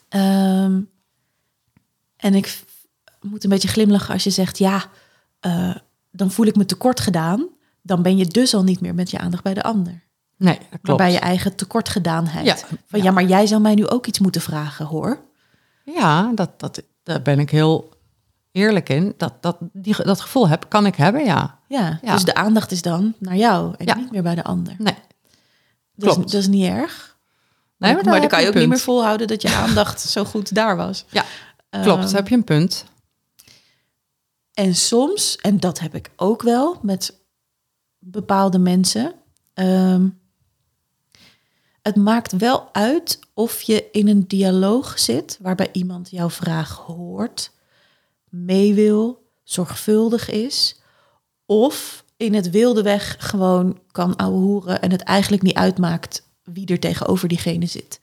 Ehm, 0.09 0.81
en 2.15 2.33
ik 2.33 2.63
moet 3.21 3.43
een 3.43 3.49
beetje 3.49 3.67
glimlachen 3.67 4.13
als 4.13 4.23
je 4.23 4.29
zegt, 4.29 4.57
ja, 4.57 4.85
eh, 5.39 5.75
dan 6.11 6.31
voel 6.31 6.45
ik 6.45 6.55
me 6.55 6.65
tekort 6.65 6.99
gedaan. 6.99 7.47
Dan 7.81 8.01
ben 8.01 8.17
je 8.17 8.25
dus 8.25 8.53
al 8.53 8.63
niet 8.63 8.81
meer 8.81 8.93
met 8.95 9.11
je 9.11 9.17
aandacht 9.19 9.43
bij 9.43 9.53
de 9.53 9.63
ander. 9.63 10.03
Nee, 10.37 10.57
dat 10.57 10.69
Maar 10.69 10.79
klopt. 10.81 10.99
bij 10.99 11.11
je 11.11 11.19
eigen 11.19 11.55
tekortgedaanheid. 11.55 12.45
Ja. 12.45 12.77
Van 12.87 13.03
ja, 13.03 13.11
maar 13.11 13.23
jij 13.25 13.45
zou 13.47 13.61
mij 13.61 13.75
nu 13.75 13.87
ook 13.87 14.05
iets 14.07 14.19
moeten 14.19 14.41
vragen, 14.41 14.85
hoor. 14.85 15.19
Ja, 15.85 16.31
dat, 16.35 16.59
dat, 16.59 16.81
daar 17.09 17.21
ben 17.21 17.39
ik 17.39 17.49
heel 17.49 17.89
eerlijk 18.51 18.89
in. 18.89 19.13
Dat, 19.17 19.33
dat, 19.41 19.57
die, 19.73 20.03
dat 20.03 20.21
gevoel 20.21 20.47
heb, 20.49 20.65
kan 20.69 20.85
ik 20.85 20.95
hebben, 20.95 21.25
ja. 21.25 21.59
Ja, 21.67 21.99
Ja. 22.01 22.13
dus 22.13 22.23
de 22.23 22.33
aandacht 22.35 22.71
is 22.71 22.81
dan 22.81 23.13
naar 23.19 23.35
jou 23.35 23.73
en 23.77 23.85
Ja. 23.85 23.95
niet 23.95 24.11
meer 24.11 24.23
bij 24.23 24.35
de 24.35 24.43
ander. 24.43 24.75
Nee, 24.77 24.93
Dat 25.95 26.07
is, 26.09 26.13
klopt. 26.13 26.31
dat 26.31 26.41
is 26.41 26.47
niet 26.47 26.65
erg. 26.65 27.17
nee 27.77 27.93
maar 27.93 28.03
dan 28.19 28.27
kan 28.27 28.41
je 28.41 28.47
ook 28.47 28.53
niet 28.53 28.67
meer 28.67 28.79
volhouden 28.79 29.27
dat 29.27 29.41
je 29.41 29.55
aandacht 29.55 30.01
zo 30.01 30.25
goed 30.25 30.53
daar 30.55 30.75
was. 30.75 31.05
Ja, 31.09 31.23
klopt. 31.69 32.03
Ehm, 32.03 32.15
heb 32.15 32.27
je 32.27 32.35
een 32.35 32.43
punt. 32.43 32.85
En 34.53 34.75
soms, 34.75 35.35
en 35.35 35.59
dat 35.59 35.79
heb 35.79 35.95
ik 35.95 36.09
ook 36.15 36.41
wel 36.41 36.79
met 36.81 37.19
bepaalde 37.99 38.59
mensen. 38.59 39.13
ehm, 39.53 40.07
het 41.89 42.03
maakt 42.03 42.31
wel 42.31 42.69
uit 42.71 43.19
of 43.33 43.61
je 43.61 43.85
in 43.91 44.07
een 44.07 44.27
dialoog 44.27 44.99
zit 44.99 45.37
waarbij 45.41 45.69
iemand 45.71 46.09
jouw 46.09 46.29
vraag 46.29 46.75
hoort, 46.75 47.51
mee 48.29 48.73
wil, 48.73 49.23
zorgvuldig 49.43 50.29
is, 50.29 50.81
of 51.45 52.03
in 52.17 52.33
het 52.33 52.49
wilde 52.49 52.81
weg 52.81 53.15
gewoon 53.19 53.79
kan 53.91 54.15
ouwehoeren 54.15 54.81
en 54.81 54.91
het 54.91 55.01
eigenlijk 55.01 55.41
niet 55.41 55.55
uitmaakt 55.55 56.27
wie 56.43 56.67
er 56.67 56.79
tegenover 56.79 57.27
diegene 57.27 57.65
zit. 57.65 57.99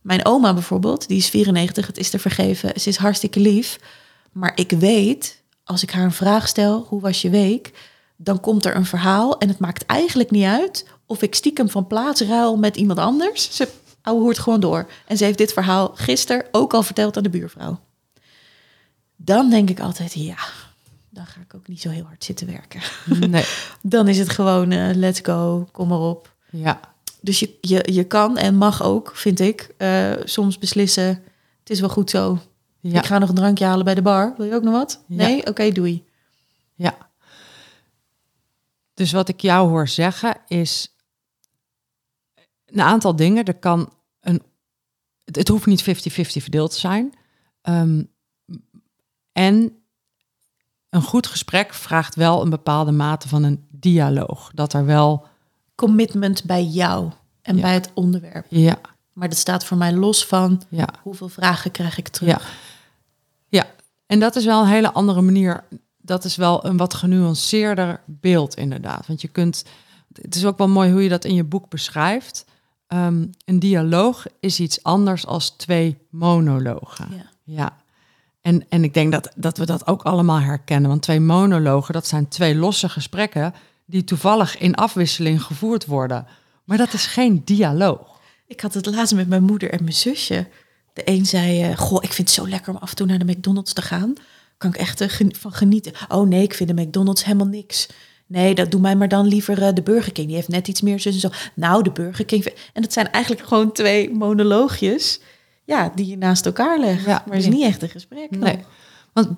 Mijn 0.00 0.26
oma 0.26 0.54
bijvoorbeeld, 0.54 1.08
die 1.08 1.18
is 1.18 1.28
94, 1.28 1.86
het 1.86 1.98
is 1.98 2.10
te 2.10 2.18
vergeven, 2.18 2.80
ze 2.80 2.88
is 2.88 2.96
hartstikke 2.96 3.40
lief. 3.40 3.80
Maar 4.32 4.52
ik 4.54 4.70
weet, 4.70 5.42
als 5.64 5.82
ik 5.82 5.90
haar 5.90 6.04
een 6.04 6.12
vraag 6.12 6.48
stel, 6.48 6.86
hoe 6.88 7.00
was 7.00 7.22
je 7.22 7.30
week? 7.30 7.90
Dan 8.16 8.40
komt 8.40 8.64
er 8.64 8.76
een 8.76 8.86
verhaal 8.86 9.38
en 9.38 9.48
het 9.48 9.58
maakt 9.58 9.86
eigenlijk 9.86 10.30
niet 10.30 10.44
uit 10.44 10.86
of 11.14 11.22
ik 11.22 11.34
stiekem 11.34 11.68
van 11.68 11.86
plaats 11.86 12.20
ruil 12.20 12.56
met 12.56 12.76
iemand 12.76 12.98
anders. 12.98 13.56
Ze 13.56 13.68
hoort 14.02 14.38
gewoon 14.38 14.60
door. 14.60 14.86
En 15.06 15.16
ze 15.16 15.24
heeft 15.24 15.38
dit 15.38 15.52
verhaal 15.52 15.90
gisteren 15.94 16.46
ook 16.50 16.74
al 16.74 16.82
verteld 16.82 17.16
aan 17.16 17.22
de 17.22 17.30
buurvrouw. 17.30 17.80
Dan 19.16 19.50
denk 19.50 19.70
ik 19.70 19.80
altijd, 19.80 20.12
ja, 20.12 20.36
dan 21.10 21.26
ga 21.26 21.40
ik 21.40 21.54
ook 21.54 21.68
niet 21.68 21.80
zo 21.80 21.88
heel 21.88 22.04
hard 22.04 22.24
zitten 22.24 22.46
werken. 22.46 22.80
Nee. 23.30 23.44
Dan 23.82 24.08
is 24.08 24.18
het 24.18 24.28
gewoon, 24.28 24.70
eh, 24.70 24.94
let's 24.94 25.20
go, 25.22 25.68
kom 25.72 25.88
maar 25.88 25.98
op. 25.98 26.34
Ja. 26.50 26.80
Dus 27.20 27.38
je, 27.38 27.58
je, 27.60 27.92
je 27.92 28.04
kan 28.04 28.36
en 28.36 28.56
mag 28.56 28.82
ook, 28.82 29.16
vind 29.16 29.40
ik, 29.40 29.74
eh, 29.76 30.12
soms 30.24 30.58
beslissen, 30.58 31.08
het 31.60 31.70
is 31.70 31.80
wel 31.80 31.88
goed 31.88 32.10
zo. 32.10 32.38
Ja. 32.80 32.98
Ik 32.98 33.06
ga 33.06 33.18
nog 33.18 33.28
een 33.28 33.34
drankje 33.34 33.64
halen 33.64 33.84
bij 33.84 33.94
de 33.94 34.02
bar. 34.02 34.34
Wil 34.36 34.46
je 34.46 34.54
ook 34.54 34.62
nog 34.62 34.74
wat? 34.74 35.02
Ja. 35.06 35.16
Nee? 35.16 35.46
Oké, 35.46 35.72
doei. 35.72 36.04
Ja. 36.74 36.96
Dus 38.94 39.12
wat 39.12 39.28
ik 39.28 39.40
jou 39.40 39.68
hoor 39.68 39.88
zeggen 39.88 40.36
is 40.48 40.93
een 42.74 42.80
aantal 42.86 43.16
dingen. 43.16 43.44
Er 43.44 43.54
kan 43.58 43.92
een, 44.20 44.42
het, 45.24 45.36
het 45.36 45.48
hoeft 45.48 45.66
niet 45.66 45.82
50-50 45.82 45.84
verdeeld 46.42 46.70
te 46.72 46.78
zijn. 46.78 47.12
Ehm, 47.62 48.02
en 49.32 49.72
een 50.90 51.02
goed 51.02 51.26
gesprek 51.26 51.74
vraagt 51.74 52.14
wel 52.14 52.42
een 52.42 52.50
bepaalde 52.50 52.92
mate 52.92 53.28
van 53.28 53.42
een 53.42 53.66
dialoog. 53.70 54.50
Dat 54.54 54.72
er 54.72 54.84
wel, 54.84 55.26
Commitment 55.74 56.44
bij 56.44 56.64
jou 56.64 57.10
en 57.42 57.56
Ja. 57.56 57.62
bij 57.62 57.74
het 57.74 57.90
onderwerp. 57.94 58.46
ja, 58.48 58.78
Maar 59.12 59.28
dat 59.28 59.38
staat 59.38 59.64
voor 59.64 59.76
mij 59.76 59.92
los 59.92 60.26
van 60.26 60.62
ja, 60.68 60.88
hoeveel 61.02 61.28
vragen 61.28 61.70
krijg 61.70 61.98
ik 61.98 62.08
terug. 62.08 62.28
ja. 62.28 62.40
Ja, 63.48 63.66
en 64.06 64.20
dat 64.20 64.36
is 64.36 64.44
wel 64.44 64.60
een 64.62 64.68
hele 64.68 64.92
andere 64.92 65.20
manier. 65.20 65.64
Dat 65.98 66.24
is 66.24 66.36
wel 66.36 66.64
een 66.66 66.76
wat 66.76 66.94
genuanceerder 66.94 68.00
beeld, 68.06 68.54
inderdaad. 68.56 69.06
Want 69.06 69.20
je 69.20 69.28
kunt. 69.28 69.64
Het 70.12 70.34
is 70.34 70.44
ook 70.44 70.58
wel 70.58 70.68
mooi 70.68 70.90
hoe 70.92 71.02
je 71.02 71.08
dat 71.08 71.24
in 71.24 71.34
je 71.34 71.44
boek 71.44 71.68
beschrijft. 71.68 72.44
Ehm, 72.86 73.26
een 73.44 73.58
dialoog 73.58 74.26
is 74.40 74.60
iets 74.60 74.82
anders 74.82 75.26
als 75.26 75.50
twee 75.50 75.98
monologen. 76.10 77.08
Ja. 77.10 77.30
Ja. 77.44 77.76
En, 78.40 78.66
en 78.68 78.84
ik 78.84 78.94
denk 78.94 79.12
dat, 79.12 79.30
dat 79.36 79.58
we 79.58 79.66
dat 79.66 79.86
ook 79.86 80.02
allemaal 80.02 80.40
herkennen. 80.40 80.90
Want 80.90 81.02
twee 81.02 81.20
monologen, 81.20 81.94
dat 81.94 82.06
zijn 82.06 82.28
twee 82.28 82.54
losse 82.54 82.88
gesprekken 82.88 83.54
die 83.86 84.04
toevallig 84.04 84.58
in 84.58 84.74
afwisseling 84.74 85.42
gevoerd 85.42 85.86
worden. 85.86 86.26
Maar 86.64 86.76
dat 86.78 86.92
is 86.92 87.06
geen 87.06 87.42
dialoog. 87.44 88.20
Ik 88.46 88.60
had 88.60 88.74
het 88.74 88.86
laatst 88.86 89.14
met 89.14 89.28
mijn 89.28 89.42
moeder 89.42 89.70
en 89.70 89.82
mijn 89.82 89.94
zusje. 89.96 90.48
De 90.92 91.02
een 91.04 91.26
zei, 91.26 91.62
eh, 91.62 91.76
goh, 91.78 92.02
ik 92.02 92.12
vind 92.12 92.28
het 92.28 92.36
zo 92.38 92.48
lekker 92.48 92.72
om 92.74 92.78
af 92.80 92.90
en 92.90 92.96
toe 92.96 93.06
naar 93.06 93.18
de 93.18 93.24
McDonald's 93.32 93.72
te 93.72 93.82
gaan. 93.82 94.12
Kan 94.58 94.70
ik 94.70 94.76
echt 94.76 95.02
gen- 95.06 95.34
van 95.34 95.52
genieten. 95.52 95.92
Oh 96.08 96.28
nee, 96.28 96.42
ik 96.42 96.54
vind 96.54 96.76
de 96.76 96.82
McDonald's 96.82 97.24
helemaal 97.24 97.46
niks. 97.46 97.88
Nee, 98.34 98.54
dat 98.54 98.70
doe 98.70 98.80
mij 98.80 98.96
maar 98.96 99.08
dan 99.08 99.26
liever 99.26 99.62
eh, 99.62 99.74
de 99.74 99.82
Burger 99.82 100.12
King. 100.12 100.26
Die 100.26 100.36
heeft 100.36 100.48
net 100.48 100.68
iets 100.68 100.80
meer 100.80 101.00
zus 101.00 101.14
en 101.14 101.20
zo. 101.20 101.28
Nou, 101.54 101.82
de 101.82 101.90
Burger 101.90 102.24
King. 102.24 102.44
En 102.72 102.82
dat 102.82 102.92
zijn 102.92 103.10
eigenlijk 103.10 103.46
gewoon 103.46 103.72
twee 103.72 104.10
monoloogjes. 104.10 105.20
Ja, 105.64 105.92
die 105.94 106.06
je 106.06 106.16
naast 106.16 106.46
elkaar 106.46 106.78
legt. 106.78 107.04
Ja, 107.04 107.22
maar 107.26 107.36
het 107.36 107.44
is 107.44 107.52
niet 107.52 107.64
echt 107.64 107.82
een 107.82 107.88
gesprek. 107.88 108.30
dan. 108.30 108.40
Nee. 108.40 108.58
Want 109.12 109.28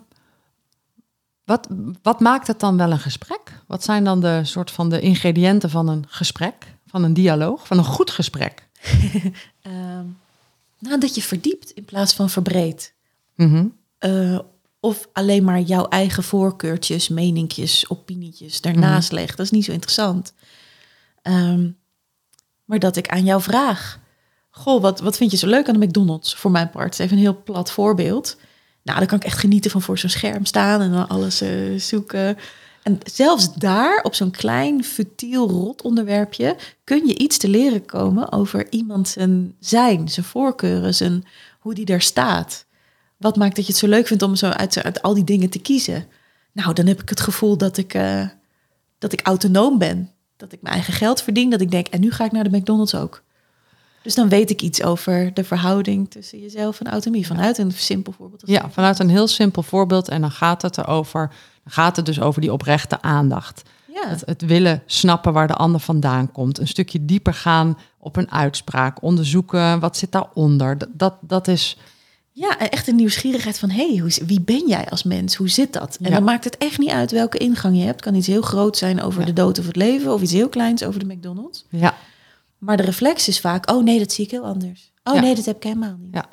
wat, 1.44 1.68
wat 2.02 2.20
maakt 2.20 2.46
het 2.46 2.60
dan 2.60 2.76
wel 2.76 2.90
een 2.90 2.98
gesprek? 2.98 3.62
Wat 3.66 3.84
zijn 3.84 4.04
dan 4.04 4.20
de 4.20 4.40
soort 4.44 4.70
van 4.70 4.88
de 4.88 5.00
ingrediënten 5.00 5.70
van 5.70 5.88
een 5.88 6.04
gesprek? 6.08 6.54
Van 6.86 7.02
een 7.02 7.14
dialoog? 7.14 7.66
Van 7.66 7.78
een 7.78 7.84
goed 7.84 8.10
gesprek? 8.10 8.68
Ehm, 9.62 10.06
nou, 10.78 11.00
dat 11.00 11.14
je 11.14 11.22
verdiept 11.22 11.70
in 11.70 11.84
plaats 11.84 12.14
van 12.14 12.30
verbreedt. 12.30 12.94
Mhm. 13.34 13.66
Eh, 13.98 14.38
of 14.80 15.08
alleen 15.12 15.44
maar 15.44 15.60
jouw 15.60 15.88
eigen 15.88 16.22
voorkeurtjes, 16.22 17.08
meninkjes, 17.08 17.90
opinietjes 17.90 18.60
daarnaast 18.60 19.12
legt. 19.12 19.36
Dat 19.36 19.46
is 19.46 19.52
niet 19.52 19.64
zo 19.64 19.72
interessant. 19.72 20.32
Ehm, 21.22 21.70
maar 22.64 22.78
dat 22.78 22.96
ik 22.96 23.08
aan 23.08 23.24
jou 23.24 23.42
vraag. 23.42 24.00
Goh, 24.50 24.82
wat, 24.82 25.00
wat 25.00 25.16
vind 25.16 25.30
je 25.30 25.36
zo 25.36 25.46
leuk 25.46 25.68
aan 25.68 25.80
de 25.80 25.86
McDonald's? 25.86 26.34
Voor 26.34 26.50
mijn 26.50 26.70
part. 26.70 26.98
Even 26.98 27.16
een 27.16 27.22
heel 27.22 27.42
plat 27.42 27.70
voorbeeld. 27.70 28.36
Nou, 28.82 28.98
dan 28.98 29.06
kan 29.06 29.18
ik 29.18 29.24
echt 29.24 29.38
genieten 29.38 29.70
van 29.70 29.82
voor 29.82 29.98
zo'n 29.98 30.10
scherm 30.10 30.44
staan 30.44 30.80
en 30.80 30.92
dan 30.92 31.08
alles 31.08 31.40
eh, 31.40 31.78
zoeken. 31.78 32.36
En 32.82 32.98
zelfs 33.04 33.54
daar, 33.54 34.00
op 34.02 34.14
zo'n 34.14 34.30
klein, 34.30 34.84
futiel, 34.84 35.48
rot 35.48 35.82
onderwerpje, 35.82 36.56
kun 36.84 37.06
je 37.06 37.18
iets 37.18 37.38
te 37.38 37.48
leren 37.48 37.84
komen 37.84 38.32
over 38.32 38.66
iemand 38.70 39.08
zijn 39.08 39.54
zijn, 39.60 40.08
zijn 40.08 40.26
voorkeuren, 40.26 40.94
zijn, 40.94 41.24
hoe 41.60 41.74
die 41.74 41.84
daar 41.84 42.02
staat. 42.02 42.65
Wat 43.16 43.36
maakt 43.36 43.56
dat 43.56 43.66
je 43.66 43.72
het 43.72 43.80
zo 43.80 43.88
leuk 43.88 44.06
vindt 44.06 44.22
om 44.22 44.36
zo 44.36 44.48
uit, 44.48 44.82
uit 44.82 45.02
al 45.02 45.14
die 45.14 45.24
dingen 45.24 45.50
te 45.50 45.58
kiezen? 45.58 46.06
Nou, 46.52 46.72
dan 46.72 46.86
heb 46.86 47.02
ik 47.02 47.08
het 47.08 47.20
gevoel 47.20 47.56
dat 47.56 47.76
ik, 47.76 47.94
eh, 47.94 48.28
dat 48.98 49.12
ik 49.12 49.20
autonoom 49.22 49.78
ben. 49.78 50.10
Dat 50.36 50.52
ik 50.52 50.62
mijn 50.62 50.74
eigen 50.74 50.92
geld 50.92 51.22
verdien. 51.22 51.50
Dat 51.50 51.60
ik 51.60 51.70
denk, 51.70 51.86
en 51.86 52.00
nu 52.00 52.10
ga 52.12 52.24
ik 52.24 52.32
naar 52.32 52.50
de 52.50 52.56
McDonald's 52.56 52.94
ook. 52.94 53.22
Dus 54.02 54.14
dan 54.14 54.28
weet 54.28 54.50
ik 54.50 54.62
iets 54.62 54.82
over 54.82 55.34
de 55.34 55.44
verhouding 55.44 56.10
tussen 56.10 56.40
jezelf 56.40 56.80
en 56.80 56.90
autonomie. 56.90 57.26
Vanuit 57.26 57.58
een 57.58 57.72
simpel 57.72 58.12
voorbeeld. 58.12 58.42
Ja, 58.44 58.70
vanuit 58.70 58.98
een 58.98 59.08
heel 59.08 59.26
simpel 59.26 59.62
voorbeeld. 59.62 60.08
En 60.08 60.20
dan 60.20 60.30
gaat 60.30 60.62
het 60.62 60.78
erover. 60.78 61.28
Dan 61.64 61.72
gaat 61.72 61.96
het 61.96 62.06
dus 62.06 62.20
over 62.20 62.40
die 62.40 62.52
oprechte 62.52 63.02
aandacht. 63.02 63.62
ja. 63.92 64.08
Het, 64.08 64.22
het 64.26 64.42
willen 64.42 64.82
snappen 64.86 65.32
waar 65.32 65.46
de 65.46 65.54
ander 65.54 65.80
vandaan 65.80 66.32
komt. 66.32 66.58
Een 66.58 66.68
stukje 66.68 67.04
dieper 67.04 67.34
gaan 67.34 67.78
op 67.98 68.16
een 68.16 68.30
uitspraak. 68.30 69.02
Onderzoeken 69.02 69.80
wat 69.80 69.96
zit 69.96 70.12
daaronder. 70.12 70.78
Dat, 70.78 70.88
dat, 70.92 71.14
dat 71.20 71.48
is. 71.48 71.76
Ja, 72.38 72.58
en 72.58 72.70
echt 72.70 72.88
een 72.88 72.96
nieuwsgierigheid 72.96 73.58
van, 73.58 73.70
hey, 73.70 73.96
hoe, 73.96 74.10
wie 74.26 74.40
ben 74.40 74.66
jij 74.68 74.88
als 74.90 75.02
mens? 75.02 75.34
Hoe 75.34 75.48
zit 75.48 75.72
dat? 75.72 75.96
En 76.00 76.08
Ja. 76.10 76.14
dan 76.16 76.24
maakt 76.24 76.44
het 76.44 76.58
echt 76.58 76.78
niet 76.78 76.90
uit 76.90 77.10
welke 77.10 77.38
ingang 77.38 77.74
je 77.76 77.80
hebt. 77.82 77.94
Het 77.94 78.04
kan 78.04 78.14
iets 78.14 78.26
heel 78.26 78.42
groot 78.42 78.76
zijn 78.76 79.02
over 79.02 79.20
Ja. 79.20 79.26
de 79.26 79.32
dood 79.32 79.58
of 79.58 79.66
het 79.66 79.76
leven, 79.76 80.12
of 80.14 80.22
iets 80.22 80.32
heel 80.32 80.48
kleins 80.48 80.82
over 80.84 81.06
de 81.06 81.14
McDonald's. 81.14 81.64
Ja, 81.68 81.94
Maar 82.58 82.76
de 82.76 82.82
reflex 82.82 83.28
is 83.28 83.40
vaak, 83.40 83.70
oh 83.70 83.84
nee, 83.84 83.98
dat 83.98 84.12
zie 84.12 84.24
ik 84.24 84.30
heel 84.30 84.44
anders. 84.44 84.92
Oh 85.04 85.14
Ja. 85.14 85.20
nee, 85.20 85.34
dat 85.34 85.44
heb 85.44 85.56
ik 85.56 85.62
helemaal 85.62 85.96
niet. 85.98 86.14
Ja. 86.14 86.24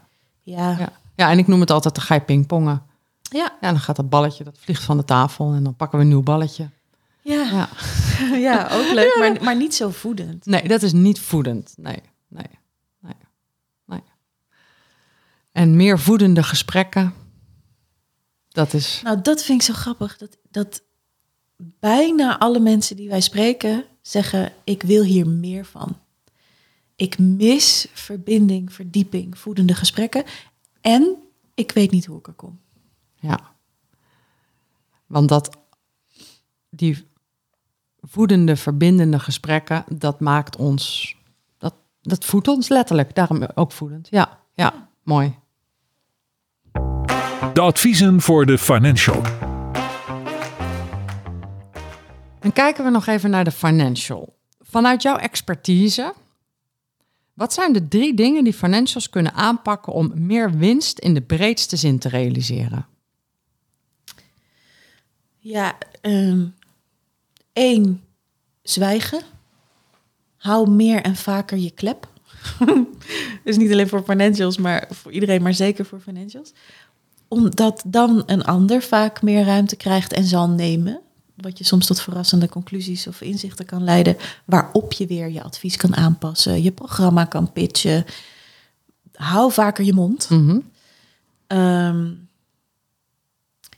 Ja. 0.43 0.69
Ja. 0.71 0.77
ja. 0.79 0.91
ja, 1.15 1.29
en 1.31 1.37
ik 1.37 1.47
noem 1.47 1.59
het 1.59 1.71
altijd: 1.71 1.95
dan 1.95 2.03
ga 2.03 2.13
je 2.13 2.21
pingpongen. 2.21 2.81
Ja. 3.21 3.51
Ja, 3.61 3.69
dan 3.71 3.79
gaat 3.79 3.95
dat 3.95 4.09
balletje, 4.09 4.43
dat 4.43 4.55
vliegt 4.59 4.83
van 4.83 4.97
de 4.97 5.05
tafel. 5.05 5.53
En 5.53 5.63
dan 5.63 5.75
pakken 5.75 5.97
we 5.97 6.03
een 6.03 6.09
nieuw 6.09 6.21
balletje. 6.23 6.69
Ja. 7.21 7.69
Ja. 8.33 8.69
ook 8.77 8.91
leuk, 8.93 9.15
maar, 9.19 9.43
maar 9.43 9.55
niet 9.55 9.75
zo 9.75 9.89
voedend. 9.89 10.45
Nee, 10.45 10.67
dat 10.67 10.81
is 10.81 10.93
niet 10.93 11.19
voedend. 11.19 11.73
Nee, 11.77 11.99
nee. 12.27 12.45
En 15.53 15.75
meer 15.75 15.99
voedende 15.99 16.43
gesprekken. 16.43 17.13
Dat 18.49 18.73
is. 18.73 19.01
Nou, 19.03 19.21
dat 19.21 19.43
vind 19.43 19.61
ik 19.61 19.67
zo 19.67 19.73
grappig. 19.73 20.17
Dat, 20.17 20.37
dat 20.49 20.83
bijna 21.79 22.39
alle 22.39 22.59
mensen 22.59 22.95
die 22.95 23.09
wij 23.09 23.21
spreken 23.21 23.85
zeggen, 24.01 24.51
ik 24.63 24.83
wil 24.83 25.03
hier 25.03 25.27
meer 25.27 25.65
van. 25.65 25.97
Ik 26.95 27.17
mis 27.19 27.87
verbinding, 27.93 28.73
verdieping, 28.73 29.37
voedende 29.37 29.73
gesprekken. 29.73 30.23
En 30.81 31.15
ik 31.53 31.71
weet 31.71 31.91
niet 31.91 32.05
hoe 32.05 32.17
ik 32.17 32.27
er 32.27 32.33
kom. 32.33 32.59
Ja. 33.15 33.39
Want 35.05 35.29
dat. 35.29 35.57
Die 36.69 37.07
voedende, 38.01 38.55
verbindende 38.55 39.19
gesprekken. 39.19 39.85
Dat 39.87 40.19
maakt 40.19 40.55
ons. 40.55 41.15
Dat, 41.57 41.73
dat 42.01 42.25
voedt 42.25 42.47
ons 42.47 42.67
letterlijk. 42.67 43.15
Daarom 43.15 43.43
ook 43.55 43.71
voedend. 43.71 44.07
Ja, 44.11 44.39
ja, 44.53 44.89
mooi. 45.03 45.41
De 47.53 47.61
adviezen 47.61 48.21
voor 48.21 48.45
de 48.45 48.57
financial. 48.57 49.21
Dan 52.39 52.53
kijken 52.53 52.83
we 52.83 52.89
nog 52.89 53.07
even 53.07 53.29
naar 53.29 53.43
de 53.43 53.51
financial. 53.51 54.35
Vanuit 54.61 55.01
jouw 55.01 55.15
expertise, 55.15 56.13
wat 57.33 57.53
zijn 57.53 57.73
de 57.73 57.87
drie 57.87 58.13
dingen 58.13 58.43
die 58.43 58.53
financials 58.53 59.09
kunnen 59.09 59.33
aanpakken 59.33 59.93
om 59.93 60.11
meer 60.15 60.57
winst 60.57 60.99
in 60.99 61.13
de 61.13 61.21
breedste 61.21 61.75
zin 61.75 61.99
te 61.99 62.09
realiseren? 62.09 62.87
Ja, 65.37 65.77
ehm 66.01 66.45
één, 67.53 68.03
zwijgen. 68.61 69.21
Hou 70.37 70.69
meer 70.69 71.01
en 71.01 71.15
vaker 71.15 71.57
je 71.57 71.71
klep. 71.71 72.07
dus 73.43 73.57
niet 73.57 73.71
alleen 73.71 73.87
voor 73.87 74.03
financials, 74.03 74.57
maar 74.57 74.87
voor 74.91 75.11
iedereen, 75.11 75.41
maar 75.41 75.53
zeker 75.53 75.85
voor 75.85 75.99
financials. 75.99 76.53
Omdat 77.33 77.83
dan 77.85 78.23
een 78.25 78.43
ander 78.43 78.81
vaak 78.81 79.21
meer 79.21 79.45
ruimte 79.45 79.75
krijgt 79.75 80.13
en 80.13 80.25
zal 80.25 80.49
nemen. 80.49 80.99
Wat 81.35 81.57
je 81.57 81.63
soms 81.63 81.85
tot 81.85 82.01
verrassende 82.01 82.49
conclusies 82.49 83.07
of 83.07 83.21
inzichten 83.21 83.65
kan 83.65 83.83
leiden. 83.83 84.17
Waarop 84.45 84.93
je 84.93 85.07
weer 85.07 85.29
je 85.29 85.43
advies 85.43 85.77
kan 85.77 85.95
aanpassen, 85.95 86.63
je 86.63 86.71
programma 86.71 87.25
kan 87.25 87.51
pitchen. 87.51 88.05
Hou 89.13 89.51
vaker 89.51 89.85
je 89.85 89.93
mond. 89.93 90.29
Mhm. 90.29 90.59
Ehm, 91.47 92.11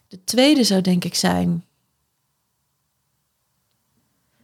de 0.07 0.23
tweede 0.23 0.63
zou 0.63 0.81
denk 0.81 1.03
ik 1.03 1.15
zijn. 1.15 1.63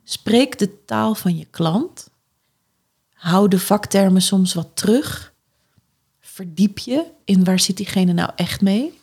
Spreek 0.04 0.60
de 0.60 0.86
taal 0.86 1.16
van 1.16 1.38
je 1.38 1.46
klant. 1.46 2.10
Hou 3.14 3.48
de 3.48 3.60
vaktermen 3.60 4.22
soms 4.22 4.54
wat 4.54 4.70
terug. 4.74 5.34
Verdiep 6.20 6.80
je 6.80 7.06
in 7.26 7.44
waar 7.44 7.60
zit 7.60 7.78
diegene 7.78 8.14
nou 8.14 8.32
echt 8.36 8.62
mee. 8.62 9.00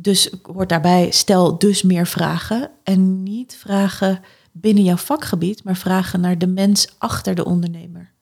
Dus 0.00 0.30
hoort 0.42 0.68
daarbij, 0.68 1.10
stel 1.10 1.58
dus 1.58 1.82
meer 1.82 2.06
vragen. 2.06 2.70
En 2.82 3.22
niet 3.22 3.56
vragen 3.56 4.20
binnen 4.52 4.84
jouw 4.84 4.96
vakgebied, 4.96 5.64
maar 5.64 5.76
vragen 5.76 6.20
naar 6.20 6.38
de 6.38 6.46
mens 6.46 6.88
achter 6.98 7.34
de 7.34 7.44
ondernemer. 7.44 8.12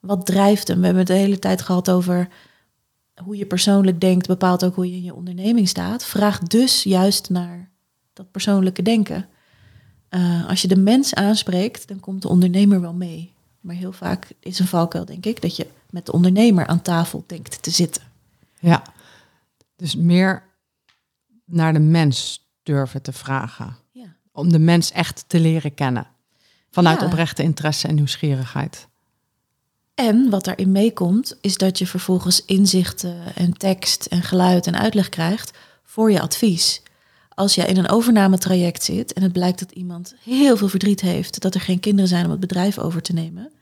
Wat 0.00 0.26
drijft 0.26 0.68
hem? 0.68 0.78
We 0.78 0.84
hebben 0.84 1.02
het 1.02 1.12
de 1.12 1.18
hele 1.18 1.38
tijd 1.38 1.62
gehad 1.62 1.90
over 1.90 2.28
hoe 3.24 3.36
je 3.36 3.46
persoonlijk 3.46 4.00
denkt 4.00 4.26
bepaalt 4.26 4.64
ook 4.64 4.74
hoe 4.74 4.90
je 4.90 4.96
in 4.96 5.02
je 5.02 5.14
onderneming 5.14 5.68
staat. 5.68 6.04
Vraag 6.04 6.38
dus 6.38 6.82
juist 6.82 7.30
naar 7.30 7.70
dat 8.12 8.30
persoonlijke 8.30 8.82
denken. 8.82 9.28
Eh, 10.08 10.48
als 10.48 10.62
je 10.62 10.68
de 10.68 10.76
mens 10.76 11.14
aanspreekt, 11.14 11.88
dan 11.88 12.00
komt 12.00 12.22
de 12.22 12.28
ondernemer 12.28 12.80
wel 12.80 12.94
mee. 12.94 13.32
Maar 13.60 13.74
heel 13.74 13.92
vaak 13.92 14.28
is 14.40 14.58
een 14.58 14.66
valkuil, 14.66 15.04
denk 15.04 15.26
ik, 15.26 15.42
dat 15.42 15.56
je 15.56 15.66
met 15.90 16.06
de 16.06 16.12
ondernemer 16.12 16.66
aan 16.66 16.82
tafel 16.82 17.24
denkt 17.26 17.62
te 17.62 17.70
zitten. 17.70 18.02
Ja, 18.58 18.82
dus 19.76 19.96
meer 19.96 20.48
naar 21.50 21.72
de 21.72 21.78
mens 21.78 22.48
durven 22.62 23.02
te 23.02 23.12
vragen. 23.12 23.76
Ja. 23.90 24.16
Om 24.32 24.52
de 24.52 24.58
mens 24.58 24.92
echt 24.92 25.24
te 25.26 25.40
leren 25.40 25.74
kennen. 25.74 26.06
Vanuit 26.70 27.00
Ja. 27.00 27.06
oprechte 27.06 27.42
interesse 27.42 27.88
en 27.88 27.94
nieuwsgierigheid. 27.94 28.88
En 29.94 30.30
wat 30.30 30.44
daarin 30.44 30.72
meekomt, 30.72 31.36
is 31.40 31.56
dat 31.56 31.78
je 31.78 31.86
vervolgens 31.86 32.44
inzichten 32.44 33.34
en 33.34 33.52
tekst 33.52 34.06
en 34.06 34.22
geluid 34.22 34.66
en 34.66 34.78
uitleg 34.78 35.08
krijgt 35.08 35.58
voor 35.84 36.10
je 36.12 36.20
advies. 36.20 36.82
Als 37.28 37.54
jij 37.54 37.66
in 37.66 37.76
een 37.76 37.88
overnametraject 37.88 38.82
zit 38.84 39.12
en 39.12 39.22
het 39.22 39.32
blijkt 39.32 39.58
dat 39.58 39.70
iemand 39.70 40.14
heel 40.24 40.56
veel 40.56 40.68
verdriet 40.68 41.00
heeft, 41.00 41.40
dat 41.40 41.54
er 41.54 41.60
geen 41.60 41.80
kinderen 41.80 42.08
zijn 42.08 42.24
om 42.24 42.30
het 42.30 42.40
bedrijf 42.40 42.78
over 42.78 43.02
te 43.02 43.12
nemen, 43.12 43.52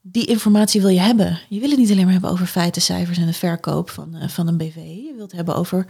die 0.00 0.24
informatie 0.26 0.80
wil 0.80 0.90
je 0.90 1.00
hebben. 1.00 1.40
Je 1.48 1.60
wil 1.60 1.68
het 1.70 1.78
niet 1.78 1.90
alleen 1.90 2.04
maar 2.04 2.12
hebben 2.12 2.30
over 2.30 2.46
feiten, 2.46 2.82
cijfers 2.82 3.18
en 3.18 3.26
de 3.26 3.32
verkoop 3.32 3.90
van, 3.90 4.14
eh, 4.14 4.28
van 4.28 4.48
een 4.48 4.56
BV. 4.56 4.74
Je 4.76 5.12
wilt 5.16 5.30
het 5.30 5.32
hebben 5.32 5.56
over 5.56 5.86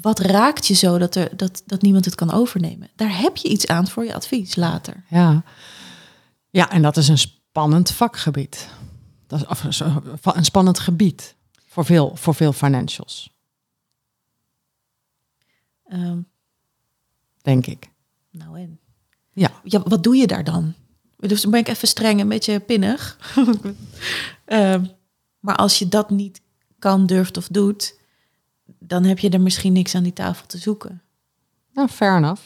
wat 0.00 0.18
raakt 0.18 0.66
je 0.66 0.74
zo 0.74 0.98
dat, 0.98 1.14
er, 1.14 1.36
dat, 1.36 1.62
dat 1.66 1.82
niemand 1.82 2.04
het 2.04 2.14
kan 2.14 2.32
overnemen. 2.32 2.90
Daar 2.96 3.18
heb 3.18 3.36
je 3.36 3.48
iets 3.48 3.66
aan 3.66 3.88
voor 3.88 4.04
je 4.04 4.14
advies 4.14 4.56
later. 4.56 5.04
Ja. 5.08 5.42
ja, 6.50 6.70
en 6.70 6.82
dat 6.82 6.96
is 6.96 7.08
een 7.08 7.18
spannend 7.18 7.90
vakgebied. 7.90 8.68
Dat 9.26 9.46
is 9.66 9.80
een 10.22 10.44
spannend 10.44 10.78
gebied 10.78 11.34
voor 11.66 11.84
veel, 11.84 12.16
voor 12.16 12.34
veel 12.34 12.52
financials, 12.52 13.30
Ehm, 15.84 16.18
denk 17.42 17.66
ik. 17.66 17.90
nou 18.30 18.58
en? 18.60 18.78
Ja. 19.32 19.50
ja, 19.64 19.82
wat 19.84 20.02
doe 20.02 20.16
je 20.16 20.26
daar 20.26 20.44
dan? 20.44 20.74
Dus 21.16 21.42
dan 21.42 21.50
ben 21.50 21.60
ik 21.60 21.68
even 21.68 21.88
streng, 21.88 22.20
een 22.20 22.28
beetje 22.28 22.60
pinnig. 22.60 23.18
Ehm, 24.44 24.84
maar 25.40 25.56
als 25.56 25.78
je 25.78 25.88
dat 25.88 26.10
niet 26.10 26.40
kan, 26.78 27.06
durft 27.06 27.36
of 27.36 27.48
doet, 27.48 27.98
dan 28.78 29.04
heb 29.04 29.18
je 29.18 29.30
er 29.30 29.40
misschien 29.40 29.72
niks 29.72 29.94
aan 29.94 30.02
die 30.02 30.12
tafel 30.12 30.46
te 30.46 30.58
zoeken. 30.58 31.02
Nou, 31.72 31.88
fair 31.88 32.16
enough. 32.16 32.42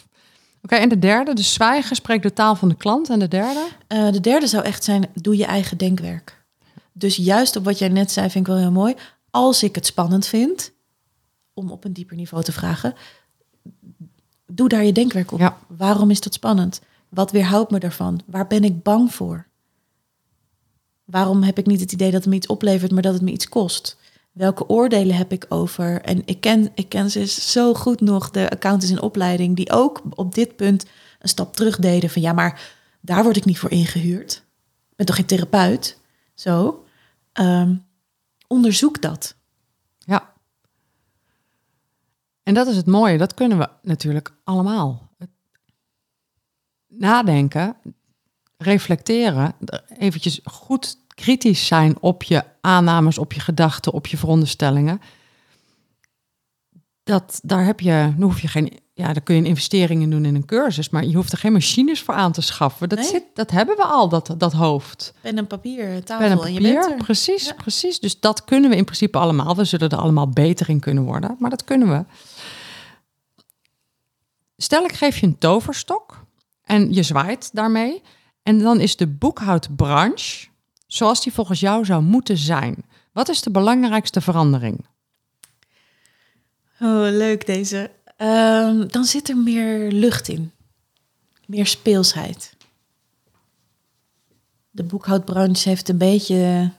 Oké, 0.63 0.75
en 0.75 0.89
de 0.89 0.99
derde, 0.99 1.35
dus 1.35 1.53
zwijgen 1.53 1.97
spreekt 1.97 2.23
de 2.23 2.33
taal 2.33 2.57
van 2.57 2.69
de 2.69 2.75
klant. 2.75 3.11
En 3.11 3.19
de 3.19 3.29
derde? 3.29 3.69
Eh, 3.87 4.11
de 4.13 4.21
derde 4.21 4.47
zou 4.47 4.65
echt 4.65 4.85
zijn, 4.85 5.09
doe 5.15 5.37
je 5.37 5.45
eigen 5.45 5.79
denkwerk. 5.79 6.45
Dus 6.93 7.17
juist 7.17 7.57
op 7.57 7.65
wat 7.65 7.79
jij 7.79 7.89
net 7.89 8.11
zei, 8.11 8.31
vind 8.31 8.47
ik 8.47 8.53
wel 8.53 8.61
heel 8.61 8.73
mooi. 8.73 8.95
Als 9.31 9.63
ik 9.63 9.75
het 9.75 9.87
spannend 9.87 10.27
vind, 10.27 10.73
om 11.55 11.71
op 11.71 11.85
een 11.85 11.93
dieper 11.93 12.17
niveau 12.17 12.45
te 12.45 12.53
vragen, 12.53 12.95
doe 14.47 14.69
daar 14.69 14.85
je 14.85 14.93
denkwerk 14.93 15.33
op. 15.33 15.39
Ja. 15.39 15.59
Waarom 15.67 16.11
is 16.11 16.21
dat 16.21 16.35
spannend? 16.35 16.81
Wat 17.09 17.31
weerhoudt 17.31 17.71
me 17.71 17.79
daarvan? 17.79 18.21
Waar 18.27 18.47
ben 18.47 18.65
ik 18.65 18.83
bang 18.83 19.15
voor? 19.15 19.47
Waarom 21.05 21.43
heb 21.43 21.59
ik 21.59 21.67
niet 21.67 21.81
het 21.81 21.93
idee 21.93 22.11
dat 22.11 22.21
het 22.21 22.31
me 22.31 22.37
iets 22.37 22.47
oplevert, 22.47 22.93
maar 22.93 23.03
dat 23.03 23.15
het 23.15 23.23
me 23.23 23.31
iets 23.31 23.49
kost? 23.49 23.97
Welke 24.37 24.69
oordelen 24.69 25.17
heb 25.17 25.33
ik 25.33 25.47
over? 25.49 26.03
En 26.03 26.23
ik 26.25 26.41
ken, 26.41 26.71
ik 26.75 26.89
ken 26.89 27.11
ze 27.11 27.27
zo 27.27 27.75
goed 27.75 28.01
nog, 28.01 28.31
de 28.31 28.51
accountants 28.51 28.91
in 28.91 29.03
opleiding, 29.03 29.57
die 29.57 29.71
ook 29.71 30.03
op 30.11 30.35
dit 30.35 30.57
punt 30.57 30.87
een 31.19 31.29
stap 31.29 31.57
terug 31.57 31.79
deden 31.79 32.11
van 32.11 32.23
ja, 32.23 32.33
maar 32.33 32.75
daar 33.01 33.23
word 33.23 33.37
ik 33.37 33.45
niet 33.45 33.59
voor 33.59 33.71
ingehuurd. 33.71 34.33
Ik 34.91 34.97
ben 34.97 35.07
toch 35.07 35.17
geen 35.17 35.27
therapeut? 35.27 35.99
Zo. 36.35 36.85
Ehm, 37.33 37.77
onderzoek 38.47 39.03
dat. 39.03 39.37
Ja. 39.99 40.33
En 42.43 42.55
dat 42.55 42.67
is 42.67 42.77
het 42.77 42.87
mooie, 42.87 43.19
dat 43.19 43.35
kunnen 43.35 43.59
we 43.59 43.69
natuurlijk 43.83 44.33
allemaal. 44.45 45.11
Nadenken, 46.87 47.77
reflecteren, 48.57 49.55
eventjes 49.99 50.41
goed 50.45 51.06
kritisch 51.17 51.67
zijn 51.67 51.97
op 52.01 52.23
je 52.23 52.45
aannames, 52.61 53.19
op 53.19 53.33
je 53.33 53.41
gedachten, 53.41 53.93
op 53.93 54.07
je 54.07 54.17
veronderstellingen. 54.17 55.01
Dat, 57.03 57.41
daar 57.43 57.65
heb 57.65 57.81
je, 57.81 58.13
dan 58.17 58.23
hoef 58.23 58.41
je 58.41 58.49
geen, 58.49 58.79
ja, 58.95 59.13
daar 59.13 59.21
kun 59.23 59.35
je 59.35 59.41
een 59.41 59.47
investering 59.47 60.03
in 60.03 60.11
doen 60.11 60.25
in 60.25 60.35
een 60.35 60.45
cursus, 60.45 60.89
maar 60.91 61.05
je 61.05 61.17
hoeft 61.17 61.33
er 61.33 61.39
geen 61.39 61.53
machines 61.53 62.03
voor 62.03 62.15
aan 62.15 62.33
te 62.33 62.41
schaffen. 62.41 62.89
Dat, 62.89 62.99
Nee. 62.99 63.09
zit, 63.09 63.23
dat 63.35 63.51
hebben 63.51 63.77
we 63.77 63.83
al, 63.85 64.09
dat, 64.09 64.35
dat 64.39 64.53
hoofd. 64.53 65.13
Pen 65.21 65.39
en 65.39 65.47
papier, 65.47 66.05
tafel 66.05 66.25
en 66.27 66.39
en 66.47 66.53
je 66.53 66.61
bent 66.61 66.85
er. 66.91 66.97
precies, 66.97 67.47
Ja. 67.47 67.53
precies. 67.55 68.01
Dus 68.01 68.21
dat 68.21 68.45
kunnen 68.45 68.71
we 68.71 68.77
in 68.77 68.85
principe 68.85 69.19
allemaal. 69.19 69.57
We 69.57 69.65
zullen 69.65 69.89
er 69.89 69.99
allemaal 69.99 70.29
beter 70.29 70.69
in 70.69 70.81
kunnen 70.81 71.05
worden, 71.05 71.37
maar 71.39 71.51
dat 71.51 71.65
kunnen 71.65 71.89
we. 71.89 72.05
Stel, 74.57 74.85
ik 74.85 74.93
geef 74.93 75.19
je 75.19 75.27
een 75.27 75.39
toverstok 75.39 76.25
en 76.65 76.93
je 76.93 77.03
zwaait 77.03 77.51
daarmee. 77.53 78.03
En 78.43 78.59
dan 78.59 78.81
is 78.81 78.97
de 78.97 79.07
boekhoudbranche 79.07 80.47
zoals 80.87 81.23
die 81.23 81.33
volgens 81.33 81.61
jou 81.61 81.85
zou 81.85 82.03
moeten 82.03 82.37
zijn. 82.37 82.85
Wat 83.13 83.29
is 83.29 83.43
de 83.43 83.51
belangrijkste 83.51 84.21
verandering? 84.21 84.85
Oh, 86.81 87.01
leuk 87.11 87.47
deze. 87.47 87.91
Ehm, 88.17 88.87
dan 88.89 89.05
zit 89.05 89.29
er 89.29 89.37
meer 89.37 89.93
lucht 89.93 90.29
in. 90.29 90.53
Meer 91.47 91.67
speelsheid. 91.67 92.55
De 94.71 94.83
boekhoudbranche 94.83 95.69
heeft 95.69 95.89
een 95.89 95.99
beetje 95.99 96.71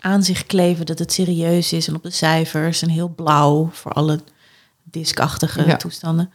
aan 0.00 0.22
zich 0.22 0.46
kleven 0.46 0.86
dat 0.86 0.98
het 0.98 1.12
serieus 1.12 1.72
is 1.72 1.88
en 1.88 1.94
op 1.94 2.02
de 2.02 2.10
cijfers 2.10 2.82
en 2.82 2.88
heel 2.88 3.08
blauw 3.08 3.68
voor 3.72 3.92
alle 3.92 4.20
diskachtige 4.82 5.66
Ja. 5.66 5.76
toestanden. 5.76 6.32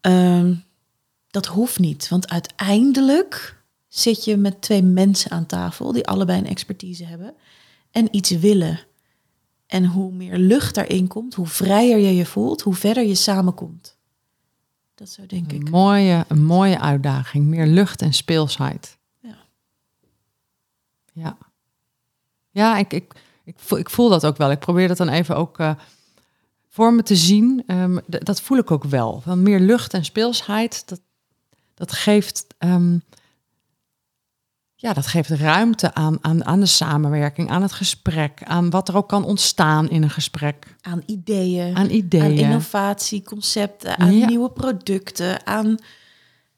Ehm, 0.00 0.54
dat 1.30 1.46
hoeft 1.46 1.78
niet, 1.78 2.08
want 2.08 2.28
uiteindelijk 2.30 3.56
zit 3.90 4.24
je 4.24 4.36
met 4.36 4.62
twee 4.62 4.82
mensen 4.82 5.30
aan 5.30 5.46
tafel 5.46 5.92
die 5.92 6.06
allebei 6.06 6.38
een 6.38 6.46
expertise 6.46 7.04
hebben 7.04 7.34
en 7.90 8.08
iets 8.10 8.30
willen. 8.30 8.80
En 9.66 9.84
hoe 9.84 10.12
meer 10.12 10.38
lucht 10.38 10.74
daarin 10.74 11.06
komt, 11.06 11.34
hoe 11.34 11.46
vrijer 11.46 11.98
je 11.98 12.14
je 12.14 12.26
voelt, 12.26 12.60
hoe 12.60 12.74
verder 12.74 13.06
je 13.06 13.14
samenkomt. 13.14 13.98
Dat 14.94 15.08
zo 15.08 15.26
denk 15.26 15.52
ik. 15.52 15.70
Mooie, 15.70 16.24
een 16.28 16.44
mooie 16.44 16.80
uitdaging. 16.80 17.46
Meer 17.46 17.66
lucht 17.66 18.02
en 18.02 18.12
speelsheid. 18.12 18.98
Ja. 19.20 19.36
Ja, 21.12 21.36
ja 22.50 22.76
ik, 22.76 22.92
ik, 22.92 23.14
ik, 23.44 23.54
voel, 23.58 23.78
ik 23.78 23.90
voel 23.90 24.08
dat 24.08 24.26
ook 24.26 24.36
wel. 24.36 24.50
Ik 24.50 24.58
probeer 24.58 24.88
dat 24.88 24.96
dan 24.96 25.08
even 25.08 25.36
ook 25.36 25.58
eh, 25.58 25.74
voor 26.68 26.94
me 26.94 27.02
te 27.02 27.16
zien. 27.16 27.62
Ehm, 27.66 27.98
dat 28.06 28.40
voel 28.40 28.58
ik 28.58 28.70
ook 28.70 28.84
wel. 28.84 29.22
Wel 29.24 29.36
meer 29.36 29.60
lucht 29.60 29.94
en 29.94 30.04
speelsheid, 30.04 30.88
dat, 30.88 31.00
dat 31.74 31.92
geeft... 31.92 32.46
ehm, 32.58 32.98
ja, 34.82 34.92
dat 34.92 35.06
geeft 35.06 35.30
ruimte 35.30 35.94
aan, 35.94 36.18
aan, 36.20 36.44
aan 36.44 36.60
de 36.60 36.66
samenwerking, 36.66 37.50
aan 37.50 37.62
het 37.62 37.72
gesprek, 37.72 38.40
aan 38.44 38.70
wat 38.70 38.88
er 38.88 38.96
ook 38.96 39.08
kan 39.08 39.24
ontstaan 39.24 39.90
in 39.90 40.02
een 40.02 40.10
gesprek, 40.10 40.76
Aan 40.80 41.02
ideeën, 41.06 41.76
aan 41.76 41.90
ideeën. 41.90 42.24
aan 42.24 42.30
innovatie, 42.30 43.22
concepten, 43.22 43.98
aan 43.98 44.16
Ja. 44.16 44.26
nieuwe 44.26 44.50
producten, 44.50 45.46
aan, 45.46 45.76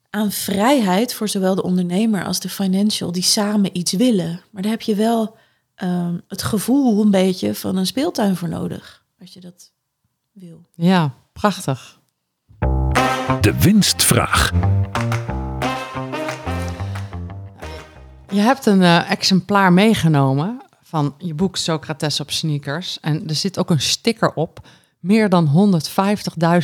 aan 0.09 0.31
vrijheid 0.31 1.13
voor 1.13 1.27
zowel 1.27 1.55
de 1.55 1.63
ondernemer 1.63 2.25
als 2.25 2.39
de 2.39 2.49
financial 2.49 3.11
die 3.11 3.23
samen 3.23 3.77
iets 3.77 3.91
willen. 3.91 4.41
Maar 4.51 4.61
daar 4.61 4.71
heb 4.71 4.81
je 4.81 4.95
wel 4.95 5.35
ehm, 5.75 6.17
het 6.27 6.43
gevoel 6.43 7.01
een 7.01 7.11
beetje 7.11 7.55
van 7.55 7.77
een 7.77 7.85
speeltuin 7.85 8.35
voor 8.35 8.49
nodig, 8.49 9.03
als 9.19 9.33
je 9.33 9.39
dat 9.39 9.71
wil. 10.31 10.61
Ja, 10.75 11.13
prachtig. 11.33 11.99
De 13.41 13.55
winstvraag. 13.59 14.51
Je 18.33 18.39
hebt 18.39 18.65
een 18.65 18.81
eh, 18.81 19.11
exemplaar 19.11 19.73
meegenomen 19.73 20.61
van 20.83 21.15
je 21.17 21.33
boek 21.33 21.57
Socrates 21.57 22.19
op 22.19 22.31
sneakers. 22.31 22.97
En 23.01 23.27
er 23.27 23.35
zit 23.35 23.59
ook 23.59 23.69
een 23.69 23.81
sticker 23.81 24.33
op. 24.33 24.59
Meer 24.99 25.29
dan 25.29 25.79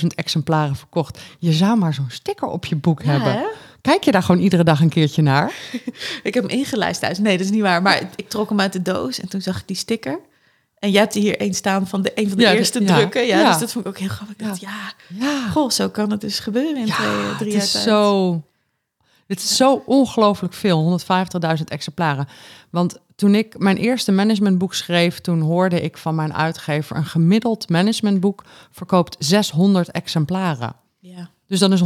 150.000 0.01 0.07
exemplaren 0.15 0.75
verkocht. 0.75 1.19
Je 1.39 1.51
zou 1.53 1.77
maar 1.77 1.93
zo'n 1.93 2.09
sticker 2.09 2.47
op 2.47 2.65
je 2.65 2.75
boek 2.75 3.03
hebben. 3.03 3.31
hè? 3.33 3.43
Kijk 3.81 4.03
je 4.03 4.11
daar 4.11 4.23
gewoon 4.23 4.41
iedere 4.41 4.63
dag 4.63 4.81
een 4.81 4.89
keertje 4.89 5.21
naar? 5.21 5.51
Ik 6.23 6.33
heb 6.33 6.43
hem 6.49 6.57
ingelijst 6.59 6.99
thuis. 7.01 7.17
Nee, 7.17 7.37
dat 7.37 7.45
is 7.45 7.51
niet 7.51 7.61
waar. 7.61 7.81
Maar 7.81 8.01
ik 8.15 8.29
trok 8.29 8.49
hem 8.49 8.59
uit 8.59 8.73
de 8.73 8.81
doos 8.81 9.19
en 9.19 9.29
toen 9.29 9.41
zag 9.41 9.57
ik 9.59 9.67
die 9.67 9.75
sticker. 9.75 10.19
En 10.79 10.91
jij 10.91 11.01
hebt 11.01 11.15
er 11.15 11.21
hier 11.21 11.39
één 11.39 11.53
staan 11.53 11.87
van 11.87 12.01
de, 12.01 12.11
een 12.15 12.27
van 12.29 12.37
de 12.37 12.43
Ja, 12.43 12.53
eerste 12.53 12.81
ja, 12.83 12.95
drukken. 12.95 13.25
Ja. 13.25 13.49
Dus 13.49 13.59
dat 13.59 13.71
vond 13.71 13.85
ik 13.85 13.91
ook 13.91 13.97
heel 13.97 14.07
grappig. 14.09 14.35
Ik 14.37 14.45
dacht, 14.45 14.59
ja, 14.61 14.93
Ja, 15.07 15.49
goh, 15.49 15.69
zo 15.69 15.89
kan 15.89 16.11
het 16.11 16.21
dus 16.21 16.39
gebeuren 16.39 16.77
in 16.77 16.85
twee, 16.85 17.07
eh, 17.07 17.37
drie 17.37 17.53
het 17.53 17.53
jaar 17.53 17.61
is 17.63 17.71
tijd. 17.71 17.83
zo. 17.83 18.43
Het 19.29 19.39
is 19.39 19.55
zo 19.55 19.83
ongelooflijk 19.85 20.53
veel, 20.53 20.99
150.000 21.57 21.63
exemplaren. 21.65 22.27
Want 22.69 22.97
toen 23.15 23.35
ik 23.35 23.57
mijn 23.57 23.77
eerste 23.77 24.11
managementboek 24.11 24.73
schreef, 24.73 25.19
toen 25.19 25.41
hoorde 25.41 25.81
ik 25.81 25.97
van 25.97 26.15
mijn 26.15 26.33
uitgever 26.33 26.95
een 26.95 27.05
gemiddeld 27.05 27.69
managementboek 27.69 28.43
verkoopt 28.71 29.15
600 29.19 29.91
exemplaren. 29.91 30.73
Ja, 30.99 31.29
Dus 31.47 31.59
dan 31.59 31.73
is 31.73 31.81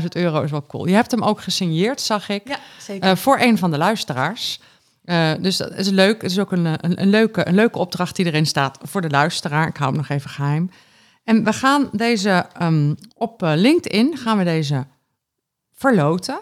150.000 0.00 0.06
euro 0.08 0.42
is 0.42 0.50
wel 0.50 0.66
cool. 0.66 0.86
Je 0.86 0.94
hebt 0.94 1.10
hem 1.10 1.22
ook 1.22 1.40
gesigneerd, 1.40 2.00
zag 2.00 2.28
ik, 2.28 2.48
ja 2.48 2.58
zeker. 2.80 3.10
eh, 3.10 3.16
voor 3.16 3.38
een 3.40 3.58
van 3.58 3.70
de 3.70 3.78
luisteraars. 3.78 4.60
Eh, 5.04 5.32
dus 5.40 5.56
dat 5.56 5.72
is 5.72 5.88
leuk. 5.88 6.22
Het 6.22 6.30
is 6.30 6.38
ook 6.38 6.52
een, 6.52 6.66
eh, 6.66 6.72
een, 6.76 7.00
een, 7.02 7.10
leuke, 7.10 7.48
een 7.48 7.54
leuke 7.54 7.78
opdracht 7.78 8.16
die 8.16 8.26
erin 8.26 8.46
staat 8.46 8.78
voor 8.82 9.00
de 9.00 9.10
luisteraar. 9.10 9.68
Ik 9.68 9.76
hou 9.76 9.88
hem 9.90 9.98
nog 10.00 10.08
even 10.08 10.30
geheim. 10.30 10.70
En 11.24 11.44
we 11.44 11.52
gaan 11.52 11.88
deze 11.92 12.46
ehm, 12.58 12.94
op 13.14 13.40
LinkedIn 13.40 14.16
gaan 14.16 14.38
we 14.38 14.44
deze 14.44 14.86
verloten. 15.76 16.40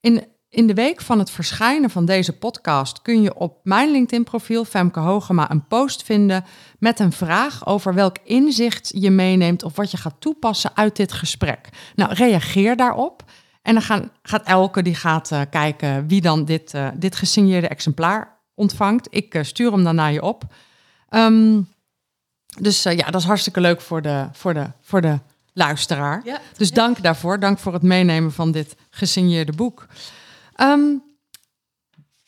In, 0.00 0.26
in 0.48 0.66
de 0.66 0.74
week 0.74 1.00
van 1.00 1.18
het 1.18 1.30
verschijnen 1.30 1.90
van 1.90 2.04
deze 2.04 2.38
podcast 2.38 3.02
kun 3.02 3.22
je 3.22 3.34
op 3.34 3.58
mijn 3.62 3.90
LinkedIn-profiel 3.90 4.64
Femke 4.64 5.00
Hogema 5.00 5.50
een 5.50 5.66
post 5.66 6.02
vinden 6.02 6.44
met 6.78 7.00
een 7.00 7.12
vraag 7.12 7.66
over 7.66 7.94
welk 7.94 8.16
inzicht 8.24 8.90
je 8.94 9.10
meeneemt 9.10 9.62
of 9.62 9.76
wat 9.76 9.90
je 9.90 9.96
gaat 9.96 10.20
toepassen 10.20 10.70
uit 10.74 10.96
dit 10.96 11.12
gesprek. 11.12 11.68
Nou, 11.94 12.12
reageer 12.12 12.76
daarop. 12.76 13.24
En 13.62 13.74
dan 13.74 13.82
gaan, 13.82 14.10
gaat 14.22 14.46
Elke 14.46 14.82
die 14.82 14.94
gaat 14.94 15.30
uh, 15.30 15.40
kijken 15.50 16.08
wie 16.08 16.20
dan 16.20 16.44
dit, 16.44 16.74
uh, 16.74 16.88
dit 16.94 17.16
gesigneerde 17.16 17.68
exemplaar 17.68 18.40
ontvangt. 18.54 19.06
Ik 19.10 19.34
uh, 19.34 19.42
stuur 19.42 19.72
hem 19.72 19.84
dan 19.84 19.94
naar 19.94 20.12
je 20.12 20.22
op. 20.22 20.42
Um, 21.10 21.68
dus 22.60 22.82
ja, 22.82 23.10
dat 23.10 23.20
is 23.20 23.26
hartstikke 23.26 23.60
leuk 23.60 23.80
voor 23.80 24.02
de, 24.02 24.28
voor 24.32 24.54
de, 24.54 24.66
voor 24.80 25.00
de 25.00 25.18
luisteraar. 25.58 26.20
Ja, 26.24 26.40
dus 26.56 26.70
dank 26.70 27.02
daarvoor. 27.02 27.40
Dank 27.40 27.58
voor 27.58 27.72
het 27.72 27.82
meenemen 27.82 28.32
van 28.32 28.52
dit 28.52 28.74
gesigneerde 28.90 29.52
boek. 29.52 29.86
Um, 30.56 31.02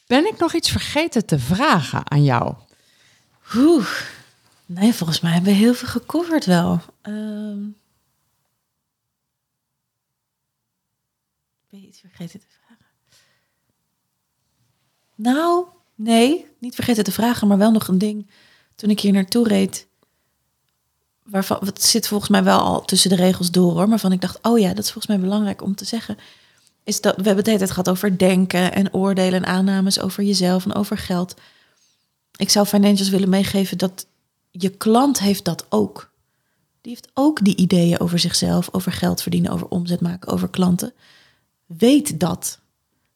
ben 0.06 0.26
ik 0.26 0.38
nog 0.38 0.54
iets 0.54 0.70
vergeten 0.70 1.26
te 1.26 1.38
vragen 1.38 2.10
aan 2.10 2.24
jou? 2.24 2.54
Oeh. 3.56 3.90
Nee, 4.66 4.92
volgens 4.94 5.20
mij 5.20 5.32
hebben 5.32 5.52
we 5.52 5.58
heel 5.58 5.74
veel 5.74 5.88
gecoverd 5.88 6.44
wel. 6.44 6.80
Um... 7.02 7.78
Ben 11.70 11.80
je 11.80 11.86
iets 11.86 12.00
vergeten 12.00 12.40
te 12.40 12.46
vragen? 12.48 12.86
Nou, 15.14 15.66
nee, 15.94 16.46
niet 16.58 16.74
vergeten 16.74 17.04
te 17.04 17.12
vragen, 17.12 17.48
maar 17.48 17.58
wel 17.58 17.70
nog 17.70 17.88
een 17.88 17.98
ding. 17.98 18.30
Toen 18.74 18.90
ik 18.90 19.00
hier 19.00 19.12
naartoe 19.12 19.48
reed, 19.48 19.86
waarvan 21.30 21.58
het 21.64 21.82
zit 21.82 22.08
volgens 22.08 22.30
mij 22.30 22.44
wel 22.44 22.60
al 22.60 22.84
tussen 22.84 23.10
de 23.10 23.16
regels 23.16 23.50
door 23.50 23.72
hoor, 23.72 23.88
maar 23.88 23.98
van 23.98 24.12
ik 24.12 24.20
dacht, 24.20 24.38
oh 24.42 24.58
ja, 24.58 24.68
dat 24.68 24.84
is 24.84 24.90
volgens 24.90 25.06
mij 25.06 25.20
belangrijk 25.20 25.62
om 25.62 25.74
te 25.74 25.84
zeggen. 25.84 26.18
Is 26.84 27.00
dat 27.00 27.16
we 27.16 27.22
hebben 27.22 27.36
het 27.36 27.46
hele 27.46 27.58
tijd 27.58 27.70
gehad 27.70 27.88
over 27.88 28.18
denken 28.18 28.72
en 28.72 28.94
oordelen 28.94 29.44
en 29.44 29.46
aannames 29.46 30.00
over 30.00 30.24
jezelf 30.24 30.64
en 30.64 30.74
over 30.74 30.98
geld. 30.98 31.34
Ik 32.36 32.50
zou 32.50 32.66
financials 32.66 33.10
willen 33.10 33.28
meegeven 33.28 33.78
dat 33.78 34.06
je 34.50 34.68
klant 34.68 35.18
heeft 35.18 35.44
dat 35.44 35.66
ook. 35.68 36.10
Die 36.80 36.92
heeft 36.92 37.10
ook 37.14 37.44
die 37.44 37.56
ideeën 37.56 38.00
over 38.00 38.18
zichzelf, 38.18 38.68
over 38.72 38.92
geld 38.92 39.22
verdienen, 39.22 39.52
over 39.52 39.68
omzet 39.68 40.00
maken, 40.00 40.32
over 40.32 40.48
klanten. 40.48 40.92
Weet 41.66 42.20
dat. 42.20 42.58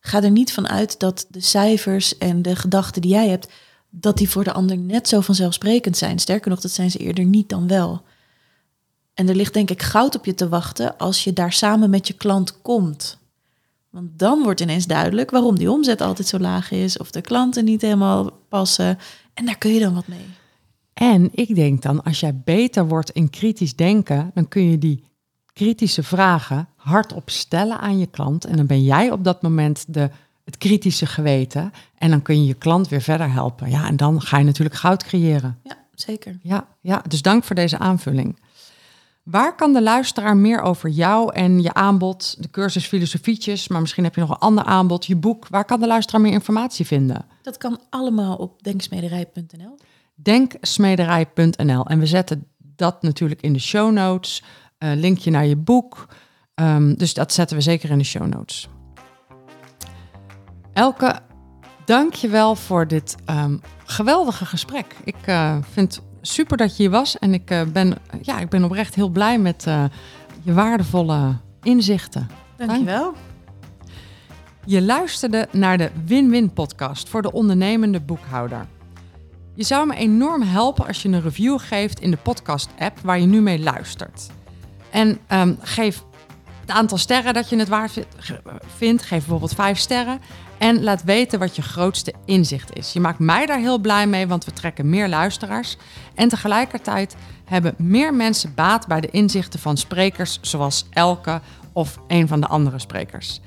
Ga 0.00 0.22
er 0.22 0.30
niet 0.30 0.52
van 0.52 0.68
uit 0.68 0.98
dat 0.98 1.26
de 1.28 1.40
cijfers 1.40 2.18
en 2.18 2.42
de 2.42 2.56
gedachten 2.56 3.02
die 3.02 3.10
jij 3.10 3.28
hebt, 3.28 3.48
dat 4.00 4.18
die 4.18 4.30
voor 4.30 4.44
de 4.44 4.52
ander 4.52 4.78
net 4.78 5.08
zo 5.08 5.20
vanzelfsprekend 5.20 5.96
zijn. 5.96 6.18
Sterker 6.18 6.50
nog, 6.50 6.60
dat 6.60 6.70
zijn 6.70 6.90
ze 6.90 6.98
eerder 6.98 7.24
niet 7.24 7.48
dan 7.48 7.68
wel. 7.68 8.02
En 9.14 9.28
er 9.28 9.34
ligt 9.34 9.54
denk 9.54 9.70
ik 9.70 9.82
goud 9.82 10.16
op 10.16 10.24
je 10.24 10.34
te 10.34 10.48
wachten 10.48 10.96
als 10.96 11.24
je 11.24 11.32
daar 11.32 11.52
samen 11.52 11.90
met 11.90 12.06
je 12.06 12.14
klant 12.14 12.62
komt. 12.62 13.18
Want 13.90 14.18
dan 14.18 14.42
wordt 14.42 14.60
ineens 14.60 14.86
duidelijk 14.86 15.30
waarom 15.30 15.58
die 15.58 15.70
omzet 15.70 16.00
altijd 16.00 16.28
zo 16.28 16.38
laag 16.38 16.70
is, 16.70 16.98
of 16.98 17.10
de 17.10 17.20
klanten 17.20 17.64
niet 17.64 17.82
helemaal 17.82 18.30
passen. 18.48 18.98
En 19.34 19.46
daar 19.46 19.58
kun 19.58 19.72
je 19.72 19.80
dan 19.80 19.94
wat 19.94 20.06
mee. 20.06 20.26
En 20.94 21.28
ik 21.32 21.54
denk 21.54 21.82
dan, 21.82 22.02
als 22.02 22.20
jij 22.20 22.40
beter 22.44 22.88
wordt 22.88 23.10
in 23.10 23.30
kritisch 23.30 23.76
denken, 23.76 24.30
dan 24.34 24.48
kun 24.48 24.70
je 24.70 24.78
die 24.78 25.04
kritische 25.52 26.02
vragen 26.02 26.68
hardop 26.76 27.30
stellen 27.30 27.78
aan 27.78 27.98
je 27.98 28.06
klant. 28.06 28.44
En 28.44 28.56
dan 28.56 28.66
ben 28.66 28.82
jij 28.82 29.10
op 29.10 29.24
dat 29.24 29.42
moment 29.42 29.84
de, 29.88 30.10
het 30.44 30.58
kritische 30.58 31.06
geweten. 31.06 31.72
En 31.98 32.10
dan 32.10 32.22
kun 32.22 32.40
je 32.40 32.46
je 32.46 32.54
klant 32.54 32.88
weer 32.88 33.00
verder 33.00 33.32
helpen. 33.32 33.70
Ja, 33.70 33.86
en 33.86 33.96
dan 33.96 34.20
ga 34.20 34.38
je 34.38 34.44
natuurlijk 34.44 34.76
goud 34.76 35.04
creëren. 35.04 35.58
Ja, 35.62 35.76
zeker. 35.94 36.38
Ja, 36.42 36.66
ja 36.80 37.02
dus 37.08 37.22
dank 37.22 37.44
voor 37.44 37.56
deze 37.56 37.78
aanvulling. 37.78 38.38
Waar 39.22 39.54
kan 39.54 39.72
de 39.72 39.82
luisteraar 39.82 40.36
meer 40.36 40.60
over 40.60 40.88
jou 40.88 41.34
en 41.34 41.62
je 41.62 41.74
aanbod, 41.74 42.42
de 42.42 42.50
cursus 42.50 42.86
Filosofietjes, 42.86 43.68
maar 43.68 43.80
misschien 43.80 44.04
heb 44.04 44.14
je 44.14 44.20
nog 44.20 44.30
een 44.30 44.38
ander 44.38 44.64
aanbod, 44.64 45.06
je 45.06 45.16
boek, 45.16 45.48
waar 45.48 45.64
kan 45.64 45.80
de 45.80 45.86
luisteraar 45.86 46.20
meer 46.20 46.32
informatie 46.32 46.86
vinden? 46.86 47.24
Dat 47.42 47.56
kan 47.56 47.80
allemaal 47.90 48.36
op 48.36 48.62
denksmederij.nl. 48.62 49.78
Denksmederij.nl. 50.14 51.86
En 51.86 51.98
we 51.98 52.06
zetten 52.06 52.46
dat 52.58 53.02
natuurlijk 53.02 53.40
in 53.40 53.52
de 53.52 53.58
show 53.58 53.92
notes, 53.92 54.42
uh, 54.78 54.92
linkje 54.94 55.30
naar 55.30 55.46
je 55.46 55.56
boek. 55.56 56.08
Um, 56.54 56.96
dus 56.96 57.14
dat 57.14 57.32
zetten 57.32 57.56
we 57.56 57.62
zeker 57.62 57.90
in 57.90 57.98
de 57.98 58.04
show 58.04 58.26
notes. 58.26 58.68
Elke, 60.74 61.20
dank 61.84 62.14
je 62.14 62.28
wel 62.28 62.56
voor 62.56 62.86
dit 62.86 63.16
um, 63.30 63.60
geweldige 63.84 64.46
gesprek. 64.46 64.96
Ik 65.04 65.26
uh, 65.26 65.56
vind 65.72 66.02
super 66.20 66.56
dat 66.56 66.76
je 66.76 66.82
hier 66.82 66.90
was. 66.90 67.18
En 67.18 67.34
ik, 67.34 67.50
uh, 67.50 67.62
ben, 67.62 67.94
ja, 68.22 68.38
ik 68.38 68.48
ben 68.48 68.64
oprecht 68.64 68.94
heel 68.94 69.08
blij 69.08 69.38
met 69.38 69.64
uh, 69.68 69.84
je 70.42 70.52
waardevolle 70.52 71.36
inzichten. 71.62 72.28
Dankjewel. 72.56 73.02
Dank. 73.02 73.16
Je 74.64 74.82
luisterde 74.82 75.48
naar 75.52 75.78
de 75.78 75.90
Win-Win 76.04 76.52
podcast 76.52 77.08
voor 77.08 77.22
de 77.22 77.32
ondernemende 77.32 78.00
boekhouder. 78.00 78.66
Je 79.54 79.64
zou 79.64 79.86
me 79.86 79.94
enorm 79.94 80.42
helpen 80.42 80.86
als 80.86 81.02
je 81.02 81.08
een 81.08 81.22
review 81.22 81.58
geeft 81.60 82.00
in 82.00 82.10
de 82.10 82.16
podcast-app 82.16 82.98
waar 83.00 83.20
je 83.20 83.26
nu 83.26 83.40
mee 83.40 83.58
luistert. 83.58 84.30
En 84.90 85.18
um, 85.32 85.58
geef 85.60 86.04
het 86.60 86.70
aantal 86.70 86.98
sterren 86.98 87.34
dat 87.34 87.48
je 87.48 87.56
het 87.56 87.68
waard 87.68 87.98
vindt. 88.76 89.02
Geef 89.02 89.18
bijvoorbeeld 89.18 89.54
vijf 89.54 89.78
sterren. 89.78 90.20
En 90.64 90.82
laat 90.82 91.04
weten 91.04 91.38
wat 91.38 91.56
je 91.56 91.62
grootste 91.62 92.14
inzicht 92.24 92.76
is. 92.76 92.92
Je 92.92 93.00
maakt 93.00 93.18
mij 93.18 93.46
daar 93.46 93.58
heel 93.58 93.78
blij 93.78 94.06
mee, 94.06 94.26
want 94.26 94.44
we 94.44 94.52
trekken 94.52 94.88
meer 94.90 95.08
luisteraars. 95.08 95.76
En 96.14 96.28
tegelijkertijd 96.28 97.16
hebben 97.44 97.74
meer 97.78 98.14
mensen 98.14 98.54
baat 98.54 98.86
bij 98.86 99.00
de 99.00 99.10
inzichten 99.10 99.60
van 99.60 99.76
sprekers 99.76 100.38
zoals 100.40 100.86
Elke 100.90 101.40
of 101.72 101.98
een 102.06 102.28
van 102.28 102.40
de 102.40 102.46
andere 102.46 102.78
sprekers. 102.78 103.40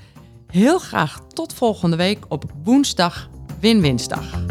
Heel 0.48 0.80
graag 0.80 1.20
tot 1.34 1.54
volgende 1.54 1.96
week 1.96 2.26
op 2.28 2.44
woensdag 2.64 3.30
Win-Winsdag. 3.60 4.46